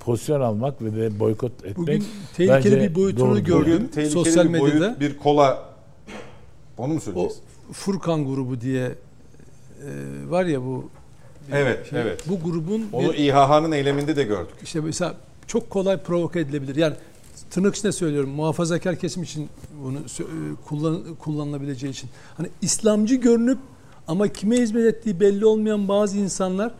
pozisyon 0.00 0.40
almak 0.40 0.82
ve 0.82 0.96
de 0.96 1.20
boykot 1.20 1.52
etmek 1.64 1.76
Bugün 1.76 2.04
tehlikeli 2.36 2.74
bence 2.74 2.80
bir 2.90 2.94
boyutunu 2.94 3.28
doğrudur. 3.30 3.44
gördüm. 3.44 3.88
Bugün 3.96 4.08
sosyal 4.08 4.52
bir 4.54 4.58
boyut, 4.60 4.74
medyada. 4.74 5.00
bir 5.00 5.18
kola 5.18 5.58
onu 6.78 6.88
mu 6.92 6.96
O 6.96 7.00
söyleyeceksin? 7.00 7.42
Furkan 7.72 8.26
grubu 8.26 8.60
diye 8.60 8.84
e, 8.86 8.94
var 10.30 10.44
ya 10.44 10.62
bu 10.62 10.90
Evet, 11.52 11.90
şey, 11.90 12.00
evet. 12.02 12.22
bu 12.28 12.40
grubun 12.40 12.88
Onu 12.92 13.12
bir- 13.12 13.18
İHH'nın 13.18 13.72
eyleminde 13.72 14.16
de 14.16 14.22
gördük. 14.24 14.54
işte 14.62 14.80
mesela 14.80 15.14
çok 15.46 15.70
kolay 15.70 16.02
provoke 16.02 16.40
edilebilir. 16.40 16.76
Yani 16.76 16.94
tırnak 17.50 17.76
içinde 17.76 17.92
söylüyorum 17.92 18.30
muhafazakar 18.30 18.96
kesim 18.96 19.22
için 19.22 19.48
bunu 19.84 19.98
e, 19.98 20.24
kullan, 20.68 21.02
kullanılabileceği 21.18 21.92
için. 21.92 22.10
Hani 22.36 22.48
İslamcı 22.62 23.14
görünüp 23.14 23.58
ama 24.08 24.28
kime 24.28 24.56
hizmet 24.60 24.84
ettiği 24.94 25.20
belli 25.20 25.46
olmayan 25.46 25.88
bazı 25.88 26.18
insanlar 26.18 26.72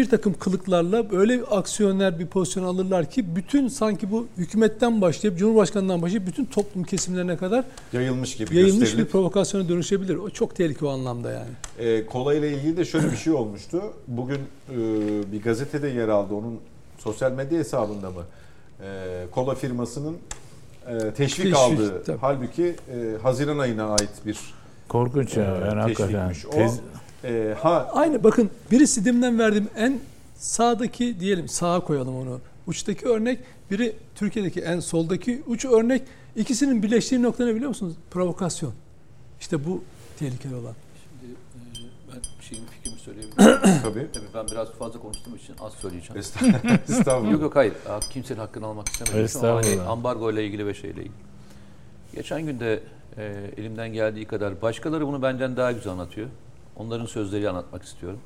bir 0.00 0.08
takım 0.08 0.34
kılıklarla 0.38 1.10
böyle 1.10 1.38
bir 1.38 1.58
aksiyoner 1.58 2.18
bir 2.18 2.26
pozisyon 2.26 2.64
alırlar 2.64 3.10
ki 3.10 3.36
bütün 3.36 3.68
sanki 3.68 4.10
bu 4.10 4.26
hükümetten 4.38 5.00
başlayıp 5.00 5.38
Cumhurbaşkanından 5.38 6.02
başlayıp 6.02 6.26
bütün 6.26 6.44
toplum 6.44 6.84
kesimlerine 6.84 7.36
kadar 7.36 7.64
Yayılmış 7.92 8.36
gibi 8.36 8.56
yayılmış 8.56 8.98
bir 8.98 9.04
provokasyona 9.04 9.68
dönüşebilir. 9.68 10.16
O 10.16 10.30
çok 10.30 10.56
tehlikeli 10.56 10.88
o 10.88 10.90
anlamda 10.92 11.30
yani. 11.32 11.50
E, 11.78 12.06
kola 12.06 12.34
ile 12.34 12.52
ilgili 12.52 12.76
de 12.76 12.84
şöyle 12.84 13.12
bir 13.12 13.16
şey 13.16 13.32
olmuştu. 13.32 13.82
Bugün 14.08 14.38
e, 14.70 14.76
bir 15.32 15.42
gazetede 15.42 15.88
yer 15.88 16.08
aldı. 16.08 16.34
Onun 16.34 16.58
sosyal 16.98 17.32
medya 17.32 17.58
hesabında 17.58 18.10
mı? 18.10 18.22
E, 18.84 19.24
kola 19.30 19.54
firmasının 19.54 20.16
e, 20.86 20.98
teşvik, 20.98 21.16
Teşvik, 21.16 21.56
aldığı. 21.56 22.02
tabii. 22.04 22.18
Halbuki 22.20 22.64
e, 22.64 22.76
Haziran 23.22 23.58
ayına 23.58 23.84
ait 23.86 24.10
bir 24.26 24.38
Korkunç 24.88 25.36
ya. 25.36 25.44
e, 25.44 25.66
Yani 25.68 25.80
hakikaten. 25.80 26.28
teşvikmiş. 26.28 26.46
O, 26.46 26.58
Tez- 26.60 26.80
e, 27.24 27.54
ha 27.62 27.90
Aynı 27.92 28.24
bakın 28.24 28.50
birisi 28.70 29.04
dimden 29.04 29.38
verdiğim 29.38 29.68
en 29.76 30.00
sağdaki 30.36 31.20
diyelim 31.20 31.48
sağa 31.48 31.80
koyalım 31.80 32.16
onu. 32.16 32.40
Uçtaki 32.66 33.06
örnek 33.06 33.38
biri 33.70 33.96
Türkiye'deki 34.14 34.60
en 34.60 34.80
soldaki 34.80 35.42
uç 35.46 35.64
örnek 35.64 36.02
ikisinin 36.36 36.82
birleştiği 36.82 37.22
nokta 37.22 37.44
ne 37.44 37.54
biliyor 37.54 37.68
musunuz? 37.68 37.94
Provokasyon. 38.10 38.72
İşte 39.40 39.64
bu 39.64 39.84
tehlikeli 40.18 40.54
olan. 40.54 40.74
Şimdi 41.02 41.32
e, 41.32 42.14
ben 42.14 42.42
şeyin 42.42 42.66
fikrimi 42.66 42.98
söyleyebilirim. 42.98 43.80
tabii. 43.82 44.06
Tabii 44.12 44.26
ben 44.34 44.46
biraz 44.52 44.70
fazla 44.70 45.00
konuştuğum 45.00 45.36
için 45.36 45.54
az 45.60 45.72
söyleyeceğim. 45.72 46.18
Estağfurullah. 46.20 46.88
Estağfurullah. 46.90 47.32
Yok 47.32 47.42
yok 47.42 47.56
hayır. 47.56 47.72
Kimsenin 48.10 48.38
hakkını 48.38 48.66
almak 48.66 48.88
istemiyorum. 48.88 49.30
Ama 49.34 49.48
hani 49.48 49.58
Estağfurullah. 49.58 49.90
ambargo 49.90 50.32
ile 50.32 50.46
ilgili 50.46 50.66
ve 50.66 50.74
şeyle 50.74 51.00
ilgili. 51.00 51.14
Geçen 52.14 52.42
gün 52.42 52.60
de 52.60 52.80
e, 53.16 53.50
elimden 53.56 53.92
geldiği 53.92 54.24
kadar 54.26 54.62
başkaları 54.62 55.06
bunu 55.06 55.22
benden 55.22 55.56
daha 55.56 55.72
güzel 55.72 55.92
anlatıyor. 55.92 56.28
Onların 56.80 57.06
sözleri 57.06 57.50
anlatmak 57.50 57.82
istiyorum. 57.82 58.20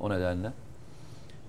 O 0.00 0.10
nedenle. 0.10 0.52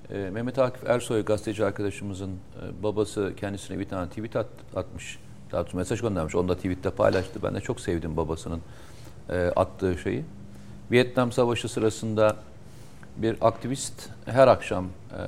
E, 0.09 0.17
Mehmet 0.17 0.59
Akif 0.59 0.89
Ersoy 0.89 1.25
gazeteci 1.25 1.65
arkadaşımızın 1.65 2.29
e, 2.31 2.83
babası 2.83 3.33
kendisine 3.37 3.79
bir 3.79 3.89
tane 3.89 4.09
tweet 4.09 4.35
at, 4.35 4.47
atmış. 4.75 5.19
Daha 5.51 5.61
doğrusu 5.61 5.77
mesaj 5.77 6.01
göndermiş. 6.01 6.35
Onu 6.35 6.49
da 6.49 6.55
tweette 6.55 6.89
paylaştı. 6.89 7.39
Ben 7.43 7.55
de 7.55 7.61
çok 7.61 7.79
sevdim 7.79 8.17
babasının 8.17 8.61
e, 9.29 9.51
attığı 9.55 9.97
şeyi. 9.97 10.25
Vietnam 10.91 11.31
Savaşı 11.31 11.69
sırasında 11.69 12.35
bir 13.17 13.37
aktivist 13.41 14.09
her 14.25 14.47
akşam 14.47 14.85
e, 14.85 15.21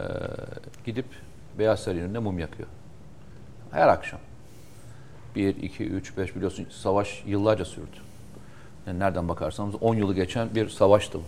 gidip 0.86 1.06
Beyaz 1.60 1.80
Sarayın 1.80 2.04
önünde 2.04 2.20
mum 2.20 2.40
yakıyor. 2.40 2.70
Her 3.72 3.88
akşam. 3.88 4.20
1, 5.36 5.56
2, 5.56 5.84
3, 5.84 6.18
5 6.18 6.36
biliyorsun 6.36 6.68
savaş 6.70 7.24
yıllarca 7.26 7.66
sürdü. 7.66 8.07
Yani 8.88 9.00
nereden 9.00 9.30
bakarsanız 9.30 9.76
10 9.82 9.96
yılı 9.96 10.16
geçen 10.16 10.56
bir 10.56 10.70
savaştı 10.70 11.18
bu. 11.18 11.24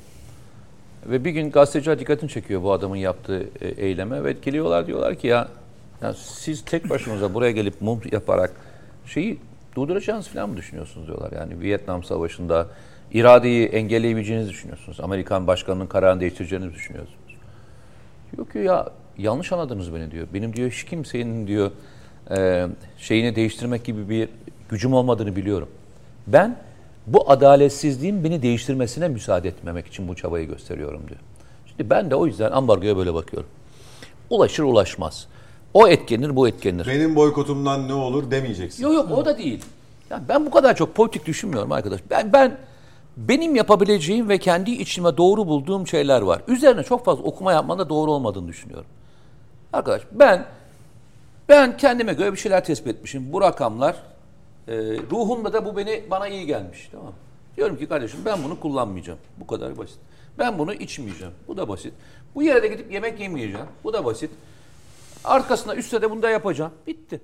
Ve 1.11 1.25
bir 1.25 1.31
gün 1.31 1.51
gazeteciler 1.51 1.99
dikkatini 1.99 2.29
çekiyor 2.29 2.63
bu 2.63 2.71
adamın 2.71 2.95
yaptığı 2.95 3.49
e, 3.61 3.67
eyleme 3.67 4.23
ve 4.23 4.31
geliyorlar 4.31 4.87
diyorlar 4.87 5.15
ki 5.15 5.27
ya, 5.27 5.47
ya 6.01 6.13
siz 6.13 6.65
tek 6.65 6.89
başınıza 6.89 7.33
buraya 7.33 7.51
gelip 7.51 7.81
mum 7.81 8.01
yaparak 8.11 8.51
şeyi 9.05 9.37
durduracağınızı 9.75 10.29
falan 10.29 10.49
mı 10.49 10.57
düşünüyorsunuz 10.57 11.07
diyorlar. 11.07 11.31
Yani 11.31 11.59
Vietnam 11.61 12.03
Savaşı'nda 12.03 12.67
iradeyi 13.13 13.67
engelleyebileceğinizi 13.67 14.49
düşünüyorsunuz. 14.49 14.99
Amerikan 14.99 15.47
başkanının 15.47 15.87
kararını 15.87 16.21
değiştireceğinizi 16.21 16.73
düşünüyorsunuz. 16.73 17.19
Diyor 18.35 18.49
ki 18.49 18.57
ya 18.57 18.89
yanlış 19.17 19.51
anladınız 19.51 19.93
beni 19.93 20.11
diyor. 20.11 20.27
Benim 20.33 20.53
diyor 20.53 20.71
hiç 20.71 20.83
kimsenin 20.83 21.47
diyor 21.47 21.71
e, 22.31 22.67
şeyini 22.97 23.35
değiştirmek 23.35 23.83
gibi 23.83 24.09
bir 24.09 24.29
gücüm 24.69 24.93
olmadığını 24.93 25.35
biliyorum. 25.35 25.69
Ben 26.27 26.57
bu 27.07 27.31
adaletsizliğin 27.31 28.23
beni 28.23 28.41
değiştirmesine 28.41 29.07
müsaade 29.07 29.49
etmemek 29.49 29.87
için 29.87 30.07
bu 30.07 30.15
çabayı 30.15 30.47
gösteriyorum 30.47 31.01
diyor. 31.07 31.19
Şimdi 31.67 31.89
ben 31.89 32.11
de 32.11 32.15
o 32.15 32.25
yüzden 32.25 32.51
ambargoya 32.51 32.97
böyle 32.97 33.13
bakıyorum. 33.13 33.49
Ulaşır 34.29 34.63
ulaşmaz. 34.63 35.27
O 35.73 35.87
etkenir 35.87 36.35
bu 36.35 36.47
etkenir. 36.47 36.87
Benim 36.87 37.15
boykotumdan 37.15 37.87
ne 37.87 37.93
olur 37.93 38.31
demeyeceksin. 38.31 38.83
Yok 38.83 38.93
yok 38.93 39.11
o 39.11 39.25
da 39.25 39.37
değil. 39.37 39.65
Yani 40.09 40.23
ben 40.29 40.45
bu 40.45 40.51
kadar 40.51 40.75
çok 40.75 40.95
politik 40.95 41.25
düşünmüyorum 41.25 41.71
arkadaş. 41.71 42.01
Ben 42.09 42.33
ben 42.33 42.57
benim 43.17 43.55
yapabileceğim 43.55 44.29
ve 44.29 44.37
kendi 44.37 44.71
içime 44.71 45.17
doğru 45.17 45.47
bulduğum 45.47 45.87
şeyler 45.87 46.21
var. 46.21 46.41
Üzerine 46.47 46.83
çok 46.83 47.05
fazla 47.05 47.23
okuma 47.23 47.53
yapmanın 47.53 47.79
da 47.79 47.89
doğru 47.89 48.11
olmadığını 48.11 48.47
düşünüyorum. 48.47 48.87
Arkadaş 49.73 50.01
ben 50.11 50.45
ben 51.49 51.77
kendime 51.77 52.13
göre 52.13 52.31
bir 52.31 52.37
şeyler 52.37 52.65
tespit 52.65 52.87
etmişim. 52.87 53.33
Bu 53.33 53.41
rakamlar 53.41 53.95
e, 54.69 54.75
ruhumda 55.11 55.53
da 55.53 55.65
bu 55.65 55.77
beni 55.77 56.03
bana 56.11 56.27
iyi 56.27 56.45
gelmiş. 56.45 56.89
Tamam? 56.91 57.13
Diyorum 57.57 57.77
ki 57.77 57.87
kardeşim 57.87 58.19
ben 58.25 58.43
bunu 58.43 58.59
kullanmayacağım. 58.59 59.19
Bu 59.37 59.47
kadar 59.47 59.77
basit. 59.77 59.97
Ben 60.39 60.59
bunu 60.59 60.73
içmeyeceğim. 60.73 61.33
Bu 61.47 61.57
da 61.57 61.67
basit. 61.67 61.93
Bu 62.35 62.43
yere 62.43 62.63
de 62.63 62.67
gidip 62.67 62.91
yemek 62.91 63.19
yemeyeceğim. 63.19 63.65
Bu 63.83 63.93
da 63.93 64.05
basit. 64.05 64.31
Arkasına 65.23 65.75
üstte 65.75 66.01
de 66.01 66.11
bunu 66.11 66.21
da 66.21 66.29
yapacağım. 66.29 66.71
Bitti. 66.87 67.21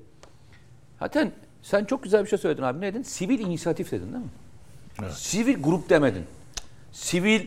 Zaten 0.99 1.31
sen 1.63 1.85
çok 1.85 2.03
güzel 2.03 2.23
bir 2.23 2.29
şey 2.29 2.39
söyledin 2.39 2.63
abi. 2.63 2.81
Ne 2.81 2.93
dedin? 2.93 3.03
Sivil 3.03 3.39
inisiyatif 3.39 3.91
dedin 3.91 4.13
değil 4.13 4.23
mi? 4.23 5.11
Sivil 5.13 5.63
grup 5.63 5.89
demedin. 5.89 6.23
Sivil 6.91 7.41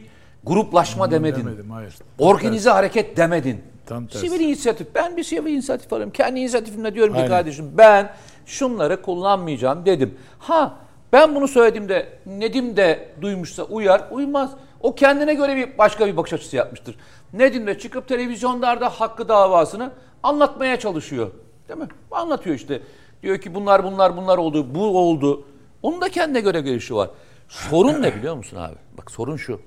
gruplaşma 0.45 1.11
demedin. 1.11 1.41
Demedim 1.41 1.71
hayır. 1.71 1.95
Organize 2.19 2.71
hareket 2.71 3.17
demedin. 3.17 3.61
Tam 3.87 4.07
tersi. 4.07 4.29
Sivil 4.29 4.41
inisiyatif. 4.41 4.95
Ben 4.95 5.17
bir 5.17 5.25
sivil 5.25 5.53
inisiyatif 5.53 5.93
arıyorum. 5.93 6.13
Kendi 6.13 6.41
inisiyatifimle 6.41 6.95
diyorum 6.95 7.13
ki 7.15 7.19
Aynen. 7.19 7.31
kardeşim 7.31 7.71
ben 7.79 8.13
şunları 8.49 9.03
kullanmayacağım 9.03 9.87
dedim. 9.87 10.19
Ha 10.39 10.75
ben 11.13 11.35
bunu 11.35 11.49
söylediğimde 11.49 12.19
Nedim 12.27 12.77
de 12.77 13.09
duymuşsa 13.21 13.63
uyar, 13.63 14.09
uymaz. 14.11 14.51
O 14.81 14.95
kendine 14.95 15.35
göre 15.35 15.57
bir 15.57 15.79
başka 15.79 16.07
bir 16.07 16.17
bakış 16.17 16.33
açısı 16.33 16.57
yapmıştır. 16.57 16.97
Nedim 17.33 17.67
de 17.67 17.79
çıkıp 17.79 18.09
televizyonlarda 18.09 18.89
hakkı 18.89 19.29
davasını 19.29 19.91
anlatmaya 20.23 20.79
çalışıyor. 20.79 21.31
Değil 21.69 21.81
mi? 21.81 21.89
Anlatıyor 22.11 22.57
işte. 22.57 22.83
Diyor 23.23 23.39
ki 23.39 23.55
bunlar 23.55 23.85
bunlar 23.85 24.17
bunlar 24.17 24.39
oldu, 24.39 24.75
bu 24.75 24.99
oldu. 24.99 25.45
Onun 25.83 26.01
da 26.01 26.09
kendine 26.09 26.41
göre 26.41 26.61
görüşü 26.61 26.95
var. 26.95 27.11
Sorun 27.49 28.03
ne 28.03 28.17
biliyor 28.17 28.37
musun 28.37 28.57
abi? 28.57 28.77
Bak 28.99 29.11
sorun 29.11 29.37
şu. 29.37 29.61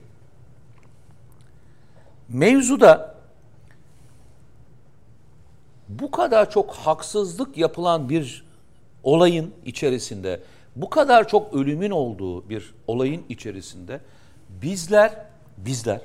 Mevzuda 2.30 3.16
bu 5.90 6.12
kadar 6.12 6.52
çok 6.52 6.74
haksızlık 6.74 7.58
yapılan 7.58 8.10
bir 8.10 8.51
olayın 9.04 9.54
içerisinde, 9.66 10.40
bu 10.76 10.90
kadar 10.90 11.28
çok 11.28 11.54
ölümün 11.54 11.92
olduğu 11.92 12.50
bir 12.50 12.74
olayın 12.88 13.24
içerisinde 13.30 14.02
bizler, 14.50 15.26
bizler 15.58 16.02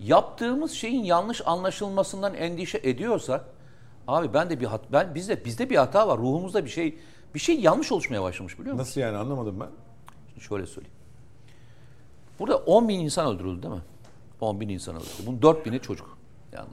yaptığımız 0.00 0.72
şeyin 0.72 1.04
yanlış 1.04 1.42
anlaşılmasından 1.46 2.34
endişe 2.34 2.80
ediyorsak, 2.82 3.44
abi 4.08 4.34
ben 4.34 4.50
de 4.50 4.60
bir 4.60 4.66
hat, 4.66 4.80
ben 4.92 5.14
bizde 5.14 5.44
bizde 5.44 5.70
bir 5.70 5.76
hata 5.76 6.08
var, 6.08 6.18
ruhumuzda 6.18 6.64
bir 6.64 6.70
şey 6.70 6.98
bir 7.34 7.38
şey 7.38 7.60
yanlış 7.60 7.92
oluşmaya 7.92 8.22
başlamış 8.22 8.58
biliyor 8.58 8.74
musun? 8.74 8.88
Nasıl 8.88 9.00
yani 9.00 9.16
anlamadım 9.16 9.60
ben. 9.60 9.68
Şimdi 10.28 10.44
şöyle 10.44 10.66
söyleyeyim. 10.66 10.96
Burada 12.38 12.56
10 12.56 12.88
bin 12.88 13.00
insan 13.00 13.34
öldürüldü 13.34 13.62
değil 13.62 13.74
mi? 13.74 13.80
10 14.40 14.60
bin 14.60 14.68
insan 14.68 14.96
öldürüldü. 14.96 15.26
Bunun 15.26 15.42
4 15.42 15.66
bini 15.66 15.80
çocuk. 15.80 16.18
Yalnız. 16.52 16.70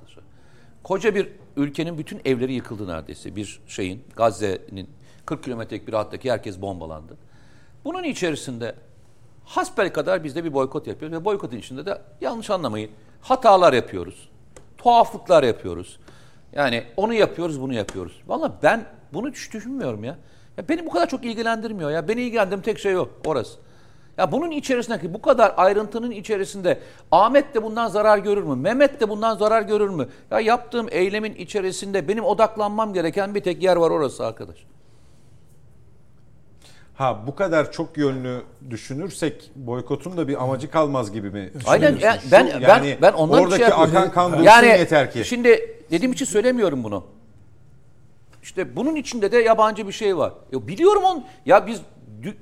Koca 0.83 1.15
bir 1.15 1.29
ülkenin 1.57 1.97
bütün 1.97 2.21
evleri 2.25 2.53
yıkıldı 2.53 2.87
neredeyse. 2.87 3.35
Bir 3.35 3.61
şeyin, 3.67 4.03
Gazze'nin 4.15 4.89
40 5.25 5.43
kilometrelik 5.43 5.87
bir 5.87 5.93
hattaki 5.93 6.31
herkes 6.31 6.61
bombalandı. 6.61 7.17
Bunun 7.85 8.03
içerisinde 8.03 8.75
hasbel 9.45 9.93
kadar 9.93 10.23
biz 10.23 10.35
de 10.35 10.43
bir 10.43 10.53
boykot 10.53 10.87
yapıyoruz. 10.87 11.17
Ve 11.17 11.25
boykotun 11.25 11.57
içinde 11.57 11.85
de 11.85 12.01
yanlış 12.21 12.49
anlamayın. 12.49 12.91
Hatalar 13.21 13.73
yapıyoruz. 13.73 14.29
Tuhaflıklar 14.77 15.43
yapıyoruz. 15.43 15.99
Yani 16.53 16.83
onu 16.97 17.13
yapıyoruz, 17.13 17.61
bunu 17.61 17.73
yapıyoruz. 17.73 18.21
Valla 18.27 18.57
ben 18.63 18.85
bunu 19.13 19.29
hiç 19.29 19.53
düşünmüyorum 19.53 20.03
ya. 20.03 20.17
ya. 20.57 20.69
Beni 20.69 20.85
bu 20.85 20.89
kadar 20.89 21.09
çok 21.09 21.25
ilgilendirmiyor 21.25 21.91
ya. 21.91 22.07
Beni 22.07 22.21
ilgilendiren 22.21 22.61
tek 22.61 22.79
şey 22.79 22.93
yok, 22.93 23.11
orası. 23.25 23.59
Ya 24.21 24.31
bunun 24.31 24.51
içerisindeki 24.51 25.13
bu 25.13 25.21
kadar 25.21 25.53
ayrıntının 25.57 26.11
içerisinde 26.11 26.79
Ahmet 27.11 27.55
de 27.55 27.63
bundan 27.63 27.87
zarar 27.87 28.17
görür 28.17 28.43
mü? 28.43 28.55
Mehmet 28.55 29.01
de 29.01 29.09
bundan 29.09 29.37
zarar 29.37 29.61
görür 29.61 29.89
mü? 29.89 30.09
Ya 30.31 30.39
yaptığım 30.39 30.87
eylemin 30.91 31.35
içerisinde 31.35 32.07
benim 32.07 32.23
odaklanmam 32.23 32.93
gereken 32.93 33.35
bir 33.35 33.43
tek 33.43 33.63
yer 33.63 33.75
var 33.75 33.89
orası 33.89 34.25
arkadaş. 34.25 34.57
Ha 36.95 37.19
bu 37.27 37.35
kadar 37.35 37.71
çok 37.71 37.97
yönlü 37.97 38.41
düşünürsek 38.69 39.51
boykotun 39.55 40.17
da 40.17 40.27
bir 40.27 40.43
amacı 40.43 40.71
kalmaz 40.71 41.11
gibi 41.11 41.29
mi? 41.29 41.51
Aynen 41.65 41.97
ben 42.01 42.17
Şu- 42.17 42.31
ben 42.31 42.59
yani 42.59 42.97
ben 43.01 43.13
ondan 43.13 43.39
bir 43.39 43.43
oradaki 43.43 43.63
şey 43.63 43.73
akan 43.73 44.11
kan 44.11 44.43
yani 44.43 44.67
yeter 44.67 45.11
ki. 45.11 45.25
Şimdi 45.25 45.79
dediğim 45.91 46.11
için 46.13 46.25
söylemiyorum 46.25 46.83
bunu. 46.83 47.03
İşte 48.43 48.75
bunun 48.75 48.95
içinde 48.95 49.31
de 49.31 49.37
yabancı 49.37 49.87
bir 49.87 49.93
şey 49.93 50.17
var. 50.17 50.33
Ya 50.51 50.67
biliyorum 50.67 51.03
on. 51.03 51.25
Ya 51.45 51.67
biz 51.67 51.81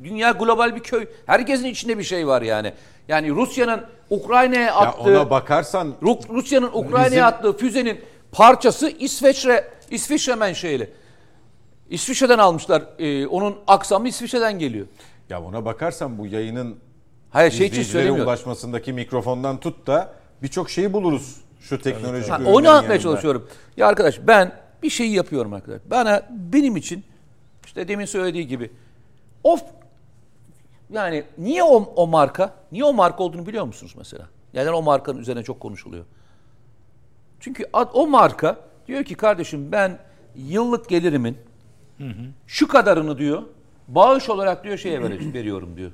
dünya 0.04 0.32
global 0.32 0.76
bir 0.76 0.80
köy. 0.80 1.08
Herkesin 1.26 1.66
içinde 1.66 1.98
bir 1.98 2.04
şey 2.04 2.28
var 2.28 2.42
yani. 2.42 2.74
Yani 3.08 3.32
Rusya'nın 3.32 3.82
Ukrayna'ya 4.10 4.62
ya 4.62 4.76
attığı 4.76 5.02
ona 5.02 5.30
bakarsan 5.30 5.94
Ru- 6.02 6.30
Rusya'nın 6.30 6.70
Ukrayna'ya 6.74 7.12
Bizim- 7.12 7.24
attığı 7.24 7.58
füzenin 7.58 8.02
parçası 8.32 8.90
İsveçre 8.90 9.68
İsviçre 9.92 10.36
menşeili. 10.36 10.90
İsviçre'den 11.90 12.38
almışlar. 12.40 12.84
Ee, 13.00 13.28
onun 13.28 13.56
aksamı 13.68 14.08
İsviçre'den 14.08 14.60
geliyor. 14.60 14.88
ya 15.30 15.42
ona 15.42 15.66
bakarsan 15.66 16.18
bu 16.18 16.28
yayının 16.28 16.80
Hayır 17.30 17.52
şey 17.52 17.68
için 17.68 17.84
söylemiyorum. 17.84 18.24
ulaşmasındaki 18.28 18.94
mikrofondan 18.94 19.60
tut 19.60 19.88
da 19.88 20.14
birçok 20.44 20.70
şeyi 20.70 20.94
buluruz 20.94 21.36
Şu 21.60 21.82
teknolojik 21.82 22.30
Ha, 22.32 22.36
ürünlerin 22.38 22.54
onu 22.54 22.70
anlatmaya 22.70 22.84
yanında. 22.94 23.00
çalışıyorum. 23.00 23.48
Ya 23.78 23.88
arkadaş 23.88 24.20
ben 24.28 24.52
bir 24.84 24.90
şeyi 24.90 25.14
yapıyorum 25.14 25.54
arkadaş. 25.54 25.82
Bana 25.86 26.22
benim 26.30 26.76
için 26.78 27.04
işte 27.66 27.88
demin 27.88 28.06
söylediği 28.06 28.48
gibi 28.48 28.72
of 29.44 29.64
yani 30.94 31.24
niye 31.38 31.64
o, 31.64 31.94
o 31.96 32.08
marka? 32.08 32.54
Niye 32.72 32.84
o 32.84 32.94
marka 32.94 33.24
olduğunu 33.24 33.46
biliyor 33.48 33.66
musunuz 33.66 33.94
mesela? 33.98 34.28
Neden 34.54 34.74
o 34.74 34.82
markanın 34.82 35.20
üzerine 35.20 35.44
çok 35.44 35.60
konuşuluyor? 35.60 36.06
Çünkü 37.40 37.66
ad- 37.74 37.90
o 37.94 38.08
marka 38.08 38.58
diyor 38.88 39.04
ki 39.04 39.16
kardeşim 39.16 39.72
ben 39.72 40.00
yıllık 40.36 40.90
gelirimin 40.90 41.38
şu 42.48 42.68
kadarını 42.68 43.18
diyor 43.18 43.44
bağış 43.88 44.30
olarak 44.30 44.64
diyor 44.64 44.78
şeye 44.78 45.02
vere- 45.02 45.34
veriyorum 45.34 45.78
diyor. 45.78 45.92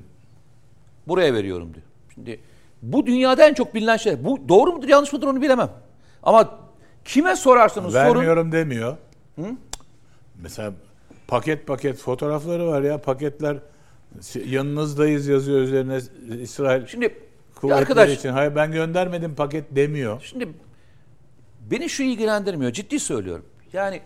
Buraya 1.08 1.34
veriyorum 1.34 1.74
diyor. 1.74 1.86
Şimdi 2.14 2.40
bu 2.82 3.06
dünyada 3.06 3.48
en 3.48 3.54
çok 3.54 3.74
bilinen 3.74 3.96
şey. 3.96 4.24
Bu 4.24 4.48
doğru 4.48 4.72
mudur 4.72 4.88
yanlış 4.88 5.12
mıdır 5.12 5.26
onu 5.26 5.42
bilemem. 5.42 5.70
Ama 6.22 6.58
kime 7.04 7.36
sorarsanız 7.36 7.92
sorun. 7.92 8.04
Vermiyorum 8.06 8.52
demiyor. 8.52 8.96
Mesela 10.36 10.72
paket 11.28 11.66
paket 11.66 11.96
fotoğrafları 11.96 12.66
var 12.66 12.82
ya 12.82 13.00
paketler 13.00 13.56
şey, 14.22 14.48
yanınızdayız 14.48 15.26
yazıyor 15.26 15.60
üzerine 15.60 15.98
İsrail 16.42 16.86
Şimdi 16.86 17.14
kuvvetleri 17.54 17.80
arkadaş 17.80 18.10
için. 18.10 18.28
Hayır 18.28 18.56
ben 18.56 18.72
göndermedim 18.72 19.34
paket 19.34 19.64
demiyor. 19.70 20.20
şimdi 20.24 20.48
beni 21.70 21.88
şu 21.88 22.02
ilgilendirmiyor. 22.02 22.72
Ciddi 22.72 23.00
söylüyorum. 23.00 23.44
Yani 23.72 24.00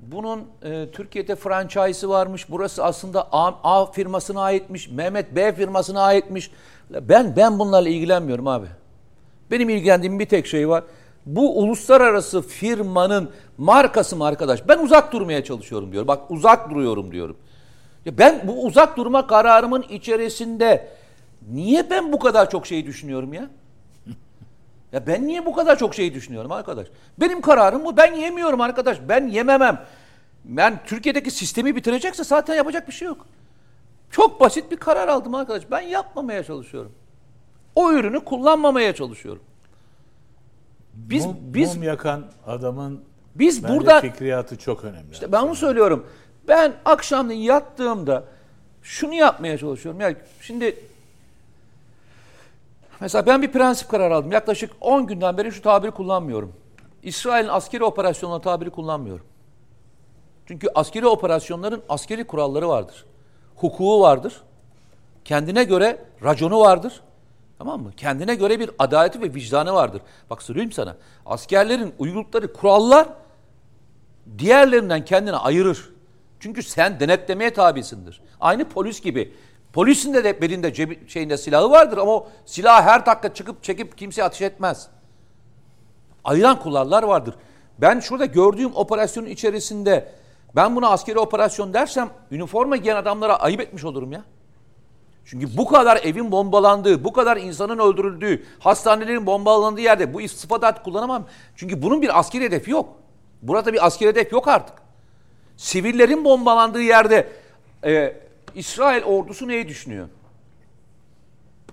bunun 0.00 0.46
e, 0.62 0.90
Türkiye'de 0.92 1.36
franchise'ı 1.36 2.08
varmış. 2.08 2.50
Burası 2.50 2.84
aslında 2.84 3.28
A, 3.32 3.46
A 3.62 3.92
firmasına 3.92 4.40
aitmiş. 4.40 4.88
Mehmet 4.88 5.36
B 5.36 5.54
firmasına 5.54 6.02
aitmiş. 6.02 6.50
Ben 6.90 7.36
ben 7.36 7.58
bunlarla 7.58 7.88
ilgilenmiyorum 7.88 8.46
abi. 8.46 8.66
Benim 9.50 9.68
ilgilendiğim 9.68 10.18
bir 10.18 10.26
tek 10.26 10.46
şey 10.46 10.68
var. 10.68 10.84
Bu 11.26 11.58
uluslararası 11.58 12.42
firmanın 12.42 13.30
markası 13.58 14.16
mı 14.16 14.24
arkadaş? 14.26 14.68
Ben 14.68 14.78
uzak 14.78 15.12
durmaya 15.12 15.44
çalışıyorum 15.44 15.92
diyor. 15.92 16.06
Bak 16.06 16.30
uzak 16.30 16.70
duruyorum 16.70 17.12
diyorum. 17.12 17.36
Ya 18.04 18.18
ben 18.18 18.40
bu 18.44 18.64
uzak 18.64 18.96
durma 18.96 19.26
kararımın 19.26 19.82
içerisinde 19.82 20.88
niye 21.50 21.90
ben 21.90 22.12
bu 22.12 22.18
kadar 22.18 22.50
çok 22.50 22.66
şey 22.66 22.86
düşünüyorum 22.86 23.32
ya? 23.32 23.50
Ya 24.92 25.06
ben 25.06 25.26
niye 25.26 25.46
bu 25.46 25.52
kadar 25.52 25.78
çok 25.78 25.94
şey 25.94 26.14
düşünüyorum 26.14 26.52
arkadaş? 26.52 26.86
Benim 27.20 27.40
kararım 27.40 27.84
bu. 27.84 27.96
Ben 27.96 28.14
yemiyorum 28.14 28.60
arkadaş. 28.60 28.98
Ben 29.08 29.26
yememem. 29.26 29.84
Ben 30.44 30.80
Türkiye'deki 30.86 31.30
sistemi 31.30 31.76
bitirecekse 31.76 32.24
zaten 32.24 32.54
yapacak 32.54 32.88
bir 32.88 32.92
şey 32.92 33.08
yok. 33.08 33.26
Çok 34.10 34.40
basit 34.40 34.70
bir 34.70 34.76
karar 34.76 35.08
aldım 35.08 35.34
arkadaş. 35.34 35.62
Ben 35.70 35.80
yapmamaya 35.80 36.44
çalışıyorum. 36.44 36.92
O 37.74 37.92
ürünü 37.92 38.20
kullanmamaya 38.20 38.94
çalışıyorum. 38.94 39.42
Biz 40.98 41.26
mum, 41.26 41.36
biz 41.40 41.74
mum 41.74 41.82
yakan 41.82 42.24
adamın 42.46 43.04
biz 43.34 43.68
burada 43.68 44.00
fikriyatı 44.00 44.58
çok 44.58 44.84
önemli. 44.84 45.12
işte 45.12 45.32
ben 45.32 45.42
onu 45.42 45.54
söylüyorum. 45.54 46.06
Ben 46.48 46.74
akşamleyin 46.84 47.40
yattığımda 47.40 48.24
şunu 48.82 49.14
yapmaya 49.14 49.58
çalışıyorum. 49.58 50.00
Yani 50.00 50.16
şimdi 50.40 50.76
mesela 53.00 53.26
ben 53.26 53.42
bir 53.42 53.52
prensip 53.52 53.88
karar 53.88 54.10
aldım. 54.10 54.32
Yaklaşık 54.32 54.70
10 54.80 55.06
günden 55.06 55.38
beri 55.38 55.52
şu 55.52 55.62
tabiri 55.62 55.90
kullanmıyorum. 55.90 56.52
İsrail'in 57.02 57.48
askeri 57.48 57.84
operasyonları 57.84 58.42
tabiri 58.42 58.70
kullanmıyorum. 58.70 59.26
Çünkü 60.46 60.68
askeri 60.74 61.06
operasyonların 61.06 61.82
askeri 61.88 62.24
kuralları 62.24 62.68
vardır. 62.68 63.06
Hukuku 63.56 64.00
vardır. 64.00 64.42
Kendine 65.24 65.64
göre 65.64 66.04
raconu 66.24 66.60
vardır. 66.60 67.00
Tamam 67.58 67.82
mı? 67.82 67.92
Kendine 67.96 68.34
göre 68.34 68.60
bir 68.60 68.70
adaleti 68.78 69.22
ve 69.22 69.34
vicdanı 69.34 69.72
vardır. 69.72 70.02
Bak 70.30 70.42
söyleyeyim 70.42 70.72
sana. 70.72 70.96
Askerlerin 71.26 71.94
uyguladıkları 71.98 72.52
kurallar 72.52 73.08
diğerlerinden 74.38 75.04
kendini 75.04 75.36
ayırır. 75.36 75.90
Çünkü 76.40 76.62
sen 76.62 77.00
denetlemeye 77.00 77.52
tabisindir. 77.52 78.20
Aynı 78.40 78.68
polis 78.68 79.00
gibi. 79.00 79.34
Polisin 79.72 80.14
de 80.14 80.42
belinde 80.42 80.72
cebi, 80.72 81.08
şeyinde 81.08 81.36
silahı 81.36 81.70
vardır 81.70 81.98
ama 81.98 82.12
o 82.12 82.28
silah 82.46 82.86
her 82.86 83.06
dakika 83.06 83.34
çıkıp 83.34 83.62
çekip 83.62 83.98
kimseye 83.98 84.22
ateş 84.22 84.42
etmez. 84.42 84.88
Ayıran 86.24 86.58
kurallar 86.58 87.02
vardır. 87.02 87.34
Ben 87.78 88.00
şurada 88.00 88.24
gördüğüm 88.24 88.76
operasyonun 88.76 89.28
içerisinde 89.28 90.12
ben 90.56 90.76
buna 90.76 90.88
askeri 90.88 91.18
operasyon 91.18 91.74
dersem 91.74 92.10
üniforma 92.30 92.76
giyen 92.76 92.96
adamlara 92.96 93.36
ayıp 93.36 93.60
etmiş 93.60 93.84
olurum 93.84 94.12
ya. 94.12 94.24
Çünkü 95.30 95.56
bu 95.56 95.68
kadar 95.68 95.96
evin 95.96 96.32
bombalandığı, 96.32 97.04
bu 97.04 97.12
kadar 97.12 97.36
insanın 97.36 97.78
öldürüldüğü, 97.78 98.44
hastanelerin 98.58 99.26
bombalandığı 99.26 99.80
yerde 99.80 100.14
bu 100.14 100.28
sıfatı 100.28 100.82
kullanamam. 100.82 101.26
Çünkü 101.56 101.82
bunun 101.82 102.02
bir 102.02 102.18
askeri 102.18 102.44
hedefi 102.44 102.70
yok. 102.70 102.96
Burada 103.42 103.72
bir 103.72 103.86
askeri 103.86 104.08
hedef 104.08 104.32
yok 104.32 104.48
artık. 104.48 104.76
Sivillerin 105.56 106.24
bombalandığı 106.24 106.82
yerde 106.82 107.32
e, 107.84 108.16
İsrail 108.54 109.02
ordusu 109.02 109.48
neyi 109.48 109.68
düşünüyor? 109.68 110.08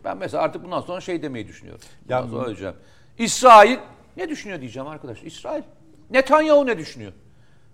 Ben 0.03 0.17
mesela 0.17 0.43
artık 0.43 0.63
bundan 0.63 0.81
sonra 0.81 1.01
şey 1.01 1.21
demeyi 1.21 1.47
düşünüyorum. 1.47 1.81
Bundan 2.03 2.23
Ya- 2.23 2.29
sonra 2.29 2.45
öleceğim. 2.45 2.75
İsrail 3.17 3.77
ne 4.17 4.29
düşünüyor 4.29 4.61
diyeceğim 4.61 4.87
arkadaş. 4.87 5.23
İsrail. 5.23 5.63
Netanyahu 6.09 6.65
ne 6.65 6.77
düşünüyor? 6.77 7.11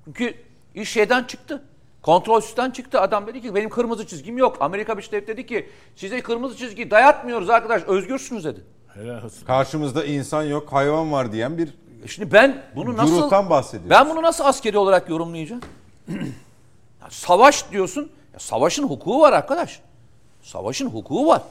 Çünkü 0.05 0.33
iş 0.75 0.89
şeyden 0.89 1.23
çıktı. 1.23 1.63
Kontrolsüzden 2.01 2.71
çıktı. 2.71 3.01
Adam 3.01 3.27
dedi 3.27 3.41
ki 3.41 3.55
benim 3.55 3.69
kırmızı 3.69 4.07
çizgim 4.07 4.37
yok. 4.37 4.57
Amerika 4.59 4.93
Birleşik 4.93 5.11
Devletleri 5.11 5.37
dedi 5.37 5.47
ki 5.47 5.69
size 5.95 6.21
kırmızı 6.21 6.57
çizgi 6.57 6.91
dayatmıyoruz 6.91 7.49
arkadaş. 7.49 7.83
Özgürsünüz 7.83 8.45
dedi. 8.45 8.59
Helal 8.93 9.23
olsun. 9.23 9.45
Karşımızda 9.45 10.05
insan 10.05 10.43
yok, 10.43 10.73
hayvan 10.73 11.11
var 11.11 11.31
diyen 11.31 11.57
bir 11.57 11.67
E 12.03 12.07
Şimdi 12.07 12.33
ben 12.33 12.63
bunu 12.75 12.97
nasıl 12.97 13.31
bahsediyoruz. 13.31 13.89
Ben 13.89 14.09
bunu 14.09 14.21
nasıl 14.21 14.43
askeri 14.43 14.77
olarak 14.77 15.09
yorumlayacağım? 15.09 15.61
Ya 17.01 17.07
savaş 17.09 17.71
diyorsun. 17.71 18.11
Ya 18.33 18.39
savaşın 18.39 18.83
hukuku 18.83 19.19
var 19.19 19.33
arkadaş. 19.33 19.81
Savaşın 20.43 20.85
hukuku 20.85 21.27
var. 21.27 21.41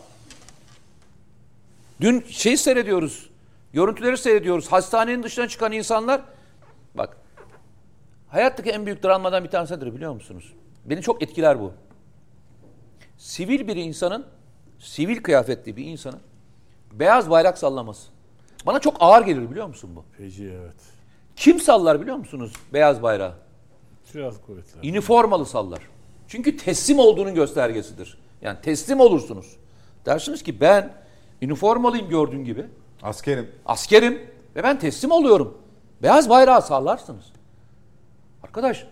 Dün 2.00 2.24
şey 2.30 2.56
seyrediyoruz. 2.56 3.30
Görüntüleri 3.72 4.18
seyrediyoruz. 4.18 4.72
Hastanenin 4.72 5.22
dışına 5.22 5.48
çıkan 5.48 5.72
insanlar 5.72 6.20
bak 6.94 7.16
hayattaki 8.30 8.70
en 8.70 8.86
büyük 8.86 9.02
dramlardan 9.04 9.44
bir 9.44 9.48
tanesi 9.48 9.74
nedir 9.74 9.94
biliyor 9.94 10.12
musunuz? 10.12 10.52
Beni 10.84 11.02
çok 11.02 11.22
etkiler 11.22 11.60
bu. 11.60 11.72
Sivil 13.18 13.68
bir 13.68 13.76
insanın, 13.76 14.26
sivil 14.78 15.22
kıyafetli 15.22 15.76
bir 15.76 15.84
insanın 15.84 16.20
beyaz 16.92 17.30
bayrak 17.30 17.58
sallaması. 17.58 18.10
Bana 18.66 18.80
çok 18.80 18.96
ağır 19.00 19.26
gelir 19.26 19.50
biliyor 19.50 19.66
musun 19.66 19.90
bu? 19.96 20.04
Feci 20.16 20.44
evet. 20.44 20.76
Kim 21.36 21.60
sallar 21.60 22.00
biliyor 22.00 22.16
musunuz 22.16 22.52
beyaz 22.72 23.02
bayrağı? 23.02 23.34
Silahlı 24.04 24.42
kuvvetler. 24.46 24.88
Üniformalı 24.88 25.46
sallar. 25.46 25.80
Çünkü 26.28 26.56
teslim 26.56 26.98
olduğunun 26.98 27.34
göstergesidir. 27.34 28.18
Yani 28.42 28.58
teslim 28.62 29.00
olursunuz. 29.00 29.56
Dersiniz 30.06 30.42
ki 30.42 30.60
ben 30.60 30.92
üniformalıyım 31.42 32.08
gördüğün 32.08 32.44
gibi. 32.44 32.66
askerim. 33.02 33.50
Askerim 33.66 34.30
ve 34.56 34.62
ben 34.62 34.78
teslim 34.78 35.10
oluyorum. 35.10 35.58
Beyaz 36.02 36.28
bayrağı 36.28 36.62
sallarsınız. 36.62 37.32
Arkadaş 38.50 38.86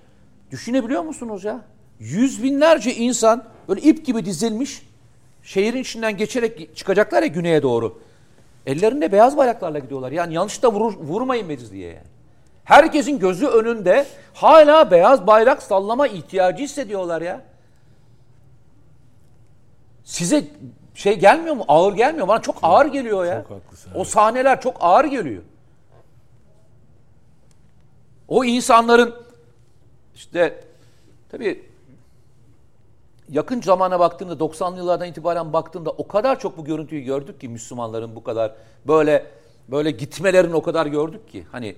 düşünebiliyor 0.51 1.02
musunuz 1.02 1.44
ya? 1.44 1.60
Yüz 2.01 2.43
binlerce 2.43 2.94
insan 2.94 3.44
böyle 3.68 3.80
ip 3.80 4.06
gibi 4.06 4.24
dizilmiş 4.24 4.82
şehrin 5.43 5.80
içinden 5.80 6.16
geçerek 6.16 6.76
çıkacaklar 6.76 7.22
ya 7.22 7.28
güneye 7.28 7.62
doğru. 7.62 7.98
Ellerinde 8.66 9.12
beyaz 9.12 9.36
bayraklarla 9.36 9.78
gidiyorlar. 9.78 10.12
Yani 10.12 10.35
yanlışta 10.35 10.72
vurur, 10.72 10.97
vurmayın 10.97 11.48
beni 11.48 11.70
diye 11.70 11.89
yani. 11.89 12.06
Herkesin 12.64 13.18
gözü 13.18 13.47
önünde 13.47 14.06
hala 14.35 14.90
beyaz 14.90 15.26
bayrak 15.26 15.62
sallama 15.62 16.06
ihtiyacı 16.06 16.64
hissediyorlar 16.64 17.22
ya. 17.22 17.43
Size 20.05 20.44
şey 20.94 21.18
gelmiyor 21.18 21.55
mu? 21.55 21.64
Ağır 21.68 21.94
gelmiyor? 21.94 22.28
Bana 22.28 22.43
çok 22.43 22.56
ağır 22.62 22.86
geliyor 22.86 23.24
ya. 23.24 23.44
çok 23.48 23.51
haklısın, 23.51 23.93
O 23.94 24.05
sahneler 24.05 24.60
çok 24.60 24.76
ağır 24.80 25.05
geliyor. 25.05 25.43
O 28.28 28.44
insanların 28.44 29.27
işte 30.19 30.65
tabii 31.28 31.66
yakın 33.28 33.61
zamana 33.61 34.01
baktığımda 34.01 34.32
90'lı 34.32 34.77
yıllardan 34.77 35.09
itibaren 35.09 35.53
baktığımda 35.53 35.90
o 35.90 36.09
kadar 36.09 36.40
çok 36.40 36.59
bu 36.59 36.65
görüntüyü 36.65 37.03
gördük 37.03 37.40
ki 37.40 37.49
Müslümanların 37.49 38.16
bu 38.16 38.24
kadar 38.24 38.55
böyle 38.86 39.27
böyle 39.69 39.90
gitmelerini 39.90 40.55
o 40.55 40.62
kadar 40.62 40.86
gördük 40.86 41.28
ki 41.28 41.47
hani 41.53 41.77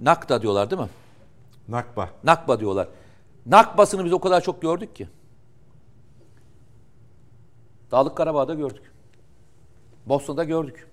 Nakda 0.00 0.42
diyorlar 0.42 0.70
değil 0.70 0.82
mi? 0.82 0.88
Nakba. 1.68 2.10
Nakba 2.24 2.60
diyorlar. 2.60 2.88
Nakbasını 3.46 4.04
biz 4.04 4.12
o 4.12 4.20
kadar 4.20 4.40
çok 4.40 4.62
gördük 4.62 4.96
ki. 4.96 5.08
Dağlık 7.90 8.16
Karabağ'da 8.16 8.54
gördük. 8.54 8.92
Bosna'da 10.06 10.44
gördük. 10.44 10.88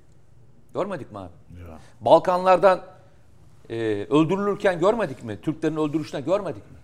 Görmedik 0.74 1.12
mi 1.12 1.20
abi? 1.20 1.32
Ya. 1.60 1.80
Balkanlardan 2.02 2.82
e, 3.70 3.76
öldürülürken 4.10 4.80
görmedik 4.80 5.24
mi? 5.24 5.42
Türklerin 5.42 5.76
öldürüşüne 5.76 6.22
görmedik 6.22 6.72
mi? 6.72 6.78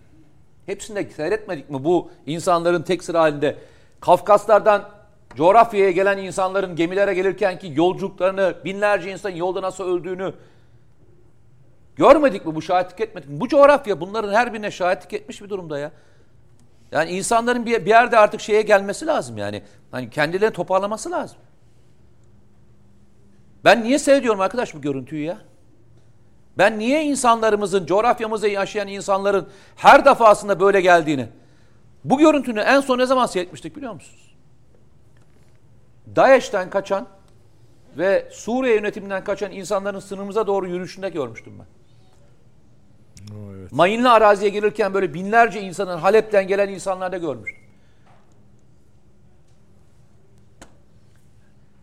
Hepsinde 0.66 1.10
seyretmedik 1.10 1.70
mi 1.70 1.84
bu 1.84 2.10
insanların 2.26 2.82
tek 2.82 3.04
sıra 3.04 3.20
halinde? 3.20 3.56
Kafkaslardan 4.00 4.88
coğrafyaya 5.34 5.90
gelen 5.90 6.18
insanların 6.18 6.76
gemilere 6.76 7.14
gelirken 7.14 7.58
ki 7.58 7.72
yolculuklarını, 7.76 8.54
binlerce 8.64 9.12
insanın 9.12 9.36
yolda 9.36 9.62
nasıl 9.62 9.84
öldüğünü 9.84 10.34
görmedik 11.96 12.46
mi? 12.46 12.54
Bu 12.54 12.62
şahitlik 12.62 13.00
etmedik 13.00 13.28
mi? 13.28 13.40
Bu 13.40 13.48
coğrafya 13.48 14.00
bunların 14.00 14.32
her 14.32 14.52
birine 14.52 14.70
şahitlik 14.70 15.12
etmiş 15.12 15.42
bir 15.42 15.48
durumda 15.48 15.78
ya. 15.78 15.92
Yani 16.92 17.10
insanların 17.10 17.66
bir, 17.66 17.84
bir 17.84 17.90
yerde 17.90 18.18
artık 18.18 18.40
şeye 18.40 18.62
gelmesi 18.62 19.06
lazım 19.06 19.38
yani. 19.38 19.62
Hani 19.90 20.10
kendilerini 20.10 20.54
toparlaması 20.54 21.10
lazım. 21.10 21.38
Ben 23.64 23.84
niye 23.84 23.98
seyrediyorum 23.98 24.40
arkadaş 24.40 24.74
bu 24.74 24.80
görüntüyü 24.80 25.24
ya? 25.24 25.38
Ben 26.58 26.78
niye 26.78 27.04
insanlarımızın, 27.04 27.86
coğrafyamızda 27.86 28.48
yaşayan 28.48 28.88
insanların 28.88 29.48
her 29.76 30.04
defasında 30.04 30.60
böyle 30.60 30.80
geldiğini, 30.80 31.28
bu 32.04 32.18
görüntünü 32.18 32.60
en 32.60 32.80
son 32.80 32.98
ne 32.98 33.06
zaman 33.06 33.26
seyretmiştik 33.26 33.76
biliyor 33.76 33.92
musunuz? 33.92 34.34
DAEŞ'ten 36.16 36.70
kaçan 36.70 37.06
ve 37.98 38.28
Suriye 38.32 38.74
yönetiminden 38.74 39.24
kaçan 39.24 39.52
insanların 39.52 40.00
sınırımıza 40.00 40.46
doğru 40.46 40.68
yürüyüşünde 40.68 41.08
görmüştüm 41.08 41.52
ben. 41.58 41.66
Evet. 43.34 43.72
Mayınlı 43.72 44.12
araziye 44.12 44.50
gelirken 44.50 44.94
böyle 44.94 45.14
binlerce 45.14 45.60
insanın 45.60 45.98
Halep'ten 45.98 46.46
gelen 46.46 46.68
insanlar 46.68 47.12
da 47.12 47.18
görmüştüm. 47.18 47.62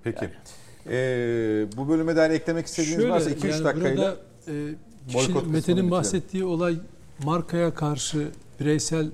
Peki. 0.04 0.30
Ee, 0.90 1.66
bu 1.78 1.90
bölüme 1.90 2.16
dair 2.16 2.30
eklemek 2.30 2.66
istediğiniz 2.66 2.96
Şöyle, 2.96 3.14
varsa 3.14 3.30
2-3 3.30 3.52
yani 3.52 3.64
dakikayla 3.64 3.98
burada, 3.98 4.16
e, 4.48 4.52
Mete'nin 5.16 5.54
bitirelim. 5.54 5.92
bahsettiği 5.92 6.44
olay 6.46 6.76
markaya 7.24 7.74
karşı 7.74 8.28
bireysel 8.60 9.08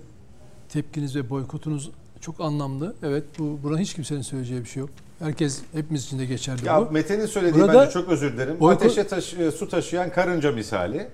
tepkiniz 0.70 1.16
ve 1.16 1.30
boykotunuz 1.30 1.90
çok 2.22 2.42
anlamlı. 2.42 2.96
Evet 3.04 3.24
bu 3.40 3.60
buna 3.64 3.80
hiç 3.80 3.94
kimsenin 3.94 4.22
söyleyeceği 4.22 4.60
bir 4.62 4.66
şey 4.70 4.80
yok. 4.82 4.90
Herkes 5.20 5.62
hepimiz 5.74 6.06
için 6.06 6.20
de 6.20 6.26
geçerli 6.26 6.66
Ya 6.66 6.82
bu. 6.88 6.92
Mete'nin 6.92 7.26
söylediği 7.26 7.62
Burada 7.64 7.80
bence 7.82 7.92
çok 7.92 8.10
özür 8.10 8.34
dilerim. 8.34 8.56
boykot- 8.60 8.74
Ateşe 8.76 9.08
taş- 9.08 9.34
e, 9.34 9.52
su 9.52 9.70
taşıyan 9.70 10.12
karınca 10.12 10.52
misali. 10.52 11.08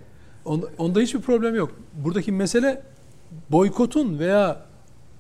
Onda, 0.45 0.67
onda 0.77 0.99
hiçbir 0.99 1.19
problem 1.21 1.55
yok. 1.55 1.71
Buradaki 1.93 2.31
mesele 2.31 2.81
boykotun 3.51 4.19
veya 4.19 4.65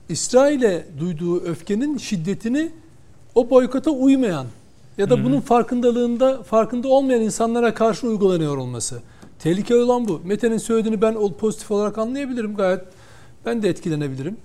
İsrail'e 0.09 0.85
duyduğu 0.99 1.41
öfkenin 1.41 1.97
şiddetini 1.97 2.71
o 3.35 3.49
boykota 3.49 3.91
uymayan 3.91 4.45
ya 4.97 5.09
da 5.09 5.23
bunun 5.23 5.39
farkındalığında 5.41 6.43
farkında 6.43 6.87
olmayan 6.87 7.21
insanlara 7.21 7.73
karşı 7.73 8.07
uygulanıyor 8.07 8.57
olması. 8.57 9.01
Tehlikeli 9.39 9.77
olan 9.77 10.07
bu. 10.07 10.21
Mete'nin 10.25 10.57
söylediğini 10.57 11.01
ben 11.01 11.15
o 11.15 11.33
pozitif 11.33 11.71
olarak 11.71 11.97
anlayabilirim 11.97 12.55
gayet. 12.55 12.81
Ben 13.45 13.63
de 13.63 13.69
etkilenebilirim. 13.69 14.37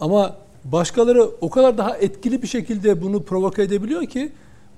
Ama 0.00 0.36
başkaları 0.64 1.24
o 1.40 1.50
kadar 1.50 1.78
daha 1.78 1.96
etkili 1.96 2.42
bir 2.42 2.46
şekilde 2.46 3.02
bunu 3.02 3.22
provoke 3.22 3.62
edebiliyor 3.62 4.06
ki 4.06 4.32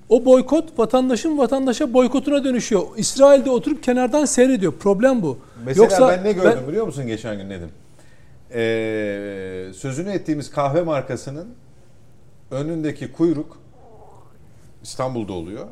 o 0.09 0.25
boykot 0.25 0.79
vatandaşın 0.79 1.37
vatandaşa 1.37 1.93
boykotuna 1.93 2.43
dönüşüyor. 2.43 2.81
İsrail'de 2.97 3.49
oturup 3.49 3.83
kenardan 3.83 4.25
seyrediyor. 4.25 4.73
Problem 4.73 5.21
bu. 5.21 5.37
Mesela 5.65 6.09
ben 6.09 6.23
ne 6.23 6.31
gördüm 6.31 6.67
biliyor 6.67 6.85
musun 6.85 7.07
geçen 7.07 7.37
gün 7.37 7.49
Nedim? 7.49 7.69
Ee, 8.53 9.73
sözünü 9.75 10.09
ettiğimiz 10.09 10.51
kahve 10.51 10.81
markasının 10.81 11.47
önündeki 12.51 13.11
kuyruk 13.11 13.57
İstanbul'da 14.87 15.33
oluyor. 15.33 15.65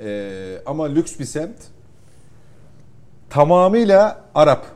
Ee, 0.00 0.58
ama 0.66 0.84
lüks 0.84 1.18
bir 1.18 1.24
semt. 1.24 1.56
Tamamıyla 3.30 4.24
Arap. 4.34 4.66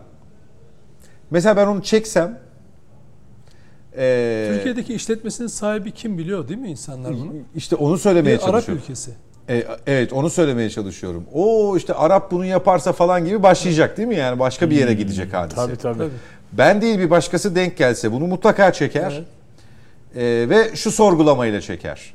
Mesela 1.30 1.56
ben 1.56 1.66
onu 1.66 1.82
çeksem 1.82 2.38
ee, 3.96 4.50
Türkiye'deki 4.54 4.94
işletmesinin 4.94 5.48
sahibi 5.48 5.92
kim 5.92 6.18
biliyor 6.18 6.48
değil 6.48 6.60
mi 6.60 6.70
insanlar 6.70 7.12
bunu? 7.12 7.32
işte 7.56 7.76
onu 7.76 7.98
söylemeye 7.98 8.36
Bir 8.36 8.42
Arap 8.42 8.50
çalışıyorum. 8.50 8.82
ülkesi. 8.82 9.10
E, 9.48 9.64
evet 9.86 10.12
onu 10.12 10.30
söylemeye 10.30 10.70
çalışıyorum. 10.70 11.24
O 11.32 11.76
işte 11.76 11.94
Arap 11.94 12.30
bunu 12.30 12.44
yaparsa 12.44 12.92
falan 12.92 13.24
gibi 13.24 13.42
başlayacak 13.42 13.96
değil 13.96 14.08
mi? 14.08 14.16
Yani 14.16 14.38
başka 14.38 14.70
bir 14.70 14.76
yere 14.76 14.94
gidecek 14.94 15.34
hadise. 15.34 15.56
Tabii 15.56 15.76
tabii. 15.76 15.98
Tabii. 15.98 16.10
Ben 16.52 16.80
değil 16.80 16.98
bir 16.98 17.10
başkası 17.10 17.54
denk 17.54 17.76
gelse 17.76 18.12
bunu 18.12 18.26
mutlaka 18.26 18.72
çeker. 18.72 19.12
Evet. 19.12 19.26
E, 20.16 20.48
ve 20.48 20.76
şu 20.76 20.90
sorgulamayla 20.90 21.60
çeker. 21.60 22.14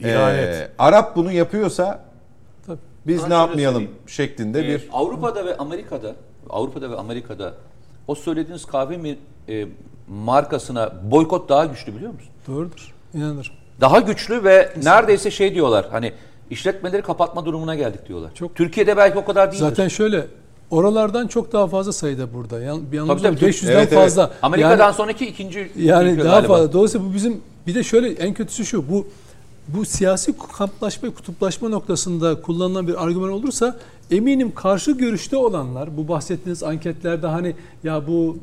İhanet. 0.00 0.54
E, 0.54 0.70
Arap 0.78 1.16
bunu 1.16 1.32
yapıyorsa 1.32 2.04
Tabii. 2.66 2.78
biz 3.06 3.22
Ben 3.22 3.30
ne 3.30 3.34
yapmayalım 3.34 3.74
söyleyeyim. 3.82 3.98
şeklinde 4.06 4.60
Ee, 4.60 4.68
bir 4.68 4.88
Avrupa'da 4.92 5.46
ve 5.46 5.56
Amerika'da 5.56 6.14
Avrupa'da 6.50 6.90
ve 6.90 6.96
Amerika'da 6.96 7.54
o 8.06 8.14
söylediğiniz 8.14 8.64
kahve 8.64 8.96
mi, 8.96 9.18
e, 9.48 9.66
markasına 10.08 10.92
boykot 11.10 11.48
daha 11.48 11.64
güçlü 11.64 11.94
biliyor 11.96 12.12
musun? 12.12 12.30
Doğrudur. 12.48 12.94
İnanırım. 13.14 13.52
Daha 13.80 14.00
güçlü 14.00 14.44
ve 14.44 14.72
neredeyse 14.82 15.30
şey 15.30 15.54
diyorlar 15.54 15.86
hani 15.90 16.12
işletmeleri 16.50 17.02
kapatma 17.02 17.44
durumuna 17.44 17.74
geldik 17.74 18.08
diyorlar. 18.08 18.34
Çok- 18.34 18.54
Türkiye'de 18.54 18.96
belki 18.96 19.18
o 19.18 19.24
kadar 19.24 19.46
değildir. 19.52 19.60
Zaten 19.64 19.88
şöyle 19.88 20.26
oralardan 20.70 21.26
çok 21.26 21.52
daha 21.52 21.66
fazla 21.66 21.92
sayıda 21.92 22.34
burada. 22.34 22.60
Yani 22.60 22.82
bir 22.92 22.98
Tabii, 22.98 23.22
tabii. 23.22 23.36
500'den 23.40 23.72
Evet, 23.72 23.88
evet. 23.92 24.02
fazla. 24.02 24.30
Amerika'dan 24.42 24.84
yani, 24.84 24.94
sonraki 24.94 25.26
ikinci 25.26 25.72
yani 25.76 26.18
daha 26.18 26.24
galiba. 26.40 26.54
fazla. 26.54 26.72
Dolayısıyla 26.72 27.06
bu 27.06 27.14
bizim 27.14 27.40
bir 27.66 27.74
de 27.74 27.82
şöyle 27.82 28.10
en 28.12 28.34
kötüsü 28.34 28.66
şu. 28.66 28.90
Bu 28.90 29.06
bu 29.68 29.84
siyasi 29.84 30.34
kamplaşma, 30.52 31.10
kutuplaşma 31.10 31.68
noktasında 31.68 32.42
kullanılan 32.42 32.88
bir 32.88 33.04
argüman 33.04 33.30
olursa 33.30 33.76
eminim 34.10 34.54
karşı 34.54 34.90
görüşte 34.90 35.36
olanlar 35.36 35.96
bu 35.96 36.08
bahsettiğiniz 36.08 36.62
anketlerde 36.62 37.26
hani 37.26 37.54
ya 37.84 38.06
bu 38.06 38.36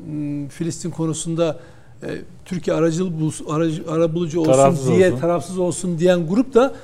Filistin 0.50 0.90
konusunda 0.90 1.58
e, 2.02 2.06
Türkiye 2.44 2.76
aracıl 2.76 3.10
aracı, 3.48 3.84
arabulucu 3.90 4.40
olsun 4.40 4.52
Tarafsız 4.52 4.88
diye 4.88 5.08
olsun. 5.08 5.20
tarafsız 5.20 5.58
olsun 5.58 5.98
diyen 5.98 6.26
grup 6.28 6.54
da 6.54 6.74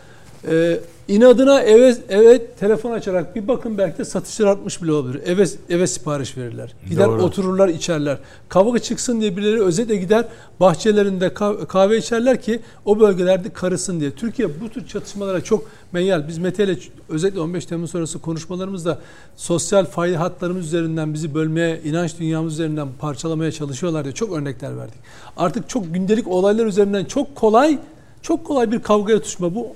e, 0.48 0.81
inadına 1.09 1.61
eve 1.62 1.97
eve 2.09 2.47
telefon 2.47 2.93
açarak 2.93 3.37
bir 3.37 3.49
bakın 3.49 3.79
belki 3.79 3.99
de 3.99 4.05
satışlar 4.05 4.47
artmış 4.47 4.83
bile 4.83 4.93
olabilir. 4.93 5.23
Eve 5.27 5.45
eve 5.70 5.87
sipariş 5.87 6.37
verirler. 6.37 6.74
Gider 6.91 7.07
Doğru. 7.09 7.23
otururlar 7.23 7.69
içerler. 7.69 8.19
Kavga 8.49 8.79
çıksın 8.79 9.20
diye 9.20 9.37
birileri 9.37 9.62
özetle 9.62 9.97
gider 9.97 10.24
bahçelerinde 10.61 11.27
kah- 11.27 11.66
kahve 11.66 11.99
içerler 11.99 12.43
ki 12.43 12.61
o 12.85 13.01
bölgelerde 13.01 13.53
karısın 13.53 14.01
diye. 14.01 14.11
Türkiye 14.11 14.61
bu 14.61 14.69
tür 14.69 14.87
çatışmalara 14.87 15.41
çok 15.45 15.65
meyyal. 15.93 16.29
Biz 16.29 16.39
Mete 16.39 16.65
ile 16.65 16.79
özellikle 17.09 17.41
15 17.41 17.66
Temmuz 17.66 17.91
sonrası 17.91 18.19
konuşmalarımızda 18.19 18.99
sosyal 19.37 19.85
fayda 19.85 20.20
hatlarımız 20.20 20.66
üzerinden 20.66 21.15
bizi 21.15 21.35
bölmeye, 21.35 21.81
inanç 21.85 22.19
dünyamız 22.19 22.53
üzerinden 22.53 22.89
parçalamaya 23.01 23.53
çalışıyorlar 23.53 24.05
diye 24.05 24.15
çok 24.15 24.33
örnekler 24.33 24.77
verdik. 24.77 24.99
Artık 25.37 25.69
çok 25.69 25.95
gündelik 25.95 26.29
olaylar 26.29 26.66
üzerinden 26.66 27.05
çok 27.05 27.35
kolay 27.35 27.79
çok 28.23 28.45
kolay 28.45 28.73
bir 28.73 28.79
kavgaya 28.83 29.19
tutuşma. 29.19 29.55
Bu 29.55 29.66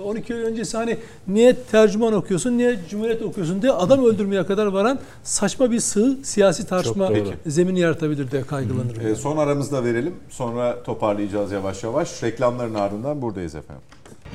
12 0.00 0.34
ay 0.34 0.40
öncesi 0.40 0.76
hani 0.76 0.96
niye 1.28 1.56
tercüman 1.70 2.12
okuyorsun, 2.12 2.58
niye 2.58 2.78
cumhuriyet 2.90 3.22
okuyorsun 3.22 3.62
diye 3.62 3.72
adam 3.72 4.04
öldürmeye 4.04 4.46
kadar 4.46 4.66
varan 4.66 4.98
saçma 5.22 5.70
bir 5.70 5.80
sığ 5.80 6.18
siyasi 6.22 6.66
tartışma 6.66 7.10
zemini 7.46 7.80
yaratabilir 7.80 8.30
diye 8.30 8.42
kaygılanırım. 8.42 9.06
E, 9.06 9.14
son 9.14 9.36
aramızda 9.36 9.84
verelim. 9.84 10.14
Sonra 10.30 10.82
toparlayacağız 10.82 11.52
yavaş 11.52 11.84
yavaş. 11.84 12.22
Reklamların 12.22 12.74
ardından 12.74 13.22
buradayız 13.22 13.54
efendim. 13.54 13.82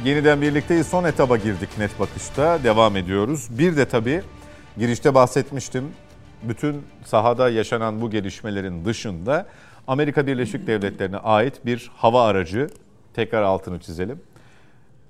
Yeniden 0.06 0.42
birlikteyiz. 0.42 0.88
Son 0.88 1.04
etaba 1.04 1.38
girdik 1.38 1.70
net 1.78 2.00
bakışta. 2.00 2.64
Devam 2.64 2.98
ediyoruz. 2.98 3.48
Bir 3.50 3.78
de 3.78 3.86
tabii 3.86 4.22
girişte 4.78 5.14
bahsetmiştim. 5.14 5.84
Bütün 6.44 6.82
sahada 7.06 7.50
yaşanan 7.50 8.02
bu 8.02 8.12
gelişmelerin 8.12 8.86
dışında 8.86 9.46
Amerika 9.88 10.28
Birleşik 10.28 10.68
Devletleri'ne 10.68 11.18
ait 11.18 11.66
bir 11.66 11.92
hava 11.96 12.26
aracı 12.26 12.70
tekrar 13.14 13.44
altını 13.44 13.80
çizelim. 13.80 14.20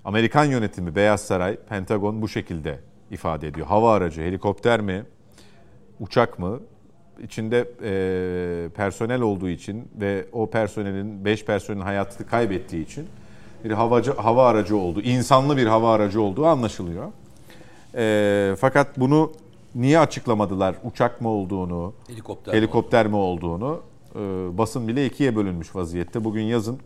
Amerikan 0.05 0.45
yönetimi 0.45 0.95
Beyaz 0.95 1.21
Saray, 1.21 1.55
Pentagon 1.55 2.21
bu 2.21 2.27
şekilde 2.27 2.79
ifade 3.11 3.47
ediyor. 3.47 3.67
Hava 3.67 3.93
aracı, 3.93 4.21
helikopter 4.21 4.81
mi, 4.81 5.05
uçak 5.99 6.39
mı? 6.39 6.59
İçinde 7.23 7.69
e, 7.83 8.69
personel 8.69 9.21
olduğu 9.21 9.49
için 9.49 9.87
ve 9.95 10.25
o 10.33 10.49
personelin 10.49 11.25
5 11.25 11.45
personelin 11.45 11.81
hayatını 11.81 12.27
kaybettiği 12.27 12.85
için 12.85 13.07
bir 13.63 13.71
havacı, 13.71 14.13
hava 14.13 14.47
aracı 14.47 14.77
olduğu, 14.77 15.01
insanlı 15.01 15.57
bir 15.57 15.67
hava 15.67 15.93
aracı 15.93 16.21
olduğu 16.21 16.45
anlaşılıyor. 16.45 17.11
E, 17.95 18.55
fakat 18.59 18.99
bunu 18.99 19.31
niye 19.75 19.99
açıklamadılar? 19.99 20.75
Uçak 20.83 21.21
mı 21.21 21.29
olduğunu, 21.29 21.93
Helikopter. 22.07 22.53
helikopter 22.53 23.07
mi 23.07 23.15
olduğunu 23.15 23.81
e, 24.15 24.19
basın 24.57 24.87
bile 24.87 25.05
ikiye 25.05 25.35
bölünmüş 25.35 25.75
vaziyette. 25.75 26.23
Bugün 26.23 26.43
yazın 26.43 26.79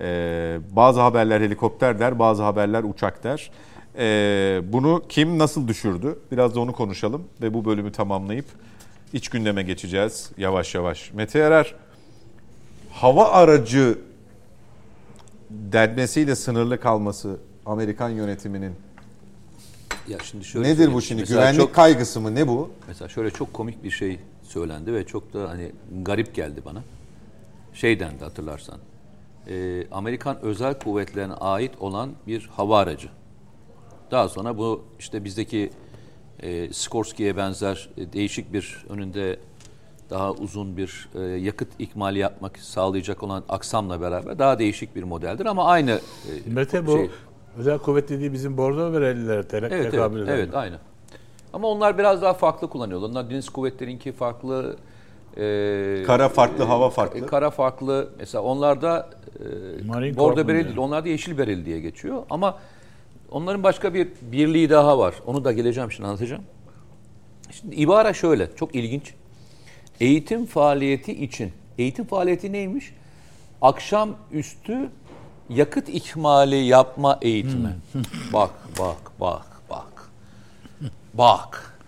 e, 0.00 0.58
bazı 0.70 1.00
haberler 1.00 1.40
helikopter 1.40 1.98
der, 1.98 2.18
bazı 2.18 2.42
haberler 2.42 2.84
uçak 2.84 3.24
der. 3.24 3.50
E, 3.98 4.62
bunu 4.72 5.02
kim 5.08 5.38
nasıl 5.38 5.68
düşürdü? 5.68 6.18
Biraz 6.32 6.54
da 6.54 6.60
onu 6.60 6.72
konuşalım 6.72 7.24
ve 7.42 7.54
bu 7.54 7.64
bölümü 7.64 7.92
tamamlayıp 7.92 8.46
iç 9.12 9.28
gündeme 9.28 9.62
geçeceğiz 9.62 10.30
yavaş 10.38 10.74
yavaş. 10.74 11.12
Mete 11.12 11.38
Erer, 11.38 11.74
hava 12.90 13.28
aracı 13.28 13.98
denmesiyle 15.50 16.34
sınırlı 16.34 16.80
kalması 16.80 17.36
Amerikan 17.66 18.08
yönetiminin 18.08 18.72
Ya 20.08 20.18
şimdi 20.22 20.44
şöyle 20.44 20.68
nedir 20.68 20.92
bu 20.92 21.02
şimdi? 21.02 21.20
Mesela 21.20 21.40
Güvenlik 21.40 21.60
çok- 21.60 21.74
kaygısı 21.74 22.20
mı? 22.20 22.34
Ne 22.34 22.48
bu? 22.48 22.70
Mesela 22.88 23.08
şöyle 23.08 23.30
çok 23.30 23.54
komik 23.54 23.84
bir 23.84 23.90
şey 23.90 24.18
söylendi 24.42 24.94
ve 24.94 25.06
çok 25.06 25.34
da 25.34 25.48
hani 25.48 25.72
garip 26.02 26.34
geldi 26.34 26.62
bana. 26.64 26.82
Şey 27.74 28.00
dendi 28.00 28.24
hatırlarsan. 28.24 28.78
E, 29.48 29.86
Amerikan 29.92 30.36
özel 30.42 30.78
kuvvetlerine 30.78 31.34
ait 31.34 31.72
olan 31.80 32.10
bir 32.26 32.50
hava 32.56 32.78
aracı. 32.78 33.08
Daha 34.10 34.28
sonra 34.28 34.58
bu 34.58 34.82
işte 34.98 35.24
bizdeki 35.24 35.70
e, 36.42 36.72
Skorsky'ye 36.72 37.36
benzer 37.36 37.88
e, 37.96 38.12
değişik 38.12 38.52
bir 38.52 38.84
önünde 38.88 39.36
daha 40.10 40.32
uzun 40.32 40.76
bir 40.76 41.08
e, 41.14 41.20
yakıt 41.20 41.68
ikmali 41.78 42.18
yapmak 42.18 42.58
sağlayacak 42.58 43.22
olan 43.22 43.42
aksamla 43.48 44.00
beraber 44.00 44.38
daha 44.38 44.58
değişik 44.58 44.96
bir 44.96 45.02
modeldir 45.02 45.46
ama 45.46 45.64
aynı 45.64 45.90
e, 45.90 46.50
Mete 46.50 46.86
bu 46.86 46.92
şey. 46.96 47.10
özel 47.58 47.78
kuvvet 47.78 48.08
dediği 48.08 48.32
bizim 48.32 48.56
bordo 48.56 48.92
verelilere 48.92 49.42
te- 49.48 49.56
Evet, 49.56 49.72
evet, 49.72 49.90
tekabül 49.90 50.22
eden. 50.22 50.32
evet, 50.32 50.54
aynı. 50.54 50.76
Ama 51.52 51.68
onlar 51.68 51.98
biraz 51.98 52.22
daha 52.22 52.34
farklı 52.34 52.68
kullanıyorlar. 52.70 53.08
Onlar 53.08 53.30
deniz 53.30 53.48
kuvvetlerinki 53.48 54.12
farklı. 54.12 54.76
e, 55.36 56.02
Kara 56.06 56.28
farklı, 56.28 56.64
hava 56.64 56.90
farklı. 56.90 57.26
Kara 57.26 57.50
farklı. 57.50 58.08
Mesela 58.18 58.42
onlarda 58.42 59.10
Marine 59.86 60.14
e, 60.14 60.16
bordo 60.16 60.48
bereli 60.48 60.64
değil. 60.64 60.76
yani? 60.76 60.80
Onlarda 60.80 61.08
yeşil 61.08 61.38
bereli 61.38 61.66
diye 61.66 61.80
geçiyor. 61.80 62.22
Ama 62.30 62.58
onların 63.30 63.62
başka 63.62 63.94
bir 63.94 64.08
birliği 64.22 64.70
daha 64.70 64.98
var. 64.98 65.14
Onu 65.26 65.44
da 65.44 65.52
geleceğim 65.52 65.92
şimdi 65.92 66.06
anlatacağım. 66.08 66.42
Şimdi 67.50 67.74
ibara 67.74 68.12
şöyle. 68.12 68.56
Çok 68.56 68.74
ilginç. 68.74 69.14
Eğitim 70.00 70.46
faaliyeti 70.46 71.24
için. 71.24 71.52
Eğitim 71.78 72.04
faaliyeti 72.04 72.52
neymiş? 72.52 72.92
Akşam 73.62 74.16
üstü 74.32 74.90
yakıt 75.48 75.88
ikmali 75.88 76.56
yapma 76.56 77.18
eğitimi. 77.22 77.76
bak, 78.32 78.50
bak, 78.78 79.12
bak, 79.20 79.46
bak. 79.70 80.10
Bak. 81.14 81.78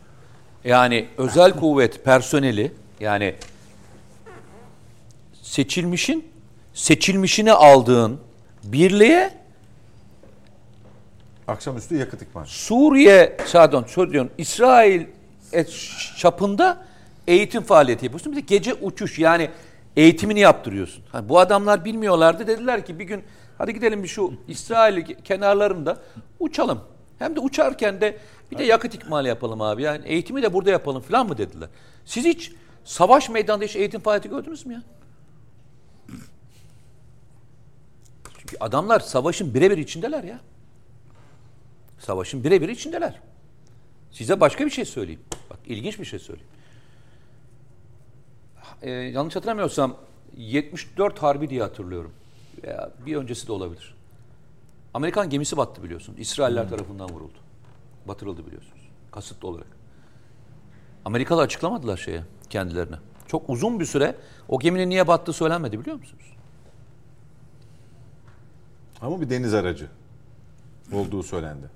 Yani 0.64 1.06
özel 1.18 1.52
kuvvet 1.52 2.04
personeli 2.04 2.72
yani 3.00 3.34
seçilmişin 5.42 6.31
seçilmişini 6.74 7.52
aldığın 7.52 8.20
birliğe 8.64 9.30
Akşamüstü 11.48 11.96
yakıt 11.96 12.22
ikmal. 12.22 12.44
Suriye, 12.44 13.36
pardon, 13.52 13.84
söylüyorum, 13.84 14.30
İsrail 14.38 15.06
et- 15.52 15.92
çapında 16.18 16.84
eğitim 17.26 17.62
faaliyeti 17.62 18.04
yapıyorsun. 18.04 18.32
Bir 18.32 18.36
de 18.36 18.40
gece 18.40 18.74
uçuş 18.74 19.18
yani 19.18 19.50
eğitimini 19.96 20.40
yaptırıyorsun. 20.40 21.04
Ha, 21.12 21.28
bu 21.28 21.38
adamlar 21.38 21.84
bilmiyorlardı. 21.84 22.46
Dediler 22.46 22.86
ki 22.86 22.98
bir 22.98 23.04
gün 23.04 23.24
hadi 23.58 23.74
gidelim 23.74 24.02
bir 24.02 24.08
şu 24.08 24.32
İsrail 24.48 25.04
kenarlarında 25.24 25.96
uçalım. 26.40 26.80
Hem 27.18 27.36
de 27.36 27.40
uçarken 27.40 28.00
de 28.00 28.16
bir 28.50 28.58
de 28.58 28.64
yakıt 28.64 28.94
ikmali 28.94 29.28
yapalım 29.28 29.60
abi. 29.62 29.82
Yani 29.82 30.06
eğitimi 30.06 30.42
de 30.42 30.52
burada 30.52 30.70
yapalım 30.70 31.02
falan 31.02 31.26
mı 31.26 31.38
dediler. 31.38 31.68
Siz 32.04 32.24
hiç 32.24 32.52
savaş 32.84 33.28
meydanında 33.30 33.64
hiç 33.64 33.76
eğitim 33.76 34.00
faaliyeti 34.00 34.28
gördünüz 34.28 34.66
mü 34.66 34.74
ya? 34.74 34.82
Adamlar 38.60 39.00
savaşın 39.00 39.54
birebir 39.54 39.78
içindeler 39.78 40.24
ya. 40.24 40.40
Savaşın 41.98 42.44
birebir 42.44 42.68
içindeler. 42.68 43.20
Size 44.10 44.40
başka 44.40 44.66
bir 44.66 44.70
şey 44.70 44.84
söyleyeyim. 44.84 45.20
Bak 45.50 45.58
ilginç 45.66 45.98
bir 45.98 46.04
şey 46.04 46.18
söyleyeyim. 46.18 46.50
Ee, 48.82 48.90
yanlış 48.90 49.36
hatırlamıyorsam 49.36 49.96
74 50.36 51.18
Harbi 51.18 51.50
diye 51.50 51.62
hatırlıyorum. 51.62 52.12
Veya 52.64 52.90
bir 53.06 53.16
öncesi 53.16 53.46
de 53.46 53.52
olabilir. 53.52 53.94
Amerikan 54.94 55.30
gemisi 55.30 55.56
battı 55.56 55.82
biliyorsun. 55.82 56.14
İsrailler 56.18 56.68
tarafından 56.68 57.08
vuruldu. 57.10 57.38
Batırıldı 58.08 58.46
biliyorsunuz. 58.46 58.88
Kasıtlı 59.10 59.48
olarak. 59.48 59.66
Amerikalı 61.04 61.42
açıklamadılar 61.42 61.96
şeye 61.96 62.22
kendilerine. 62.50 62.96
Çok 63.26 63.50
uzun 63.50 63.80
bir 63.80 63.84
süre 63.84 64.16
o 64.48 64.58
geminin 64.58 64.90
niye 64.90 65.06
battığı 65.06 65.32
söylenmedi 65.32 65.80
biliyor 65.80 65.96
musunuz? 65.96 66.31
Ama 69.02 69.20
bir 69.20 69.30
deniz 69.30 69.54
aracı 69.54 69.86
olduğu 70.92 71.22
söylendi. 71.22 71.66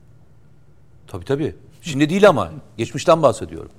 Tabii 1.07 1.25
tabii. 1.25 1.55
Şimdi 1.83 2.11
değil 2.11 2.29
ama. 2.29 2.53
Geçmişten 2.77 3.23
bahsediyorum. 3.23 3.71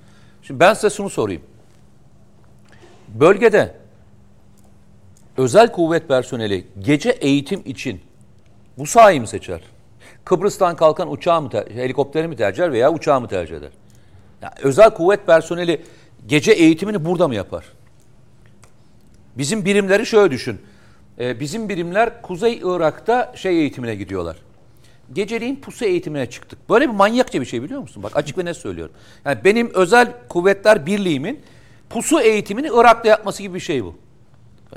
Şimdi 0.43 0.59
ben 0.59 0.73
size 0.73 0.89
şunu 0.89 1.09
sorayım. 1.09 1.41
Bölgede 3.07 3.75
özel 5.37 5.71
kuvvet 5.71 6.07
personeli 6.07 6.67
gece 6.79 7.09
eğitim 7.09 7.61
için 7.65 8.01
bu 8.77 8.85
sahayı 8.85 9.21
mı 9.21 9.27
seçer? 9.27 9.61
Kıbrıs'tan 10.25 10.75
kalkan 10.75 11.11
uçağı 11.11 11.41
mı, 11.41 11.49
ter- 11.49 11.71
helikopteri 11.71 12.27
mi 12.27 12.35
tercih 12.35 12.63
eder 12.63 12.71
veya 12.73 12.93
uçağı 12.93 13.21
mı 13.21 13.27
tercih 13.27 13.55
eder? 13.55 13.71
Ya 14.41 14.53
özel 14.63 14.89
kuvvet 14.89 15.25
personeli 15.25 15.81
gece 16.27 16.51
eğitimini 16.51 17.05
burada 17.05 17.27
mı 17.27 17.35
yapar? 17.35 17.65
Bizim 19.37 19.65
birimleri 19.65 20.05
şöyle 20.05 20.31
düşün. 20.31 20.61
Ee, 21.19 21.39
bizim 21.39 21.69
birimler 21.69 22.21
Kuzey 22.21 22.59
Irak'ta 22.63 23.33
şey 23.35 23.59
eğitimine 23.59 23.95
gidiyorlar. 23.95 24.37
Geceliğin 25.13 25.55
pusu 25.55 25.85
eğitimine 25.85 26.29
çıktık. 26.29 26.69
Böyle 26.69 26.89
bir 26.89 26.93
manyakça 26.93 27.41
bir 27.41 27.45
şey 27.45 27.63
biliyor 27.63 27.81
musun? 27.81 28.03
Bak 28.03 28.11
açık 28.15 28.37
ve 28.37 28.45
net 28.45 28.57
söylüyorum. 28.57 28.95
Yani 29.25 29.37
benim 29.43 29.71
özel 29.73 30.13
kuvvetler 30.29 30.85
birliğimin 30.85 31.39
pusu 31.89 32.19
eğitimini 32.19 32.67
Irak'ta 32.73 33.09
yapması 33.09 33.41
gibi 33.43 33.55
bir 33.55 33.59
şey 33.59 33.83
bu. 33.83 33.95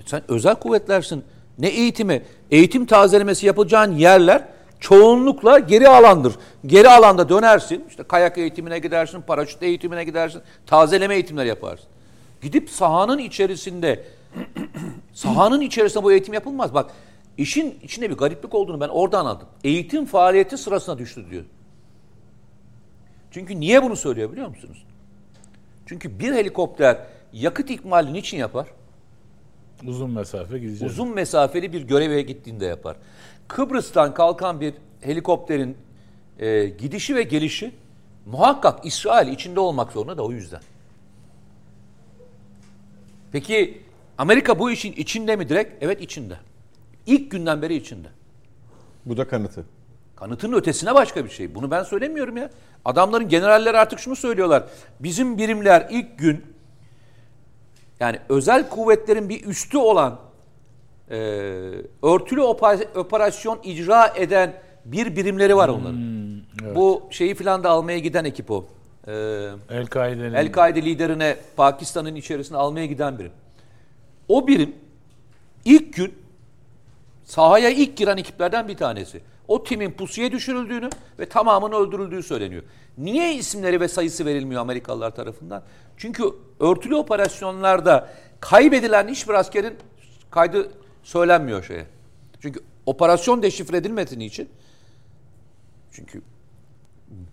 Sen 0.06 0.22
özel 0.28 0.54
kuvvetlersin. 0.54 1.24
Ne 1.58 1.68
eğitimi? 1.68 2.22
Eğitim 2.50 2.86
tazelemesi 2.86 3.46
yapacağın 3.46 3.92
yerler 3.92 4.44
çoğunlukla 4.80 5.58
geri 5.58 5.88
alandır. 5.88 6.34
Geri 6.66 6.88
alanda 6.88 7.28
dönersin. 7.28 7.84
İşte 7.88 8.02
kayak 8.02 8.38
eğitimine 8.38 8.78
gidersin, 8.78 9.20
paraşüt 9.20 9.62
eğitimine 9.62 10.04
gidersin, 10.04 10.42
tazeleme 10.66 11.14
eğitimleri 11.14 11.48
yaparsın. 11.48 11.86
Gidip 12.42 12.70
sahanın 12.70 13.18
içerisinde 13.18 14.04
sahanın 15.20 15.60
içerisinde 15.60 16.04
bu 16.04 16.12
eğitim 16.12 16.34
yapılmaz. 16.34 16.74
Bak 16.74 16.90
işin 17.38 17.78
içinde 17.82 18.10
bir 18.10 18.16
gariplik 18.16 18.54
olduğunu 18.54 18.80
ben 18.80 18.88
orada 18.88 19.18
anladım. 19.18 19.48
Eğitim 19.64 20.06
faaliyeti 20.06 20.58
sırasına 20.58 20.98
düştü 20.98 21.30
diyor. 21.30 21.44
Çünkü 23.30 23.60
niye 23.60 23.82
bunu 23.82 23.96
söylüyor 23.96 24.32
biliyor 24.32 24.48
musunuz? 24.48 24.86
Çünkü 25.86 26.18
bir 26.18 26.32
helikopter 26.32 26.98
yakıt 27.32 27.70
ikmalini 27.70 28.18
için 28.18 28.36
yapar? 28.36 28.66
Uzun 29.86 30.10
mesafe 30.10 30.58
gideceğiz. 30.58 30.92
Uzun 30.92 31.14
mesafeli 31.14 31.72
bir 31.72 31.82
göreve 31.82 32.22
gittiğinde 32.22 32.66
yapar. 32.66 32.96
Kıbrıs'tan 33.48 34.14
kalkan 34.14 34.60
bir 34.60 34.74
helikopterin 35.00 35.76
e, 36.38 36.66
gidişi 36.66 37.14
ve 37.14 37.22
gelişi 37.22 37.72
muhakkak 38.26 38.86
İsrail 38.86 39.32
içinde 39.32 39.60
olmak 39.60 39.92
zorunda 39.92 40.16
da 40.16 40.22
o 40.22 40.32
yüzden. 40.32 40.60
Peki 43.32 43.89
Amerika 44.20 44.58
bu 44.58 44.70
işin 44.70 44.92
içinde 44.92 45.36
mi 45.36 45.48
direkt? 45.48 45.84
Evet 45.84 46.00
içinde. 46.00 46.36
İlk 47.06 47.30
günden 47.30 47.62
beri 47.62 47.74
içinde. 47.74 48.08
Bu 49.06 49.16
da 49.16 49.28
kanıtı. 49.28 49.64
Kanıtın 50.16 50.52
ötesine 50.52 50.94
başka 50.94 51.24
bir 51.24 51.30
şey. 51.30 51.54
Bunu 51.54 51.70
ben 51.70 51.82
söylemiyorum 51.82 52.36
ya. 52.36 52.50
Adamların 52.84 53.28
generalleri 53.28 53.78
artık 53.78 53.98
şunu 53.98 54.16
söylüyorlar. 54.16 54.64
Bizim 55.00 55.38
birimler 55.38 55.86
ilk 55.90 56.18
gün 56.18 56.44
yani 58.00 58.18
özel 58.28 58.68
kuvvetlerin 58.68 59.28
bir 59.28 59.44
üstü 59.44 59.78
olan 59.78 60.18
e, 61.10 61.16
örtülü 62.02 62.42
operasyon 62.94 63.58
icra 63.64 64.12
eden 64.16 64.52
bir 64.84 65.16
birimleri 65.16 65.56
var 65.56 65.68
onların. 65.68 66.00
Bu 66.74 67.02
şeyi 67.10 67.34
filan 67.34 67.64
da 67.64 67.70
almaya 67.70 67.98
giden 67.98 68.24
ekip 68.24 68.50
o. 68.50 68.66
E, 69.06 69.12
El-Kaide'nin 69.70 70.34
El-Kaide 70.34 70.82
liderine 70.82 71.36
Pakistan'ın 71.56 72.14
içerisine 72.14 72.56
almaya 72.56 72.86
giden 72.86 73.18
birim. 73.18 73.32
O 74.30 74.46
birim 74.46 74.74
ilk 75.64 75.94
gün 75.94 76.14
sahaya 77.24 77.70
ilk 77.70 77.96
giren 77.96 78.16
ekiplerden 78.16 78.68
bir 78.68 78.76
tanesi. 78.76 79.20
O 79.48 79.64
timin 79.64 79.90
pusuya 79.90 80.32
düşürüldüğünü 80.32 80.90
ve 81.18 81.28
tamamının 81.28 81.74
öldürüldüğü 81.74 82.22
söyleniyor. 82.22 82.62
Niye 82.98 83.34
isimleri 83.34 83.80
ve 83.80 83.88
sayısı 83.88 84.26
verilmiyor 84.26 84.60
Amerikalılar 84.60 85.10
tarafından? 85.14 85.62
Çünkü 85.96 86.24
örtülü 86.60 86.94
operasyonlarda 86.94 88.08
kaybedilen 88.40 89.08
hiçbir 89.08 89.34
askerin 89.34 89.76
kaydı 90.30 90.70
söylenmiyor 91.02 91.62
şeye. 91.62 91.86
Çünkü 92.40 92.60
operasyon 92.86 93.42
deşifre 93.42 93.76
edilmediği 93.76 94.28
için 94.28 94.48
çünkü 95.92 96.22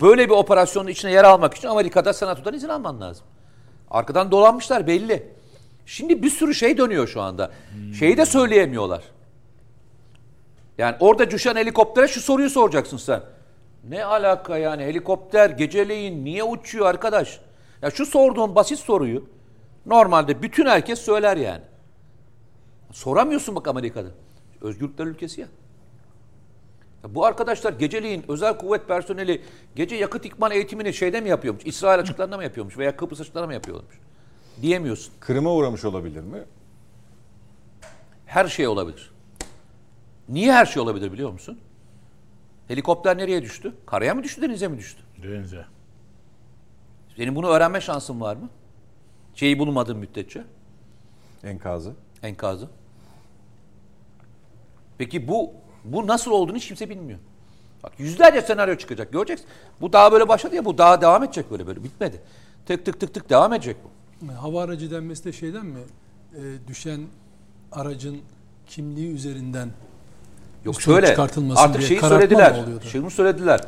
böyle 0.01 0.25
bir 0.25 0.33
operasyonun 0.33 0.87
içine 0.87 1.11
yer 1.11 1.23
almak 1.23 1.53
için 1.53 1.67
Amerika'da 1.67 2.13
senatodan 2.13 2.53
izin 2.53 2.69
alman 2.69 3.01
lazım. 3.01 3.25
Arkadan 3.91 4.31
dolanmışlar 4.31 4.87
belli. 4.87 5.36
Şimdi 5.87 6.23
bir 6.23 6.29
sürü 6.29 6.55
şey 6.55 6.77
dönüyor 6.77 7.07
şu 7.07 7.21
anda. 7.21 7.51
Şeyi 7.99 8.17
de 8.17 8.25
söyleyemiyorlar. 8.25 9.03
Yani 10.77 10.95
orada 10.99 11.31
düşen 11.31 11.55
helikoptere 11.55 12.07
şu 12.07 12.21
soruyu 12.21 12.49
soracaksın 12.49 12.97
sen. 12.97 13.21
Ne 13.89 14.05
alaka 14.05 14.57
yani 14.57 14.83
helikopter 14.83 15.49
geceleyin 15.49 16.25
niye 16.25 16.43
uçuyor 16.43 16.85
arkadaş? 16.85 17.39
Ya 17.81 17.89
şu 17.91 18.05
sorduğum 18.05 18.55
basit 18.55 18.79
soruyu 18.79 19.29
normalde 19.85 20.41
bütün 20.41 20.65
herkes 20.65 20.99
söyler 20.99 21.37
yani. 21.37 21.63
Soramıyorsun 22.91 23.55
bak 23.55 23.67
Amerika'da. 23.67 24.09
Özgürlükler 24.61 25.05
ülkesi 25.05 25.41
ya. 25.41 25.47
Ya 27.03 27.15
Bu 27.15 27.25
arkadaşlar 27.25 27.73
geceliğin 27.73 28.25
özel 28.27 28.57
kuvvet 28.57 28.87
personeli 28.87 29.41
gece 29.75 29.95
yakıt 29.95 30.25
ikmal 30.25 30.51
eğitimini 30.51 30.93
şeyde 30.93 31.21
mi 31.21 31.29
yapıyormuş? 31.29 31.65
İsrail 31.65 31.99
açıklarında 31.99 32.37
mı 32.37 32.43
yapıyormuş? 32.43 32.77
Veya 32.77 32.97
Kıbrıs 32.97 33.21
açıklarında 33.21 33.47
mı 33.47 33.53
yapıyormuş? 33.53 33.95
Diyemiyorsun. 34.61 35.13
Kırıma 35.19 35.53
uğramış 35.53 35.85
olabilir 35.85 36.21
mi? 36.23 36.43
Her 38.25 38.47
şey 38.47 38.67
olabilir. 38.67 39.11
Niye 40.29 40.53
her 40.53 40.65
şey 40.65 40.81
olabilir 40.81 41.11
biliyor 41.11 41.31
musun? 41.31 41.59
Helikopter 42.67 43.17
nereye 43.17 43.41
düştü? 43.41 43.73
Karaya 43.85 44.13
mı 44.15 44.23
düştü, 44.23 44.41
denize 44.41 44.67
mi 44.67 44.77
düştü? 44.77 45.01
Denize. 45.23 45.65
Senin 47.17 47.35
bunu 47.35 47.47
öğrenme 47.47 47.81
şansın 47.81 48.21
var 48.21 48.35
mı? 48.35 48.49
Şeyi 49.35 49.59
bulmadığın 49.59 49.97
müddetçe, 49.97 50.43
Enkazı. 51.43 51.93
enkazı. 52.23 52.67
Peki 54.97 55.27
bu 55.27 55.53
bu 55.85 56.07
nasıl 56.07 56.31
olduğunu 56.31 56.57
hiç 56.57 56.67
kimse 56.67 56.89
bilmiyor. 56.89 57.19
Bak 57.83 57.93
yüzlerce 57.99 58.41
senaryo 58.41 58.75
çıkacak 58.75 59.11
göreceksin. 59.13 59.47
Bu 59.81 59.93
daha 59.93 60.11
böyle 60.11 60.27
başladı 60.27 60.55
ya 60.55 60.65
bu 60.65 60.77
daha 60.77 61.01
devam 61.01 61.23
edecek 61.23 61.51
böyle 61.51 61.67
böyle 61.67 61.83
bitmedi. 61.83 62.21
Tık 62.65 62.85
tık 62.85 62.99
tık 62.99 63.13
tık 63.13 63.29
devam 63.29 63.53
edecek 63.53 63.77
bu. 63.83 63.89
Hava 64.39 64.63
aracı 64.63 64.91
denmesi 64.91 65.23
de 65.23 65.31
şeyden 65.31 65.65
mi? 65.65 65.79
Ee, 66.35 66.39
düşen 66.67 67.01
aracın 67.71 68.17
kimliği 68.67 69.13
üzerinden 69.13 69.69
Yok 70.65 70.81
şöyle 70.81 71.15
artık 71.55 71.81
şeyi 71.81 71.99
söylediler. 71.99 72.55
Şunu 72.91 73.11
söylediler. 73.11 73.61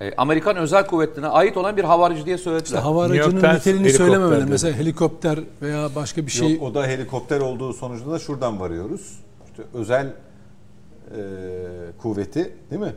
E, 0.00 0.14
Amerikan 0.16 0.56
özel 0.56 0.86
kuvvetlerine 0.86 1.26
ait 1.26 1.56
olan 1.56 1.76
bir 1.76 1.84
hava 1.84 2.06
aracı 2.06 2.26
diye 2.26 2.38
söylediler. 2.38 2.64
işte 2.64 2.78
hava 2.78 3.04
aracının 3.04 3.40
Times 3.40 3.56
niteliğini 3.56 3.90
söylememeleri. 3.90 4.46
Mesela 4.46 4.76
helikopter 4.76 5.38
veya 5.62 5.94
başka 5.94 6.26
bir 6.26 6.30
şey 6.30 6.52
Yok, 6.52 6.62
o 6.62 6.74
da 6.74 6.86
helikopter 6.86 7.40
olduğu 7.40 7.72
sonucunda 7.72 8.12
da 8.12 8.18
şuradan 8.18 8.60
varıyoruz. 8.60 9.18
İşte 9.50 9.62
özel 9.74 10.06
e, 10.06 11.20
kuvveti 11.98 12.52
değil 12.70 12.82
mi? 12.82 12.92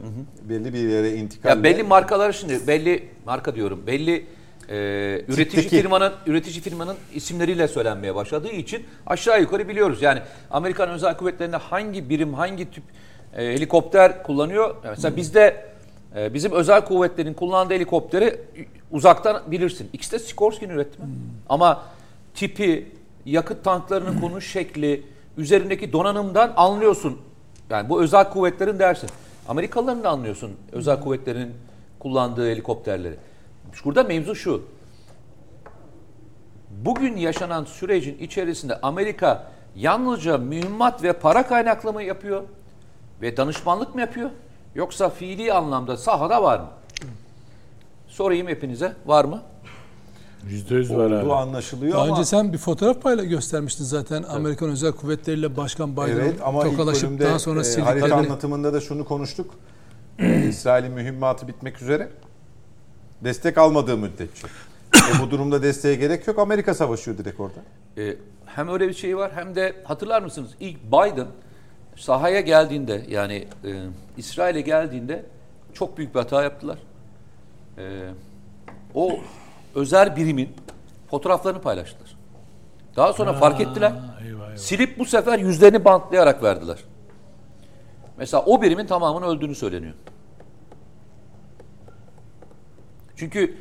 Belli 0.50 0.74
bir 0.74 0.90
yere 0.90 1.16
intikal. 1.16 1.50
Ya 1.50 1.64
belli 1.64 1.84
markaları 1.84 2.34
şimdi 2.34 2.68
belli 2.68 3.10
marka 3.26 3.56
diyorum. 3.56 3.84
Belli 3.88 4.26
e, 4.70 4.76
üretici 5.28 5.46
Tipteki. 5.46 5.70
firmanın 5.70 6.14
üretici 6.26 6.62
firmanın 6.62 6.96
isimleriyle 7.14 7.68
söylenmeye 7.68 8.16
başladığı 8.16 8.52
için 8.52 8.86
aşağı 9.08 9.42
yukarı 9.42 9.68
biliyoruz. 9.68 10.02
Yani 10.02 10.22
Amerikan 10.52 10.90
özel 10.90 11.18
kuvvetlerinde 11.18 11.58
hangi 11.58 12.10
birim 12.10 12.34
hangi 12.34 12.72
tip 12.72 12.84
e, 13.38 13.46
helikopter 13.46 14.24
kullanıyor? 14.24 14.76
Mesela 14.84 15.16
bizde 15.16 15.66
e, 16.16 16.34
bizim 16.34 16.52
özel 16.52 16.86
kuvvetlerin 16.86 17.34
kullandığı 17.34 17.74
helikopteri 17.74 18.40
uzaktan 18.92 19.42
bilirsin. 19.52 19.90
İkisi 19.94 20.12
de 20.12 20.20
Sikorsky'nin 20.20 20.74
üretimi. 20.74 21.08
Ama 21.50 21.84
tipi, 22.34 22.92
yakıt 23.26 23.64
tanklarının 23.64 24.22
konuş 24.22 24.52
şekli, 24.52 25.04
üzerindeki 25.38 25.94
donanımdan 25.94 26.54
anlıyorsun. 26.56 27.18
Yani 27.70 27.90
bu 27.90 28.04
özel 28.04 28.30
kuvvetlerin 28.30 28.80
dersin. 28.80 29.10
Amerikalıların 29.48 30.04
da 30.04 30.10
anlıyorsun 30.10 30.52
özel 30.72 31.00
kuvvetlerin 31.00 31.52
kullandığı 32.00 32.50
helikopterleri. 32.52 33.16
Burada 33.86 34.04
mevzu 34.04 34.36
şu. 34.36 34.62
Bugün 36.70 37.18
yaşanan 37.18 37.66
sürecin 37.66 38.18
içerisinde 38.18 38.82
Amerika 38.82 39.52
yalnızca 39.76 40.38
mühimmat 40.38 41.04
ve 41.04 41.14
para 41.14 41.48
kaynaklı 41.48 41.94
mı 41.94 42.04
yapıyor? 42.04 42.44
Ve 43.22 43.38
danışmanlık 43.38 43.96
mı 43.96 44.02
yapıyor? 44.02 44.30
Yoksa 44.76 45.10
fiili 45.10 45.54
anlamda 45.54 45.98
sahada 45.98 46.44
var 46.44 46.60
mı? 46.60 46.68
Sorayım 48.08 48.48
hepinize. 48.48 48.96
Var 49.06 49.26
mı? 49.26 49.42
Yüzde 50.50 50.76
yüz 50.76 50.96
var 50.96 51.12
abi. 51.12 51.34
anlaşılıyor 51.34 51.94
Daha 51.94 52.04
ama 52.04 52.12
önce 52.14 52.26
sen 52.26 52.54
bir 52.54 52.58
fotoğraf 52.58 53.02
payla 53.02 53.24
göstermiştin 53.24 53.84
zaten 53.84 54.24
Amerikan 54.24 54.70
özel 54.70 54.92
kuvvetleriyle 54.92 55.58
Başkan 55.58 55.94
Biden 55.94 56.08
evet 56.08 56.40
ama 56.44 56.66
ilk 56.66 56.72
tokalaşıp 56.72 57.10
bölümde 57.10 57.26
daha 57.26 57.40
sonra 57.40 57.60
e, 57.60 57.64
harita 57.64 57.74
sildikleri. 57.74 58.14
anlatımında 58.14 58.74
da 58.74 58.82
şunu 58.82 59.06
konuştuk. 59.06 59.54
İsrail'in 60.50 60.92
mühimmatı 60.92 61.48
bitmek 61.48 61.82
üzere. 61.82 62.10
Destek 63.24 63.58
almadığı 63.58 63.98
müddetçe. 63.98 64.48
e, 64.96 65.22
bu 65.22 65.32
durumda 65.32 65.64
desteğe 65.64 65.96
gerek 65.96 66.28
yok. 66.28 66.40
Amerika 66.40 66.74
savaşıyor 66.74 67.18
direkt 67.18 67.40
orada. 67.40 67.60
Ee, 67.98 68.16
hem 68.46 68.70
öyle 68.70 68.88
bir 68.88 68.94
şey 68.94 69.18
var 69.18 69.32
hem 69.36 69.56
de 69.56 69.76
hatırlar 69.84 70.22
mısınız 70.22 70.52
ilk 70.60 70.84
Biden 70.84 71.28
sahaya 71.96 72.40
geldiğinde 72.40 73.06
yani 73.10 73.48
e, 73.66 73.70
İsrail'e 74.18 74.62
geldiğinde 74.62 75.26
çok 75.74 75.98
büyük 75.98 76.16
bir 76.16 76.20
hata 76.20 76.44
yaptılar. 76.44 76.78
Ee, 77.78 78.10
o 78.96 79.20
özel 79.76 80.16
birimin 80.16 80.50
fotoğraflarını 81.12 81.62
paylaştılar. 81.62 82.18
Daha 82.96 83.14
sonra 83.14 83.34
fark 83.34 83.62
ettiler. 83.62 83.94
eyvah, 84.26 84.48
eyvah. 84.48 84.58
Silip 84.58 85.00
bu 85.00 85.06
sefer 85.06 85.40
yüzlerini 85.40 85.86
bantlayarak 85.86 86.44
verdiler. 86.44 86.78
Mesela 88.18 88.44
o 88.46 88.62
birimin 88.62 88.86
tamamının 88.86 89.28
öldüğünü 89.28 89.56
söyleniyor. 89.56 89.94
Çünkü 93.22 93.54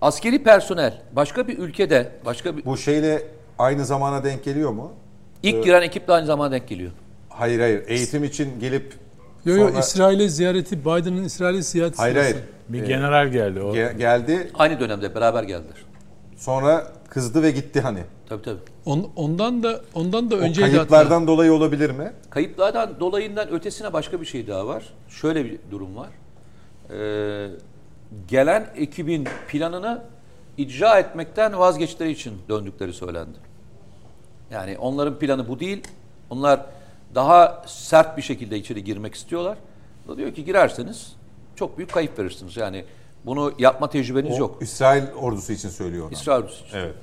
askeri 0.00 0.42
personel 0.42 1.02
başka 1.12 1.48
bir 1.48 1.58
ülkede, 1.58 2.12
başka 2.24 2.56
bir 2.56 2.64
Bu 2.64 2.76
şeyle 2.76 3.22
aynı 3.58 3.84
zamana 3.84 4.24
denk 4.24 4.44
geliyor 4.44 4.70
mu? 4.70 4.92
ilk 5.42 5.64
giren 5.64 5.82
ekip 5.82 6.08
de 6.08 6.12
aynı 6.12 6.26
zamana 6.26 6.52
denk 6.52 6.68
geliyor. 6.68 6.90
Hayır 7.28 7.60
hayır. 7.60 7.82
Eğitim 7.88 8.24
için 8.24 8.60
gelip 8.60 8.94
Yo 9.44 9.56
yo 9.56 9.68
sonra- 9.68 9.78
İsrail'e 9.80 10.28
ziyareti 10.28 10.80
Biden'ın 10.80 11.24
İsrail'e 11.24 11.62
ziyareti 11.62 11.96
Hayır 11.96 12.16
hayır. 12.16 12.36
Bir 12.68 12.84
general 12.84 13.28
geldi. 13.28 13.60
O 13.60 13.74
Ge- 13.74 13.96
geldi 13.98 14.50
Aynı 14.54 14.80
dönemde 14.80 15.14
beraber 15.14 15.42
geldiler. 15.42 15.76
sonra 16.36 16.92
kızdı 17.08 17.42
ve 17.42 17.50
gitti 17.50 17.80
hani. 17.80 18.00
Tabii 18.28 18.42
tabii. 18.42 18.58
On- 18.84 19.10
ondan 19.16 19.62
da 19.62 19.80
ondan 19.94 20.30
da 20.30 20.36
önceydi 20.36 20.70
kayıplardan 20.76 21.14
hatta. 21.20 21.26
dolayı 21.26 21.52
olabilir 21.52 21.90
mi? 21.90 22.12
Kayıplardan 22.30 23.00
dolayından 23.00 23.50
ötesine 23.52 23.92
başka 23.92 24.20
bir 24.20 24.26
şey 24.26 24.46
daha 24.46 24.66
var. 24.66 24.82
Şöyle 25.08 25.44
bir 25.44 25.58
durum 25.70 25.96
var. 25.96 26.08
Ee, 26.90 27.48
gelen 28.28 28.70
ekibin 28.76 29.28
planını 29.48 30.02
icra 30.56 30.98
etmekten 30.98 31.58
vazgeçtikleri 31.58 32.10
için 32.10 32.38
döndükleri 32.48 32.92
söylendi. 32.92 33.38
Yani 34.50 34.78
onların 34.78 35.18
planı 35.18 35.48
bu 35.48 35.60
değil. 35.60 35.82
Onlar 36.30 36.66
daha 37.14 37.64
sert 37.66 38.16
bir 38.16 38.22
şekilde 38.22 38.56
içeri 38.56 38.84
girmek 38.84 39.14
istiyorlar. 39.14 39.58
O 40.06 40.12
da 40.12 40.16
diyor 40.16 40.34
ki 40.34 40.44
girerseniz 40.44 41.12
çok 41.56 41.78
büyük 41.78 41.92
kayıp 41.92 42.18
verirsiniz. 42.18 42.56
Yani 42.56 42.84
bunu 43.26 43.52
yapma 43.58 43.90
tecrübeniz 43.90 44.34
O 44.34 44.38
yok. 44.38 44.62
İsrail 44.62 45.02
ordusu 45.12 45.52
için 45.52 45.68
söylüyor 45.68 46.06
onu. 46.06 46.12
İsrail 46.12 46.42
ordusu 46.42 46.64
için. 46.64 46.76
Evet. 46.76 46.94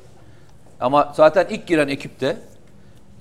Ama 0.79 1.13
zaten 1.15 1.47
ilk 1.49 1.67
giren 1.67 1.87
ekipte 1.87 2.37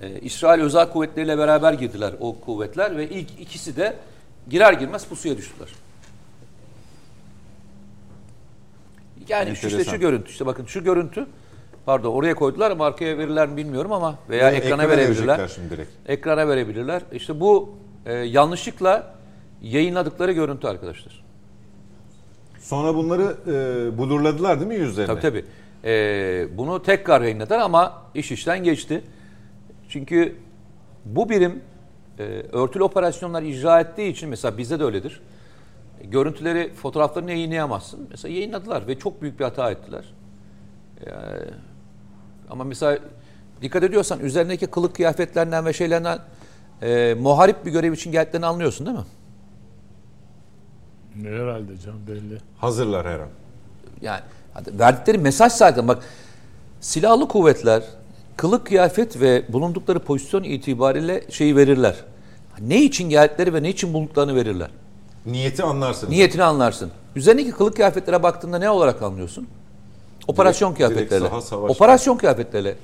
e, 0.01 0.19
İsrail 0.19 0.61
özel 0.61 0.89
kuvvetleriyle 0.89 1.37
beraber 1.37 1.73
girdiler 1.73 2.13
o 2.19 2.39
kuvvetler 2.39 2.97
ve 2.97 3.09
ilk 3.09 3.39
ikisi 3.39 3.77
de 3.77 3.95
girer 4.49 4.73
girmez 4.73 5.05
pusuya 5.05 5.37
düştüler. 5.37 5.69
Yani 9.29 9.47
şu 9.49 9.53
işte 9.53 9.67
Enteresan. 9.67 9.91
şu 9.93 9.99
görüntü 9.99 10.31
işte 10.31 10.45
bakın 10.45 10.65
şu 10.65 10.83
görüntü 10.83 11.25
pardon 11.85 12.13
oraya 12.13 12.33
koydular 12.35 12.71
ama 12.71 12.85
arkaya 12.85 13.17
verirler 13.17 13.47
mi 13.47 13.57
bilmiyorum 13.57 13.91
ama 13.91 14.15
veya 14.29 14.51
Ve 14.51 14.55
ekrana, 14.55 14.89
verebilirler. 14.89 15.27
verecekler 15.27 15.47
şimdi 15.47 15.69
direkt. 15.69 15.91
Ekrana 16.07 16.47
verebilirler. 16.47 17.01
İşte 17.13 17.39
bu 17.39 17.75
e, 18.05 18.13
yanlışlıkla 18.13 19.15
yayınladıkları 19.61 20.31
görüntü 20.31 20.67
arkadaşlar. 20.67 21.23
Sonra 22.59 22.95
bunları 22.95 23.35
e, 23.47 23.97
blurladılar 23.97 24.59
değil 24.59 24.67
mi 24.67 24.75
yüzlerine? 24.75 25.07
Tabii 25.07 25.21
tabii. 25.21 25.45
Ee, 25.85 26.47
bunu 26.57 26.83
tekrar 26.83 27.21
yayınladılar 27.21 27.59
ama 27.59 28.03
iş 28.15 28.31
işten 28.31 28.63
geçti. 28.63 29.01
Çünkü 29.89 30.35
bu 31.05 31.29
birim 31.29 31.61
e, 32.19 32.23
örtülü 32.51 32.83
operasyonlar 32.83 33.43
icra 33.43 33.79
ettiği 33.79 34.11
için 34.11 34.29
mesela 34.29 34.57
bizde 34.57 34.79
de 34.79 34.83
öyledir. 34.83 35.21
Görüntüleri, 36.03 36.73
fotoğraflarını 36.73 37.31
yayınlayamazsın. 37.31 38.07
Mesela 38.09 38.33
yayınladılar 38.33 38.87
ve 38.87 38.99
çok 38.99 39.21
büyük 39.21 39.39
bir 39.39 39.43
hata 39.43 39.71
ettiler. 39.71 40.13
Ee, 41.05 41.09
ama 42.49 42.63
mesela 42.63 42.99
dikkat 43.61 43.83
ediyorsan 43.83 44.19
üzerindeki 44.19 44.67
kılık 44.67 44.95
kıyafetlerinden 44.95 45.65
ve 45.65 45.73
şeylerden 45.73 46.19
e, 46.81 47.15
muharip 47.19 47.65
bir 47.65 47.71
görev 47.71 47.93
için 47.93 48.11
geldiklerini 48.11 48.45
anlıyorsun 48.45 48.85
değil 48.85 48.97
mi? 48.97 49.05
herhalde 51.27 51.77
canım 51.77 52.01
belli. 52.07 52.37
Hazırlar 52.57 53.07
her 53.07 53.19
an. 53.19 53.29
Yani 54.01 54.21
hadi 54.53 54.79
verdikleri 54.79 55.17
mesaj 55.17 55.51
zaten 55.51 55.87
bak 55.87 56.03
silahlı 56.81 57.27
kuvvetler 57.27 57.83
kılık 58.37 58.65
kıyafet 58.67 59.21
ve 59.21 59.53
bulundukları 59.53 59.99
pozisyon 59.99 60.43
itibariyle 60.43 61.23
şeyi 61.29 61.55
verirler. 61.55 61.95
Ne 62.61 62.83
için 62.83 63.09
geldikleri 63.09 63.53
ve 63.53 63.63
ne 63.63 63.69
için 63.69 63.93
bulunduklarını 63.93 64.35
verirler. 64.35 64.69
Niyeti 65.25 65.63
anlarsınız. 65.63 66.09
Niyetini 66.13 66.43
anlarsın. 66.43 66.91
Üzerindeki 67.15 67.51
kılık 67.51 67.75
kıyafetlere 67.75 68.23
baktığında 68.23 68.57
ne 68.59 68.69
olarak 68.69 69.01
anlıyorsun? 69.01 69.47
Operasyon 70.27 70.69
Direkt- 70.69 70.79
direkt 70.79 70.93
kıyafetleriyle. 70.93 71.29
saha, 71.29 71.41
savaş. 71.41 71.71
Operasyon 71.71 72.17
kıyafetleriyle. 72.17 72.75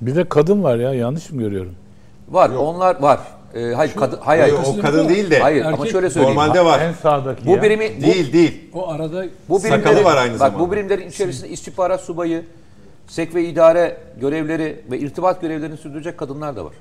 Bir 0.00 0.16
de 0.16 0.28
kadın 0.28 0.62
var 0.62 0.76
ya 0.76 0.94
yanlış 0.94 1.30
mı 1.30 1.42
görüyorum? 1.42 1.74
Var. 2.30 2.50
Onlar 2.50 3.00
var. 3.02 3.20
Ee, 3.54 3.72
hayır, 3.76 3.92
kadın, 3.96 4.18
hayır, 4.22 4.40
Hayır, 4.42 4.54
hayır. 4.54 4.78
o 4.78 4.82
kadın 4.82 5.08
değil 5.08 5.30
de 5.30 5.38
Hayır 5.38 5.64
ama 5.64 5.76
Erkek- 5.76 5.92
şöyle 5.92 6.10
söyleyeyim. 6.10 6.36
normalde 6.36 6.64
var. 6.64 6.80
En 6.80 6.92
sağdaki 6.92 7.46
Bu 7.46 7.50
ya. 7.50 7.62
birimi 7.62 7.92
bu, 7.98 8.02
Değil 8.02 8.32
değil. 8.32 8.60
O 8.74 8.88
arada 8.88 9.24
Bu 9.48 9.60
Sakalı 9.60 9.82
birimlerin, 9.84 10.04
var 10.04 10.16
aynı 10.16 10.32
bak, 10.32 10.38
zamanda. 10.38 10.58
Bu 10.58 10.72
birimlerin 10.72 11.08
içerisinde 11.08 11.48
istihbarat 11.48 12.00
subayı, 12.00 12.44
sek 13.08 13.34
ve 13.34 13.44
idare 13.44 13.96
görevleri 14.20 14.80
ve 14.90 14.98
irtibat 14.98 15.40
görevlerini 15.40 15.76
sürdürecek 15.76 16.18
kadınlar 16.18 16.56
da 16.56 16.64
var. 16.64 16.72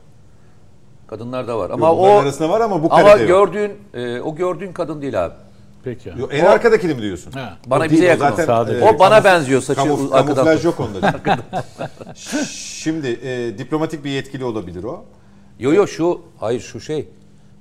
Kadınlar 1.10 1.48
da 1.48 1.58
var. 1.60 1.70
Ama 1.70 1.88
Ama 1.90 1.98
o 2.02 2.06
arasında 2.08 2.50
var 2.50 2.62
ama 2.62 2.84
bu 2.84 2.94
ama 2.94 3.10
yok. 3.10 3.28
gördüğün 3.28 3.72
e, 3.94 4.22
o 4.22 4.36
gördüğün 4.36 4.72
kadın 4.74 5.02
değil 5.02 5.26
abi. 5.26 5.34
Peki. 5.84 6.14
Yo, 6.18 6.28
En 6.32 6.46
arkadakini 6.46 6.94
mi 6.94 7.02
diyorsun? 7.02 7.32
Ha. 7.32 7.58
Bana 7.66 7.84
O 7.84 7.90
bize 7.90 7.96
değil, 8.02 8.04
o 8.04 8.12
yakın. 8.14 8.26
o. 8.26 8.30
zaten, 8.30 8.46
Sağdaki. 8.46 8.84
O 8.86 9.00
bana 9.00 9.18
kamuf- 9.18 9.24
benziyor 9.24 9.62
saçı 9.62 9.82
kamuf- 9.82 10.14
arkadan. 10.14 10.36
Kamuflaj 10.36 10.66
yok 10.66 10.80
onda. 10.80 11.14
Şimdi 12.56 13.08
e, 13.24 13.58
diplomatik 13.58 14.04
bir 14.04 14.10
yetkili 14.10 14.44
olabilir 14.46 14.84
o. 14.84 15.06
Yo 15.60 15.74
yo 15.74 15.88
şu 15.88 16.22
hayır 16.40 16.60
şu 16.62 16.80
şey. 16.80 17.08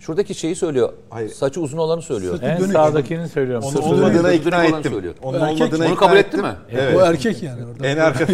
Şuradaki 0.01 0.35
şeyi 0.35 0.57
söylüyor. 0.57 0.93
Hayır. 1.11 1.29
Saçı 1.29 1.61
uzun 1.61 1.79
olanı 1.79 2.03
söylüyor. 2.03 2.35
Sırtı 2.35 2.47
En 2.47 2.61
dönük. 2.61 2.73
sağdakini 2.73 3.29
söylüyorum. 3.29 3.65
Onu- 3.65 3.73
Sırtı 3.73 3.89
onu- 3.89 3.97
dönük. 3.97 4.09
Olmadığına 4.09 4.33
ikna 4.33 4.53
dönük 4.53 4.69
olan 4.71 4.81
ettim. 4.81 4.93
söylüyor. 4.93 5.15
Onun 5.23 5.41
Erkek. 5.41 5.55
olmadığına 5.63 5.85
Bunu 5.85 5.95
ikna 5.95 6.07
kabul 6.07 6.17
etti 6.17 6.37
mi? 6.37 6.53
Evet. 6.73 6.97
O 6.97 7.01
erkek 7.01 7.43
yani 7.43 7.61
orada. 7.67 7.87
En 7.87 7.97
arkada 7.97 8.33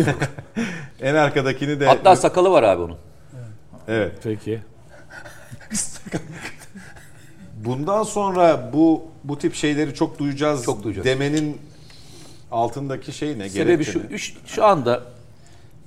en 1.02 1.14
arkadakini 1.14 1.80
de 1.80 1.86
Hatta 1.86 2.16
sakalı 2.16 2.50
var 2.50 2.62
abi 2.62 2.82
onun. 2.82 2.96
evet. 3.88 4.12
Peki. 4.24 4.60
Bundan 7.64 8.02
sonra 8.02 8.70
bu 8.72 9.04
bu 9.24 9.38
tip 9.38 9.54
şeyleri 9.54 9.94
çok 9.94 10.18
duyacağız. 10.18 10.64
Çok 10.64 10.82
duyacağız. 10.82 11.04
Demenin 11.06 11.58
altındaki 12.50 13.12
şey 13.12 13.38
ne? 13.38 13.48
Sebebi 13.48 13.84
şu, 13.84 13.98
üç- 13.98 14.34
şu 14.46 14.64
anda 14.64 15.02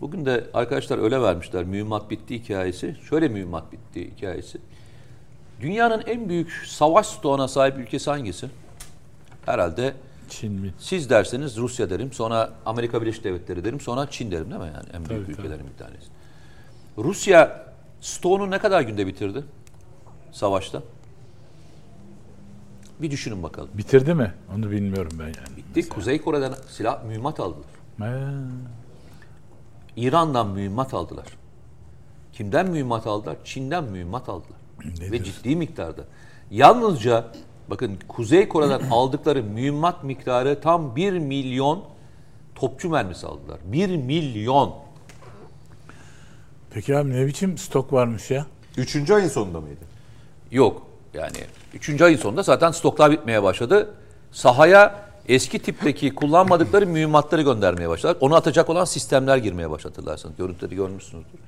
bugün 0.02 0.26
de 0.26 0.44
arkadaşlar 0.54 0.98
öyle 1.04 1.22
vermişler 1.22 1.64
mühimmat 1.64 2.10
bitti 2.12 2.36
hikayesi. 2.44 2.96
Şöyle 3.10 3.28
mühimmat 3.28 3.72
bitti 3.72 4.12
hikayesi. 4.18 4.58
Dünyanın 5.62 6.04
en 6.08 6.30
büyük 6.30 6.52
savaş 6.68 7.08
stoğuna 7.08 7.48
sahip 7.48 7.78
ülkesi 7.78 8.10
hangisi? 8.10 8.48
Herhalde 9.46 9.94
Çin 10.30 10.52
mi? 10.52 10.74
siz 10.80 11.10
derseniz 11.10 11.58
Rusya 11.58 11.90
derim, 11.90 12.14
sonra 12.14 12.50
Amerika 12.66 13.02
Birleşik 13.02 13.24
Devletleri 13.24 13.64
derim, 13.66 13.80
sonra 13.80 14.08
Çin 14.12 14.32
derim 14.32 14.52
değil 14.52 14.62
mi 14.62 14.68
yani 14.76 14.88
en 14.94 15.10
büyük 15.10 15.26
Tabii, 15.26 15.36
tabii. 15.36 15.48
ülkelerin 15.48 15.68
bir 15.74 15.78
tanesi. 15.86 16.08
Rusya 16.98 17.66
stoğunu 18.02 18.52
ne 18.52 18.60
kadar 18.60 18.82
günde 18.82 19.08
bitirdi 19.08 19.44
savaşta? 20.32 20.84
Bir 23.00 23.12
düşünün 23.12 23.44
bakalım. 23.44 23.70
Bitirdi 23.74 24.14
mi? 24.14 24.34
Onu 24.56 24.72
bilmiyorum 24.72 25.12
ben 25.20 25.26
yani. 25.26 25.58
Bitti. 25.58 25.90
Kuzey 25.90 26.22
Kore'den 26.22 26.54
silah 26.70 27.04
mühimmat 27.04 27.40
aldılar. 27.40 27.66
Ha, 28.00 28.34
İran'dan 29.96 30.48
mühimmat 30.48 30.94
aldılar. 30.94 31.26
Kimden 32.34 32.70
mühimmat 32.70 33.08
aldılar? 33.08 33.38
Çin'den 33.44 33.84
mühimmat 33.84 34.30
aldılar. 34.30 34.60
Ne 35.00 35.12
Ve 35.12 35.24
ciddi 35.24 35.56
miktarda. 35.56 36.02
Yalnızca 36.52 37.26
bakın 37.70 37.98
Kuzey 38.08 38.48
Kore'den 38.48 38.82
aldıkları 38.92 39.44
mühimmat 39.44 40.04
miktarı 40.04 40.62
tam 40.62 40.96
1 40.96 41.14
milyon 41.14 41.84
topçu 42.56 42.90
mermisi 42.90 43.28
aldılar. 43.28 43.60
1 43.66 43.96
milyon. 43.96 44.76
Peki 46.70 46.98
abi 46.98 47.10
ne 47.10 47.28
biçim 47.28 47.58
stok 47.58 47.94
varmış 47.94 48.32
ya? 48.32 48.46
Üçüncü 48.78 49.14
ayın 49.14 49.28
sonunda 49.28 49.62
mıydı? 49.62 49.97
Yok. 50.52 50.88
Yani 51.14 51.38
3. 51.74 52.02
ayın 52.02 52.18
sonunda 52.18 52.44
zaten 52.44 52.72
stoklar 52.72 53.12
bitmeye 53.12 53.44
başladı. 53.44 53.90
Sahaya 54.32 54.96
eski 55.30 55.60
tipteki 55.60 56.16
kullanmadıkları 56.16 56.88
mühimmatları 56.88 57.42
göndermeye 57.42 57.90
başladılar. 57.90 58.18
Onu 58.22 58.36
atacak 58.36 58.70
olan 58.70 58.86
sistemler 58.86 59.38
girmeye 59.38 59.70
başladılar. 59.70 60.20
Görüntüleri 60.38 60.76
görmüşsünüzdür. 60.76 61.40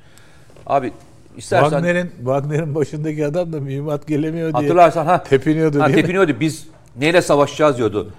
Abi 0.67 0.93
istersen 1.37 1.69
Wagner'in 1.69 2.11
Wagner'in 2.17 2.75
başındaki 2.75 3.25
adam 3.25 3.53
da 3.53 3.59
mühimmat 3.59 4.07
gelemiyor 4.07 4.53
diye 4.53 4.61
Hatırlarsan 4.61 5.05
ha. 5.05 5.23
tepiniyordu 5.23 5.79
ha, 5.79 5.85
değil 5.85 5.95
mi? 5.95 6.01
tepiniyordu. 6.01 6.39
Biz 6.39 6.67
neyle 6.95 7.21
savaşacağız 7.21 7.77
diyordu. 7.77 8.13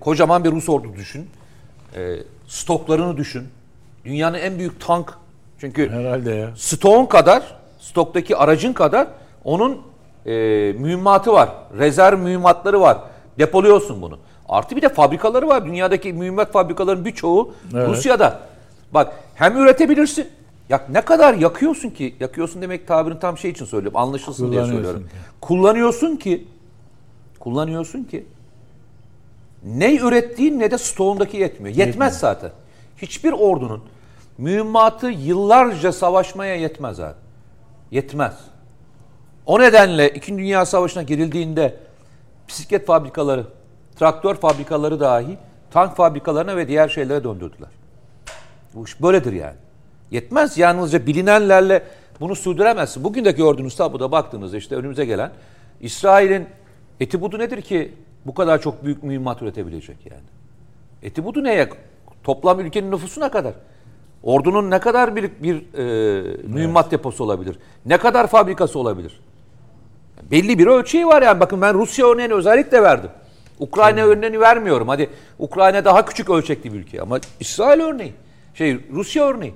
Kocaman 0.00 0.44
bir 0.44 0.50
Rus 0.50 0.68
ordu 0.68 0.88
düşün. 0.96 1.26
Ee, 1.96 2.16
stoklarını 2.48 3.16
düşün. 3.16 3.48
Dünyanın 4.04 4.38
en 4.38 4.58
büyük 4.58 4.80
tank. 4.80 5.14
Çünkü 5.60 5.90
Herhalde 5.90 6.30
ya. 6.30 6.50
stoğun 6.56 7.06
kadar, 7.06 7.42
stoktaki 7.78 8.36
aracın 8.36 8.72
kadar 8.72 9.08
onun 9.44 9.80
e, 10.26 10.32
mühimmatı 10.78 11.32
var. 11.32 11.48
Rezerv 11.78 12.18
mühimmatları 12.18 12.80
var. 12.80 12.98
Depoluyorsun 13.38 14.02
bunu. 14.02 14.18
Artı 14.48 14.76
bir 14.76 14.82
de 14.82 14.88
fabrikaları 14.88 15.48
var. 15.48 15.66
Dünyadaki 15.66 16.12
mühimmat 16.12 16.52
fabrikalarının 16.52 17.04
birçoğu 17.04 17.54
Evet. 17.74 17.88
Rusya'da. 17.88 18.40
Bak 18.94 19.12
hem 19.34 19.56
üretebilirsin. 19.56 20.28
Ya 20.68 20.86
ne 20.92 21.00
kadar 21.00 21.34
yakıyorsun 21.34 21.90
ki? 21.90 22.14
Yakıyorsun 22.20 22.62
demek 22.62 22.88
tabirin 22.88 23.16
tam 23.16 23.38
şey 23.38 23.50
için 23.50 23.64
söylüyorum. 23.64 24.00
Anlaşılsın 24.00 24.52
diye 24.52 24.64
söylüyorum. 24.66 25.00
ki. 25.02 25.08
Kullanıyorsun 25.40 26.16
ki 26.16 26.46
kullanıyorsun 27.38 28.04
ki 28.04 28.26
ne 29.64 29.96
ürettiğin 29.96 30.58
ne 30.58 30.70
de 30.70 30.78
stoğundaki 30.78 31.36
yetmiyor. 31.36 31.76
Yetmez 31.76 32.18
zaten. 32.18 32.50
Hiçbir 32.96 33.32
ordunun 33.32 33.82
mühimmatı 34.38 35.06
yıllarca 35.06 35.92
savaşmaya 35.92 36.56
yetmez 36.56 37.00
abi. 37.00 37.14
Yetmez. 37.90 38.34
O 39.48 39.60
nedenle 39.60 40.10
İkinci 40.10 40.42
Dünya 40.42 40.66
Savaşı'na 40.66 41.02
girildiğinde 41.02 41.76
bisiklet 42.48 42.86
fabrikaları, 42.86 43.44
traktör 43.96 44.34
fabrikaları 44.34 45.00
dahi 45.00 45.38
tank 45.70 45.96
fabrikalarına 45.96 46.56
ve 46.56 46.68
diğer 46.68 46.88
şeylere 46.88 47.24
döndürdüler. 47.24 47.68
Bu 48.74 48.84
iş 48.84 49.02
böyledir 49.02 49.32
yani. 49.32 49.56
Yetmez 50.10 50.58
yalnızca 50.58 51.06
bilinenlerle 51.06 51.82
bunu 52.20 52.36
sürdüremezsin. 52.36 53.04
Bugün 53.04 53.24
de 53.24 53.30
gördüğünüz 53.30 53.76
tabloda 53.76 54.12
baktığınızda 54.12 54.56
işte 54.56 54.76
önümüze 54.76 55.04
gelen 55.04 55.30
İsrail'in 55.80 56.46
eti 57.00 57.20
budu 57.20 57.38
nedir 57.38 57.62
ki 57.62 57.94
bu 58.26 58.34
kadar 58.34 58.60
çok 58.60 58.84
büyük 58.84 59.02
mühimmat 59.02 59.42
üretebilecek 59.42 60.06
yani? 60.06 60.28
Eti 61.02 61.24
budu 61.24 61.44
neye? 61.44 61.68
Toplam 62.24 62.60
ülkenin 62.60 62.90
nüfusuna 62.90 63.30
kadar. 63.30 63.54
Ordunun 64.22 64.70
ne 64.70 64.78
kadar 64.78 65.16
bir, 65.16 65.30
bir 65.42 65.74
e, 65.78 66.46
mühimmat 66.46 66.90
deposu 66.90 67.24
olabilir? 67.24 67.58
Ne 67.86 67.98
kadar 67.98 68.26
fabrikası 68.26 68.78
olabilir? 68.78 69.20
Belli 70.30 70.58
bir 70.58 70.66
ölçeği 70.66 71.06
var 71.06 71.22
yani. 71.22 71.40
Bakın 71.40 71.60
ben 71.62 71.74
Rusya 71.74 72.06
örneğini 72.06 72.34
özellikle 72.34 72.82
verdim. 72.82 73.10
Ukrayna 73.58 74.00
örneğini 74.00 74.40
vermiyorum. 74.40 74.88
Hadi 74.88 75.10
Ukrayna 75.38 75.84
daha 75.84 76.04
küçük 76.04 76.30
ölçekli 76.30 76.72
bir 76.72 76.78
ülke 76.78 77.02
ama 77.02 77.18
İsrail 77.40 77.80
örneği. 77.80 78.12
Şey 78.54 78.80
Rusya 78.92 79.24
örneği. 79.26 79.54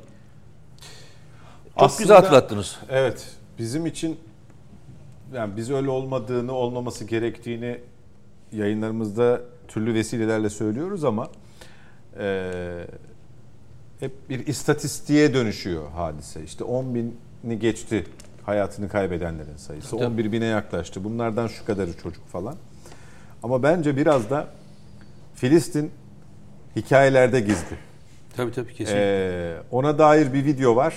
Çok 1.75 1.83
Aslında- 1.83 2.03
güzel 2.03 2.17
hatırlattınız. 2.17 2.77
Evet. 2.91 3.27
Bizim 3.59 3.87
için 3.87 4.17
yani 5.35 5.57
biz 5.57 5.71
öyle 5.71 5.91
olmadığını, 5.91 6.53
olmaması 6.53 7.05
gerektiğini 7.05 7.79
yayınlarımızda 8.53 9.41
türlü 9.69 9.95
vesilelerle 9.95 10.51
söylüyoruz 10.51 11.05
ama 11.05 11.29
eee, 12.21 12.87
hep 14.01 14.13
bir 14.31 14.47
istatistiğe 14.47 15.35
dönüşüyor 15.35 15.91
hadise. 15.91 16.45
İşte 16.45 16.65
10 16.65 16.95
bini 16.95 17.59
geçti 17.59 18.05
hayatını 18.47 18.89
kaybedenlerin 18.89 19.57
sayısı. 19.57 19.97
11 19.97 20.33
bine 20.33 20.45
yaklaştı. 20.45 21.05
Bunlardan 21.05 21.47
şu 21.47 21.65
kadarı 21.65 21.97
çocuk 21.97 22.29
falan. 22.29 22.55
Ama 23.43 23.63
bence 23.63 23.97
biraz 23.97 24.31
da 24.31 24.47
Filistin 25.35 25.91
hikayelerde 26.77 27.41
gizli. 27.41 27.77
Tabii 28.37 28.53
tabii 28.53 28.75
kesin. 28.75 28.95
Ee, 28.97 29.55
ona 29.71 29.99
dair 29.99 30.33
bir 30.33 30.45
video 30.45 30.77
var. 30.77 30.95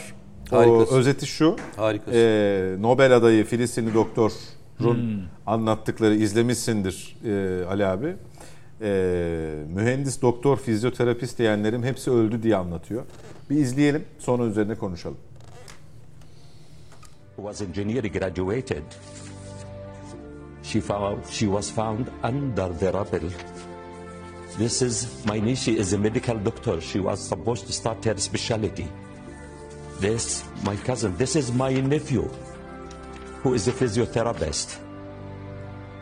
O 0.52 0.58
Harikasın. 0.58 0.96
özeti 0.96 1.26
şu. 1.26 1.56
Harikasın. 1.76 2.20
Ee, 2.20 2.76
Nobel 2.80 3.16
adayı 3.16 3.46
Filistinli 3.46 3.94
doktorun 3.94 5.24
anlattıkları 5.46 6.16
izlemişsindir 6.16 7.18
e, 7.26 7.66
Ali 7.66 7.86
abi. 7.86 8.16
Ee, 8.82 9.56
mühendis, 9.76 10.22
doktor, 10.22 10.58
fizyoterapist 10.58 11.40
diyenlerim 11.40 11.84
hepsi 11.84 12.12
öldü 12.12 12.44
diye 12.44 12.56
anlatıyor. 12.56 13.04
Bir 13.50 13.56
izleyelim 13.56 14.04
sonra 14.20 14.44
üzerine 14.44 14.76
konuşalım. 14.76 15.18
Was 17.38 17.62
engineer 17.62 18.02
graduated. 18.02 18.84
She 20.62 20.80
found 20.80 21.28
she 21.28 21.48
was 21.48 21.70
found 21.70 22.12
under 22.24 22.70
the 22.70 22.92
rubble. 22.92 23.30
This 24.58 24.82
is 24.82 25.26
my 25.26 25.40
niece. 25.40 25.64
She 25.64 25.78
is 25.78 25.94
a 25.94 25.98
medical 25.98 26.38
doctor. 26.38 26.80
She 26.82 27.00
was 27.00 27.20
supposed 27.20 27.68
to 27.68 27.74
start 27.74 28.04
her 28.06 28.18
specialty. 28.18 28.88
This 30.00 30.44
my 30.64 30.76
cousin. 30.78 31.16
This 31.18 31.36
is 31.36 31.52
my 31.52 31.74
nephew, 31.74 32.24
who 33.44 33.54
is 33.54 33.68
a 33.68 33.72
physiotherapist, 33.72 34.80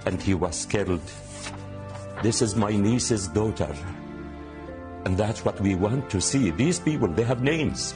and 0.05 0.21
he 0.21 0.33
was 0.33 0.65
killed. 0.65 1.01
This 2.21 2.41
is 2.41 2.55
my 2.55 2.71
niece's 2.71 3.27
daughter, 3.27 3.75
and 5.05 5.17
that's 5.17 5.43
what 5.43 5.59
we 5.59 5.75
want 5.75 6.09
to 6.11 6.21
see. 6.21 6.51
These 6.51 6.79
people, 6.79 7.07
they 7.07 7.23
have 7.23 7.41
names. 7.41 7.95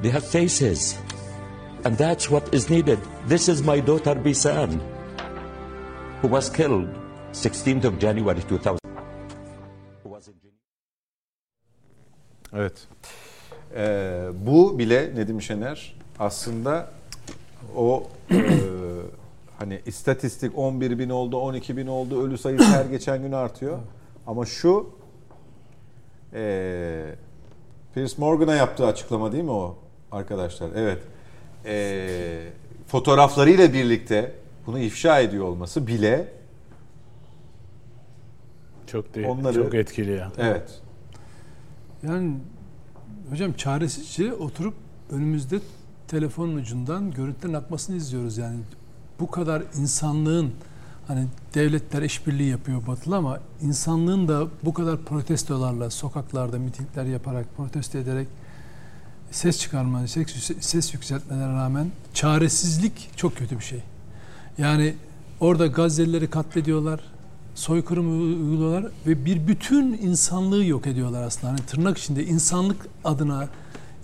They 0.00 0.10
have 0.10 0.24
faces. 0.26 0.96
And 1.84 1.96
that's 1.96 2.24
what 2.24 2.54
is 2.54 2.70
needed. 2.70 2.98
This 3.28 3.48
is 3.48 3.62
my 3.62 3.86
daughter 3.86 4.24
Bisan, 4.24 4.80
who 6.20 6.28
was 6.28 6.50
killed 6.50 6.88
16th 7.32 7.84
of 7.84 7.98
January 8.00 8.40
2000. 8.40 8.78
Who 10.02 10.10
was 10.10 10.28
in 10.28 10.34
Geneva. 10.42 10.56
Evet. 12.52 12.86
Ee, 13.76 14.28
bu 14.46 14.78
bile 14.78 15.14
Nedim 15.14 15.42
Şener 15.42 15.96
aslında 16.18 16.90
o 17.76 18.02
e, 18.30 18.36
hani 19.58 19.80
istatistik 19.86 20.58
11 20.58 20.98
bin 20.98 21.10
oldu, 21.10 21.36
12 21.36 21.76
bin 21.76 21.86
oldu, 21.86 22.26
ölü 22.26 22.38
sayısı 22.38 22.64
her 22.64 22.84
geçen 22.84 23.22
gün 23.22 23.32
artıyor. 23.32 23.78
Ama 24.26 24.46
şu 24.46 24.90
e, 26.34 27.14
Piers 27.94 28.18
Morgan'a 28.18 28.54
yaptığı 28.54 28.86
açıklama 28.86 29.32
değil 29.32 29.44
mi 29.44 29.50
o 29.50 29.78
arkadaşlar? 30.12 30.70
Evet. 30.76 30.98
E, 31.64 32.48
fotoğraflarıyla 32.86 33.72
birlikte 33.72 34.32
bunu 34.66 34.78
ifşa 34.78 35.20
ediyor 35.20 35.44
olması 35.44 35.86
bile 35.86 36.32
Çok 38.86 39.14
değil, 39.14 39.26
Onları- 39.26 39.54
çok 39.54 39.74
etkili 39.74 40.10
ya. 40.12 40.32
evet. 40.38 40.80
Yani 42.02 42.34
hocam 43.30 43.52
çaresizce 43.52 44.32
oturup 44.34 44.74
önümüzde 45.10 45.58
telefonun 46.08 46.54
ucundan 46.56 47.10
görüntülerin 47.10 47.54
akmasını 47.54 47.96
izliyoruz 47.96 48.38
yani. 48.38 48.58
bu 49.20 49.30
kadar 49.30 49.62
insanlığın 49.78 50.52
hani 51.08 51.26
devletler 51.54 52.02
işbirliği 52.02 52.50
yapıyor 52.50 52.86
batılı 52.86 53.16
ama 53.16 53.40
insanlığın 53.62 54.28
da 54.28 54.46
bu 54.64 54.74
kadar 54.74 54.98
protestolarla 55.04 55.90
sokaklarda 55.90 56.58
mitingler 56.58 57.04
yaparak 57.04 57.46
protesto 57.56 57.98
ederek 57.98 58.28
ses 59.30 59.58
çıkarma, 59.58 60.06
ses, 60.06 60.50
ses 60.60 60.94
yükseltmelerine 60.94 61.52
rağmen 61.52 61.90
çaresizlik 62.14 63.10
çok 63.16 63.36
kötü 63.36 63.58
bir 63.58 63.64
şey. 63.64 63.80
Yani 64.58 64.94
orada 65.40 65.66
Gazze'lileri 65.66 66.30
katlediyorlar, 66.30 67.00
soykırım 67.54 68.22
uyguluyorlar 68.22 68.92
ve 69.06 69.24
bir 69.24 69.46
bütün 69.46 69.92
insanlığı 69.92 70.64
yok 70.64 70.86
ediyorlar 70.86 71.22
aslında. 71.22 71.52
Hani 71.52 71.60
tırnak 71.60 71.98
içinde 71.98 72.24
insanlık 72.24 72.86
adına, 73.04 73.48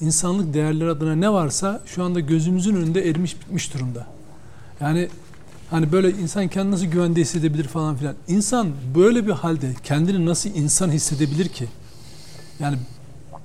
insanlık 0.00 0.54
değerleri 0.54 0.90
adına 0.90 1.14
ne 1.14 1.32
varsa 1.32 1.82
şu 1.86 2.04
anda 2.04 2.20
gözümüzün 2.20 2.76
önünde 2.76 3.08
erimiş 3.08 3.40
bitmiş 3.40 3.74
durumda. 3.74 4.06
Yani 4.80 5.08
hani 5.70 5.92
böyle 5.92 6.10
insan 6.10 6.48
kendini 6.48 6.72
nasıl 6.72 6.86
güvende 6.86 7.20
hissedebilir 7.20 7.64
falan 7.64 7.96
filan. 7.96 8.14
İnsan 8.28 8.68
böyle 8.94 9.26
bir 9.26 9.32
halde 9.32 9.74
kendini 9.84 10.26
nasıl 10.26 10.50
insan 10.50 10.90
hissedebilir 10.90 11.48
ki? 11.48 11.68
Yani 12.60 12.76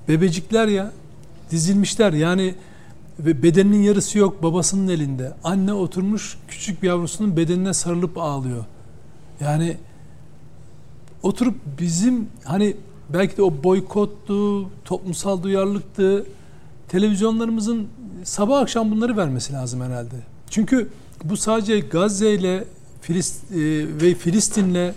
bebecikler 0.08 0.68
ya 0.68 0.92
dizilmişler 1.52 2.14
yani 2.14 2.56
ve 3.20 3.44
bedeninin 3.44 3.82
yarısı 3.84 4.18
yok 4.18 4.44
babasının 4.44 4.88
elinde. 4.88 5.34
Anne 5.44 5.74
oturmuş 5.74 6.38
küçük 6.48 6.84
bir 6.84 6.88
yavrusunun 6.88 7.38
bedenine 7.38 7.74
sarılıp 7.74 8.18
ağlıyor. 8.18 8.66
Yani 9.42 9.78
oturup 11.24 11.56
bizim 11.80 12.28
hani 12.44 12.76
belki 13.14 13.38
de 13.38 13.44
o 13.44 13.64
boykottu, 13.64 14.70
toplumsal 14.86 15.44
duyarlılıktı. 15.44 16.26
Televizyonlarımızın 16.88 17.88
sabah 18.24 18.60
akşam 18.60 18.92
bunları 18.92 19.18
vermesi 19.18 19.54
lazım 19.54 19.82
herhalde. 19.82 20.16
Çünkü 20.50 20.90
bu 21.24 21.38
sadece 21.38 21.80
Gazze 21.80 22.34
ile 22.34 22.64
Filist, 23.02 23.52
e, 23.52 23.58
ve 24.02 24.16
Filistin'le 24.16 24.76
e, 24.76 24.94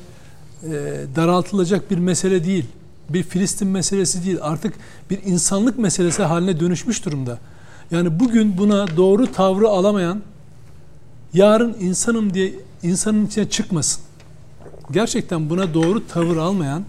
daraltılacak 1.17 1.91
bir 1.91 1.99
mesele 1.99 2.45
değil. 2.45 2.67
Bir 3.09 3.23
Filistin 3.23 3.69
meselesi 3.69 4.27
değil. 4.27 4.39
Artık 4.41 4.75
bir 5.11 5.23
insanlık 5.25 5.79
meselesi 5.79 6.23
haline 6.23 6.61
dönüşmüş 6.61 7.05
durumda. 7.05 7.39
Yani 7.91 8.21
bugün 8.21 8.59
buna 8.59 8.97
doğru 8.97 9.33
tavrı 9.33 9.69
alamayan 9.69 10.23
yarın 11.35 11.77
insanım 11.81 12.35
diye 12.35 12.53
insanın 12.83 13.27
içine 13.27 13.51
çıkmasın. 13.51 14.03
Gerçekten 14.91 15.51
buna 15.51 15.75
doğru 15.75 16.07
tavır 16.07 16.37
almayan 16.37 16.85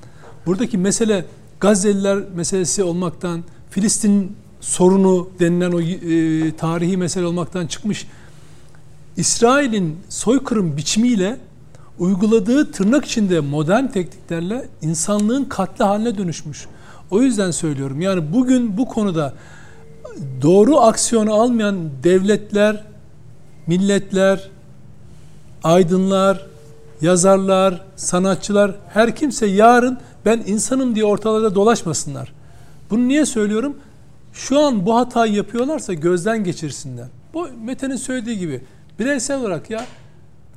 buradaki 0.46 0.78
mesele 0.78 1.26
Gazze'liler 1.60 2.18
meselesi 2.36 2.84
olmaktan 2.84 3.44
Filistin 3.70 4.36
sorunu 4.62 5.30
denilen 5.40 5.72
o 5.72 5.82
e, 5.82 6.56
tarihi 6.56 6.98
mesele 6.98 7.26
olmaktan 7.26 7.68
çıkmış 7.68 8.08
İsrail'in 9.18 9.98
soykırım 10.10 10.78
biçimiyle 10.78 11.38
uyguladığı 12.00 12.72
tırnak 12.72 13.06
içinde 13.06 13.40
modern 13.40 13.88
tekniklerle 13.88 14.68
insanlığın 14.82 15.46
katli 15.46 15.84
haline 15.86 16.18
dönüşmüş. 16.18 16.66
O 17.12 17.22
yüzden 17.22 17.52
söylüyorum 17.52 18.02
yani 18.02 18.34
bugün 18.34 18.78
bu 18.78 18.88
konuda 18.88 19.34
doğru 20.42 20.80
aksiyonu 20.80 21.34
almayan 21.34 21.90
devletler, 22.04 22.84
milletler, 23.68 24.50
aydınlar, 25.64 26.46
yazarlar, 27.02 27.82
sanatçılar 27.96 28.76
her 28.90 29.16
kimse 29.16 29.46
yarın 29.46 29.98
ben 30.26 30.44
insanım 30.46 30.96
diye 30.96 31.06
ortalarda 31.06 31.56
dolaşmasınlar. 31.56 32.34
Bunu 32.90 33.08
niye 33.08 33.26
söylüyorum? 33.26 33.78
Şu 34.34 34.60
an 34.60 34.86
bu 34.86 34.96
hatayı 34.96 35.34
yapıyorlarsa 35.34 35.94
gözden 35.94 36.44
geçirsinler. 36.44 37.08
Bu 37.34 37.48
Mete'nin 37.64 37.96
söylediği 37.96 38.40
gibi 38.40 38.62
bireysel 39.00 39.42
olarak 39.42 39.70
ya 39.70 39.86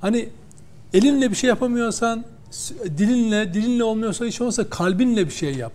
hani 0.01 0.29
elinle 0.95 1.31
bir 1.31 1.37
şey 1.37 1.49
yapamıyorsan 1.49 2.25
dilinle, 2.99 3.55
dilinle 3.55 3.85
olmuyorsa 3.85 4.25
hiç 4.25 4.41
olmazsa 4.41 4.71
kalbinle 4.71 5.27
bir 5.27 5.33
şey 5.33 5.55
yap. 5.55 5.73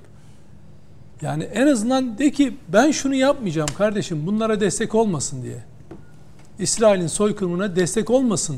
Yani 1.22 1.44
en 1.44 1.68
azından 1.68 2.18
de 2.18 2.32
ki 2.32 2.58
ben 2.68 2.92
şunu 2.92 3.16
yapmayacağım 3.16 3.70
kardeşim 3.78 4.28
bunlara 4.28 4.60
destek 4.60 4.96
olmasın 4.96 5.44
diye. 5.44 5.64
İsrail'in 6.60 7.08
soykırımına 7.08 7.76
destek 7.76 8.10
olmasın. 8.10 8.58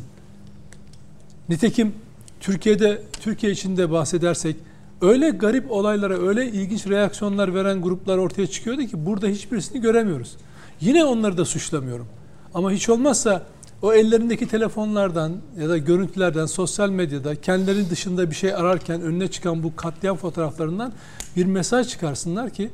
Nitekim 1.50 1.94
Türkiye'de 2.40 3.02
Türkiye 3.22 3.52
içinde 3.52 3.92
bahsedersek 3.92 4.56
öyle 5.02 5.30
garip 5.30 5.72
olaylara 5.72 6.28
öyle 6.28 6.48
ilginç 6.48 6.88
reaksiyonlar 6.88 7.54
veren 7.54 7.82
gruplar 7.82 8.18
ortaya 8.18 8.48
çıkıyordu 8.48 8.82
ki 8.82 9.06
burada 9.06 9.28
hiçbirisini 9.28 9.82
göremiyoruz. 9.82 10.36
Yine 10.82 11.06
onları 11.06 11.38
da 11.38 11.46
suçlamıyorum. 11.46 12.08
Ama 12.54 12.72
hiç 12.72 12.90
olmazsa 12.90 13.44
o 13.84 13.94
ellerindeki 13.94 14.48
telefonlardan 14.48 15.34
ya 15.60 15.70
da 15.70 15.78
görüntülerden 15.78 16.46
sosyal 16.46 16.90
medyada 16.90 17.42
kendileri 17.42 17.90
dışında 17.90 18.30
bir 18.30 18.36
şey 18.36 18.54
ararken 18.54 19.02
önüne 19.02 19.28
çıkan 19.28 19.64
bu 19.64 19.76
katliam 19.76 20.18
fotoğraflarından 20.18 20.94
bir 21.36 21.46
mesaj 21.46 21.88
çıkarsınlar 21.88 22.50
ki 22.50 22.70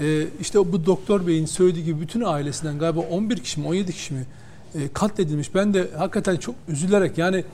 e, 0.00 0.26
işte 0.40 0.58
bu 0.58 0.86
doktor 0.86 1.26
beyin 1.26 1.46
söylediği 1.46 1.84
gibi 1.84 2.00
bütün 2.00 2.20
ailesinden 2.20 2.78
galiba 2.78 3.00
11 3.00 3.38
kişi 3.38 3.60
mi 3.60 3.66
17 3.66 3.92
kişi 3.92 4.14
mi 4.14 4.26
e, 4.74 4.88
katledilmiş. 4.92 5.54
Ben 5.54 5.74
de 5.74 5.90
hakikaten 5.98 6.36
çok 6.36 6.54
üzülerek 6.68 7.18
yani 7.18 7.44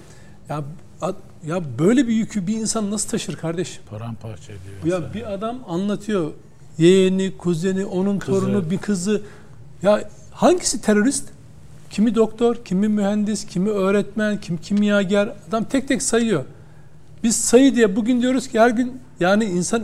ya 0.49 0.65
ya 1.47 1.63
böyle 1.79 2.09
bir 2.09 2.13
yükü 2.13 2.47
bir 2.47 2.57
insan 2.57 2.91
nasıl 2.91 3.09
taşır 3.09 3.37
kardeş? 3.37 3.81
Paramparça 3.91 4.53
ediyor. 4.53 5.01
Ya 5.01 5.15
bir 5.15 5.33
adam 5.33 5.59
anlatıyor 5.69 6.33
yeğeni, 6.79 7.37
kuzeni, 7.37 7.87
onun 7.87 8.19
kızı. 8.19 8.41
torunu, 8.41 8.71
bir 8.71 8.79
kızı. 8.79 9.23
Ya 9.83 10.11
hangisi 10.31 10.81
terörist? 10.81 11.36
Kimi 11.97 12.15
doktor, 12.15 12.57
kimi 12.65 12.89
mühendis, 12.89 13.47
kimi 13.47 13.71
öğretmen, 13.71 14.41
kim 14.41 14.57
kimyager. 14.57 15.33
Adam 15.49 15.65
tek 15.65 15.89
tek 15.89 16.03
sayıyor. 16.03 16.45
Biz 17.23 17.37
sayı 17.37 17.75
diye 17.75 17.97
bugün 17.97 18.23
diyoruz 18.23 18.49
ki 18.49 18.61
her 18.61 18.71
gün 18.71 19.01
yani 19.21 19.45
insan 19.45 19.83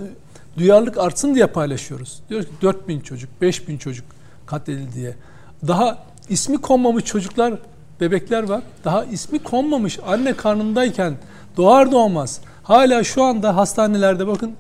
duyarlılık 0.57 0.99
artsın 0.99 1.35
diye 1.35 1.47
paylaşıyoruz. 1.47 2.21
Diyoruz 2.31 2.47
ki 2.47 2.53
4000 2.63 3.01
çocuk, 3.01 3.31
5000 3.41 3.79
çocuk 3.79 4.05
katledildi 4.47 4.95
diye. 4.95 5.15
Daha 5.69 5.99
ismi 6.29 6.59
konmamış 6.59 7.05
çocuklar, 7.05 7.55
bebekler 8.01 8.43
var. 8.43 8.63
Daha 8.85 9.05
ismi 9.05 9.39
konmamış 9.39 9.99
anne 10.07 10.33
karnındayken 10.33 11.15
doğar 11.57 11.93
doğmaz 11.93 12.41
hala 12.63 13.05
şu 13.05 13.23
anda 13.23 13.57
hastanelerde 13.57 14.27
bakın 14.27 14.53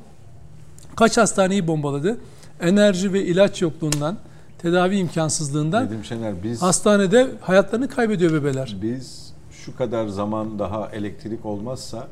kaç 0.96 1.16
hastaneyi 1.16 1.66
bombaladı. 1.66 2.18
Enerji 2.60 3.12
ve 3.12 3.24
ilaç 3.24 3.62
yokluğundan, 3.62 4.16
tedavi 4.62 4.96
imkansızlığından 4.96 5.86
Nedim 5.86 6.04
Şener 6.04 6.42
biz 6.42 6.62
hastanede 6.62 7.26
hayatlarını 7.40 7.88
kaybediyor 7.88 8.32
bebeler. 8.32 8.76
biz 8.82 9.32
şu 9.50 9.76
kadar 9.76 10.06
zaman 10.08 10.58
daha 10.58 10.90
elektrik 10.92 11.46
olmazsa 11.46 12.08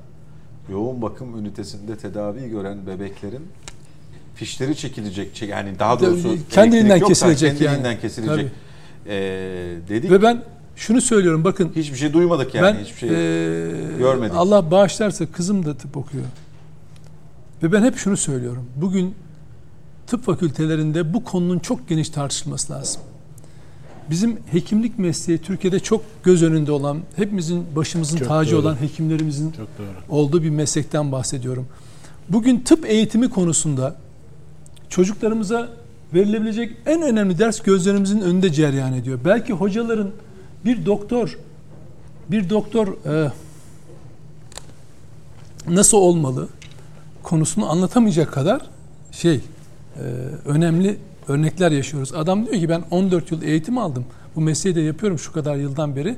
yoğun 0.70 1.02
bakım 1.02 1.38
ünitesinde 1.38 1.96
tedavi 1.96 2.48
gören 2.50 2.86
bebeklerin 2.86 3.42
fişleri 4.34 4.76
çekilecek. 4.76 5.42
Yani 5.42 5.78
daha 5.78 6.00
doğrusu 6.00 6.36
kendiliğinden 6.50 7.00
kesilecek 7.00 7.58
kendiliğinden 7.58 7.90
yani. 7.90 8.00
kesilecek. 8.00 8.52
Ee, 9.06 9.10
dedik. 9.88 10.10
Ve 10.10 10.22
ben 10.22 10.42
şunu 10.76 11.00
söylüyorum 11.00 11.44
bakın 11.44 11.72
hiçbir 11.76 11.96
şey 11.96 12.12
duymadık 12.12 12.54
yani. 12.54 12.64
ben 12.64 12.84
hiçbir 12.84 12.98
şey 12.98 13.08
eee, 13.08 13.98
görmedik. 13.98 14.36
Allah 14.36 14.70
bağışlarsa 14.70 15.26
kızım 15.26 15.66
da 15.66 15.74
tıp 15.76 15.96
okuyor. 15.96 16.24
Ve 17.62 17.72
ben 17.72 17.82
hep 17.82 17.96
şunu 17.96 18.16
söylüyorum. 18.16 18.64
Bugün 18.76 19.14
tıp 20.10 20.24
fakültelerinde 20.24 21.14
bu 21.14 21.24
konunun 21.24 21.58
çok 21.58 21.88
geniş 21.88 22.08
tartışılması 22.08 22.72
lazım. 22.72 23.02
Bizim 24.10 24.38
hekimlik 24.52 24.98
mesleği 24.98 25.38
Türkiye'de 25.38 25.80
çok 25.80 26.02
göz 26.22 26.42
önünde 26.42 26.72
olan, 26.72 27.00
hepimizin 27.16 27.66
başımızın 27.76 28.16
Çok 28.18 28.28
tacı 28.28 28.52
doğru. 28.52 28.60
olan 28.60 28.80
hekimlerimizin 28.80 29.54
olduğu 30.08 30.42
bir 30.42 30.50
meslekten 30.50 31.12
bahsediyorum. 31.12 31.66
Bugün 32.28 32.60
tıp 32.60 32.86
eğitimi 32.86 33.30
konusunda 33.30 33.96
çocuklarımıza 34.88 35.68
verilebilecek 36.14 36.76
en 36.86 37.02
önemli 37.02 37.38
ders 37.38 37.60
gözlerimizin 37.60 38.20
önünde 38.20 38.52
cereyan 38.52 38.92
ediyor. 38.92 39.18
Belki 39.24 39.52
hocaların 39.52 40.10
bir 40.64 40.86
doktor 40.86 41.38
bir 42.30 42.50
doktor 42.50 42.86
e, 43.06 43.32
nasıl 45.68 45.98
olmalı 45.98 46.48
konusunu 47.22 47.70
anlatamayacak 47.70 48.32
kadar 48.32 48.60
şey 49.12 49.40
önemli 50.44 50.98
örnekler 51.28 51.70
yaşıyoruz. 51.70 52.14
Adam 52.14 52.46
diyor 52.46 52.56
ki 52.56 52.68
ben 52.68 52.82
14 52.90 53.32
yıl 53.32 53.42
eğitim 53.42 53.78
aldım. 53.78 54.04
Bu 54.36 54.40
mesleği 54.40 54.76
de 54.76 54.80
yapıyorum 54.80 55.18
şu 55.18 55.32
kadar 55.32 55.56
yıldan 55.56 55.96
beri. 55.96 56.16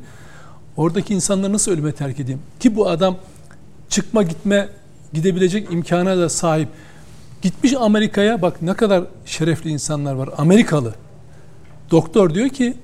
Oradaki 0.76 1.14
insanları 1.14 1.52
nasıl 1.52 1.72
ölüme 1.72 1.92
terk 1.92 2.20
edeyim? 2.20 2.40
Ki 2.60 2.76
bu 2.76 2.88
adam 2.88 3.16
çıkma 3.88 4.22
gitme 4.22 4.68
gidebilecek 5.12 5.72
imkana 5.72 6.18
da 6.18 6.28
sahip. 6.28 6.68
Gitmiş 7.42 7.74
Amerika'ya 7.74 8.42
bak 8.42 8.62
ne 8.62 8.74
kadar 8.74 9.04
şerefli 9.26 9.70
insanlar 9.70 10.14
var. 10.14 10.30
Amerikalı. 10.38 10.94
Doktor 11.90 12.34
diyor 12.34 12.48
ki 12.48 12.74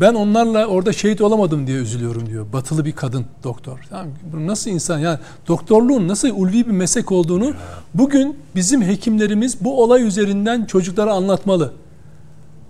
ben 0.00 0.14
onlarla 0.14 0.66
orada 0.66 0.92
şehit 0.92 1.20
olamadım 1.20 1.66
diye 1.66 1.78
üzülüyorum 1.78 2.26
diyor. 2.26 2.46
Batılı 2.52 2.84
bir 2.84 2.92
kadın 2.92 3.24
doktor. 3.44 3.78
Tamam, 3.90 4.06
bu 4.32 4.46
nasıl 4.46 4.70
insan 4.70 4.98
yani 4.98 5.18
doktorluğun 5.48 6.08
nasıl 6.08 6.28
ulvi 6.28 6.66
bir 6.66 6.72
meslek 6.72 7.12
olduğunu 7.12 7.52
bugün 7.94 8.36
bizim 8.54 8.82
hekimlerimiz 8.82 9.64
bu 9.64 9.82
olay 9.82 10.02
üzerinden 10.02 10.64
çocuklara 10.64 11.12
anlatmalı. 11.12 11.72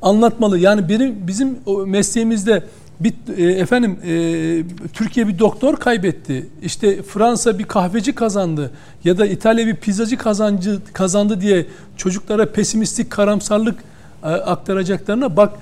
Anlatmalı. 0.03 0.59
Yani 0.59 0.89
benim 0.89 1.27
bizim 1.27 1.59
mesleğimizde 1.87 2.65
Bir, 3.01 3.15
e, 3.37 3.53
efendim 3.53 3.99
e, 4.05 4.89
Türkiye 4.93 5.29
bir 5.29 5.39
doktor 5.39 5.77
kaybetti. 5.77 6.49
İşte 6.63 7.03
Fransa 7.03 7.59
bir 7.59 7.65
kahveci 7.65 8.15
kazandı 8.15 8.71
ya 9.05 9.19
da 9.19 9.27
İtalya 9.27 9.67
bir 9.67 9.77
pizzacı 9.77 10.17
kazancı 10.17 10.81
kazandı 10.93 11.41
diye 11.41 11.67
çocuklara 11.97 12.53
pesimistik 12.53 13.11
karamsarlık 13.11 13.85
e, 14.23 14.27
aktaracaklarına 14.27 15.37
bak 15.37 15.53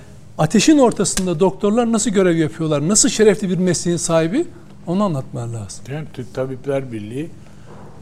ateşin 0.43 0.79
ortasında 0.79 1.41
doktorlar 1.41 1.93
nasıl 1.93 2.11
görev 2.11 2.37
yapıyorlar? 2.37 2.89
Nasıl 2.89 3.09
şerefli 3.09 3.51
bir 3.51 3.59
mesleğin 3.59 3.97
sahibi? 3.97 4.45
Onu 4.87 5.05
anlatmalar 5.05 5.47
lazım. 5.47 5.85
Hem 5.87 6.07
Türk 6.13 6.35
Tabipler 6.35 6.93
Birliği 6.93 7.31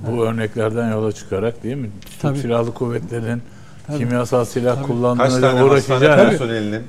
bu 0.07 0.25
örneklerden 0.25 0.91
yola 0.91 1.13
çıkarak 1.13 1.63
değil 1.63 1.77
mi? 1.77 1.91
Türk 2.01 2.21
Tabii. 2.21 2.39
Silahlı 2.39 2.75
Kuvvetleri'nin 2.75 3.43
Tabii. 3.87 3.99
kimyasal 3.99 4.45
silah 4.45 4.77
Kaç 4.77 4.87
kullandığına 4.87 5.65
uğraşacağını 5.65 6.83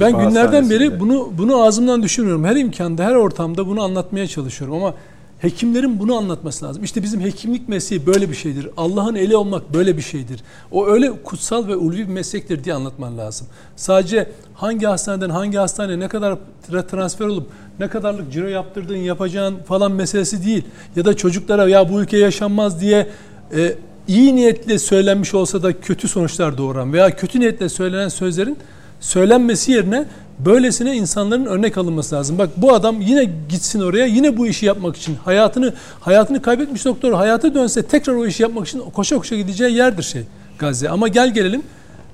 Ben 0.00 0.18
günlerden 0.18 0.70
beri 0.70 1.00
bunu 1.00 1.32
bunu 1.38 1.62
ağzımdan 1.62 2.02
düşürmüyorum. 2.02 2.44
Her 2.44 2.56
imkanda, 2.56 3.04
her 3.04 3.14
ortamda 3.14 3.66
bunu 3.66 3.82
anlatmaya 3.82 4.26
çalışıyorum 4.26 4.76
ama 4.76 4.94
hekimlerin 5.42 5.98
bunu 5.98 6.16
anlatması 6.16 6.64
lazım. 6.64 6.84
İşte 6.84 7.02
bizim 7.02 7.20
hekimlik 7.20 7.68
mesleği 7.68 8.06
böyle 8.06 8.30
bir 8.30 8.34
şeydir. 8.34 8.68
Allah'ın 8.76 9.14
eli 9.14 9.36
olmak 9.36 9.74
böyle 9.74 9.96
bir 9.96 10.02
şeydir. 10.02 10.40
O 10.70 10.86
öyle 10.86 11.22
kutsal 11.22 11.68
ve 11.68 11.76
ulvi 11.76 11.98
bir 11.98 12.12
meslektir 12.12 12.64
diye 12.64 12.74
anlatman 12.74 13.18
lazım. 13.18 13.46
Sadece 13.76 14.30
hangi 14.54 14.86
hastaneden 14.86 15.30
hangi 15.30 15.58
hastaneye 15.58 16.00
ne 16.00 16.08
kadar 16.08 16.38
tra- 16.68 16.86
transfer 16.86 17.26
olup 17.26 17.46
ne 17.80 17.88
kadarlık 17.88 18.32
ciro 18.32 18.46
yaptırdığın 18.46 18.96
yapacağın 18.96 19.56
falan 19.56 19.92
meselesi 19.92 20.44
değil. 20.46 20.64
Ya 20.96 21.04
da 21.04 21.16
çocuklara 21.16 21.68
ya 21.68 21.88
bu 21.92 22.00
ülke 22.00 22.18
yaşanmaz 22.18 22.80
diye 22.80 23.08
e, 23.56 23.74
iyi 24.08 24.36
niyetle 24.36 24.78
söylenmiş 24.78 25.34
olsa 25.34 25.62
da 25.62 25.80
kötü 25.80 26.08
sonuçlar 26.08 26.58
doğuran 26.58 26.92
veya 26.92 27.16
kötü 27.16 27.40
niyetle 27.40 27.68
söylenen 27.68 28.08
sözlerin 28.08 28.58
söylenmesi 29.00 29.72
yerine 29.72 30.06
böylesine 30.38 30.96
insanların 30.96 31.44
örnek 31.46 31.78
alınması 31.78 32.14
lazım. 32.14 32.38
Bak 32.38 32.50
bu 32.56 32.74
adam 32.74 33.00
yine 33.00 33.24
gitsin 33.48 33.80
oraya 33.80 34.06
yine 34.06 34.36
bu 34.36 34.46
işi 34.46 34.66
yapmak 34.66 34.96
için 34.96 35.14
hayatını 35.24 35.74
hayatını 36.00 36.42
kaybetmiş 36.42 36.84
doktor 36.84 37.12
hayata 37.12 37.54
dönse 37.54 37.82
tekrar 37.82 38.14
o 38.14 38.26
işi 38.26 38.42
yapmak 38.42 38.68
için 38.68 38.80
koşa 38.80 39.16
koşa 39.16 39.36
gideceği 39.36 39.76
yerdir 39.76 40.02
şey 40.02 40.22
Gazze. 40.58 40.88
Ama 40.88 41.08
gel 41.08 41.34
gelelim 41.34 41.62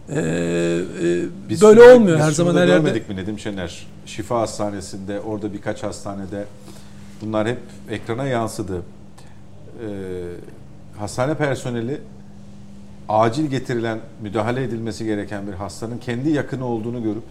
e, 0.09 0.15
e, 0.21 1.23
Biz 1.49 1.63
böyle 1.63 1.81
şunu- 1.81 1.93
olmuyor 1.95 2.19
biz 2.19 2.25
her 2.25 2.31
zaman 2.31 2.55
her 2.55 2.67
yerde. 2.67 2.73
görmedik 2.73 3.09
mi 3.09 3.17
Nedim 3.17 3.39
Şener? 3.39 3.87
Şifa 4.07 4.41
Hastanesi'nde, 4.41 5.21
orada 5.21 5.53
birkaç 5.53 5.83
hastanede 5.83 6.45
bunlar 7.23 7.49
hep 7.49 7.59
ekrana 7.91 8.25
yansıdı. 8.25 8.83
Ee, 9.81 9.89
hastane 10.99 11.35
personeli 11.35 12.01
acil 13.09 13.45
getirilen, 13.47 13.99
müdahale 14.23 14.63
edilmesi 14.65 15.05
gereken 15.05 15.47
bir 15.47 15.53
hastanın 15.53 15.99
kendi 15.99 16.31
yakını 16.31 16.65
olduğunu 16.67 17.03
görüp 17.03 17.23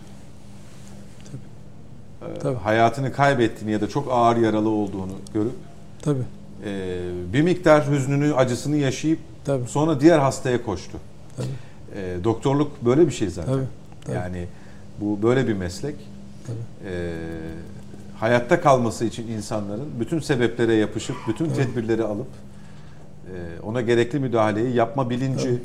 Tabii. 2.42 2.56
hayatını 2.58 3.14
kaybettiğini 3.14 3.72
ya 3.72 3.82
da 3.82 3.90
çok 3.90 4.12
ağır 4.12 4.38
yaralı 4.38 4.70
olduğunu 4.70 5.12
görüp 5.34 5.52
Tabii. 6.02 6.24
e, 6.66 7.00
bir 7.34 7.42
miktar 7.42 7.90
hüznünü, 7.92 8.34
acısını 8.34 8.78
yaşayıp 8.78 9.20
Tabii. 9.46 9.68
sonra 9.68 10.02
diğer 10.02 10.20
hastaya 10.20 10.64
koştu. 10.64 10.98
Tabii. 11.38 11.48
E, 12.02 12.24
doktorluk 12.24 12.86
böyle 12.86 13.08
bir 13.08 13.12
şey 13.12 13.30
zaten. 13.30 13.54
Tabii, 13.54 13.66
tabii. 14.06 14.16
Yani 14.16 14.48
bu 15.02 15.24
böyle 15.24 15.48
bir 15.48 15.54
meslek. 15.54 15.96
Tabii. 16.48 16.90
E, 16.94 17.14
hayatta 18.20 18.62
kalması 18.62 19.06
için 19.06 19.28
insanların 19.28 19.88
bütün 20.00 20.20
sebeplere 20.20 20.74
yapışıp, 20.74 21.16
bütün 21.28 21.50
tedbirleri 21.50 22.04
alıp 22.04 22.28
e, 23.28 23.62
ona 23.64 23.82
gerekli 23.82 24.20
müdahaleyi 24.20 24.76
yapma 24.76 25.10
bilinci. 25.10 25.62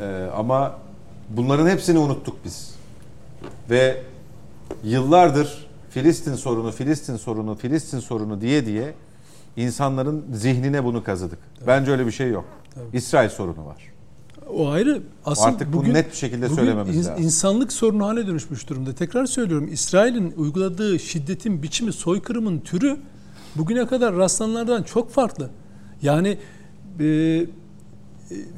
E, 0.00 0.26
ama 0.36 0.74
bunların 1.28 1.68
hepsini 1.68 1.98
unuttuk 1.98 2.36
biz. 2.44 2.74
Ve 3.70 4.02
yıllardır 4.84 5.66
Filistin 5.90 6.34
sorunu, 6.34 6.72
Filistin 6.72 7.16
sorunu, 7.16 7.54
Filistin 7.54 8.00
sorunu 8.00 8.40
diye 8.40 8.66
diye 8.66 8.94
insanların 9.56 10.24
zihnine 10.32 10.84
bunu 10.84 11.04
kazıdık. 11.04 11.38
Bence 11.66 11.90
öyle 11.90 12.06
bir 12.06 12.12
şey 12.12 12.30
yok. 12.30 12.44
İsrail 12.92 13.28
sorunu 13.28 13.66
var. 13.66 13.92
O 14.50 14.68
ayrı. 14.68 15.02
Asıl 15.24 15.44
Artık 15.44 15.72
bunu 15.72 15.80
bugün, 15.82 15.94
net 15.94 16.10
bir 16.10 16.16
şekilde 16.16 16.44
bugün 16.46 16.56
söylememiz 16.56 16.96
ins- 16.96 17.10
lazım. 17.10 17.24
insanlık 17.24 17.72
sorunu 17.72 18.06
hale 18.06 18.26
dönüşmüş 18.26 18.68
durumda. 18.68 18.92
Tekrar 18.94 19.26
söylüyorum. 19.26 19.68
İsrail'in 19.72 20.34
uyguladığı 20.36 20.98
şiddetin 20.98 21.62
biçimi, 21.62 21.92
soykırımın 21.92 22.60
türü 22.60 22.96
bugüne 23.56 23.86
kadar 23.86 24.16
rastlananlardan 24.16 24.82
çok 24.82 25.10
farklı. 25.10 25.50
Yani 26.02 26.38
e, 27.00 27.04
e, 27.04 27.46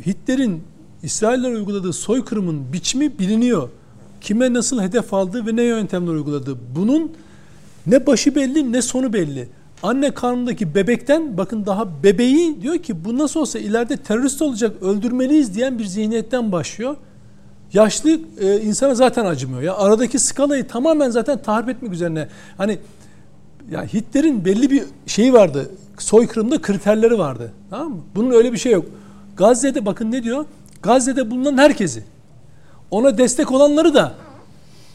Hitler'in 0.07 0.63
İsrailler 1.03 1.53
uyguladığı 1.53 1.93
soykırımın 1.93 2.73
biçimi 2.73 3.19
biliniyor. 3.19 3.69
Kime 4.21 4.53
nasıl 4.53 4.83
hedef 4.83 5.15
aldığı 5.15 5.47
ve 5.47 5.57
ne 5.57 5.63
yöntemler 5.63 6.13
uyguladığı. 6.13 6.59
Bunun 6.77 7.13
ne 7.87 8.07
başı 8.07 8.35
belli 8.35 8.73
ne 8.73 8.83
sonu 8.83 9.13
belli. 9.13 9.49
Anne 9.83 10.11
karnındaki 10.11 10.75
bebekten 10.75 11.37
bakın 11.37 11.67
daha 11.67 12.03
bebeği 12.03 12.63
diyor 12.63 12.79
ki 12.79 13.05
bu 13.05 13.19
nasıl 13.19 13.41
olsa 13.41 13.59
ileride 13.59 13.97
terörist 13.97 14.43
olacak 14.43 14.83
öldürmeliyiz 14.83 15.55
diyen 15.55 15.79
bir 15.79 15.85
zihniyetten 15.85 16.53
başlıyor. 16.53 16.97
Yaşlı 17.73 18.21
e, 18.41 18.61
insana 18.61 18.95
zaten 18.95 19.25
acımıyor. 19.25 19.63
Ya 19.63 19.77
aradaki 19.77 20.19
skalayı 20.19 20.69
tamamen 20.69 21.11
zaten 21.11 21.43
tahrip 21.43 21.69
etmek 21.69 21.93
üzerine. 21.93 22.29
Hani 22.57 22.79
ya 23.71 23.85
Hitler'in 23.85 24.45
belli 24.45 24.71
bir 24.71 24.85
şeyi 25.07 25.33
vardı. 25.33 25.71
Soykırımda 25.99 26.61
kriterleri 26.63 27.19
vardı. 27.19 27.53
Tamam 27.71 27.91
mı? 27.91 28.01
Bunun 28.15 28.31
öyle 28.31 28.53
bir 28.53 28.59
şey 28.59 28.73
yok. 28.73 28.87
Gazze'de 29.37 29.87
bakın 29.87 30.13
ne 30.13 30.23
diyor? 30.23 30.45
Gazze'de 30.83 31.31
bulunan 31.31 31.59
herkesi. 31.59 32.05
Ona 32.91 33.19
destek 33.19 33.53
olanları 33.53 33.95
da 33.95 34.15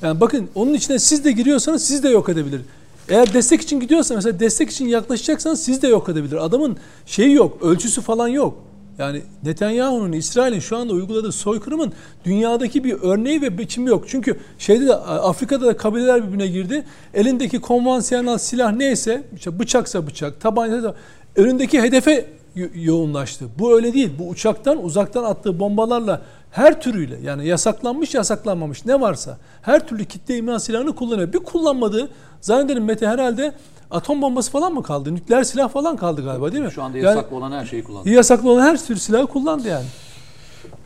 yani 0.02 0.22
bakın 0.22 0.49
onun 0.56 0.74
içine 0.74 0.99
siz 0.99 1.26
de 1.26 1.32
giriyorsanız 1.32 1.86
siz 1.86 2.03
de 2.03 2.10
yok 2.10 2.30
edebilir. 2.30 2.61
Eğer 3.10 3.34
destek 3.34 3.61
için 3.61 3.80
gidiyorsa 3.80 4.15
mesela 4.15 4.40
destek 4.40 4.70
için 4.70 4.88
yaklaşacaksanız 4.88 5.64
siz 5.64 5.82
de 5.82 5.88
yok 5.88 6.10
edebilir. 6.10 6.45
Adamın 6.45 6.78
şeyi 7.06 7.34
yok, 7.34 7.57
ölçüsü 7.61 8.02
falan 8.02 8.28
yok. 8.28 8.57
Yani 8.98 9.22
Netanyahu'nun, 9.44 10.11
İsrail'in 10.11 10.60
şu 10.60 10.78
anda 10.78 10.94
uyguladığı 10.94 11.32
soykırımın 11.32 11.94
dünyadaki 12.26 12.84
bir 12.84 12.94
örneği 13.02 13.41
ve 13.41 13.57
biçimi 13.57 13.90
yok. 13.90 14.03
Çünkü 14.07 14.40
şeyde 14.60 14.88
de 14.88 14.95
Afrika'da 14.95 15.65
da 15.65 15.78
kabileler 15.78 16.28
birbirine 16.28 16.48
girdi. 16.48 16.86
Elindeki 17.14 17.61
konvansiyonel 17.61 18.38
silah 18.38 18.74
neyse, 18.74 19.24
işte 19.36 19.60
bıçaksa 19.60 20.07
bıçak, 20.07 20.41
tabanca 20.41 20.84
da 20.84 20.95
önündeki 21.36 21.82
hedefe 21.82 22.26
yo- 22.56 22.68
yoğunlaştı. 22.76 23.45
Bu 23.60 23.76
öyle 23.76 23.94
değil. 23.94 24.11
Bu 24.20 24.30
uçaktan 24.30 24.84
uzaktan 24.84 25.24
attığı 25.24 25.60
bombalarla 25.60 26.22
her 26.53 26.81
türüyle 26.81 27.19
yani 27.23 27.47
yasaklanmış 27.47 28.13
yasaklanmamış 28.13 28.85
ne 28.85 29.01
varsa 29.01 29.38
her 29.61 29.88
türlü 29.88 30.05
kitle 30.05 30.38
imha 30.38 30.59
silahını 30.59 30.95
kullanıyor. 30.95 31.34
Bir 31.34 31.39
kullanmadığı 31.39 32.09
zannederim 32.41 32.84
Mete 32.85 33.07
herhalde 33.07 33.53
atom 33.91 34.21
bombası 34.21 34.51
falan 34.51 34.73
mı 34.73 34.84
kaldı? 34.84 35.15
Nükleer 35.15 35.43
silah 35.43 35.69
falan 35.69 35.97
kaldı 35.97 36.23
galiba 36.23 36.51
değil 36.51 36.63
mi? 36.63 36.71
Şu 36.71 36.84
anda 36.84 36.97
Yani 36.97 37.05
yasaklı 37.07 37.35
olan 37.38 37.51
her 37.51 37.65
şeyi 37.65 37.84
kullanıyor. 37.84 38.15
yasaklı 38.15 38.51
olan 38.51 38.61
her 38.61 38.85
tür 38.85 38.95
silahı 38.95 39.27
kullandı 39.27 39.67
yani. 39.67 39.85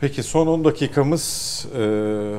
Peki 0.00 0.22
son 0.22 0.46
10 0.46 0.64
dakikamız 0.64 1.66
e, 1.78 1.82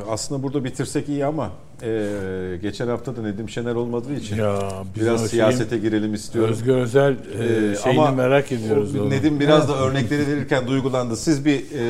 aslında 0.10 0.44
burada 0.44 0.64
bitirsek 0.64 1.10
iyi 1.10 1.26
ama 1.26 1.50
e, 1.84 2.58
geçen 2.62 2.88
hafta 2.88 3.16
da 3.16 3.22
Nedim 3.22 3.50
Şener 3.50 3.76
olmadığı 3.76 4.14
için 4.14 4.36
Ya 4.38 4.60
biraz 4.96 5.28
siyasete 5.28 5.78
girelim 5.78 6.14
istiyorum. 6.14 6.52
Özgür 6.52 6.76
Özel 6.76 7.12
E, 7.14 7.72
e, 7.72 7.76
şeyini 7.76 8.02
ama 8.02 8.12
merak 8.12 8.52
ediyoruz. 8.52 8.96
o-. 8.96 9.10
Nedim 9.10 9.40
biraz 9.40 9.70
da 9.70 9.78
örnekleri 9.78 10.28
verirken 10.28 10.68
duygulandı. 10.68 11.16
Siz 11.18 11.46
bir 11.46 11.72
e, 11.72 11.82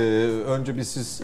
önce 0.43 0.77
bir 0.77 0.83
siz 0.83 1.21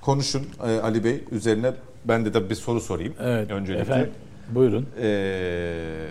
konuşun 0.00 0.42
e, 0.66 0.80
Ali 0.80 1.04
Bey 1.04 1.24
üzerine 1.32 1.72
ben 2.04 2.24
de 2.24 2.32
tabii 2.32 2.50
bir 2.50 2.54
soru 2.54 2.80
sorayım. 2.80 3.14
Evet. 3.20 3.50
Öncelikle. 3.50 3.82
Efendim, 3.82 4.10
buyurun. 4.54 4.86
Ee, 5.02 6.08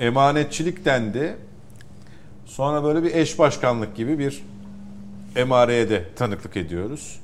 emanetçilik 0.00 0.84
dendi. 0.84 1.36
Sonra 2.46 2.84
böyle 2.84 3.02
bir 3.02 3.14
eş 3.14 3.38
başkanlık 3.38 3.96
gibi 3.96 4.18
bir 4.18 4.42
emareye 5.36 5.90
de 5.90 6.04
tanıklık 6.16 6.56
ediyoruz. 6.56 7.20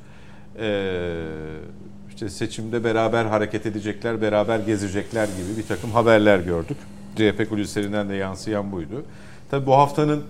Ee, 0.60 1.26
işte 2.08 2.28
seçimde 2.28 2.84
beraber 2.84 3.24
hareket 3.24 3.66
edecekler, 3.66 4.22
beraber 4.22 4.58
gezecekler 4.58 5.24
gibi 5.24 5.58
bir 5.58 5.66
takım 5.66 5.90
haberler 5.90 6.38
gördük. 6.38 6.76
CHP 7.16 7.48
kulislerinden 7.48 8.08
de 8.08 8.14
yansıyan 8.14 8.72
buydu. 8.72 9.04
Tabii 9.50 9.66
bu 9.66 9.74
haftanın 9.74 10.24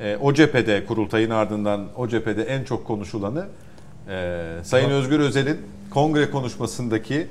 e, 0.00 0.16
o 0.16 0.34
cephede, 0.34 0.86
kurultayın 0.86 1.30
ardından 1.30 1.88
o 1.96 2.08
cephede 2.08 2.42
en 2.42 2.64
çok 2.64 2.86
konuşulanı 2.86 3.46
e, 4.08 4.40
Sayın 4.62 4.90
Özgür 4.90 5.20
Özel'in 5.20 5.58
kongre 5.90 6.30
konuşmasındaki 6.30 7.26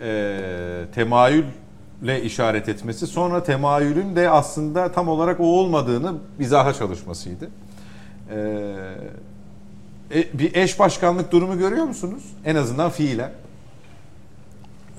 e, 0.00 0.40
temayülle 0.94 2.22
işaret 2.22 2.68
etmesi, 2.68 3.06
sonra 3.06 3.42
temayülün 3.42 4.16
de 4.16 4.30
aslında 4.30 4.92
tam 4.92 5.08
olarak 5.08 5.40
o 5.40 5.44
olmadığını 5.44 6.14
izaha 6.38 6.72
çalışmasıydı. 6.72 7.48
E, 8.30 8.76
e, 10.14 10.38
bir 10.38 10.54
eş 10.54 10.78
başkanlık 10.78 11.32
durumu 11.32 11.58
görüyor 11.58 11.84
musunuz? 11.84 12.22
En 12.44 12.56
azından 12.56 12.90
fiilen. 12.90 13.32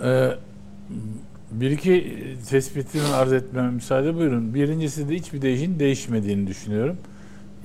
Ee, 0.04 0.30
bir 1.52 1.72
iki 1.72 2.18
tespitimi 2.50 3.08
arz 3.08 3.34
etmeme 3.34 3.72
müsaade 3.72 4.16
buyurun. 4.16 4.54
Birincisi 4.54 5.10
de 5.10 5.16
hiçbir 5.16 5.42
değişin 5.42 5.80
değişmediğini 5.80 6.48
düşünüyorum. 6.48 6.98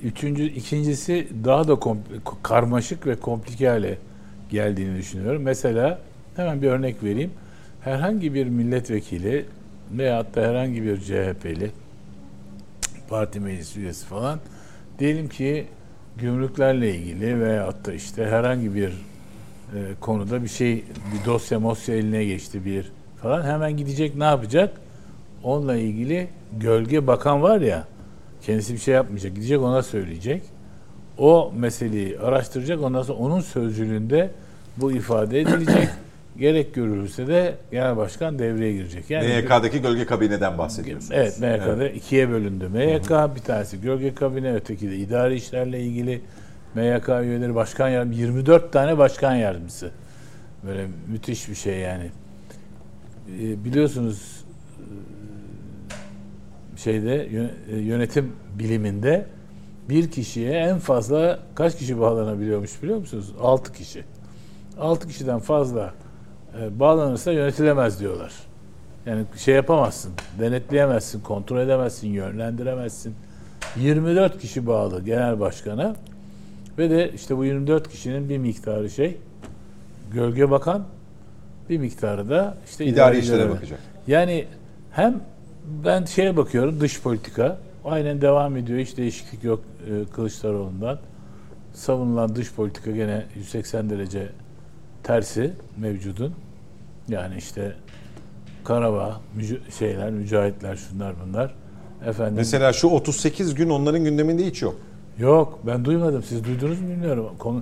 Üçüncü, 0.03 0.43
ikincisi 0.43 1.27
daha 1.43 1.67
da 1.67 1.79
karmaşık 2.43 3.07
ve 3.07 3.15
komplike 3.15 3.67
hale 3.67 3.97
geldiğini 4.49 4.97
düşünüyorum. 4.97 5.41
Mesela 5.41 5.99
Hemen 6.37 6.61
bir 6.61 6.67
örnek 6.67 7.03
vereyim. 7.03 7.31
Herhangi 7.81 8.33
bir 8.33 8.45
milletvekili 8.47 9.45
veyahut 9.91 10.35
da 10.35 10.41
herhangi 10.41 10.83
bir 10.83 10.97
CHP'li 10.97 11.71
parti 13.09 13.39
meclis 13.39 13.77
üyesi 13.77 14.05
falan 14.05 14.39
diyelim 14.99 15.29
ki 15.29 15.67
gümrüklerle 16.19 16.95
ilgili 16.95 17.41
veyahut 17.41 17.85
da 17.85 17.93
işte 17.93 18.25
herhangi 18.25 18.75
bir 18.75 18.89
e, 18.89 19.79
konuda 19.99 20.43
bir 20.43 20.47
şey 20.47 20.75
bir 20.75 21.25
dosya 21.25 21.59
mosya 21.59 21.95
eline 21.95 22.25
geçti 22.25 22.65
bir 22.65 22.91
falan 23.21 23.43
hemen 23.43 23.77
gidecek 23.77 24.15
ne 24.15 24.23
yapacak? 24.23 24.77
Onunla 25.43 25.75
ilgili 25.75 26.27
gölge 26.59 27.07
bakan 27.07 27.41
var 27.41 27.61
ya 27.61 27.87
kendisi 28.41 28.73
bir 28.73 28.79
şey 28.79 28.93
yapmayacak. 28.93 29.35
Gidecek 29.35 29.61
ona 29.61 29.83
söyleyecek. 29.83 30.43
O 31.17 31.53
meseleyi 31.55 32.19
araştıracak. 32.19 32.83
Ondan 32.83 33.03
sonra 33.03 33.17
onun 33.17 33.41
sözcülüğünde 33.41 34.31
bu 34.77 34.91
ifade 34.91 35.41
edilecek. 35.41 35.89
Gerek 36.37 36.73
görülürse 36.73 37.27
de 37.27 37.55
genel 37.71 37.97
başkan 37.97 38.39
devreye 38.39 38.73
girecek. 38.73 39.09
Yani 39.09 39.27
MYK'daki 39.27 39.81
gölge 39.81 40.05
kabineden 40.05 40.57
bahsediyorsunuz. 40.57 41.11
Evet 41.13 41.39
MYK'da 41.39 41.89
ikiye 41.89 42.29
bölündü. 42.29 42.69
MYK 42.69 43.09
bir 43.35 43.41
tanesi 43.41 43.81
gölge 43.81 44.15
kabine 44.15 44.53
öteki 44.53 44.89
de 44.89 44.97
idari 44.97 45.35
işlerle 45.35 45.81
ilgili 45.81 46.21
MYK 46.75 47.09
üyeleri 47.09 47.55
başkan 47.55 47.89
yardımcısı 47.89 48.21
24 48.21 48.73
tane 48.73 48.97
başkan 48.97 49.35
yardımcısı. 49.35 49.91
Böyle 50.67 50.87
müthiş 51.07 51.49
bir 51.49 51.55
şey 51.55 51.79
yani. 51.79 52.11
Ee, 53.41 53.65
biliyorsunuz 53.65 54.45
e, 56.75 56.77
şeyde 56.77 57.29
e, 57.71 57.77
yönetim 57.77 58.31
biliminde 58.59 59.25
bir 59.89 60.11
kişiye 60.11 60.51
en 60.51 60.79
fazla 60.79 61.39
kaç 61.55 61.77
kişi 61.77 61.99
bağlanabiliyormuş 61.99 62.83
biliyor 62.83 62.97
musunuz? 62.97 63.33
6 63.41 63.73
kişi. 63.73 64.03
6 64.79 65.07
kişiden 65.07 65.39
fazla 65.39 65.93
e, 66.61 66.79
bağlanırsa 66.79 67.31
yönetilemez 67.31 67.99
diyorlar. 67.99 68.33
Yani 69.05 69.23
şey 69.37 69.55
yapamazsın, 69.55 70.11
denetleyemezsin, 70.39 71.21
kontrol 71.21 71.59
edemezsin, 71.59 72.07
yönlendiremezsin. 72.07 73.15
24 73.75 74.39
kişi 74.39 74.67
bağlı 74.67 75.03
genel 75.03 75.39
başkana 75.39 75.95
ve 76.77 76.89
de 76.89 77.11
işte 77.15 77.37
bu 77.37 77.45
24 77.45 77.89
kişinin 77.89 78.29
bir 78.29 78.37
miktarı 78.37 78.89
şey 78.89 79.17
gölge 80.13 80.51
bakan 80.51 80.83
bir 81.69 81.77
miktarı 81.77 82.29
da 82.29 82.57
işte 82.69 82.85
İdari 82.85 83.17
işlere 83.17 83.37
işlere 83.37 83.49
bakacak. 83.49 83.79
Yani 84.07 84.45
hem 84.91 85.21
ben 85.85 86.05
şeye 86.05 86.37
bakıyorum 86.37 86.79
dış 86.79 87.01
politika 87.01 87.57
aynen 87.85 88.21
devam 88.21 88.57
ediyor 88.57 88.79
hiç 88.79 88.97
değişiklik 88.97 89.43
yok 89.43 89.63
e, 89.89 90.13
Kılıçdaroğlu'ndan. 90.13 90.99
Savunulan 91.73 92.35
dış 92.35 92.53
politika 92.53 92.91
gene 92.91 93.25
180 93.35 93.89
derece 93.89 94.29
tersi 95.07 95.53
mevcudun. 95.77 96.33
Yani 97.09 97.35
işte 97.37 97.75
Karabağ, 98.63 99.19
müc- 99.37 99.71
şeyler, 99.79 100.11
mücahitler, 100.11 100.75
şunlar 100.75 101.13
bunlar. 101.27 101.53
Efendim 102.05 102.33
Mesela 102.35 102.73
şu 102.73 102.87
38 102.87 103.55
gün 103.55 103.69
onların 103.69 104.03
gündeminde 104.03 104.45
hiç 104.45 104.61
yok. 104.61 104.75
yok 105.17 105.59
ben 105.65 105.85
duymadım. 105.85 106.23
Siz 106.23 106.43
duydunuz 106.43 106.81
mu 106.81 106.87
bilmiyorum. 106.87 107.25
Konu 107.39 107.61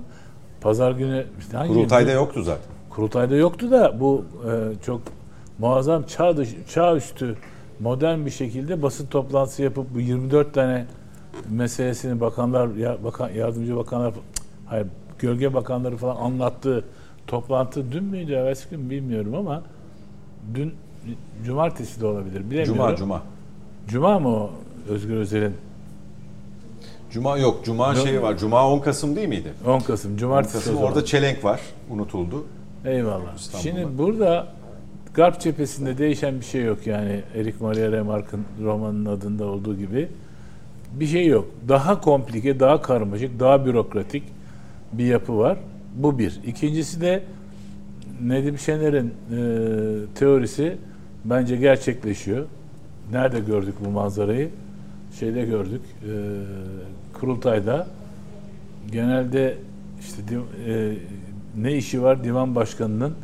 Pazar 0.60 0.92
günü 0.92 1.26
işte 1.38 1.56
hangi 1.56 1.72
Kurultayda 1.72 2.10
gün? 2.10 2.16
yoktu 2.18 2.42
zaten. 2.42 2.62
Kurultayda 2.90 3.36
yoktu 3.36 3.70
da 3.70 4.00
bu 4.00 4.24
e, 4.48 4.50
çok 4.84 5.00
muazzam 5.58 6.02
çağ, 6.02 6.36
dışı, 6.36 6.56
çağ 6.68 6.96
üstü 6.96 7.36
modern 7.80 8.26
bir 8.26 8.30
şekilde 8.30 8.82
basın 8.82 9.06
toplantısı 9.06 9.62
yapıp 9.62 9.94
bu 9.94 10.00
24 10.00 10.54
tane 10.54 10.86
meselesini 11.50 12.20
bakanlar 12.20 12.68
ya, 12.74 13.04
bakan 13.04 13.30
yardımcı 13.30 13.76
bakanlar 13.76 14.14
hayır 14.66 14.86
gölge 15.18 15.54
bakanları 15.54 15.96
falan 15.96 16.16
anlattığı 16.16 16.84
toplantı 17.26 17.92
dün 17.92 18.04
müydü 18.04 18.32
evvelsi 18.32 18.70
gün 18.70 18.90
bilmiyorum 18.90 19.34
ama 19.34 19.62
dün 20.54 20.74
cumartesi 21.44 22.00
de 22.00 22.06
olabilir 22.06 22.50
bilemiyorum. 22.50 22.74
Cuma, 22.74 22.96
cuma. 22.96 23.22
Cuma 23.88 24.18
mı 24.18 24.28
o 24.28 24.50
Özgür 24.88 25.16
Özel'in 25.16 25.54
Cuma 27.10 27.38
yok. 27.38 27.64
Cuma 27.64 27.94
şeyi 27.94 28.22
var. 28.22 28.38
Cuma 28.38 28.70
10 28.70 28.78
Kasım 28.78 29.16
değil 29.16 29.28
miydi? 29.28 29.52
10 29.66 29.80
Kasım 29.80 30.12
10 30.12 30.16
cumartesi 30.16 30.56
o 30.56 30.60
Kasım 30.60 30.74
zaman. 30.74 30.88
orada 30.88 31.04
çelenk 31.04 31.44
var. 31.44 31.60
Unutuldu. 31.90 32.46
Eyvallah. 32.84 33.36
İstanbul'da. 33.36 33.62
Şimdi 33.62 33.98
burada 33.98 34.46
Garp 35.14 35.40
cephesinde 35.40 35.98
değişen 35.98 36.40
bir 36.40 36.44
şey 36.44 36.62
yok 36.62 36.86
yani 36.86 37.22
Eric 37.34 37.56
Maria 37.60 37.92
Remarque'ın 37.92 38.44
romanının 38.64 39.16
adında 39.16 39.44
olduğu 39.46 39.76
gibi 39.76 40.08
bir 40.92 41.06
şey 41.06 41.26
yok. 41.26 41.48
Daha 41.68 42.00
komplike, 42.00 42.60
daha 42.60 42.82
karmaşık, 42.82 43.40
daha 43.40 43.66
bürokratik 43.66 44.22
bir 44.92 45.04
yapı 45.04 45.38
var. 45.38 45.58
Bu 45.96 46.18
bir. 46.18 46.40
İkincisi 46.46 47.00
de 47.00 47.22
Nedim 48.22 48.58
Şener'in 48.58 49.06
e, 49.06 50.14
teorisi 50.14 50.76
bence 51.24 51.56
gerçekleşiyor. 51.56 52.46
Nerede 53.12 53.40
gördük 53.40 53.74
bu 53.84 53.90
manzarayı? 53.90 54.50
Şeyde 55.18 55.44
gördük. 55.44 55.80
E, 56.02 56.12
kurultayda 57.12 57.86
genelde 58.92 59.58
işte 60.00 60.22
e, 60.66 60.92
ne 61.56 61.76
işi 61.76 62.02
var 62.02 62.24
divan 62.24 62.54
başkanının 62.54 63.14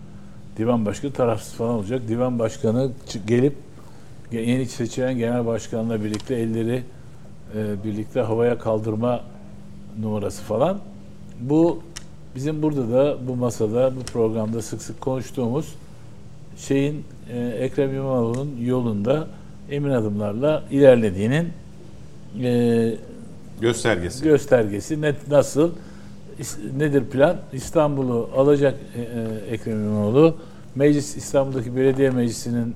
divan 0.56 0.86
başkanı 0.86 1.12
tarafsız 1.12 1.54
falan 1.54 1.74
olacak. 1.74 2.08
Divan 2.08 2.38
başkanı 2.38 2.90
gelip 3.26 3.54
ge- 4.32 4.50
yeni 4.50 4.66
seçilen 4.66 5.18
genel 5.18 5.46
başkanla 5.46 6.04
birlikte 6.04 6.34
elleri 6.34 6.82
e, 7.56 7.84
birlikte 7.84 8.20
havaya 8.20 8.58
kaldırma 8.58 9.20
numarası 10.00 10.42
falan. 10.42 10.78
Bu 11.40 11.82
bizim 12.34 12.62
burada 12.62 12.92
da 12.92 13.16
bu 13.28 13.36
masada 13.36 13.92
bu 13.96 14.00
programda 14.00 14.62
sık 14.62 14.82
sık 14.82 15.00
konuştuğumuz 15.00 15.74
şeyin 16.56 17.04
e, 17.32 17.38
Ekrem 17.38 17.94
İmamoğlu'nun 17.94 18.56
yolunda 18.60 19.26
emin 19.70 19.90
adımlarla 19.90 20.62
ilerlediğinin 20.70 21.48
e, 22.42 22.94
Göstergesi. 23.60 24.24
göstergesi 24.24 25.00
net 25.00 25.28
nasıl 25.28 25.70
nedir 26.76 27.04
plan? 27.04 27.36
İstanbul'u 27.52 28.30
alacak 28.36 28.74
e, 28.96 29.00
e, 29.00 29.54
Ekrem 29.54 29.84
İmamoğlu. 29.84 30.36
Meclis 30.74 31.16
İstanbul'daki 31.16 31.76
belediye 31.76 32.10
meclisinin 32.10 32.74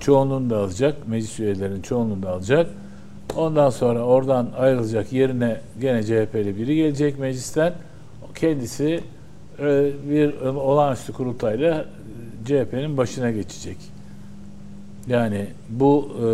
çoğunluğunu 0.00 0.50
da 0.50 0.58
alacak. 0.58 1.08
Meclis 1.08 1.40
üyelerinin 1.40 1.82
çoğunluğunu 1.82 2.22
da 2.22 2.30
alacak. 2.30 2.66
Ondan 3.36 3.70
sonra 3.70 4.00
oradan 4.00 4.48
ayrılacak 4.58 5.12
yerine 5.12 5.60
gene 5.80 6.02
CHP'li 6.02 6.56
biri 6.56 6.76
gelecek 6.76 7.18
meclisten. 7.18 7.72
Kendisi 8.34 9.00
e, 9.58 9.90
bir 10.10 10.40
olağanüstü 10.46 11.12
kurultayla 11.12 11.86
CHP'nin 12.44 12.96
başına 12.96 13.30
geçecek. 13.30 13.76
Yani 15.06 15.46
bu 15.68 16.08
e, 16.16 16.28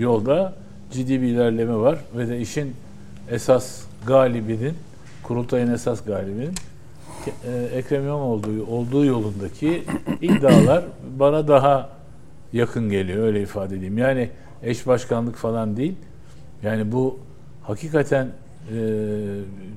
yolda 0.00 0.54
ciddi 0.90 1.22
bir 1.22 1.26
ilerleme 1.26 1.76
var 1.76 1.98
ve 2.16 2.28
de 2.28 2.40
işin 2.40 2.74
esas 3.30 3.82
galibinin, 4.06 4.74
kurultayın 5.22 5.70
esas 5.72 6.04
galibinin 6.04 6.54
e, 7.46 7.78
Ekrem 7.78 8.02
İmamoğlu 8.02 8.66
olduğu 8.70 9.04
yolundaki 9.04 9.82
iddialar 10.20 10.84
bana 11.18 11.48
daha 11.48 11.90
yakın 12.52 12.90
geliyor 12.90 13.26
öyle 13.26 13.42
ifade 13.42 13.76
edeyim. 13.76 13.98
Yani 13.98 14.30
eş 14.62 14.86
başkanlık 14.86 15.36
falan 15.36 15.76
değil. 15.76 15.94
Yani 16.62 16.92
bu 16.92 17.18
hakikaten 17.62 18.28
e, 18.70 18.76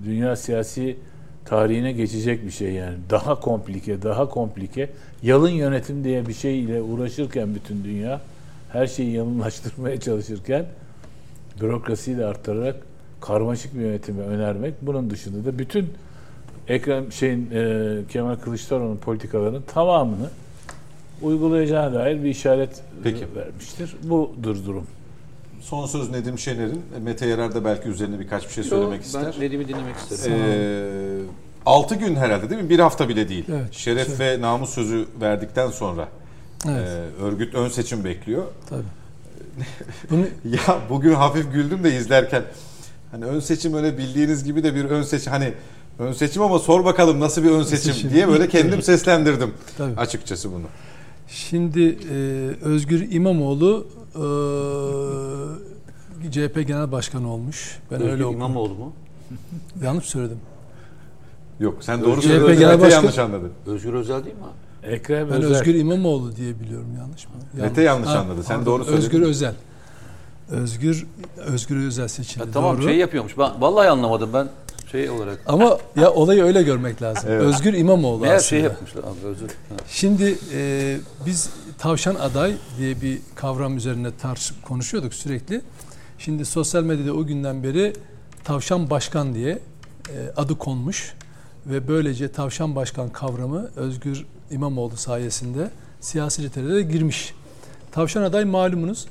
dünya 0.06 0.36
siyasi 0.36 0.98
tarihine 1.45 1.91
geçecek 1.91 2.45
bir 2.45 2.52
şey 2.52 2.72
yani. 2.72 2.95
Daha 3.10 3.40
komplike, 3.40 4.02
daha 4.02 4.30
komplike. 4.30 4.90
Yalın 5.24 5.49
yönetim 5.49 6.03
diye 6.03 6.28
bir 6.28 6.34
şey 6.34 6.60
ile 6.60 6.82
uğraşırken 6.82 7.56
bütün 7.56 7.84
dünya 7.84 8.22
her 8.72 8.88
şeyi 8.88 9.12
yalınlaştırmaya 9.12 9.99
çalışırken 9.99 10.66
bürokrasiyi 11.62 12.18
de 12.18 12.26
arttırarak 12.26 12.76
karmaşık 13.22 13.76
bir 13.76 13.80
yönetimi 13.82 14.22
önermek. 14.22 14.74
Bunun 14.82 15.10
dışında 15.10 15.45
da 15.45 15.60
bütün 15.60 15.90
Ekrem 16.68 17.12
şeyin 17.12 17.49
e, 17.53 18.02
Kemal 18.10 18.36
Kılıçdaroğlu'nun 18.36 18.98
politikalarının 18.98 19.62
tamamını 19.62 20.30
uygulayacağına 21.22 21.94
dair 21.94 22.24
bir 22.24 22.30
işaret 22.30 22.82
Peki. 23.03 23.26
vermiştir. 23.36 23.95
Budur 24.03 24.66
durum. 24.66 24.88
Son 25.70 25.86
söz 25.86 26.10
Nedim 26.10 26.40
Şener'in. 26.40 26.82
Mete 27.04 27.26
Yarar 27.28 27.56
da 27.56 27.66
belki 27.66 27.90
üzerine 27.90 28.20
birkaç 28.20 28.48
bir 28.48 28.54
şey 28.54 28.64
söylemek 28.64 29.02
ister. 29.02 29.34
Ben 29.36 29.42
Nedim'i 29.46 29.68
dinlemek 29.68 29.96
isterim. 29.96 30.38
Ee, 30.40 31.20
6 31.66 31.96
gün 31.96 32.16
herhalde 32.16 32.50
değil 32.50 32.62
mi? 32.62 32.70
Bir 32.70 32.80
hafta 32.80 33.10
bile 33.10 33.30
değil. 33.30 33.46
Evet, 33.50 33.74
Şeref 33.74 34.20
ve 34.20 34.42
namus 34.42 34.70
sözü 34.70 35.06
verdikten 35.22 35.70
sonra 35.72 36.08
Evet. 36.70 36.88
e, 36.90 37.24
örgüt 37.24 37.56
ön 37.56 37.70
seçim 37.70 38.04
bekliyor. 38.04 38.44
Tabii. 38.70 38.82
Bunu 40.10 40.26
Ya 40.46 40.80
bugün 40.90 41.14
hafif 41.14 41.54
güldüm 41.54 41.84
de 41.84 41.98
izlerken. 41.98 42.44
Hani 43.12 43.26
ön 43.26 43.40
seçim 43.40 43.74
öyle 43.74 43.98
bildiğiniz 43.98 44.44
gibi 44.44 44.64
de 44.64 44.76
bir 44.76 44.86
ön 44.86 45.02
seçim 45.04 45.32
hani 45.34 45.54
ön 46.00 46.12
seçim 46.12 46.42
ama 46.42 46.60
sor 46.60 46.86
bakalım 46.86 47.20
nasıl 47.20 47.44
bir 47.44 47.50
ön 47.52 47.64
seçim, 47.64 47.94
seçim. 47.94 48.12
diye 48.12 48.28
böyle 48.28 48.48
kendim 48.50 48.82
seslendirdim 48.82 49.54
Tabii. 49.78 49.96
açıkçası 50.00 50.52
bunu. 50.54 50.66
Şimdi 51.28 51.98
e, 52.12 52.16
Özgür 52.62 53.12
İmamoğlu 53.12 53.88
e, 54.16 54.20
CHP 56.32 56.68
Genel 56.68 56.92
Başkanı 56.92 57.34
olmuş. 57.34 57.80
Ben 57.92 58.02
öyle 58.02 58.12
Özgür 58.12 58.24
okudum. 58.24 58.40
İmamoğlu 58.40 58.74
mu? 58.76 58.94
Yanlış 59.84 60.06
söyledim. 60.06 60.40
Yok 61.60 61.78
sen 61.82 62.02
doğru 62.04 62.16
CHP 62.22 62.24
söylüyorsun. 62.28 62.60
Genel 62.60 62.72
Mete 62.72 62.82
Başkan- 62.86 62.96
yanlış 63.02 63.18
anladı. 63.18 63.52
Özgür 63.66 63.94
Özel 63.94 64.24
değil 64.26 64.36
mi 64.36 64.42
abi? 64.44 64.94
Ekrem 64.94 65.30
Ben 65.32 65.36
Özel. 65.42 65.52
Özgür 65.60 65.76
İmamoğlu 65.76 66.36
diye 66.36 66.60
biliyorum 66.60 66.88
yanlış 67.00 67.26
mı? 67.26 67.32
Mete 67.54 67.82
yanlış 67.82 68.10
anladı. 68.10 68.44
Sen 68.44 68.66
doğru 68.66 68.84
söyledin. 68.86 69.04
Özgür 69.06 69.22
Özel. 69.22 69.54
Özgür 70.50 71.06
Özgür 71.38 71.88
Özel 71.88 72.08
seçildi. 72.08 72.44
Ha, 72.46 72.50
tamam 72.54 72.78
doğru. 72.78 72.84
şey 72.84 72.98
yapıyormuş. 72.98 73.38
Ben 73.38 73.52
vallahi 73.62 73.90
anlamadım 73.90 74.30
ben 74.34 74.48
şey 74.92 75.10
olarak. 75.10 75.40
Ama 75.46 75.78
ya 75.96 76.12
olayı 76.12 76.44
öyle 76.44 76.64
görmek 76.64 77.02
lazım. 77.02 77.30
Özgür 77.30 77.74
İmamoğlu 77.74 78.20
Meğer 78.22 78.36
aslında. 78.36 78.50
şey 78.50 78.62
yapmışlar 78.62 79.04
abi 79.04 79.28
özür. 79.28 79.48
Ha. 79.48 79.76
Şimdi 79.88 80.38
e, 80.54 80.98
biz 81.26 81.50
tavşan 81.77 82.15
aday 82.15 82.56
diye 82.77 83.02
bir 83.02 83.19
kavram 83.35 83.77
üzerine 83.77 84.18
tartışıp 84.18 84.64
konuşuyorduk 84.64 85.14
sürekli. 85.14 85.61
Şimdi 86.18 86.45
sosyal 86.45 86.84
medyada 86.84 87.14
o 87.14 87.26
günden 87.26 87.64
beri 87.64 87.93
tavşan 88.43 88.89
başkan 88.89 89.34
diye 89.35 89.60
e, 90.10 90.31
adı 90.38 90.57
konmuş 90.57 91.14
ve 91.65 91.88
böylece 91.88 92.31
tavşan 92.31 92.76
başkan 92.76 93.10
kavramı 93.10 93.69
Özgür 93.76 94.26
İmamoğlu 94.52 94.97
sayesinde 94.97 95.72
siyasi 96.02 96.43
literatüre 96.43 96.81
girmiş. 96.81 97.34
Tavşan 97.91 98.22
aday 98.22 98.45
malumunuz 98.45 99.07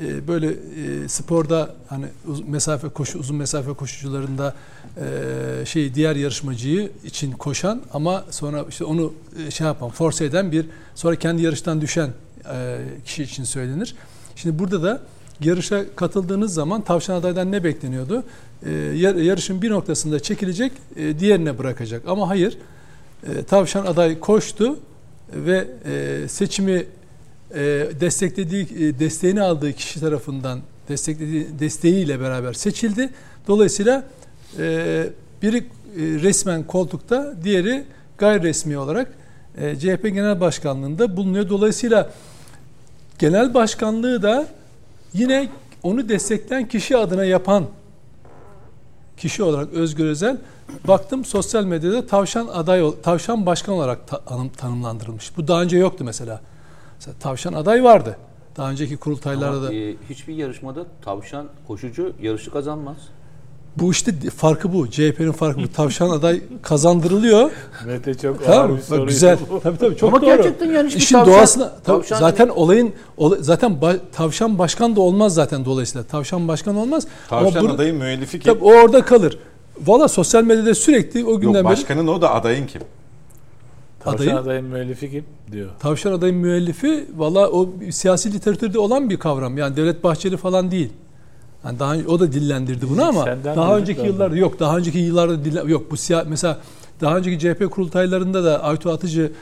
e, 0.00 0.28
böyle 0.28 0.46
e, 0.48 1.08
sporda 1.08 1.74
hani 1.88 2.06
mesafe 2.46 2.88
koşu 2.88 3.18
uzun 3.18 3.36
mesafe 3.36 3.72
koşucularında 3.72 4.54
e, 4.96 5.66
şey 5.66 5.94
diğer 5.94 6.16
yarışmacıyı 6.16 6.90
için 7.04 7.32
koşan 7.32 7.82
ama 7.92 8.24
sonra 8.30 8.64
işte 8.68 8.84
onu 8.84 9.12
e, 9.46 9.50
şey 9.50 9.66
yapan 9.66 9.90
force 9.90 10.24
eden 10.24 10.52
bir 10.52 10.66
sonra 10.94 11.16
kendi 11.16 11.42
yarıştan 11.42 11.80
düşen 11.80 12.10
kişi 13.04 13.22
için 13.22 13.44
söylenir. 13.44 13.94
Şimdi 14.36 14.58
burada 14.58 14.82
da 14.82 15.00
yarışa 15.40 15.84
katıldığınız 15.96 16.54
zaman 16.54 16.82
tavşan 16.82 17.14
adaydan 17.14 17.52
ne 17.52 17.64
bekleniyordu? 17.64 18.24
Yar- 18.94 19.14
yarışın 19.14 19.62
bir 19.62 19.70
noktasında 19.70 20.20
çekilecek, 20.20 20.72
diğerine 21.18 21.58
bırakacak. 21.58 22.02
Ama 22.08 22.28
hayır. 22.28 22.58
Tavşan 23.48 23.86
aday 23.86 24.20
koştu 24.20 24.78
ve 25.34 25.68
seçimi 26.28 26.86
e, 27.54 27.88
desteklediği 28.00 28.62
e, 28.62 28.98
desteğini 28.98 29.42
aldığı 29.42 29.72
kişi 29.72 30.00
tarafından 30.00 30.60
desteklediği 30.88 31.46
desteğiyle 31.58 32.20
beraber 32.20 32.52
seçildi. 32.52 33.10
Dolayısıyla 33.48 34.04
e, 34.58 35.06
biri 35.42 35.56
e, 35.56 35.62
resmen 35.96 36.62
koltukta, 36.66 37.34
diğeri 37.44 37.84
gayri 38.18 38.42
resmi 38.42 38.78
olarak 38.78 39.12
e, 39.58 39.76
CHP 39.76 40.02
Genel 40.02 40.40
Başkanlığında 40.40 41.16
bulunuyor. 41.16 41.48
Dolayısıyla 41.48 42.10
genel 43.18 43.54
başkanlığı 43.54 44.22
da 44.22 44.46
yine 45.14 45.48
onu 45.82 46.08
destekleyen 46.08 46.68
kişi 46.68 46.96
adına 46.96 47.24
yapan 47.24 47.66
kişi 49.16 49.42
olarak 49.42 49.72
Özgür 49.72 50.04
Özel 50.04 50.36
baktım 50.88 51.24
sosyal 51.24 51.64
medyada 51.64 52.06
tavşan 52.06 52.46
aday 52.46 52.82
tavşan 53.02 53.46
başkan 53.46 53.74
olarak 53.74 54.08
ta- 54.08 54.24
tanım- 54.24 54.52
tanımlandırılmış. 54.56 55.36
Bu 55.36 55.48
daha 55.48 55.62
önce 55.62 55.78
yoktu 55.78 56.04
mesela. 56.04 56.40
Mesela 56.96 57.14
tavşan 57.20 57.52
aday 57.52 57.84
vardı. 57.84 58.16
Daha 58.56 58.70
önceki 58.70 58.96
kurultaylarda 58.96 59.56
Ama, 59.56 59.66
da. 59.66 59.74
e, 59.74 59.94
hiçbir 60.10 60.34
yarışmada 60.34 60.86
tavşan 61.04 61.46
koşucu 61.68 62.12
yarışı 62.22 62.50
kazanmaz. 62.50 62.96
Bu 63.76 63.90
işte 63.92 64.14
farkı 64.36 64.72
bu. 64.72 64.90
CHP'nin 64.90 65.32
farkı 65.32 65.60
bu. 65.62 65.68
Tavşan 65.72 66.10
aday 66.10 66.40
kazandırılıyor. 66.62 67.50
Mete 67.86 68.14
çok 68.14 68.44
Tamam 68.44 68.70
ağır 68.70 68.76
bir 68.76 68.82
soru. 68.82 69.06
güzel. 69.06 69.38
Tabii 69.62 69.78
tabii 69.78 69.96
çok 69.96 70.08
Ama 70.08 70.20
doğru. 70.22 70.26
gerçekten 70.36 70.66
yani 70.66 70.86
hiçbir 70.86 71.00
İşin 71.00 71.16
tavşan- 71.16 71.26
doğasına 71.32 71.72
tabii 71.84 71.96
tavşan- 72.02 72.18
zaten 72.18 72.48
olayın 72.48 72.92
olay- 73.16 73.38
zaten 73.40 73.72
ba- 73.82 73.98
tavşan 74.12 74.58
başkan 74.58 74.96
da 74.96 75.00
olmaz 75.00 75.34
zaten 75.34 75.64
dolayısıyla. 75.64 76.04
Tavşan 76.06 76.48
başkan 76.48 76.76
olmaz. 76.76 77.06
Tavşan 77.28 77.60
Ama 77.60 77.68
bur- 77.70 77.74
adayın 77.74 77.96
müellifi 77.96 78.40
kim? 78.40 78.52
tabii 78.54 78.64
o 78.64 78.68
orada 78.72 79.04
kalır. 79.04 79.38
Valla 79.86 80.08
sosyal 80.08 80.42
medyada 80.44 80.74
sürekli 80.74 81.24
o 81.24 81.40
günden 81.40 81.46
Yok 81.46 81.54
beri 81.54 81.64
başkanın 81.64 82.06
o 82.06 82.20
da 82.22 82.34
adayın 82.34 82.66
kim? 82.66 82.82
Tavşan 84.12 84.36
adayın- 84.36 84.64
müellifi 84.64 85.10
kim 85.10 85.24
diyor. 85.52 85.70
Tavşan 85.78 86.12
adayın 86.12 86.36
müellifi 86.36 87.06
valla 87.16 87.50
o 87.50 87.70
siyasi 87.90 88.32
literatürde 88.32 88.78
olan 88.78 89.10
bir 89.10 89.16
kavram. 89.16 89.58
Yani 89.58 89.76
Devlet 89.76 90.04
Bahçeli 90.04 90.36
falan 90.36 90.70
değil. 90.70 90.92
Yani 91.64 91.78
daha 91.78 91.96
o 92.08 92.20
da 92.20 92.32
dillendirdi 92.32 92.88
bunu 92.90 93.04
ama 93.04 93.24
Senden 93.24 93.56
daha 93.56 93.76
önceki 93.78 94.00
ben. 94.02 94.06
yıllarda 94.06 94.36
yok. 94.36 94.60
Daha 94.60 94.76
önceki 94.78 94.98
yıllarda 94.98 95.44
dille, 95.44 95.62
yok 95.66 95.90
bu 95.90 95.96
siya, 95.96 96.24
mesela 96.28 96.58
daha 97.00 97.16
önceki 97.16 97.38
CHP 97.38 97.70
kurultaylarında 97.70 98.44
da 98.44 98.62
Aytu 98.62 98.90
Atıcı 98.90 99.32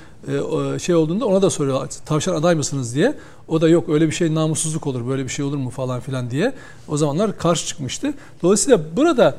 e, 0.75 0.79
şey 0.79 0.95
olduğunda 0.95 1.27
ona 1.27 1.43
da 1.43 1.51
soruyorlar. 1.51 1.89
Tavşan 2.07 2.35
aday 2.35 2.55
mısınız 2.55 2.95
diye. 2.95 3.15
O 3.49 3.61
da 3.61 3.69
yok 3.69 3.89
öyle 3.89 4.07
bir 4.07 4.13
şey 4.13 4.35
namussuzluk 4.35 4.87
olur. 4.87 5.09
Böyle 5.09 5.25
bir 5.25 5.29
şey 5.29 5.45
olur 5.45 5.57
mu 5.57 5.71
falan 5.71 6.01
filan 6.01 6.31
diye. 6.31 6.53
O 6.89 6.97
zamanlar 6.97 7.39
karşı 7.39 7.67
çıkmıştı. 7.67 8.15
Dolayısıyla 8.43 8.81
burada 8.97 9.37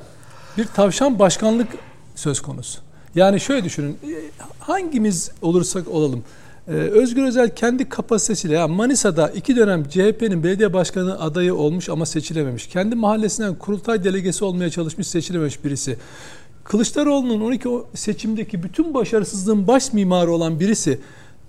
bir 0.57 0.65
tavşan 0.65 1.19
başkanlık 1.19 1.67
söz 2.15 2.41
konusu. 2.41 2.79
Yani 3.15 3.39
şöyle 3.39 3.63
düşünün. 3.63 3.91
e, 3.91 4.13
Hangimiz 4.59 5.31
olursak 5.41 5.87
olalım. 5.87 6.23
e, 6.67 6.71
Özgür 6.71 7.23
Özel 7.23 7.55
kendi 7.55 7.89
kapasitesiyle 7.89 8.53
ya 8.53 8.67
Manisa'da 8.67 9.27
iki 9.27 9.55
dönem 9.55 9.83
CHP'nin 9.89 10.43
belediye 10.43 10.73
başkanı 10.73 11.21
adayı 11.21 11.55
olmuş 11.55 11.89
ama 11.89 12.05
seçilememiş. 12.05 12.67
Kendi 12.67 12.95
mahallesinden 12.95 13.55
kurultay 13.55 14.03
delegesi 14.03 14.45
olmaya 14.45 14.69
çalışmış 14.69 15.07
seçilememiş 15.07 15.63
birisi. 15.63 15.97
Kılıçdaroğlu'nun 16.63 17.41
12 17.41 17.69
o 17.69 17.85
seçimdeki 17.93 18.63
bütün 18.63 18.93
başarısızlığın 18.93 19.67
baş 19.67 19.93
mimarı 19.93 20.31
olan 20.31 20.59
birisi 20.59 20.99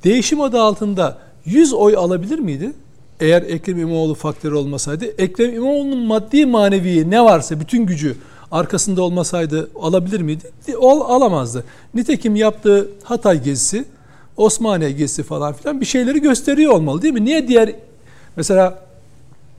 değişim 0.05 0.41
adı 0.41 0.61
altında 0.61 1.19
100 1.45 1.73
oy 1.73 1.97
alabilir 1.97 2.39
miydi? 2.39 2.73
Eğer 3.21 3.43
Ekrem 3.43 3.79
İmamoğlu 3.79 4.15
faktörü 4.15 4.55
olmasaydı, 4.55 5.05
Ekrem 5.05 5.55
İmamoğlu'nun 5.55 5.99
maddi 5.99 6.47
manevi 6.47 7.11
ne 7.11 7.25
varsa 7.25 7.61
bütün 7.61 7.87
gücü 7.87 8.17
arkasında 8.53 9.03
olmasaydı 9.03 9.71
alabilir 9.81 10.21
miydi? 10.21 10.51
Ol, 10.79 11.01
alamazdı. 11.01 11.65
Nitekim 11.95 12.37
yaptığı 12.37 12.89
Hatay 13.03 13.43
gezisi, 13.43 13.85
Osmaniye 14.37 14.91
gezisi 14.91 15.23
falan 15.23 15.53
filan 15.53 15.81
bir 15.81 15.87
şeyleri 15.87 16.21
gösteriyor 16.21 16.73
olmalı 16.73 17.03
değil 17.03 17.15
mi? 17.15 17.25
Niye 17.25 17.49
diğer 17.49 17.75
mesela 18.37 18.83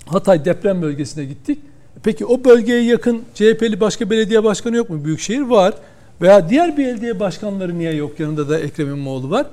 Hatay 0.06 0.46
deprem 0.46 0.82
bölgesine 0.82 1.26
gittik. 1.26 1.60
Peki 2.04 2.26
o 2.26 2.44
bölgeye 2.44 2.84
yakın 2.84 3.22
CHP'li 3.34 3.80
başka 3.80 4.10
belediye 4.10 4.44
başkanı 4.44 4.76
yok 4.76 4.90
mu? 4.90 5.06
Büyükşehir 5.06 5.42
var. 5.42 5.74
Veya 6.22 6.50
diğer 6.50 6.78
belediye 6.78 7.20
başkanları 7.20 7.80
niye 7.80 7.94
yok? 7.94 8.20
Yanında 8.20 8.50
da 8.50 8.60
Ekrem 8.60 8.88
İmamoğlu 8.88 9.30
var. 9.30 9.48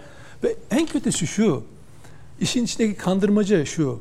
Ve 0.45 0.55
en 0.71 0.87
kötüsü 0.87 1.27
şu. 1.27 1.63
İşin 2.41 2.65
içindeki 2.65 2.95
kandırmacı 2.95 3.67
şu. 3.67 4.01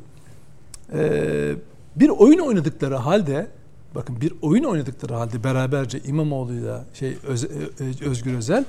Ee, 0.94 1.52
bir 1.96 2.10
oyun 2.10 2.40
oynadıkları 2.40 2.96
halde 2.96 3.48
bakın 3.95 4.22
bir 4.22 4.34
oyun 4.41 4.64
oynadıkları 4.64 5.14
halde 5.14 5.44
beraberce 5.44 5.99
İmamoğlu'yla 5.99 6.84
şey 6.94 7.18
Öz- 7.28 7.48
Özgür 8.06 8.38
Özel 8.38 8.64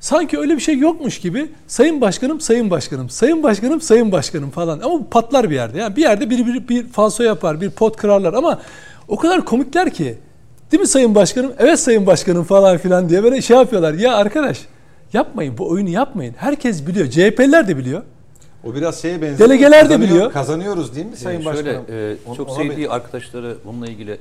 sanki 0.00 0.38
öyle 0.38 0.56
bir 0.56 0.60
şey 0.60 0.78
yokmuş 0.78 1.18
gibi 1.20 1.48
sayın 1.66 2.00
başkanım 2.00 2.40
sayın 2.40 2.70
başkanım 2.70 3.10
sayın 3.10 3.42
başkanım 3.42 3.80
sayın 3.80 4.12
başkanım 4.12 4.50
falan. 4.50 4.80
Ama 4.80 4.94
bu 4.94 5.10
patlar 5.10 5.50
bir 5.50 5.54
yerde 5.54 5.78
yani 5.78 5.96
bir 5.96 6.02
yerde 6.02 6.30
bir 6.30 6.46
bir, 6.46 6.68
bir 6.68 6.88
falso 6.88 7.22
yapar 7.22 7.60
bir 7.60 7.70
pot 7.70 7.96
kırarlar 7.96 8.34
ama 8.34 8.60
o 9.08 9.16
kadar 9.16 9.44
komikler 9.44 9.90
ki 9.90 10.18
değil 10.72 10.80
mi 10.80 10.86
sayın 10.86 11.14
başkanım? 11.14 11.52
Evet 11.58 11.80
sayın 11.80 12.06
başkanım 12.06 12.44
falan 12.44 12.78
filan 12.78 13.08
diye 13.08 13.22
böyle 13.24 13.42
şey 13.42 13.56
yapıyorlar. 13.56 13.94
Ya 13.94 14.14
arkadaş 14.16 14.60
yapmayın 15.12 15.58
bu 15.58 15.68
oyunu 15.68 15.88
yapmayın. 15.88 16.34
Herkes 16.38 16.86
biliyor. 16.86 17.10
CHP'liler 17.10 17.68
de 17.68 17.76
biliyor 17.76 18.02
O 18.66 18.74
biraz 18.74 19.02
şeye 19.02 19.22
benziyor. 19.22 19.48
Delegeler 19.48 19.90
de 19.90 20.00
biliyor. 20.00 20.32
Kazanıyoruz 20.32 20.96
değil 20.96 21.06
mi 21.06 21.16
Sayın 21.16 21.40
Ee, 21.40 21.42
şöyle 21.44 21.56
Başkanım? 21.78 21.84
e, 21.90 22.16
Ona- 22.26 22.36
çok 22.36 22.48
ona 22.48 22.56
sevdiği 22.56 22.86
ben- 22.88 22.92
arkadaşları 22.94 23.56
bununla 23.64 23.86
ilgili 23.86 24.12
e, 24.12 24.18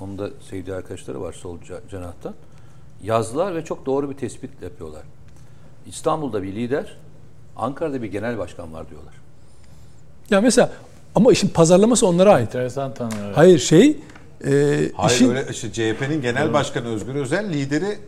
onun 0.00 0.18
da 0.18 0.30
sevdiği 0.50 0.76
arkadaşları 0.76 1.20
var 1.20 1.32
sol 1.32 1.58
cenahtan. 1.90 2.34
Yazdılar 3.02 3.54
ve 3.54 3.64
çok 3.64 3.86
doğru 3.86 4.10
bir 4.10 4.14
tespit 4.16 4.62
yapıyorlar. 4.62 5.02
İstanbul'da 5.86 6.42
bir 6.42 6.54
lider, 6.54 6.96
Ankara'da 7.56 8.02
bir 8.02 8.06
genel 8.08 8.38
başkan 8.38 8.72
var 8.72 8.90
diyorlar. 8.90 9.14
ya 10.30 10.40
mesela 10.40 10.72
ama 11.14 11.32
işin 11.32 11.48
pazarlaması 11.48 12.06
onlara 12.06 12.32
ait 12.32 12.46
Enteresan 12.46 12.92
evet. 13.00 13.36
hayır 13.36 13.58
şey 13.58 13.96
e, 14.46 14.50
Hayır 14.94 15.14
işin 15.14 15.28
öyle 15.30 15.46
işte 15.50 15.72
CHP'nin 15.72 16.22
genel 16.22 16.52
başkanı 16.52 16.88
Özgür 16.88 17.14
Özel 17.14 17.52
lideri 17.52 17.98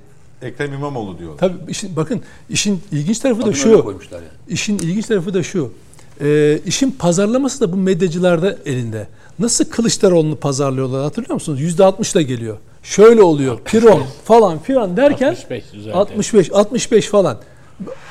Ekrem 0.43 0.73
İmamoğlu 0.73 1.19
diyorlar. 1.19 1.39
Tabii 1.39 1.71
işin, 1.71 1.97
bakın 1.97 2.21
işin 2.51 2.83
ilginç 2.93 3.19
tarafı 3.19 3.41
da 3.41 3.45
Adını 3.45 3.55
öyle 3.57 3.77
şu. 3.77 3.85
koymuşlar 3.85 4.19
yani. 4.19 4.29
İşin 4.49 4.79
ilginç 4.79 5.07
tarafı 5.07 5.35
da 5.35 5.43
şu. 5.43 5.73
Ee, 6.21 6.59
işin 6.67 6.91
pazarlaması 6.91 7.61
da 7.61 7.73
bu 7.73 7.77
medyacılarda 7.77 8.57
elinde. 8.67 9.07
Nasıl 9.39 9.65
Kılıçdaroğlu'nu 9.65 10.37
pazarlıyorlar 10.37 11.03
hatırlıyor 11.03 11.35
musunuz? 11.35 11.61
%60'la 11.61 12.23
geliyor. 12.23 12.57
Şöyle 12.83 13.23
oluyor. 13.23 13.59
Piron 13.65 14.03
falan 14.25 14.59
filan 14.59 14.97
derken 14.97 15.29
65 15.29 15.65
düzeldi. 15.73 15.95
65 15.95 16.53
65 16.53 17.07
falan. 17.07 17.39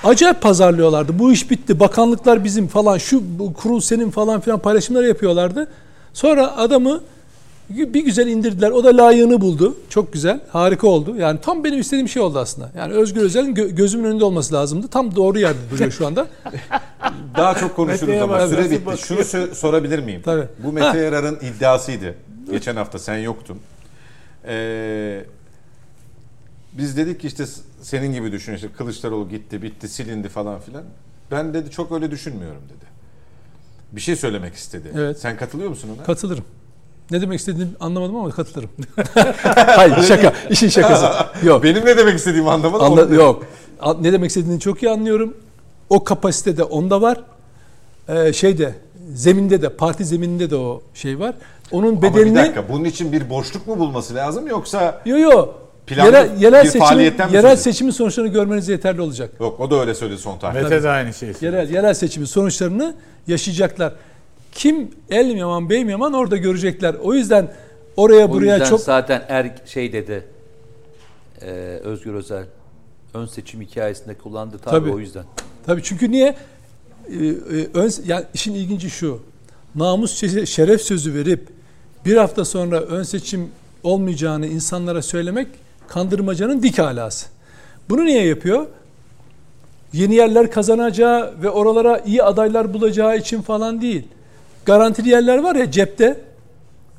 Acayip 0.03 0.41
pazarlıyorlardı. 0.41 1.19
Bu 1.19 1.31
iş 1.31 1.51
bitti. 1.51 1.79
Bakanlıklar 1.79 2.43
bizim 2.43 2.67
falan. 2.67 2.97
Şu 2.97 3.21
bu 3.39 3.53
kurul 3.53 3.79
senin 3.79 4.11
falan 4.11 4.41
filan 4.41 4.59
paylaşımlar 4.59 5.03
yapıyorlardı. 5.03 5.67
Sonra 6.13 6.57
adamı 6.57 7.01
bir 7.69 8.05
güzel 8.05 8.27
indirdiler. 8.27 8.71
O 8.71 8.83
da 8.83 8.97
layığını 8.97 9.41
buldu. 9.41 9.77
Çok 9.89 10.13
güzel. 10.13 10.39
Harika 10.49 10.87
oldu. 10.87 11.15
Yani 11.15 11.39
tam 11.41 11.63
benim 11.63 11.79
istediğim 11.79 12.09
şey 12.09 12.21
oldu 12.21 12.39
aslında. 12.39 12.71
Yani 12.77 12.93
Özgür 12.93 13.21
Özel'in 13.21 13.55
gö- 13.55 13.75
gözümün 13.75 14.03
önünde 14.03 14.25
olması 14.25 14.53
lazımdı. 14.53 14.87
Tam 14.87 15.15
doğru 15.15 15.39
yerde 15.39 15.57
duruyor 15.71 15.91
şu 15.91 16.07
anda. 16.07 16.27
Daha 17.37 17.55
çok 17.55 17.75
konuşuruz 17.75 18.21
ama 18.21 18.33
bak, 18.33 18.49
süre 18.49 18.71
bitti. 18.71 18.97
Şunu 18.97 19.19
sö- 19.19 19.53
sorabilir 19.55 19.99
miyim? 19.99 20.21
Tabii. 20.25 20.47
Bu 20.63 20.71
Mete 20.71 20.97
Yarar'ın 20.97 21.35
iddiasıydı. 21.35 22.15
Geçen 22.51 22.75
hafta 22.75 22.99
sen 22.99 23.17
yoktun. 23.17 23.57
Ee, 24.47 25.23
Biz 26.73 26.97
dedik 26.97 27.19
ki 27.21 27.27
işte 27.27 27.43
senin 27.81 28.13
gibi 28.13 28.31
düşün 28.31 28.53
işte 28.53 28.67
Kılıçdaroğlu 28.77 29.29
gitti 29.29 29.61
bitti 29.61 29.87
silindi 29.89 30.29
falan 30.29 30.59
filan. 30.59 30.83
Ben 31.31 31.53
dedi 31.53 31.71
çok 31.71 31.91
öyle 31.91 32.11
düşünmüyorum 32.11 32.61
dedi. 32.65 32.85
Bir 33.91 34.01
şey 34.01 34.15
söylemek 34.15 34.53
istedi. 34.53 34.91
Evet. 34.95 35.19
Sen 35.19 35.37
katılıyor 35.37 35.69
musun 35.69 35.89
ona? 35.97 36.03
Katılırım. 36.05 36.43
Ne 37.11 37.21
demek 37.21 37.39
istediğini 37.39 37.69
anlamadım 37.79 38.15
ama 38.15 38.29
katılırım. 38.29 38.69
Hayır 39.75 40.03
şaka. 40.03 40.33
İşin 40.49 40.69
şakası. 40.69 41.05
Yok. 41.43 41.63
Benim 41.63 41.85
ne 41.85 41.97
demek 41.97 42.17
istediğimi 42.17 42.49
anlamadım. 42.49 42.85
Anla- 42.85 43.15
yok. 43.15 43.45
Ne 44.01 44.13
demek 44.13 44.29
istediğini 44.29 44.59
çok 44.59 44.83
iyi 44.83 44.89
anlıyorum. 44.89 45.33
O 45.89 46.03
kapasite 46.03 46.57
de 46.57 46.63
onda 46.63 47.01
var. 47.01 47.17
Ee, 48.09 48.33
şeyde 48.33 48.75
zeminde 49.13 49.61
de 49.61 49.69
parti 49.69 50.05
zemininde 50.05 50.49
de 50.49 50.55
o 50.55 50.81
şey 50.93 51.19
var. 51.19 51.35
Onun 51.71 51.87
Ama 51.91 52.01
bir 52.01 52.13
bedelini 52.13 52.35
dakika 52.35 52.69
bunun 52.69 52.83
için 52.83 53.11
bir 53.11 53.29
boşluk 53.29 53.67
mu 53.67 53.79
bulması 53.79 54.15
lazım 54.15 54.47
yoksa 54.47 55.01
Yo 55.05 55.17
yo. 55.17 55.47
Planlı 55.87 56.11
Yerel, 56.11 56.41
yerel 56.41 56.63
bir 56.63 56.67
seçimin, 56.67 56.85
faaliyetten 56.85 57.29
mi 57.29 57.35
yerel 57.35 57.55
seçimin 57.55 57.91
sonuçlarını 57.91 58.31
görmeniz 58.31 58.69
yeterli 58.69 59.01
olacak. 59.01 59.31
yok 59.39 59.59
o 59.59 59.71
da 59.71 59.79
öyle 59.79 59.95
söyledi 59.95 60.17
son 60.17 60.37
tarihte. 60.37 60.63
Mete 60.63 60.83
de 60.83 60.89
aynı 60.89 61.13
şey. 61.13 61.33
Yerel 61.41 61.69
yerel 61.69 61.93
seçimin 61.93 62.25
sonuçlarını 62.25 62.95
yaşayacaklar. 63.27 63.93
Kim 64.55 64.91
el 65.09 65.33
mi 65.33 65.39
yaman 65.39 65.69
bey 65.69 65.85
mi 65.85 65.91
yaman 65.91 66.13
orada 66.13 66.37
görecekler. 66.37 66.93
O 66.93 67.13
yüzden 67.13 67.53
oraya 67.97 68.25
O 68.25 68.29
buraya 68.33 68.53
yüzden 68.57 68.69
çok 68.69 68.81
zaten 68.81 69.25
er 69.27 69.51
şey 69.65 69.93
dedi 69.93 70.25
e, 71.41 71.51
Özgür 71.83 72.13
Özel 72.13 72.45
ön 73.13 73.25
seçim 73.25 73.61
hikayesinde 73.61 74.13
kullandı 74.13 74.57
tabii, 74.65 74.79
Tabii. 74.79 74.91
o 74.91 74.99
yüzden. 74.99 75.23
Tabii 75.65 75.83
çünkü 75.83 76.11
niye? 76.11 76.35
Ee, 77.09 77.13
ön, 77.73 77.91
yani 78.05 78.25
işin 78.33 78.53
ilginci 78.53 78.89
şu. 78.89 79.19
Namus 79.75 80.23
şe- 80.23 80.45
şeref 80.45 80.81
sözü 80.81 81.13
verip 81.13 81.47
bir 82.05 82.17
hafta 82.17 82.45
sonra 82.45 82.81
ön 82.81 83.03
seçim 83.03 83.49
olmayacağını 83.83 84.47
insanlara 84.47 85.01
söylemek 85.01 85.47
kandırmacanın 85.87 86.63
dik 86.63 86.79
alası. 86.79 87.27
Bunu 87.89 88.05
niye 88.05 88.25
yapıyor? 88.25 88.65
Yeni 89.93 90.15
yerler 90.15 90.51
kazanacağı 90.51 91.33
ve 91.43 91.49
oralara 91.49 91.97
iyi 91.99 92.23
adaylar 92.23 92.73
bulacağı 92.73 93.17
için 93.17 93.41
falan 93.41 93.81
değil. 93.81 94.07
Garantili 94.65 95.09
yerler 95.09 95.37
var 95.37 95.55
ya 95.55 95.71
cepte. 95.71 96.21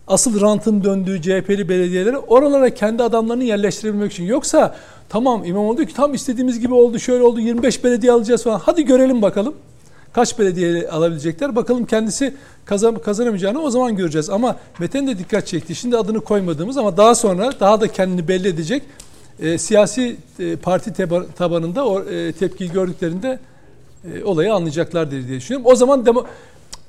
Asıl 0.08 0.40
rantın 0.40 0.84
döndüğü 0.84 1.22
CHP'li 1.22 1.68
belediyeleri 1.68 2.18
oralara 2.18 2.74
kendi 2.74 3.02
adamlarını 3.02 3.44
yerleştirebilmek 3.44 4.12
için. 4.12 4.24
Yoksa 4.24 4.76
tamam 5.08 5.44
İmamoğlu 5.44 5.76
diyor 5.76 5.88
ki 5.88 5.94
tam 5.94 6.14
istediğimiz 6.14 6.60
gibi 6.60 6.74
oldu 6.74 6.98
şöyle 6.98 7.22
oldu 7.22 7.40
25 7.40 7.84
belediye 7.84 8.12
alacağız 8.12 8.44
falan. 8.44 8.58
Hadi 8.64 8.84
görelim 8.84 9.22
bakalım. 9.22 9.54
Kaç 10.12 10.38
belediye 10.38 10.88
alabilecekler? 10.88 11.56
Bakalım 11.56 11.86
kendisi 11.86 12.34
kazan, 12.64 12.94
kazanamayacağını 12.94 13.62
o 13.62 13.70
zaman 13.70 13.96
göreceğiz. 13.96 14.30
Ama 14.30 14.56
Metin 14.78 15.06
de 15.06 15.18
dikkat 15.18 15.46
çekti. 15.46 15.74
Şimdi 15.74 15.96
adını 15.96 16.20
koymadığımız 16.20 16.76
ama 16.76 16.96
daha 16.96 17.14
sonra 17.14 17.52
daha 17.60 17.80
da 17.80 17.88
kendini 17.88 18.28
belli 18.28 18.48
edecek 18.48 18.82
e, 19.40 19.58
siyasi 19.58 20.16
e, 20.38 20.56
parti 20.56 20.90
teba- 20.90 21.26
tabanında 21.38 21.86
o 21.86 22.02
e, 22.04 22.32
tepkiyi 22.32 22.72
gördüklerinde 22.72 23.38
e, 24.14 24.24
olayı 24.24 24.54
anlayacaklar 24.54 25.10
diye 25.10 25.28
düşünüyorum. 25.28 25.70
O 25.72 25.74
zaman 25.74 26.06
demo, 26.06 26.24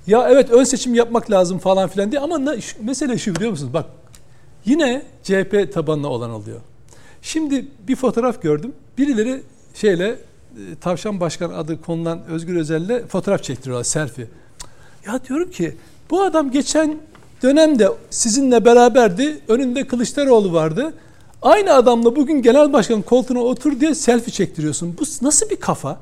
ya 0.08 0.30
evet 0.30 0.52
ön 0.52 0.64
seçim 0.64 0.96
yapmak 0.96 1.32
lazım 1.32 1.60
falan 1.60 1.90
filan 1.90 2.12
diye 2.12 2.22
ama 2.22 2.38
ne, 2.38 2.62
şu, 2.62 2.86
mesele 2.86 3.18
şu 3.18 3.36
biliyor 3.36 3.52
musunuz? 3.52 3.74
Bak 3.74 3.86
yine 4.66 5.02
CHP 5.24 5.74
tabanına 5.74 6.08
olan 6.08 6.32
oluyor. 6.32 6.60
Şimdi 7.22 7.68
bir 7.88 7.96
fotoğraf 7.96 8.42
gördüm. 8.42 8.74
Birileri 8.98 9.42
şeyle 9.74 10.08
e, 10.08 10.16
Tavşan 10.82 11.20
Başkan 11.20 11.50
adı 11.50 11.82
konulan 11.82 12.26
Özgür 12.26 12.56
Özel'le 12.56 13.08
fotoğraf 13.08 13.44
çektiriyorlar 13.44 13.84
selfie. 13.84 14.28
Ya 15.08 15.20
diyorum 15.28 15.52
ki 15.52 15.76
bu 16.10 16.24
adam 16.24 16.52
geçen 16.52 16.98
dönemde 17.44 17.90
sizinle 18.10 18.66
beraberdi. 18.66 19.40
Önünde 19.48 19.88
Kılıçdaroğlu 19.88 20.54
vardı. 20.54 20.94
Aynı 21.42 21.74
adamla 21.74 22.16
bugün 22.16 22.42
genel 22.42 22.74
başkan 22.74 23.02
koltuğuna 23.02 23.40
otur 23.40 23.80
diye 23.80 23.96
selfie 23.96 24.34
çektiriyorsun. 24.34 24.98
Bu 25.00 25.26
nasıl 25.26 25.50
bir 25.50 25.56
kafa? 25.56 26.00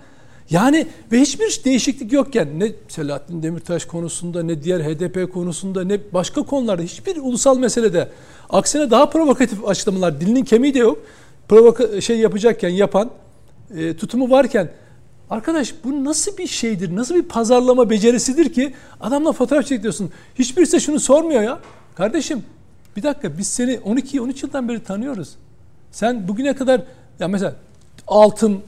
Yani 0.50 0.88
ve 1.12 1.22
hiçbir 1.22 1.62
değişiklik 1.66 2.14
yokken 2.14 2.60
ne 2.60 2.72
Selahattin 2.88 3.44
Demirtaş 3.44 3.86
konusunda 3.86 4.44
ne 4.44 4.64
diğer 4.64 4.80
HDP 4.80 5.34
konusunda 5.34 5.84
ne 5.84 6.00
başka 6.14 6.44
konularda 6.44 6.82
hiçbir 6.82 7.18
ulusal 7.18 7.58
meselede 7.58 8.10
aksine 8.50 8.92
daha 8.92 9.10
provokatif 9.10 9.68
açıklamalar 9.68 10.22
dilinin 10.22 10.44
kemiği 10.44 10.74
de 10.74 10.80
yok. 10.80 10.98
Provoka 11.48 12.02
şey 12.02 12.20
yapacakken 12.20 12.70
yapan 12.70 13.12
e, 13.78 13.98
tutumu 13.98 14.30
varken 14.30 14.72
arkadaş 15.30 15.74
bu 15.84 16.06
nasıl 16.06 16.38
bir 16.38 16.48
şeydir? 16.48 16.96
Nasıl 16.96 17.16
bir 17.16 17.24
pazarlama 17.24 17.90
becerisidir 17.90 18.54
ki 18.54 18.74
adamla 19.02 19.32
fotoğraf 19.32 19.66
çekiyorsun. 19.66 20.12
Hiçbirisi 20.40 20.82
şunu 20.82 21.00
sormuyor 21.00 21.42
ya. 21.42 21.60
Kardeşim 21.96 22.44
bir 22.96 23.04
dakika 23.04 23.38
biz 23.38 23.48
seni 23.48 23.74
12-13 23.74 24.46
yıldan 24.46 24.70
beri 24.70 24.84
tanıyoruz. 24.84 25.30
Sen 25.92 26.28
bugüne 26.28 26.56
kadar 26.56 26.82
ya 27.20 27.28
mesela 27.28 27.56
altın 28.08 28.62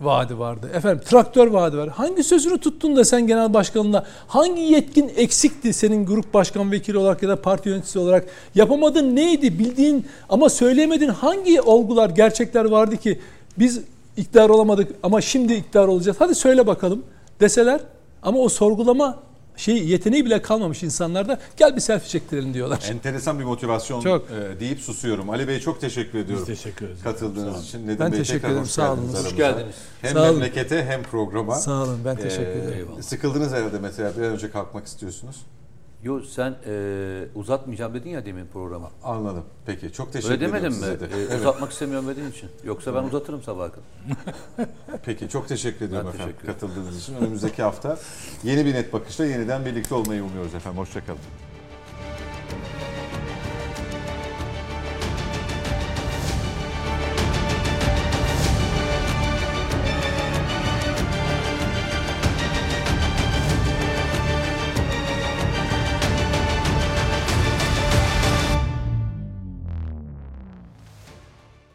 vaadi 0.00 0.38
vardı. 0.38 0.70
Efendim 0.74 1.04
traktör 1.06 1.46
vaadi 1.46 1.78
var. 1.78 1.88
Hangi 1.88 2.24
sözünü 2.24 2.58
tuttun 2.58 2.96
da 2.96 3.04
sen 3.04 3.26
genel 3.26 3.54
başkanına 3.54 4.04
hangi 4.28 4.62
yetkin 4.62 5.12
eksikti 5.16 5.72
senin 5.72 6.06
grup 6.06 6.34
başkan 6.34 6.72
vekili 6.72 6.98
olarak 6.98 7.22
ya 7.22 7.28
da 7.28 7.42
parti 7.42 7.68
yöneticisi 7.68 7.98
olarak 7.98 8.26
yapamadın 8.54 9.16
neydi 9.16 9.58
bildiğin 9.58 10.06
ama 10.28 10.48
söyleyemedin 10.48 11.08
hangi 11.08 11.60
olgular 11.60 12.10
gerçekler 12.10 12.64
vardı 12.64 12.96
ki 12.96 13.20
biz 13.58 13.80
iktidar 14.16 14.50
olamadık 14.50 14.90
ama 15.02 15.20
şimdi 15.20 15.54
iktidar 15.54 15.88
olacağız. 15.88 16.16
Hadi 16.20 16.34
söyle 16.34 16.66
bakalım 16.66 17.02
deseler 17.40 17.80
ama 18.22 18.38
o 18.38 18.48
sorgulama 18.48 19.18
şey 19.60 19.84
yeteneği 19.88 20.24
bile 20.24 20.42
kalmamış 20.42 20.82
insanlarda 20.82 21.40
gel 21.56 21.76
bir 21.76 21.80
selfie 21.80 22.08
çektirelim 22.08 22.54
diyorlar. 22.54 22.80
Enteresan 22.90 23.38
bir 23.38 23.44
motivasyon 23.44 24.00
Çok. 24.00 24.26
e, 24.30 24.60
deyip 24.60 24.80
susuyorum. 24.80 25.30
Ali 25.30 25.48
Bey 25.48 25.60
çok 25.60 25.80
teşekkür 25.80 26.18
ediyorum. 26.18 26.46
Biz 26.48 26.56
teşekkür 26.62 26.86
ederiz. 26.86 27.02
Katıldığınız 27.02 27.64
için. 27.64 27.86
Nedim 27.86 27.96
Ben 28.00 28.12
Bey 28.12 28.18
teşekkür 28.18 28.48
ederim, 28.48 28.62
hoş 28.62 28.70
sağ 28.70 28.92
olun. 28.92 28.98
aramıza. 28.98 29.24
Hoş 29.28 29.36
geldiniz. 29.36 29.74
Hem 30.02 30.12
Sağ 30.12 30.22
olun. 30.22 30.32
memlekete 30.34 30.84
hem 30.84 31.02
programa. 31.02 31.54
Sağ 31.54 31.82
olun 31.82 31.98
ben 32.04 32.16
teşekkür 32.16 32.42
Ee, 32.46 32.64
ederim. 32.64 32.86
Sıkıldınız 33.00 33.52
herhalde 33.52 33.78
mesela 33.78 34.12
bir 34.16 34.22
an 34.22 34.32
önce 34.32 34.50
kalkmak 34.50 34.86
istiyorsunuz. 34.86 35.36
Yo 36.04 36.20
sen 36.20 36.54
e, 36.66 37.24
uzatmayacağım 37.34 37.94
dedin 37.94 38.10
ya 38.10 38.24
demin 38.26 38.46
programa. 38.46 38.90
Anladım. 39.04 39.44
Peki 39.66 39.92
çok 39.92 40.12
teşekkür 40.12 40.34
Öyle 40.34 40.44
ederim 40.44 40.54
demedin 40.54 40.78
mi? 40.78 40.84
size 40.84 41.00
de. 41.00 41.04
E, 41.04 41.08
Evet. 41.30 41.40
Uzatmak 41.40 41.72
istemiyorum 41.72 42.08
dediğin 42.08 42.30
için. 42.30 42.48
Yoksa 42.64 42.94
ben 42.94 43.02
uzatırım 43.02 43.42
sabaha 43.42 43.68
kadar. 43.70 43.84
Peki 45.04 45.28
çok 45.28 45.48
teşekkür 45.48 45.84
ediyorum 45.86 46.06
Ben 46.10 46.14
efendim 46.14 46.34
teşekkür 46.40 46.52
katıldığınız 46.60 47.02
için. 47.02 47.14
Önümüzdeki 47.14 47.62
hafta 47.62 47.98
yeni 48.44 48.64
bir 48.66 48.74
net 48.74 48.92
bakışla 48.92 49.24
yeniden 49.26 49.64
birlikte 49.64 49.94
olmayı 49.94 50.24
umuyoruz 50.24 50.54
efendim. 50.54 50.78
Hoşçakalın. 50.80 51.18